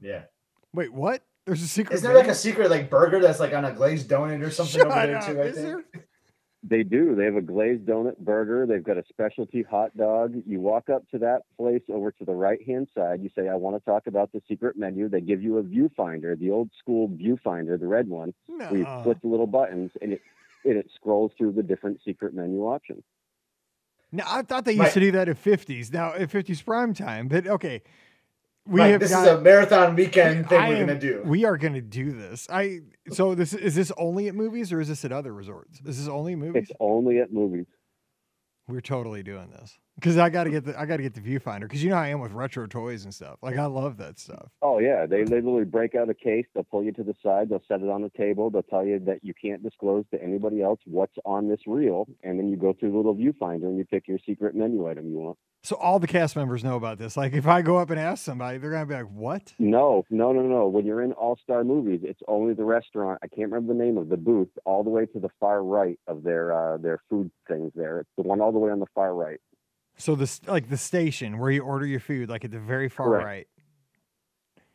Yeah. 0.00 0.22
Wait, 0.74 0.92
what? 0.92 1.22
There's 1.46 1.62
a 1.62 1.68
secret. 1.68 1.96
Is 1.96 2.02
there 2.02 2.12
menu? 2.12 2.26
like 2.26 2.30
a 2.30 2.38
secret 2.38 2.70
like 2.70 2.90
burger 2.90 3.20
that's 3.20 3.40
like 3.40 3.54
on 3.54 3.64
a 3.64 3.72
glazed 3.72 4.08
donut 4.08 4.44
or 4.44 4.50
something 4.50 4.80
Shut 4.80 4.86
over 4.86 5.06
there 5.06 5.16
up. 5.16 5.26
too? 5.26 5.40
I 5.40 5.44
Is 5.44 5.54
think. 5.56 5.66
There? 5.66 5.84
They 6.62 6.82
do. 6.82 7.14
They 7.14 7.24
have 7.24 7.36
a 7.36 7.42
glazed 7.42 7.86
donut 7.86 8.18
burger. 8.18 8.66
They've 8.66 8.82
got 8.82 8.96
a 8.96 9.04
specialty 9.08 9.62
hot 9.62 9.96
dog. 9.96 10.34
You 10.46 10.60
walk 10.60 10.88
up 10.88 11.08
to 11.10 11.18
that 11.18 11.42
place 11.56 11.82
over 11.88 12.10
to 12.12 12.24
the 12.24 12.34
right 12.34 12.58
hand 12.66 12.88
side. 12.96 13.22
You 13.22 13.30
say, 13.36 13.48
I 13.48 13.54
want 13.54 13.76
to 13.76 13.84
talk 13.84 14.06
about 14.06 14.32
the 14.32 14.42
secret 14.48 14.76
menu. 14.76 15.08
They 15.08 15.20
give 15.20 15.42
you 15.42 15.58
a 15.58 15.62
viewfinder, 15.62 16.38
the 16.38 16.50
old 16.50 16.70
school 16.78 17.08
viewfinder, 17.08 17.78
the 17.78 17.86
red 17.86 18.08
one. 18.08 18.34
No. 18.48 18.66
Where 18.66 18.80
you 18.80 19.02
flip 19.02 19.18
the 19.22 19.28
little 19.28 19.46
buttons 19.46 19.92
and 20.00 20.14
it 20.14 20.22
and 20.64 20.76
it 20.76 20.90
scrolls 20.96 21.30
through 21.38 21.52
the 21.52 21.62
different 21.62 22.00
secret 22.04 22.34
menu 22.34 22.62
options. 22.62 23.04
Now 24.10 24.24
I 24.26 24.42
thought 24.42 24.64
they 24.64 24.72
used 24.72 24.82
right. 24.82 24.92
to 24.94 25.00
do 25.00 25.12
that 25.12 25.28
at 25.28 25.42
50s. 25.42 25.92
Now 25.92 26.14
at 26.14 26.30
50s 26.30 26.64
prime 26.64 26.94
time, 26.94 27.28
but 27.28 27.46
okay 27.46 27.82
we 28.66 28.80
right, 28.80 28.88
have 28.88 29.00
this 29.00 29.10
got, 29.10 29.26
is 29.26 29.32
a 29.34 29.40
marathon 29.40 29.94
weekend 29.94 30.48
thing 30.48 30.58
I 30.58 30.68
we're 30.68 30.76
am, 30.76 30.86
gonna 30.86 30.98
do. 30.98 31.22
We 31.24 31.44
are 31.44 31.56
gonna 31.56 31.80
do 31.80 32.12
this. 32.12 32.46
I 32.50 32.80
so 33.10 33.34
this 33.34 33.54
is 33.54 33.74
this 33.74 33.92
only 33.96 34.28
at 34.28 34.34
movies 34.34 34.72
or 34.72 34.80
is 34.80 34.88
this 34.88 35.04
at 35.04 35.12
other 35.12 35.32
resorts? 35.32 35.78
Is 35.78 35.84
This 35.84 35.98
is 35.98 36.08
only 36.08 36.34
movies. 36.34 36.64
It's 36.64 36.72
only 36.80 37.20
at 37.20 37.32
movies. 37.32 37.66
We're 38.68 38.80
totally 38.80 39.22
doing 39.22 39.50
this. 39.50 39.78
Because 39.96 40.18
I 40.18 40.30
got 40.30 40.44
to 40.44 40.50
get 40.50 40.64
the 40.64 40.78
I 40.78 40.86
got 40.86 40.98
to 40.98 41.02
get 41.02 41.14
the 41.14 41.20
viewfinder 41.20 41.62
because 41.62 41.82
you 41.82 41.90
know 41.90 41.96
I 41.96 42.08
am 42.08 42.20
with 42.20 42.32
retro 42.32 42.66
toys 42.66 43.04
and 43.04 43.12
stuff. 43.12 43.38
Like 43.42 43.56
I 43.56 43.66
love 43.66 43.96
that 43.98 44.18
stuff. 44.18 44.48
Oh 44.62 44.78
yeah, 44.78 45.06
they 45.06 45.24
they 45.24 45.40
literally 45.40 45.64
break 45.64 45.94
out 45.94 46.08
a 46.08 46.14
case. 46.14 46.46
They'll 46.54 46.64
pull 46.64 46.84
you 46.84 46.92
to 46.92 47.02
the 47.02 47.14
side. 47.22 47.48
They'll 47.48 47.62
set 47.66 47.80
it 47.80 47.88
on 47.88 48.02
the 48.02 48.10
table. 48.10 48.50
They'll 48.50 48.62
tell 48.62 48.84
you 48.84 48.98
that 49.06 49.20
you 49.22 49.34
can't 49.34 49.62
disclose 49.62 50.04
to 50.12 50.22
anybody 50.22 50.62
else 50.62 50.80
what's 50.84 51.16
on 51.24 51.48
this 51.48 51.60
reel, 51.66 52.06
and 52.22 52.38
then 52.38 52.48
you 52.48 52.56
go 52.56 52.74
through 52.78 52.92
the 52.92 52.96
little 52.96 53.14
viewfinder 53.14 53.64
and 53.64 53.78
you 53.78 53.84
pick 53.84 54.06
your 54.06 54.18
secret 54.24 54.54
menu 54.54 54.88
item 54.88 55.10
you 55.10 55.18
want. 55.18 55.38
So 55.62 55.74
all 55.76 55.98
the 55.98 56.06
cast 56.06 56.36
members 56.36 56.62
know 56.62 56.76
about 56.76 56.98
this. 56.98 57.16
Like 57.16 57.32
if 57.32 57.46
I 57.46 57.62
go 57.62 57.78
up 57.78 57.90
and 57.90 57.98
ask 57.98 58.24
somebody, 58.24 58.58
they're 58.58 58.70
gonna 58.70 58.86
be 58.86 58.94
like, 58.94 59.10
"What?" 59.10 59.54
No, 59.58 60.04
no, 60.10 60.32
no, 60.32 60.42
no. 60.42 60.68
When 60.68 60.86
you're 60.86 61.02
in 61.02 61.12
All 61.12 61.36
Star 61.42 61.64
Movies, 61.64 62.00
it's 62.04 62.20
only 62.28 62.54
the 62.54 62.64
restaurant. 62.64 63.18
I 63.22 63.26
can't 63.28 63.50
remember 63.50 63.72
the 63.72 63.82
name 63.82 63.98
of 63.98 64.08
the 64.08 64.16
booth. 64.16 64.50
All 64.64 64.84
the 64.84 64.90
way 64.90 65.06
to 65.06 65.18
the 65.18 65.30
far 65.40 65.64
right 65.64 65.98
of 66.06 66.22
their 66.22 66.52
uh, 66.52 66.76
their 66.76 67.00
food 67.10 67.30
things. 67.48 67.72
There, 67.74 68.00
it's 68.00 68.10
the 68.16 68.22
one 68.22 68.40
all 68.40 68.52
the 68.52 68.58
way 68.58 68.70
on 68.70 68.78
the 68.78 68.86
far 68.94 69.14
right. 69.14 69.40
So 69.98 70.14
the 70.14 70.30
like 70.46 70.68
the 70.68 70.76
station 70.76 71.38
where 71.38 71.50
you 71.50 71.62
order 71.62 71.86
your 71.86 72.00
food, 72.00 72.28
like 72.28 72.44
at 72.44 72.50
the 72.50 72.58
very 72.58 72.88
far 72.88 73.06
Correct. 73.06 73.24
right. 73.26 73.46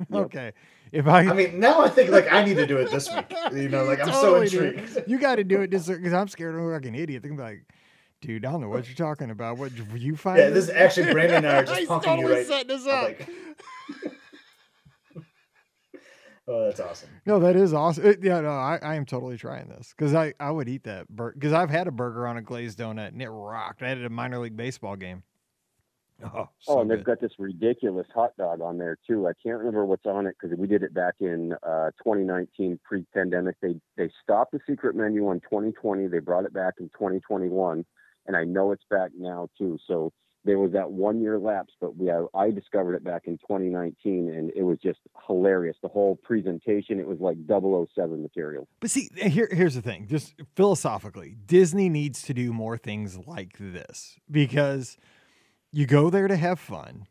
Yep. 0.10 0.26
okay. 0.26 0.52
If 0.92 1.08
I, 1.08 1.20
I 1.28 1.34
mean, 1.34 1.60
now 1.60 1.82
I 1.82 1.90
think 1.90 2.10
like 2.10 2.32
I 2.34 2.44
need 2.44 2.56
to 2.56 2.66
do 2.66 2.78
it 2.78 2.90
this 2.90 3.08
week. 3.14 3.32
You 3.54 3.70
know, 3.70 3.84
like 3.84 4.00
I'm 4.02 4.08
Totally, 4.10 4.48
so 4.48 4.62
intrigued. 4.64 5.04
you 5.08 5.20
got 5.20 5.36
to 5.36 5.44
do 5.44 5.62
it 5.62 5.70
just 5.70 5.88
because 5.88 6.12
I'm 6.12 6.28
scared 6.28 6.56
of 6.56 6.62
like 6.62 6.86
an 6.86 6.96
idiot. 6.96 7.22
They're 7.22 7.34
like, 7.36 7.66
dude, 8.20 8.44
I 8.44 8.52
don't 8.52 8.62
know 8.62 8.70
what 8.70 8.88
you're 8.88 8.96
talking 8.96 9.30
about. 9.30 9.58
What 9.58 9.72
you 9.96 10.16
find? 10.18 10.40
Yeah, 10.40 10.50
this 10.50 10.66
is 10.66 10.70
actually 10.72 11.14
Brandon 11.14 11.46
and 11.46 11.48
I 11.48 11.58
are 11.58 11.64
just 11.66 11.82
punking 11.88 12.04
totally 12.04 12.28
you 12.30 12.34
right. 12.34 12.48
setting 12.48 12.72
I'm 12.72 12.88
up. 12.90 13.16
Like- 16.52 16.62
oh, 16.62 16.66
that's 16.66 16.80
awesome. 16.80 17.10
No, 17.26 17.40
that 17.40 17.56
is 17.56 17.74
awesome. 17.74 18.06
It- 18.06 18.24
yeah, 18.24 18.42
no, 18.42 18.50
I, 18.50 18.80
I 18.82 18.96
am 18.96 19.06
totally 19.06 19.38
trying 19.38 19.68
this 19.70 19.94
because 19.96 20.14
I, 20.14 20.34
I 20.40 20.52
would 20.52 20.70
eat 20.70 20.84
that 20.84 21.08
burger 21.10 21.34
because 21.36 21.54
I've 21.54 21.70
had 21.70 21.88
a 21.88 21.92
burger 21.92 22.28
on 22.28 22.38
a 22.38 22.42
glazed 22.42 22.80
donut 22.80 23.10
and 23.10 23.22
it 23.22 23.30
rocked. 23.30 23.82
I 23.84 23.90
had 23.90 23.98
it 23.98 24.02
at 24.02 24.08
a 24.08 24.10
minor 24.10 24.40
league 24.40 24.58
baseball 24.58 24.96
game. 24.96 25.24
Oh, 26.24 26.50
so 26.60 26.74
Oh, 26.74 26.82
and 26.82 26.92
they've 26.92 27.00
good. 27.00 27.20
got 27.20 27.20
this 27.22 27.32
ridiculous 27.40 28.06
hot 28.14 28.38
dog 28.38 28.62
on 28.62 28.78
there 28.78 28.96
too. 29.08 29.28
I 29.28 29.32
can't 29.42 29.58
remember 29.58 29.86
what's 29.88 30.06
on 30.06 30.28
it 30.28 30.36
because 30.40 30.56
we 30.56 30.68
did 30.68 30.84
it 30.84 30.94
back 30.94 31.16
in 31.20 31.54
uh, 31.64 31.90
2019, 32.04 32.80
pre-pandemic. 32.84 33.56
They 33.60 33.80
they 33.98 34.12
stopped 34.24 34.52
the 34.52 34.60
secret 34.70 34.96
menu 34.96 35.32
in 35.32 35.40
2020. 35.40 36.06
They 36.08 36.20
brought 36.20 36.46
it 36.46 36.54
back 36.54 36.76
in 36.80 36.90
2021, 36.90 37.84
and 38.28 38.38
I 38.38 38.44
know 38.44 38.72
it's 38.72 38.84
back 38.88 39.10
now 39.18 39.50
too. 39.58 39.80
So 39.88 40.14
there 40.44 40.58
was 40.58 40.72
that 40.72 40.92
one 40.92 41.22
year 41.22 41.38
lapse, 41.38 41.74
but 41.80 41.96
we 41.96 42.10
I, 42.10 42.26
I 42.34 42.52
discovered 42.52 42.96
it 42.96 43.04
back 43.04 43.24
in 43.26 43.38
2019, 43.38 44.30
and 44.30 44.52
it 44.56 44.64
was 44.64 44.80
just 44.80 45.00
hilarious. 45.28 45.78
The 45.82 45.88
whole 45.88 46.16
presentation, 46.16 47.00
it 47.00 47.08
was 47.08 47.20
like 47.20 47.38
007 47.48 48.22
material. 48.22 48.68
But 48.80 48.90
see, 48.90 49.10
eh, 49.20 49.30
here 49.30 49.50
here's 49.52 49.76
the 49.76 49.82
thing. 49.82 50.08
Just 50.08 50.34
philosophically, 50.56 51.38
Disney 51.46 51.90
needs 51.90 52.24
to 52.24 52.34
do 52.34 52.54
more 52.54 52.78
things 52.78 53.18
like 53.28 53.58
this 53.60 54.18
because 54.30 54.98
you 55.72 55.86
go 55.86 56.10
there 56.10 56.28
to 56.28 56.36
have 56.36 56.60
fun. 56.60 57.08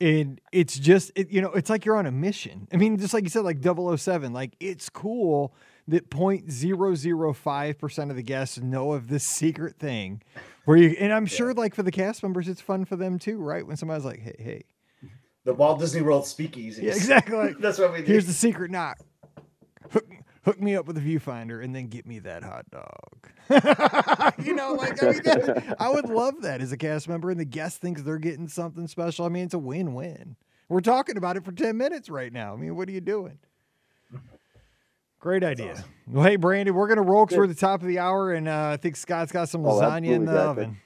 And 0.00 0.40
it's 0.50 0.78
just 0.78 1.12
it, 1.14 1.30
you 1.30 1.40
know, 1.40 1.52
it's 1.52 1.70
like 1.70 1.84
you're 1.84 1.96
on 1.96 2.06
a 2.06 2.10
mission. 2.10 2.66
I 2.72 2.76
mean, 2.76 2.98
just 2.98 3.14
like 3.14 3.24
you 3.24 3.30
said, 3.30 3.44
like 3.44 3.58
007, 3.62 4.32
like 4.32 4.56
it's 4.58 4.88
cool 4.88 5.54
that 5.88 6.10
0.005% 6.10 8.10
of 8.10 8.16
the 8.16 8.22
guests 8.22 8.58
know 8.58 8.92
of 8.92 9.08
this 9.08 9.24
secret 9.24 9.78
thing. 9.78 10.22
Where 10.64 10.76
you 10.76 10.96
and 10.98 11.12
I'm 11.12 11.26
sure 11.26 11.52
like 11.52 11.74
for 11.74 11.82
the 11.82 11.92
cast 11.92 12.22
members, 12.22 12.48
it's 12.48 12.60
fun 12.60 12.84
for 12.84 12.96
them 12.96 13.18
too, 13.18 13.38
right? 13.38 13.66
When 13.66 13.76
somebody's 13.76 14.04
like, 14.04 14.20
hey, 14.20 14.36
hey. 14.38 14.62
The 15.44 15.52
Walt 15.52 15.78
Disney 15.78 16.00
World 16.00 16.24
speakeasies. 16.24 16.82
Yeah, 16.82 16.94
exactly. 16.94 17.54
That's 17.60 17.78
what 17.78 17.92
we 17.92 18.00
do. 18.00 18.06
Here's 18.06 18.26
the 18.26 18.32
secret 18.32 18.70
knock. 18.70 18.96
Hook, 19.90 20.06
hook 20.42 20.58
me 20.58 20.74
up 20.74 20.86
with 20.86 20.96
a 20.96 21.02
viewfinder 21.02 21.62
and 21.62 21.74
then 21.74 21.88
get 21.88 22.06
me 22.06 22.18
that 22.20 22.42
hot 22.42 22.64
dog. 22.70 23.28
you 24.42 24.54
know, 24.54 24.72
like 24.72 25.02
I, 25.02 25.10
mean, 25.10 25.22
that- 25.24 25.76
I 25.78 25.90
would 25.90 26.08
love 26.08 26.40
that 26.40 26.62
as 26.62 26.72
a 26.72 26.78
cast 26.78 27.10
member, 27.10 27.30
and 27.30 27.38
the 27.38 27.44
guest 27.44 27.82
thinks 27.82 28.00
they're 28.00 28.16
getting 28.16 28.48
something 28.48 28.86
special. 28.86 29.26
I 29.26 29.28
mean, 29.28 29.44
it's 29.44 29.52
a 29.52 29.58
win-win. 29.58 30.36
We're 30.70 30.80
talking 30.80 31.18
about 31.18 31.36
it 31.36 31.44
for 31.44 31.52
ten 31.52 31.76
minutes 31.76 32.08
right 32.08 32.32
now. 32.32 32.54
I 32.54 32.56
mean, 32.56 32.74
what 32.74 32.88
are 32.88 32.92
you 32.92 33.02
doing? 33.02 33.38
Great 35.24 35.42
idea. 35.42 35.82
Well, 36.06 36.22
hey, 36.22 36.36
Brandon, 36.36 36.74
we're 36.74 36.86
gonna 36.86 37.00
roll 37.00 37.24
because 37.24 37.38
we're 37.38 37.44
at 37.44 37.48
the 37.48 37.54
top 37.54 37.80
of 37.80 37.88
the 37.88 37.98
hour, 37.98 38.34
and 38.34 38.46
uh, 38.46 38.72
I 38.74 38.76
think 38.76 38.94
Scott's 38.94 39.32
got 39.32 39.48
some 39.48 39.64
Oh, 39.64 39.80
lasagna 39.80 40.08
in 40.10 40.26
the 40.26 40.32
Zach. 40.32 40.48
oven. 40.48 40.76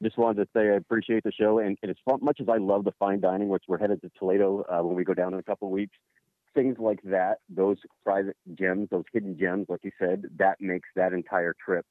just 0.00 0.16
wanted 0.16 0.44
to 0.44 0.48
say 0.54 0.68
I 0.70 0.76
appreciate 0.76 1.24
the 1.24 1.32
show, 1.32 1.58
and, 1.58 1.76
and 1.82 1.90
as 1.90 1.96
fu- 2.08 2.24
much 2.24 2.40
as 2.40 2.48
I 2.48 2.58
love 2.58 2.84
the 2.84 2.92
fine 3.00 3.18
dining, 3.20 3.48
which 3.48 3.64
we're 3.66 3.78
headed 3.78 4.00
to 4.02 4.10
Toledo 4.16 4.64
uh, 4.70 4.80
when 4.84 4.94
we 4.94 5.02
go 5.02 5.12
down 5.12 5.34
in 5.34 5.40
a 5.40 5.42
couple 5.42 5.66
of 5.66 5.72
weeks, 5.72 5.96
things 6.54 6.76
like 6.78 7.00
that, 7.02 7.38
those 7.48 7.78
private 8.04 8.36
gems, 8.54 8.86
those 8.92 9.02
hidden 9.12 9.36
gems, 9.36 9.66
like 9.68 9.80
you 9.82 9.90
said, 9.98 10.22
that 10.38 10.60
makes 10.60 10.88
that 10.94 11.12
entire 11.12 11.56
trip 11.64 11.84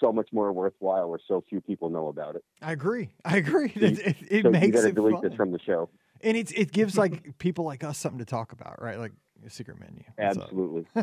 so 0.00 0.12
much 0.12 0.30
more 0.32 0.52
worthwhile. 0.52 1.08
Where 1.10 1.20
so 1.28 1.44
few 1.48 1.60
people 1.60 1.90
know 1.90 2.08
about 2.08 2.34
it. 2.34 2.42
I 2.60 2.72
agree. 2.72 3.10
I 3.24 3.36
agree. 3.36 3.70
It, 3.76 4.00
it, 4.00 4.16
it 4.28 4.42
so 4.42 4.50
you 4.50 4.72
got 4.72 4.80
to 4.80 4.88
it 4.88 4.94
delete 4.96 5.12
fun. 5.14 5.22
this 5.22 5.34
from 5.34 5.52
the 5.52 5.60
show. 5.60 5.90
and 6.22 6.36
it's 6.36 6.50
it 6.50 6.72
gives 6.72 6.98
like 6.98 7.38
people 7.38 7.64
like 7.64 7.84
us 7.84 7.98
something 7.98 8.18
to 8.18 8.24
talk 8.24 8.50
about, 8.50 8.82
right? 8.82 8.98
Like 8.98 9.12
a 9.12 9.29
secret 9.48 9.78
menu. 9.78 10.02
What's? 10.16 10.38
Absolutely. 10.38 10.86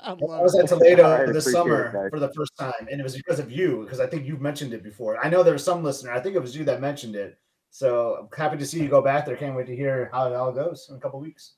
I 0.00 0.12
I 0.12 0.12
was 0.14 0.58
at 0.58 0.68
Toledo 0.68 1.04
I 1.04 1.26
this 1.26 1.46
appreciate 1.46 1.50
it, 1.50 1.52
summer 1.52 2.10
for 2.10 2.18
the 2.18 2.32
first 2.32 2.56
time, 2.56 2.88
and 2.90 3.00
it 3.00 3.02
was 3.02 3.16
because 3.16 3.38
of 3.38 3.52
you, 3.52 3.82
because 3.82 4.00
I 4.00 4.06
think 4.06 4.26
you 4.26 4.36
mentioned 4.36 4.72
it 4.72 4.82
before. 4.82 5.22
I 5.22 5.28
know 5.28 5.42
there 5.42 5.52
was 5.52 5.64
some 5.64 5.82
listener. 5.82 6.12
I 6.12 6.20
think 6.20 6.34
it 6.34 6.40
was 6.40 6.56
you 6.56 6.64
that 6.64 6.80
mentioned 6.80 7.14
it. 7.14 7.38
So 7.70 8.16
I'm 8.20 8.28
happy 8.36 8.56
to 8.56 8.64
see 8.64 8.80
you 8.80 8.88
go 8.88 9.02
back 9.02 9.26
there. 9.26 9.36
Can't 9.36 9.54
wait 9.54 9.66
to 9.66 9.76
hear 9.76 10.08
how 10.12 10.26
it 10.26 10.34
all 10.34 10.52
goes 10.52 10.86
in 10.88 10.96
a 10.96 11.00
couple 11.00 11.20
weeks. 11.20 11.54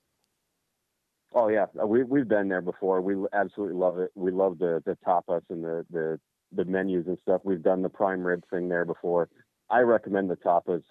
Oh 1.32 1.48
yeah, 1.48 1.66
Uh, 1.80 1.86
we 1.86 2.02
we've 2.02 2.26
been 2.26 2.48
there 2.48 2.60
before. 2.62 3.00
We 3.00 3.14
absolutely 3.32 3.76
love 3.76 3.98
it. 3.98 4.10
We 4.16 4.32
love 4.32 4.58
the 4.58 4.82
the 4.84 4.96
tapas 5.06 5.42
and 5.50 5.62
the 5.62 5.86
the 5.90 6.18
the 6.52 6.64
menus 6.64 7.06
and 7.06 7.18
stuff. 7.22 7.42
We've 7.44 7.62
done 7.62 7.82
the 7.82 7.88
prime 7.88 8.24
rib 8.24 8.42
thing 8.50 8.68
there 8.68 8.84
before. 8.84 9.28
I 9.70 9.80
recommend 9.80 10.28
the 10.28 10.36
tapas 10.36 10.82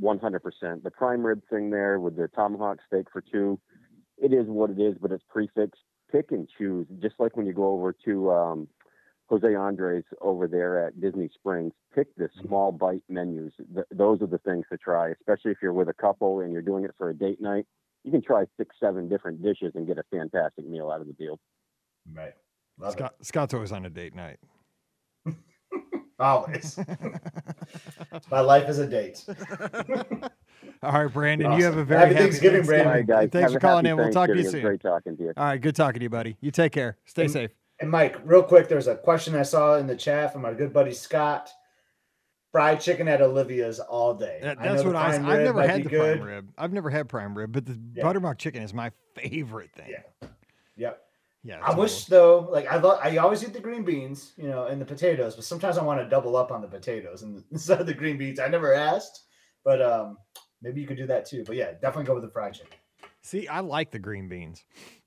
100%. 0.00 0.82
The 0.82 0.90
prime 0.90 1.24
rib 1.24 1.42
thing 1.50 1.68
there 1.68 2.00
with 2.00 2.16
the 2.16 2.28
tomahawk 2.28 2.78
steak 2.86 3.06
for 3.12 3.20
two, 3.20 3.60
it 4.22 4.32
is 4.32 4.46
what 4.46 4.70
it 4.70 4.80
is, 4.80 4.96
but 5.00 5.12
it's 5.12 5.24
prix 5.28 5.48
fixe. 5.54 5.78
Pick 6.10 6.30
and 6.30 6.48
choose, 6.58 6.86
just 7.00 7.14
like 7.18 7.36
when 7.36 7.46
you 7.46 7.52
go 7.52 7.72
over 7.72 7.94
to 8.04 8.30
um, 8.30 8.68
Jose 9.28 9.54
Andres 9.54 10.04
over 10.20 10.46
there 10.46 10.86
at 10.86 11.00
Disney 11.00 11.30
Springs. 11.34 11.72
Pick 11.94 12.14
the 12.16 12.28
small 12.44 12.70
bite 12.70 13.02
menus. 13.08 13.52
Th- 13.74 13.86
those 13.90 14.20
are 14.20 14.26
the 14.26 14.38
things 14.38 14.66
to 14.70 14.76
try, 14.76 15.10
especially 15.10 15.52
if 15.52 15.58
you're 15.62 15.72
with 15.72 15.88
a 15.88 15.94
couple 15.94 16.40
and 16.40 16.52
you're 16.52 16.62
doing 16.62 16.84
it 16.84 16.94
for 16.98 17.08
a 17.08 17.14
date 17.14 17.40
night. 17.40 17.66
You 18.04 18.10
can 18.10 18.22
try 18.22 18.44
six, 18.58 18.76
seven 18.78 19.08
different 19.08 19.42
dishes 19.42 19.72
and 19.74 19.86
get 19.86 19.96
a 19.96 20.02
fantastic 20.10 20.68
meal 20.68 20.90
out 20.90 21.00
of 21.00 21.06
the 21.06 21.14
deal. 21.14 21.40
Right. 22.12 22.34
Love 22.78 22.92
Scott, 22.92 23.14
Scott's 23.22 23.54
always 23.54 23.72
on 23.72 23.86
a 23.86 23.90
date 23.90 24.14
night. 24.14 24.38
It. 26.22 26.24
Always. 26.24 26.78
My 28.30 28.40
life 28.40 28.68
is 28.68 28.78
a 28.78 28.86
date. 28.86 29.24
All 30.82 30.92
right, 30.92 31.12
Brandon, 31.12 31.52
you 31.52 31.64
have 31.64 31.76
a 31.76 31.84
very 31.84 32.00
Happy 32.00 32.14
happy 32.14 32.24
Thanksgiving, 32.24 32.64
Thanksgiving. 32.64 32.66
Brandon. 32.66 32.86
All 32.86 32.92
right, 32.94 33.06
guys. 33.06 33.28
Thanks 33.30 33.52
Have 33.52 33.60
for 33.60 33.60
calling 33.60 33.86
in. 33.86 33.96
We'll 33.96 34.10
talk 34.10 34.28
to 34.28 34.34
you 34.36 34.42
Thanksgiving. 34.42 34.42
It 34.42 34.44
was 34.44 34.52
soon. 34.52 34.62
Great 34.62 34.80
talking 34.80 35.16
to 35.16 35.22
you. 35.22 35.32
All 35.36 35.44
right, 35.44 35.60
good 35.60 35.76
talking 35.76 36.00
to 36.00 36.04
you, 36.04 36.10
buddy. 36.10 36.36
You 36.40 36.50
take 36.50 36.72
care. 36.72 36.96
Stay 37.04 37.22
And- 37.24 37.30
safe. 37.32 37.50
And 37.80 37.90
Mike, 37.90 38.16
real 38.24 38.42
quick, 38.44 38.68
there's 38.68 38.86
a 38.86 38.94
question 38.94 39.34
I 39.34 39.42
saw 39.42 39.74
in 39.76 39.88
the 39.88 39.96
chat 39.96 40.32
from 40.32 40.44
our 40.44 40.54
good 40.54 40.72
buddy 40.72 40.92
Scott. 40.92 41.50
Fried 42.52 42.80
chicken 42.80 43.08
at 43.08 43.20
Olivia's 43.22 43.80
all 43.80 44.14
day. 44.14 44.38
That- 44.42 44.60
I 44.60 44.64
know 44.66 44.70
that's 44.72 44.82
the 44.82 44.88
what 44.88 44.96
I. 44.96 45.08
prime 45.18 45.26
I've 45.26 45.40
never 45.40 45.66
had 45.66 45.84
the 45.84 45.88
good. 45.88 46.18
prime 46.18 46.28
rib. 46.28 46.48
I've 46.58 46.72
never 46.72 46.90
had 46.90 47.08
prime 47.08 47.36
rib, 47.36 47.50
but 47.52 47.64
the 47.66 47.78
Yeah. 47.94 48.02
buttermilk 48.04 48.38
chicken 48.38 48.62
is 48.62 48.72
my 48.74 48.92
favorite 49.16 49.70
thing. 49.72 49.90
Yeah. 49.90 50.28
Yeah. 51.44 51.58
I 51.60 51.74
wish 51.74 52.04
though, 52.04 52.48
like 52.50 52.70
I 52.70 52.76
love, 52.76 53.00
I 53.02 53.16
always 53.16 53.42
eat 53.42 53.52
the 53.52 53.60
green 53.60 53.84
beans, 53.84 54.32
you 54.36 54.48
know, 54.48 54.66
and 54.66 54.80
the 54.80 54.84
potatoes, 54.84 55.34
but 55.34 55.44
sometimes 55.44 55.76
I 55.76 55.82
want 55.82 56.00
to 56.00 56.08
double 56.08 56.36
up 56.36 56.52
on 56.52 56.60
the 56.60 56.68
potatoes 56.68 57.22
and 57.22 57.42
instead 57.50 57.80
of 57.80 57.86
the 57.86 57.94
green 57.94 58.16
beans. 58.16 58.38
I 58.38 58.48
never 58.48 58.72
asked, 58.72 59.24
but 59.64 59.82
um, 59.82 60.18
maybe 60.62 60.80
you 60.80 60.86
could 60.86 60.96
do 60.96 61.06
that 61.06 61.26
too. 61.26 61.44
But 61.46 61.56
yeah, 61.56 61.72
definitely 61.72 62.04
go 62.04 62.14
with 62.14 62.24
the 62.24 62.30
fried 62.30 62.54
chicken. 62.54 62.78
See, 63.22 63.48
I 63.48 63.60
like 63.60 63.90
the 63.90 63.98
green 63.98 64.28
beans, 64.28 64.64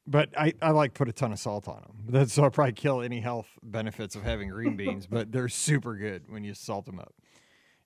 but 0.08 0.30
I, 0.38 0.54
I 0.62 0.72
like 0.72 0.94
put 0.94 1.10
a 1.10 1.14
ton 1.14 1.32
of 1.32 1.40
salt 1.40 1.68
on 1.68 1.82
them. 1.82 1.96
That's 2.10 2.34
so 2.34 2.44
I 2.44 2.50
probably 2.50 2.74
kill 2.74 3.02
any 3.02 3.22
health 3.22 3.48
benefits 3.64 4.16
of 4.16 4.24
having 4.24 4.50
green 4.50 4.76
beans, 4.76 5.08
but 5.08 5.32
they're 5.32 5.50
super 5.50 5.96
good 5.96 6.24
when 6.30 6.44
you 6.44 6.54
salt 6.54 6.86
them 6.86 7.00
up. 7.00 7.14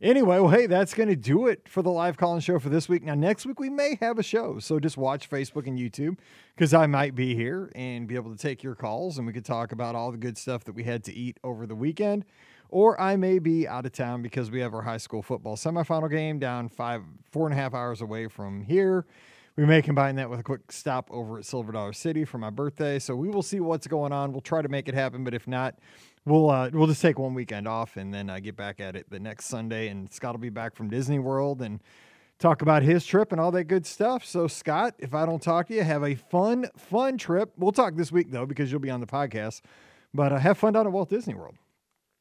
Anyway, 0.01 0.39
well, 0.39 0.47
hey, 0.47 0.65
that's 0.65 0.93
going 0.93 1.09
to 1.09 1.15
do 1.15 1.47
it 1.47 1.67
for 1.67 1.81
the 1.81 1.89
live 1.89 2.15
call-in 2.15 2.39
show 2.39 2.57
for 2.57 2.69
this 2.69 2.87
week. 2.87 3.03
Now, 3.03 3.15
next 3.15 3.45
week 3.45 3.59
we 3.59 3.69
may 3.69 3.97
have 3.99 4.17
a 4.17 4.23
show, 4.23 4.57
so 4.57 4.79
just 4.79 4.95
watch 4.95 5.29
Facebook 5.29 5.67
and 5.67 5.77
YouTube 5.77 6.17
because 6.55 6.73
I 6.73 6.87
might 6.87 7.15
be 7.15 7.35
here 7.35 7.69
and 7.75 8.07
be 8.07 8.15
able 8.15 8.31
to 8.31 8.37
take 8.37 8.63
your 8.63 8.75
calls, 8.75 9.17
and 9.17 9.27
we 9.27 9.33
could 9.33 9.43
talk 9.43 9.73
about 9.73 9.95
all 9.95 10.09
the 10.13 10.17
good 10.17 10.37
stuff 10.37 10.63
that 10.63 10.71
we 10.71 10.85
had 10.85 11.03
to 11.03 11.13
eat 11.13 11.37
over 11.43 11.67
the 11.67 11.75
weekend. 11.75 12.23
Or 12.69 12.99
I 13.01 13.17
may 13.17 13.39
be 13.39 13.67
out 13.67 13.85
of 13.85 13.91
town 13.91 14.21
because 14.21 14.49
we 14.49 14.61
have 14.61 14.73
our 14.73 14.83
high 14.83 14.97
school 14.97 15.21
football 15.21 15.57
semifinal 15.57 16.09
game 16.09 16.39
down 16.39 16.69
five, 16.69 17.03
four 17.29 17.45
and 17.45 17.53
a 17.53 17.61
half 17.61 17.73
hours 17.73 17.99
away 17.99 18.29
from 18.29 18.61
here. 18.61 19.05
We 19.57 19.65
may 19.65 19.81
combine 19.81 20.15
that 20.15 20.29
with 20.29 20.39
a 20.39 20.43
quick 20.43 20.71
stop 20.71 21.09
over 21.11 21.39
at 21.39 21.43
Silver 21.43 21.73
Dollar 21.73 21.91
City 21.91 22.23
for 22.23 22.37
my 22.37 22.49
birthday. 22.49 22.99
So 22.99 23.17
we 23.17 23.27
will 23.27 23.43
see 23.43 23.59
what's 23.59 23.87
going 23.87 24.13
on. 24.13 24.31
We'll 24.31 24.39
try 24.39 24.61
to 24.61 24.69
make 24.69 24.87
it 24.87 24.95
happen, 24.95 25.25
but 25.25 25.33
if 25.33 25.45
not, 25.45 25.75
we'll 26.25 26.49
uh, 26.49 26.69
we'll 26.71 26.87
just 26.87 27.01
take 27.01 27.19
one 27.19 27.33
weekend 27.33 27.67
off 27.67 27.97
and 27.97 28.13
then 28.13 28.29
uh, 28.29 28.39
get 28.39 28.55
back 28.55 28.79
at 28.79 28.95
it 28.95 29.09
the 29.09 29.19
next 29.19 29.45
Sunday. 29.45 29.87
And 29.87 30.11
Scott 30.11 30.33
will 30.33 30.39
be 30.39 30.49
back 30.49 30.75
from 30.75 30.89
Disney 30.89 31.19
World 31.19 31.61
and 31.61 31.81
talk 32.39 32.61
about 32.61 32.83
his 32.83 33.05
trip 33.05 33.31
and 33.31 33.39
all 33.39 33.51
that 33.51 33.65
good 33.65 33.85
stuff. 33.85 34.25
So 34.25 34.47
Scott, 34.47 34.95
if 34.99 35.13
I 35.13 35.25
don't 35.25 35.41
talk 35.41 35.67
to 35.67 35.73
you, 35.73 35.83
have 35.83 36.03
a 36.03 36.15
fun 36.15 36.67
fun 36.77 37.17
trip. 37.17 37.51
We'll 37.57 37.71
talk 37.71 37.95
this 37.95 38.11
week 38.11 38.31
though 38.31 38.45
because 38.45 38.71
you'll 38.71 38.79
be 38.81 38.89
on 38.89 38.99
the 38.99 39.07
podcast. 39.07 39.61
But 40.13 40.31
uh, 40.31 40.37
have 40.37 40.57
fun 40.57 40.73
down 40.73 40.87
at 40.87 40.91
Walt 40.91 41.09
Disney 41.09 41.35
World. 41.35 41.55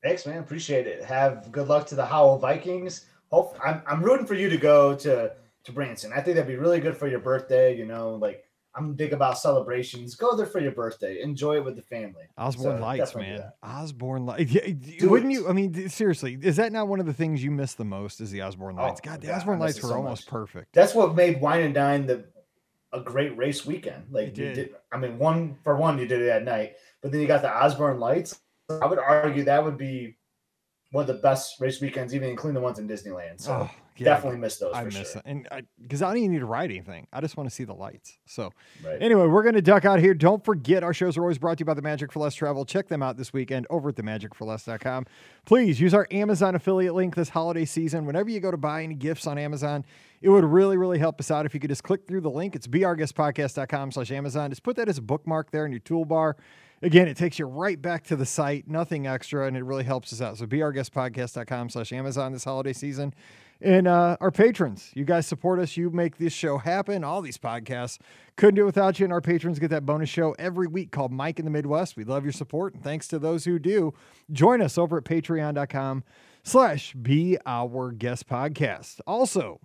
Thanks, 0.03 0.27
man. 0.27 0.39
Appreciate 0.39 0.87
it. 0.87 1.05
Have 1.05 1.51
good 1.51 1.69
luck 1.69 1.87
to 1.89 1.95
the 1.95 2.05
Howell 2.05 2.39
Vikings. 2.39 3.07
Hope 3.31 3.59
I'm 3.65 3.83
I'm 3.87 4.03
rooting 4.03 4.27
for 4.27 4.35
you 4.35 4.49
to 4.49 4.57
go 4.57 4.95
to 4.97 5.33
to 5.65 5.73
Branson. 5.73 6.13
I 6.13 6.21
think 6.21 6.37
that'd 6.37 6.47
be 6.47 6.57
really 6.57 6.81
good 6.81 6.97
for 6.97 7.09
your 7.09 7.21
birthday. 7.21 7.77
You 7.77 7.87
know, 7.87 8.15
like 8.15 8.45
I'm 8.79 8.95
big 8.95 9.13
about 9.13 9.39
celebrations. 9.39 10.15
Go 10.15 10.37
there 10.37 10.47
for 10.47 10.61
your 10.61 10.73
birthday. 10.73 11.21
Enjoy 11.21 11.57
it 11.57 11.65
with 11.65 11.75
the 11.75 11.83
family. 11.83 12.25
Osborne 12.37 12.79
so 12.79 12.83
Lights, 12.83 13.15
man. 13.15 13.43
Osborne 13.63 14.25
Lights. 14.25 14.53
Yeah, 14.53 15.07
wouldn't 15.07 15.33
it. 15.33 15.35
you? 15.35 15.49
I 15.49 15.53
mean, 15.53 15.89
seriously, 15.89 16.39
is 16.41 16.57
that 16.57 16.73
not 16.73 16.87
one 16.87 17.01
of 17.01 17.07
the 17.07 17.13
things 17.13 17.43
you 17.43 17.51
miss 17.51 17.75
the 17.75 17.85
most? 17.85 18.21
Is 18.21 18.31
the 18.31 18.43
Osborne 18.43 18.77
oh, 18.79 18.83
Lights? 18.83 19.01
God, 19.01 19.21
the 19.21 19.27
God, 19.27 19.37
Osborne 19.39 19.59
Lights 19.59 19.83
were 19.83 19.89
so 19.89 19.97
almost 19.97 20.27
much. 20.27 20.33
perfect. 20.33 20.73
That's 20.73 20.95
what 20.95 21.15
made 21.17 21.41
Wine 21.41 21.63
and 21.63 21.75
Dine 21.75 22.07
the 22.07 22.25
a 22.93 23.01
great 23.01 23.37
race 23.37 23.67
weekend. 23.67 24.05
Like 24.11 24.37
you 24.37 24.55
did. 24.55 24.71
I 24.93 24.97
mean, 24.97 25.19
one 25.19 25.57
for 25.65 25.77
one, 25.77 25.99
you 25.99 26.07
did 26.07 26.23
it 26.23 26.29
at 26.29 26.45
night, 26.45 26.75
but 27.03 27.13
then 27.13 27.21
you 27.21 27.27
got 27.27 27.43
the 27.43 27.51
Osborne 27.51 27.99
Lights. 27.99 28.41
I 28.71 28.87
would 28.87 28.99
argue 28.99 29.45
that 29.45 29.65
would 29.65 29.79
be 29.79 30.17
one 30.93 31.03
of 31.03 31.09
the 31.09 31.23
best 31.23 31.61
race 31.61 31.81
weekends, 31.81 32.15
even 32.15 32.31
including 32.31 32.55
the 32.55 32.61
ones 32.61 32.79
in 32.79 32.89
Disneyland. 32.89 33.41
So 33.41 33.69
oh, 33.69 33.71
yeah, 33.99 34.15
definitely 34.15 34.39
miss 34.39 34.59
those. 34.59 34.73
I 34.75 34.85
miss 34.85 34.95
sure. 34.95 35.23
them, 35.23 35.23
and 35.25 35.67
because 35.83 36.03
I, 36.03 36.07
I, 36.07 36.11
don't 36.11 36.19
even 36.19 36.33
need 36.33 36.41
to 36.41 36.47
write 36.47 36.71
anything. 36.71 37.07
I 37.13 37.21
just 37.21 37.37
want 37.37 37.49
to 37.49 37.55
see 37.55 37.65
the 37.65 37.75
lights. 37.75 38.19
So 38.27 38.53
right. 38.85 39.01
anyway, 39.01 39.27
we're 39.27 39.43
going 39.43 39.55
to 39.55 39.63
duck 39.63 39.85
out 39.85 40.01
here. 40.01 40.15
Don't 40.15 40.45
forget, 40.45 40.83
our 40.83 40.95
shows 40.95 41.17
are 41.17 41.23
always 41.23 41.39
brought 41.39 41.59
to 41.59 41.63
you 41.63 41.67
by 41.67 41.75
the 41.75 41.83
Magic 41.83 42.13
for 42.13 42.21
Less 42.21 42.35
Travel. 42.35 42.65
Check 42.65 42.89
them 42.89 43.03
out 43.03 43.17
this 43.17 43.33
weekend 43.33 43.67
over 43.71 43.89
at 43.91 43.97
themagicforless.com. 43.97 45.07
Please 45.45 45.81
use 45.81 45.95
our 45.95 46.07
Amazon 46.11 46.55
affiliate 46.55 46.95
link 46.95 47.15
this 47.15 47.31
holiday 47.31 47.65
season. 47.65 48.07
Whenever 48.07 48.31
you 48.31 48.41
go 48.41 48.51
to 48.51 48.57
buy 48.57 48.83
any 48.83 48.95
gifts 48.95 49.27
on 49.27 49.39
Amazon, 49.39 49.85
it 50.21 50.29
would 50.29 50.45
really, 50.45 50.77
really 50.77 50.99
help 50.99 51.21
us 51.21 51.31
out 51.31 51.47
if 51.47 51.55
you 51.55 51.61
could 51.61 51.71
just 51.71 51.83
click 51.83 52.07
through 52.07 52.21
the 52.21 52.31
link. 52.31 52.57
It's 52.57 52.67
beourguestpodcast.com 52.67 53.93
slash 53.93 54.11
Amazon. 54.11 54.51
Just 54.51 54.63
put 54.63 54.77
that 54.77 54.89
as 54.89 54.99
a 54.99 55.03
bookmark 55.03 55.51
there 55.51 55.65
in 55.65 55.73
your 55.73 55.81
toolbar. 55.81 56.35
Again, 56.81 57.09
it 57.09 57.17
takes 57.17 57.39
you 57.39 57.47
right 57.47 57.81
back 57.81 58.05
to 58.05 58.17
the 58.17 58.27
site, 58.27 58.69
nothing 58.69 59.07
extra, 59.07 59.47
and 59.47 59.57
it 59.57 59.65
really 59.65 59.83
helps 59.83 60.13
us 60.13 60.21
out. 60.21 60.39
So 60.39 60.47
beourguestpodcast.com 60.47 61.71
slash 61.71 61.93
Amazon 61.93 62.33
this 62.33 62.45
holiday 62.45 62.73
season. 62.73 63.15
And 63.61 63.89
uh, 63.89 64.17
our 64.21 64.31
patrons, 64.31 64.91
you 64.95 65.05
guys 65.05 65.27
support 65.27 65.59
us. 65.59 65.77
You 65.77 65.91
make 65.91 66.17
this 66.17 66.33
show 66.33 66.59
happen. 66.59 67.03
All 67.03 67.21
these 67.21 67.39
podcasts 67.39 67.99
couldn't 68.37 68.55
do 68.55 68.63
it 68.63 68.67
without 68.67 69.01
you. 69.01 69.05
And 69.05 69.13
our 69.13 69.21
patrons 69.21 69.59
get 69.59 69.71
that 69.71 69.85
bonus 69.85 70.09
show 70.09 70.35
every 70.39 70.69
week 70.69 70.93
called 70.93 71.11
Mike 71.11 71.41
in 71.41 71.45
the 71.45 71.51
Midwest. 71.51 71.97
We 71.97 72.05
love 72.05 72.25
your 72.25 72.33
support. 72.33 72.75
And 72.75 72.85
thanks 72.85 73.09
to 73.09 73.19
those 73.19 73.45
who 73.45 73.59
do, 73.59 73.95
join 74.31 74.63
us 74.63 74.79
over 74.79 74.99
at 74.99 75.05
patreon.com 75.05 76.05
slash 76.45 76.95
be 76.95 77.37
our 77.47 77.91
guest 77.91 78.29
podcast. 78.29 79.01
Also, 79.09 79.61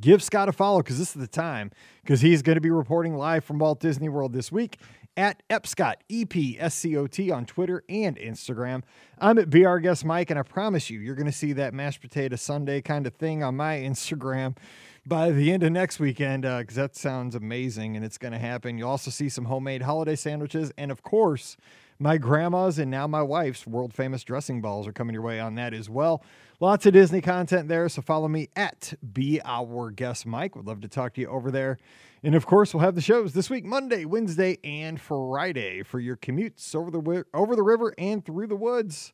give 0.00 0.22
Scott 0.22 0.48
a 0.48 0.52
follow 0.52 0.78
because 0.80 0.98
this 0.98 1.08
is 1.16 1.20
the 1.20 1.26
time 1.26 1.72
because 2.02 2.20
he's 2.20 2.42
going 2.42 2.56
to 2.56 2.60
be 2.60 2.70
reporting 2.70 3.16
live 3.16 3.44
from 3.44 3.58
Walt 3.58 3.80
Disney 3.80 4.08
World 4.08 4.32
this 4.32 4.52
week 4.52 4.78
at 5.18 5.42
Epscot, 5.50 5.94
E 6.08 6.24
P 6.24 6.56
S 6.58 6.76
C 6.76 6.96
O 6.96 7.08
T 7.08 7.30
on 7.30 7.44
Twitter 7.44 7.82
and 7.88 8.16
Instagram. 8.16 8.82
I'm 9.18 9.36
at 9.36 9.54
Our 9.54 9.80
Guest 9.80 10.04
Mike, 10.04 10.30
and 10.30 10.38
I 10.38 10.42
promise 10.42 10.88
you, 10.88 11.00
you're 11.00 11.16
going 11.16 11.26
to 11.26 11.32
see 11.32 11.52
that 11.54 11.74
mashed 11.74 12.00
potato 12.00 12.36
sundae 12.36 12.80
kind 12.80 13.04
of 13.04 13.14
thing 13.14 13.42
on 13.42 13.56
my 13.56 13.76
Instagram 13.78 14.56
by 15.04 15.32
the 15.32 15.52
end 15.52 15.64
of 15.64 15.72
next 15.72 15.98
weekend 15.98 16.42
because 16.42 16.78
uh, 16.78 16.82
that 16.82 16.96
sounds 16.96 17.34
amazing 17.34 17.96
and 17.96 18.04
it's 18.04 18.16
going 18.16 18.32
to 18.32 18.38
happen. 18.38 18.78
You'll 18.78 18.90
also 18.90 19.10
see 19.10 19.28
some 19.28 19.46
homemade 19.46 19.82
holiday 19.82 20.14
sandwiches, 20.14 20.72
and 20.78 20.92
of 20.92 21.02
course, 21.02 21.56
my 21.98 22.16
grandma's 22.16 22.78
and 22.78 22.88
now 22.88 23.08
my 23.08 23.22
wife's 23.22 23.66
world 23.66 23.92
famous 23.92 24.22
dressing 24.22 24.60
balls 24.60 24.86
are 24.86 24.92
coming 24.92 25.14
your 25.14 25.22
way 25.22 25.40
on 25.40 25.56
that 25.56 25.74
as 25.74 25.90
well. 25.90 26.22
Lots 26.60 26.86
of 26.86 26.92
Disney 26.92 27.20
content 27.20 27.68
there, 27.68 27.88
so 27.88 28.02
follow 28.02 28.28
me 28.28 28.50
at 28.54 28.94
Be 29.12 29.40
Our 29.44 29.90
Guest 29.90 30.26
Mike. 30.26 30.54
Would 30.54 30.66
love 30.66 30.80
to 30.82 30.88
talk 30.88 31.14
to 31.14 31.20
you 31.20 31.26
over 31.26 31.50
there. 31.50 31.78
And 32.22 32.34
of 32.34 32.46
course, 32.46 32.74
we'll 32.74 32.82
have 32.82 32.96
the 32.96 33.00
shows 33.00 33.32
this 33.32 33.48
week, 33.48 33.64
Monday, 33.64 34.04
Wednesday, 34.04 34.58
and 34.64 35.00
Friday 35.00 35.84
for 35.84 36.00
your 36.00 36.16
commutes 36.16 36.74
over 36.74 36.90
the 36.90 37.24
over 37.32 37.54
the 37.54 37.62
river 37.62 37.94
and 37.96 38.24
through 38.24 38.48
the 38.48 38.56
woods 38.56 39.12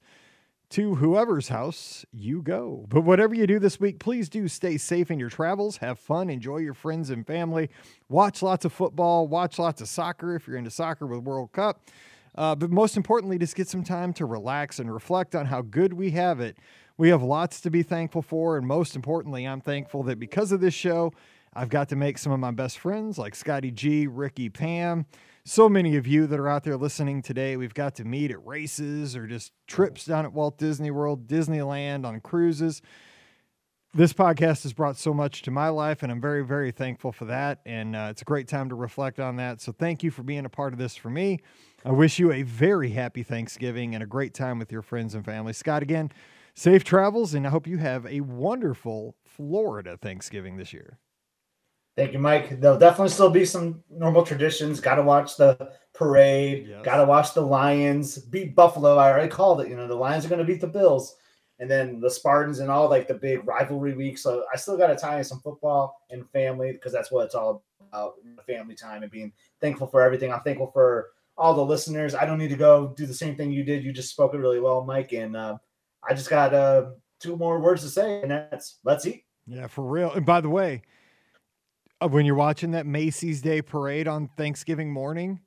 to 0.71 0.95
whoever's 0.95 1.49
house 1.49 2.07
you 2.13 2.41
go. 2.41 2.87
But 2.89 3.03
whatever 3.03 3.35
you 3.35 3.47
do 3.47 3.59
this 3.59 3.79
week, 3.79 3.99
please 3.99 4.31
do 4.31 4.49
stay 4.49 4.79
safe 4.79 5.11
in 5.11 5.21
your 5.21 5.29
travels. 5.29 5.77
Have 5.77 5.99
fun, 5.99 6.31
enjoy 6.31 6.59
your 6.59 6.73
friends 6.73 7.11
and 7.11 7.27
family. 7.27 7.69
Watch 8.09 8.43
lots 8.43 8.65
of 8.65 8.73
football, 8.73 9.29
watch 9.29 9.59
lots 9.59 9.83
of 9.83 9.89
soccer 9.89 10.35
if 10.35 10.49
you're 10.49 10.57
into 10.57 10.71
soccer 10.71 11.07
with 11.07 11.21
World 11.21 11.53
Cup. 11.53 11.83
Uh, 12.37 12.55
but 12.55 12.71
most 12.71 12.97
importantly, 12.97 13.39
just 13.39 13.55
get 13.55 13.69
some 13.69 13.85
time 13.85 14.13
to 14.15 14.25
relax 14.25 14.79
and 14.79 14.93
reflect 14.93 15.35
on 15.35 15.47
how 15.47 15.61
good 15.61 15.93
we 15.93 16.11
have 16.13 16.41
it. 16.41 16.57
We 16.97 17.11
have 17.11 17.23
lots 17.23 17.61
to 17.61 17.71
be 17.71 17.83
thankful 17.83 18.23
for. 18.23 18.57
And 18.57 18.67
most 18.67 18.97
importantly, 18.97 19.47
I'm 19.47 19.61
thankful 19.61 20.03
that 20.05 20.19
because 20.19 20.51
of 20.51 20.61
this 20.61 20.75
show, 20.75 21.13
I've 21.57 21.69
got 21.69 21.89
to 21.91 21.97
make 21.97 22.19
some 22.19 22.33
of 22.33 22.41
my 22.41 22.51
best 22.51 22.79
friends 22.79 23.19
like 23.19 23.35
Scotty 23.35 23.71
G, 23.71 24.07
Ricky, 24.07 24.49
Pam. 24.49 25.07
So 25.45 25.69
many 25.69 25.97
of 25.97 26.07
you 26.07 26.27
that 26.27 26.41
are 26.41 26.49
out 26.49 26.65
there 26.65 26.77
listening 26.77 27.23
today, 27.23 27.57
we've 27.57 27.75
got 27.75 27.95
to 27.97 28.05
meet 28.05 28.31
at 28.31 28.45
races 28.47 29.15
or 29.15 29.27
just 29.27 29.53
trips 29.67 30.05
down 30.07 30.25
at 30.25 30.33
Walt 30.33 30.59
Disney 30.59 30.91
World, 30.91 31.27
Disneyland, 31.29 32.07
on 32.07 32.21
cruises. 32.21 32.81
This 33.93 34.13
podcast 34.13 34.65
has 34.65 34.73
brought 34.73 34.97
so 34.97 35.15
much 35.15 35.43
to 35.43 35.53
my 35.53 35.69
life, 35.69 36.03
and 36.03 36.11
I'm 36.11 36.21
very, 36.21 36.45
very 36.45 36.73
thankful 36.73 37.13
for 37.13 37.27
that. 37.27 37.61
And 37.65 37.95
uh, 37.95 38.09
it's 38.11 38.23
a 38.23 38.25
great 38.25 38.49
time 38.49 38.69
to 38.71 38.75
reflect 38.75 39.21
on 39.21 39.37
that. 39.37 39.61
So, 39.61 39.71
thank 39.71 40.03
you 40.03 40.11
for 40.11 40.25
being 40.25 40.45
a 40.45 40.49
part 40.49 40.73
of 40.73 40.79
this 40.81 40.97
for 40.97 41.11
me. 41.11 41.39
I 41.85 41.93
wish 41.93 42.19
you 42.19 42.33
a 42.33 42.43
very 42.43 42.91
happy 42.91 43.23
Thanksgiving 43.23 43.95
and 43.95 44.03
a 44.03 44.07
great 44.07 44.35
time 44.35 44.59
with 44.59 44.73
your 44.73 44.83
friends 44.83 45.15
and 45.15 45.25
family. 45.25 45.53
Scott, 45.53 45.83
again, 45.83 46.11
safe 46.55 46.83
travels, 46.83 47.35
and 47.35 47.47
I 47.47 47.51
hope 47.51 47.67
you 47.67 47.79
have 47.79 48.07
a 48.07 48.23
wonderful 48.23 49.15
Florida 49.25 49.97
Thanksgiving 49.97 50.57
this 50.57 50.73
year. 50.73 50.99
Thank 51.97 52.12
you, 52.12 52.18
Mike. 52.18 52.61
There'll 52.61 52.78
definitely 52.78 53.11
still 53.11 53.30
be 53.30 53.45
some 53.45 53.82
normal 53.88 54.24
traditions. 54.24 54.80
Got 54.80 54.97
to 54.97 55.03
watch 55.03 55.36
the 55.36 55.72
parade. 55.95 56.66
Yes. 56.68 56.84
Got 56.84 56.97
to 56.97 57.05
watch 57.05 57.34
the 57.34 57.40
Lions 57.40 58.18
beat 58.18 58.57
Buffalo. 58.57 58.97
I 58.97 59.11
already 59.11 59.28
called 59.28 59.61
it. 59.61 59.68
You 59.68 59.76
know, 59.76 59.86
the 59.86 59.95
Lions 59.95 60.24
are 60.24 60.28
going 60.28 60.40
to 60.40 60.45
beat 60.45 60.61
the 60.61 60.66
Bills, 60.66 61.14
and 61.61 61.70
then 61.70 62.01
the 62.01 62.11
Spartans 62.11 62.59
and 62.59 62.68
all 62.68 62.90
like 62.90 63.07
the 63.07 63.14
big 63.14 63.47
rivalry 63.47 63.95
week. 63.95 64.18
So 64.18 64.45
I 64.53 64.57
still 64.57 64.76
got 64.76 64.88
to 64.88 64.97
tie 64.97 65.18
in 65.18 65.24
some 65.24 65.40
football 65.40 66.01
and 66.11 66.28
family 66.30 66.72
because 66.72 66.92
that's 66.92 67.12
what 67.12 67.26
it's 67.26 67.36
all 67.36 67.62
about 67.80 68.14
family 68.45 68.74
time 68.74 69.03
and 69.03 69.12
being 69.12 69.32
thankful 69.61 69.86
for 69.86 70.03
everything. 70.03 70.32
I'm 70.32 70.40
thankful 70.40 70.72
for 70.72 71.11
all 71.36 71.55
the 71.55 71.64
listeners. 71.64 72.14
I 72.14 72.26
don't 72.26 72.38
need 72.38 72.51
to 72.51 72.57
go 72.57 72.92
do 72.97 73.07
the 73.07 73.14
same 73.14 73.36
thing 73.36 73.53
you 73.53 73.62
did. 73.62 73.84
You 73.84 73.92
just 73.92 74.11
spoke 74.11 74.34
it 74.34 74.38
really 74.38 74.61
well, 74.61 74.84
Mike. 74.84 75.12
And 75.12 75.36
uh, 75.36 75.59
I 76.09 76.14
just 76.14 76.30
got 76.30 76.53
uh, 76.53 76.86
two 77.20 77.36
more 77.36 77.61
words 77.61 77.82
to 77.82 77.88
say, 77.88 78.20
and 78.22 78.32
that's 78.32 78.78
let's 78.84 79.07
eat. 79.07 79.24
Yeah, 79.47 79.68
for 79.68 79.84
real. 79.84 80.12
And 80.12 80.26
by 80.26 80.40
the 80.40 80.51
way, 80.51 80.82
when 82.11 82.27
you're 82.27 82.35
watching 82.35 82.73
that 82.73 82.87
Macy's 82.87 83.41
Day 83.41 83.63
Parade 83.63 84.09
on 84.09 84.29
Thanksgiving 84.29 84.93
morning, 84.93 85.41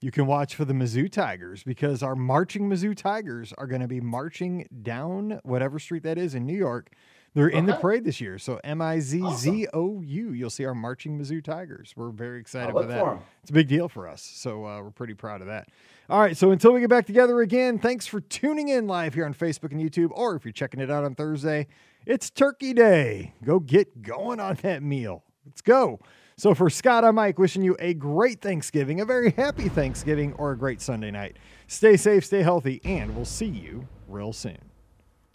you 0.00 0.10
can 0.10 0.26
watch 0.26 0.54
for 0.54 0.64
the 0.64 0.74
Mizzou 0.74 1.10
Tigers 1.10 1.64
because 1.64 2.02
our 2.02 2.14
marching 2.14 2.68
Mizzou 2.68 2.96
Tigers 2.96 3.52
are 3.56 3.66
going 3.66 3.80
to 3.80 3.88
be 3.88 4.00
marching 4.00 4.68
down 4.82 5.40
whatever 5.42 5.78
street 5.78 6.02
that 6.04 6.18
is 6.18 6.34
in 6.34 6.46
New 6.46 6.56
York. 6.56 6.90
They're 7.34 7.48
okay. 7.48 7.58
in 7.58 7.66
the 7.66 7.74
parade 7.74 8.04
this 8.04 8.20
year. 8.20 8.38
So 8.38 8.58
M 8.64 8.80
I 8.80 8.98
Z 9.00 9.22
Z 9.36 9.66
O 9.74 10.00
U. 10.00 10.32
You'll 10.32 10.48
see 10.48 10.64
our 10.64 10.74
marching 10.74 11.18
Mizzou 11.18 11.44
Tigers. 11.44 11.92
We're 11.96 12.10
very 12.10 12.40
excited 12.40 12.72
for 12.72 12.86
that. 12.86 13.00
For 13.00 13.20
it's 13.42 13.50
a 13.50 13.52
big 13.52 13.68
deal 13.68 13.88
for 13.88 14.08
us. 14.08 14.22
So 14.22 14.64
uh, 14.64 14.80
we're 14.80 14.90
pretty 14.90 15.14
proud 15.14 15.42
of 15.42 15.48
that. 15.48 15.68
All 16.08 16.20
right. 16.20 16.36
So 16.36 16.50
until 16.50 16.72
we 16.72 16.80
get 16.80 16.88
back 16.88 17.04
together 17.04 17.40
again, 17.40 17.78
thanks 17.78 18.06
for 18.06 18.20
tuning 18.20 18.68
in 18.68 18.86
live 18.86 19.12
here 19.12 19.26
on 19.26 19.34
Facebook 19.34 19.72
and 19.72 19.80
YouTube, 19.80 20.10
or 20.12 20.34
if 20.36 20.44
you're 20.44 20.52
checking 20.52 20.80
it 20.80 20.90
out 20.90 21.04
on 21.04 21.14
Thursday, 21.14 21.66
it's 22.06 22.30
Turkey 22.30 22.72
Day. 22.72 23.34
Go 23.44 23.60
get 23.60 24.02
going 24.02 24.40
on 24.40 24.56
that 24.62 24.82
meal. 24.82 25.25
Let's 25.46 25.62
go. 25.62 26.00
So 26.36 26.54
for 26.54 26.68
Scott, 26.68 27.04
I'm 27.04 27.14
Mike, 27.14 27.38
wishing 27.38 27.62
you 27.62 27.76
a 27.78 27.94
great 27.94 28.42
Thanksgiving, 28.42 29.00
a 29.00 29.06
very 29.06 29.30
happy 29.30 29.70
Thanksgiving, 29.70 30.34
or 30.34 30.52
a 30.52 30.58
great 30.58 30.82
Sunday 30.82 31.10
night. 31.10 31.38
Stay 31.66 31.96
safe, 31.96 32.26
stay 32.26 32.42
healthy, 32.42 32.80
and 32.84 33.16
we'll 33.16 33.24
see 33.24 33.46
you 33.46 33.88
real 34.06 34.34
soon. 34.34 34.58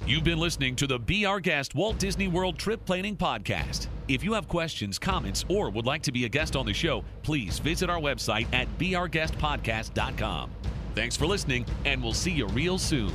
You've 0.06 0.24
been 0.24 0.40
listening 0.40 0.76
to 0.78 0.88
the 0.88 1.00
Be 1.00 1.26
Our 1.26 1.40
Guest 1.40 1.76
Walt 1.76 1.98
Disney 1.98 2.28
World 2.28 2.58
Trip 2.58 2.84
Planning 2.86 3.16
Podcast. 3.16 3.88
If 4.08 4.24
you 4.24 4.34
have 4.34 4.48
questions, 4.48 5.00
comments, 5.00 5.46
or 5.48 5.70
would 5.70 5.86
like 5.86 6.02
to 6.04 6.12
be 6.12 6.26
a 6.26 6.30
guest 6.30 6.56
on 6.56 6.66
the 6.66 6.74
show, 6.74 7.04
please 7.24 7.60
visit 7.60 7.90
our 7.90 8.00
website 8.00 8.52
at 8.54 8.68
beourguestpodcast.com. 8.78 10.52
Thanks 10.96 11.16
for 11.16 11.26
listening, 11.26 11.66
and 11.86 12.04
we'll 12.04 12.14
see 12.14 12.32
you 12.32 12.48
real 12.48 12.78
soon. 12.78 13.14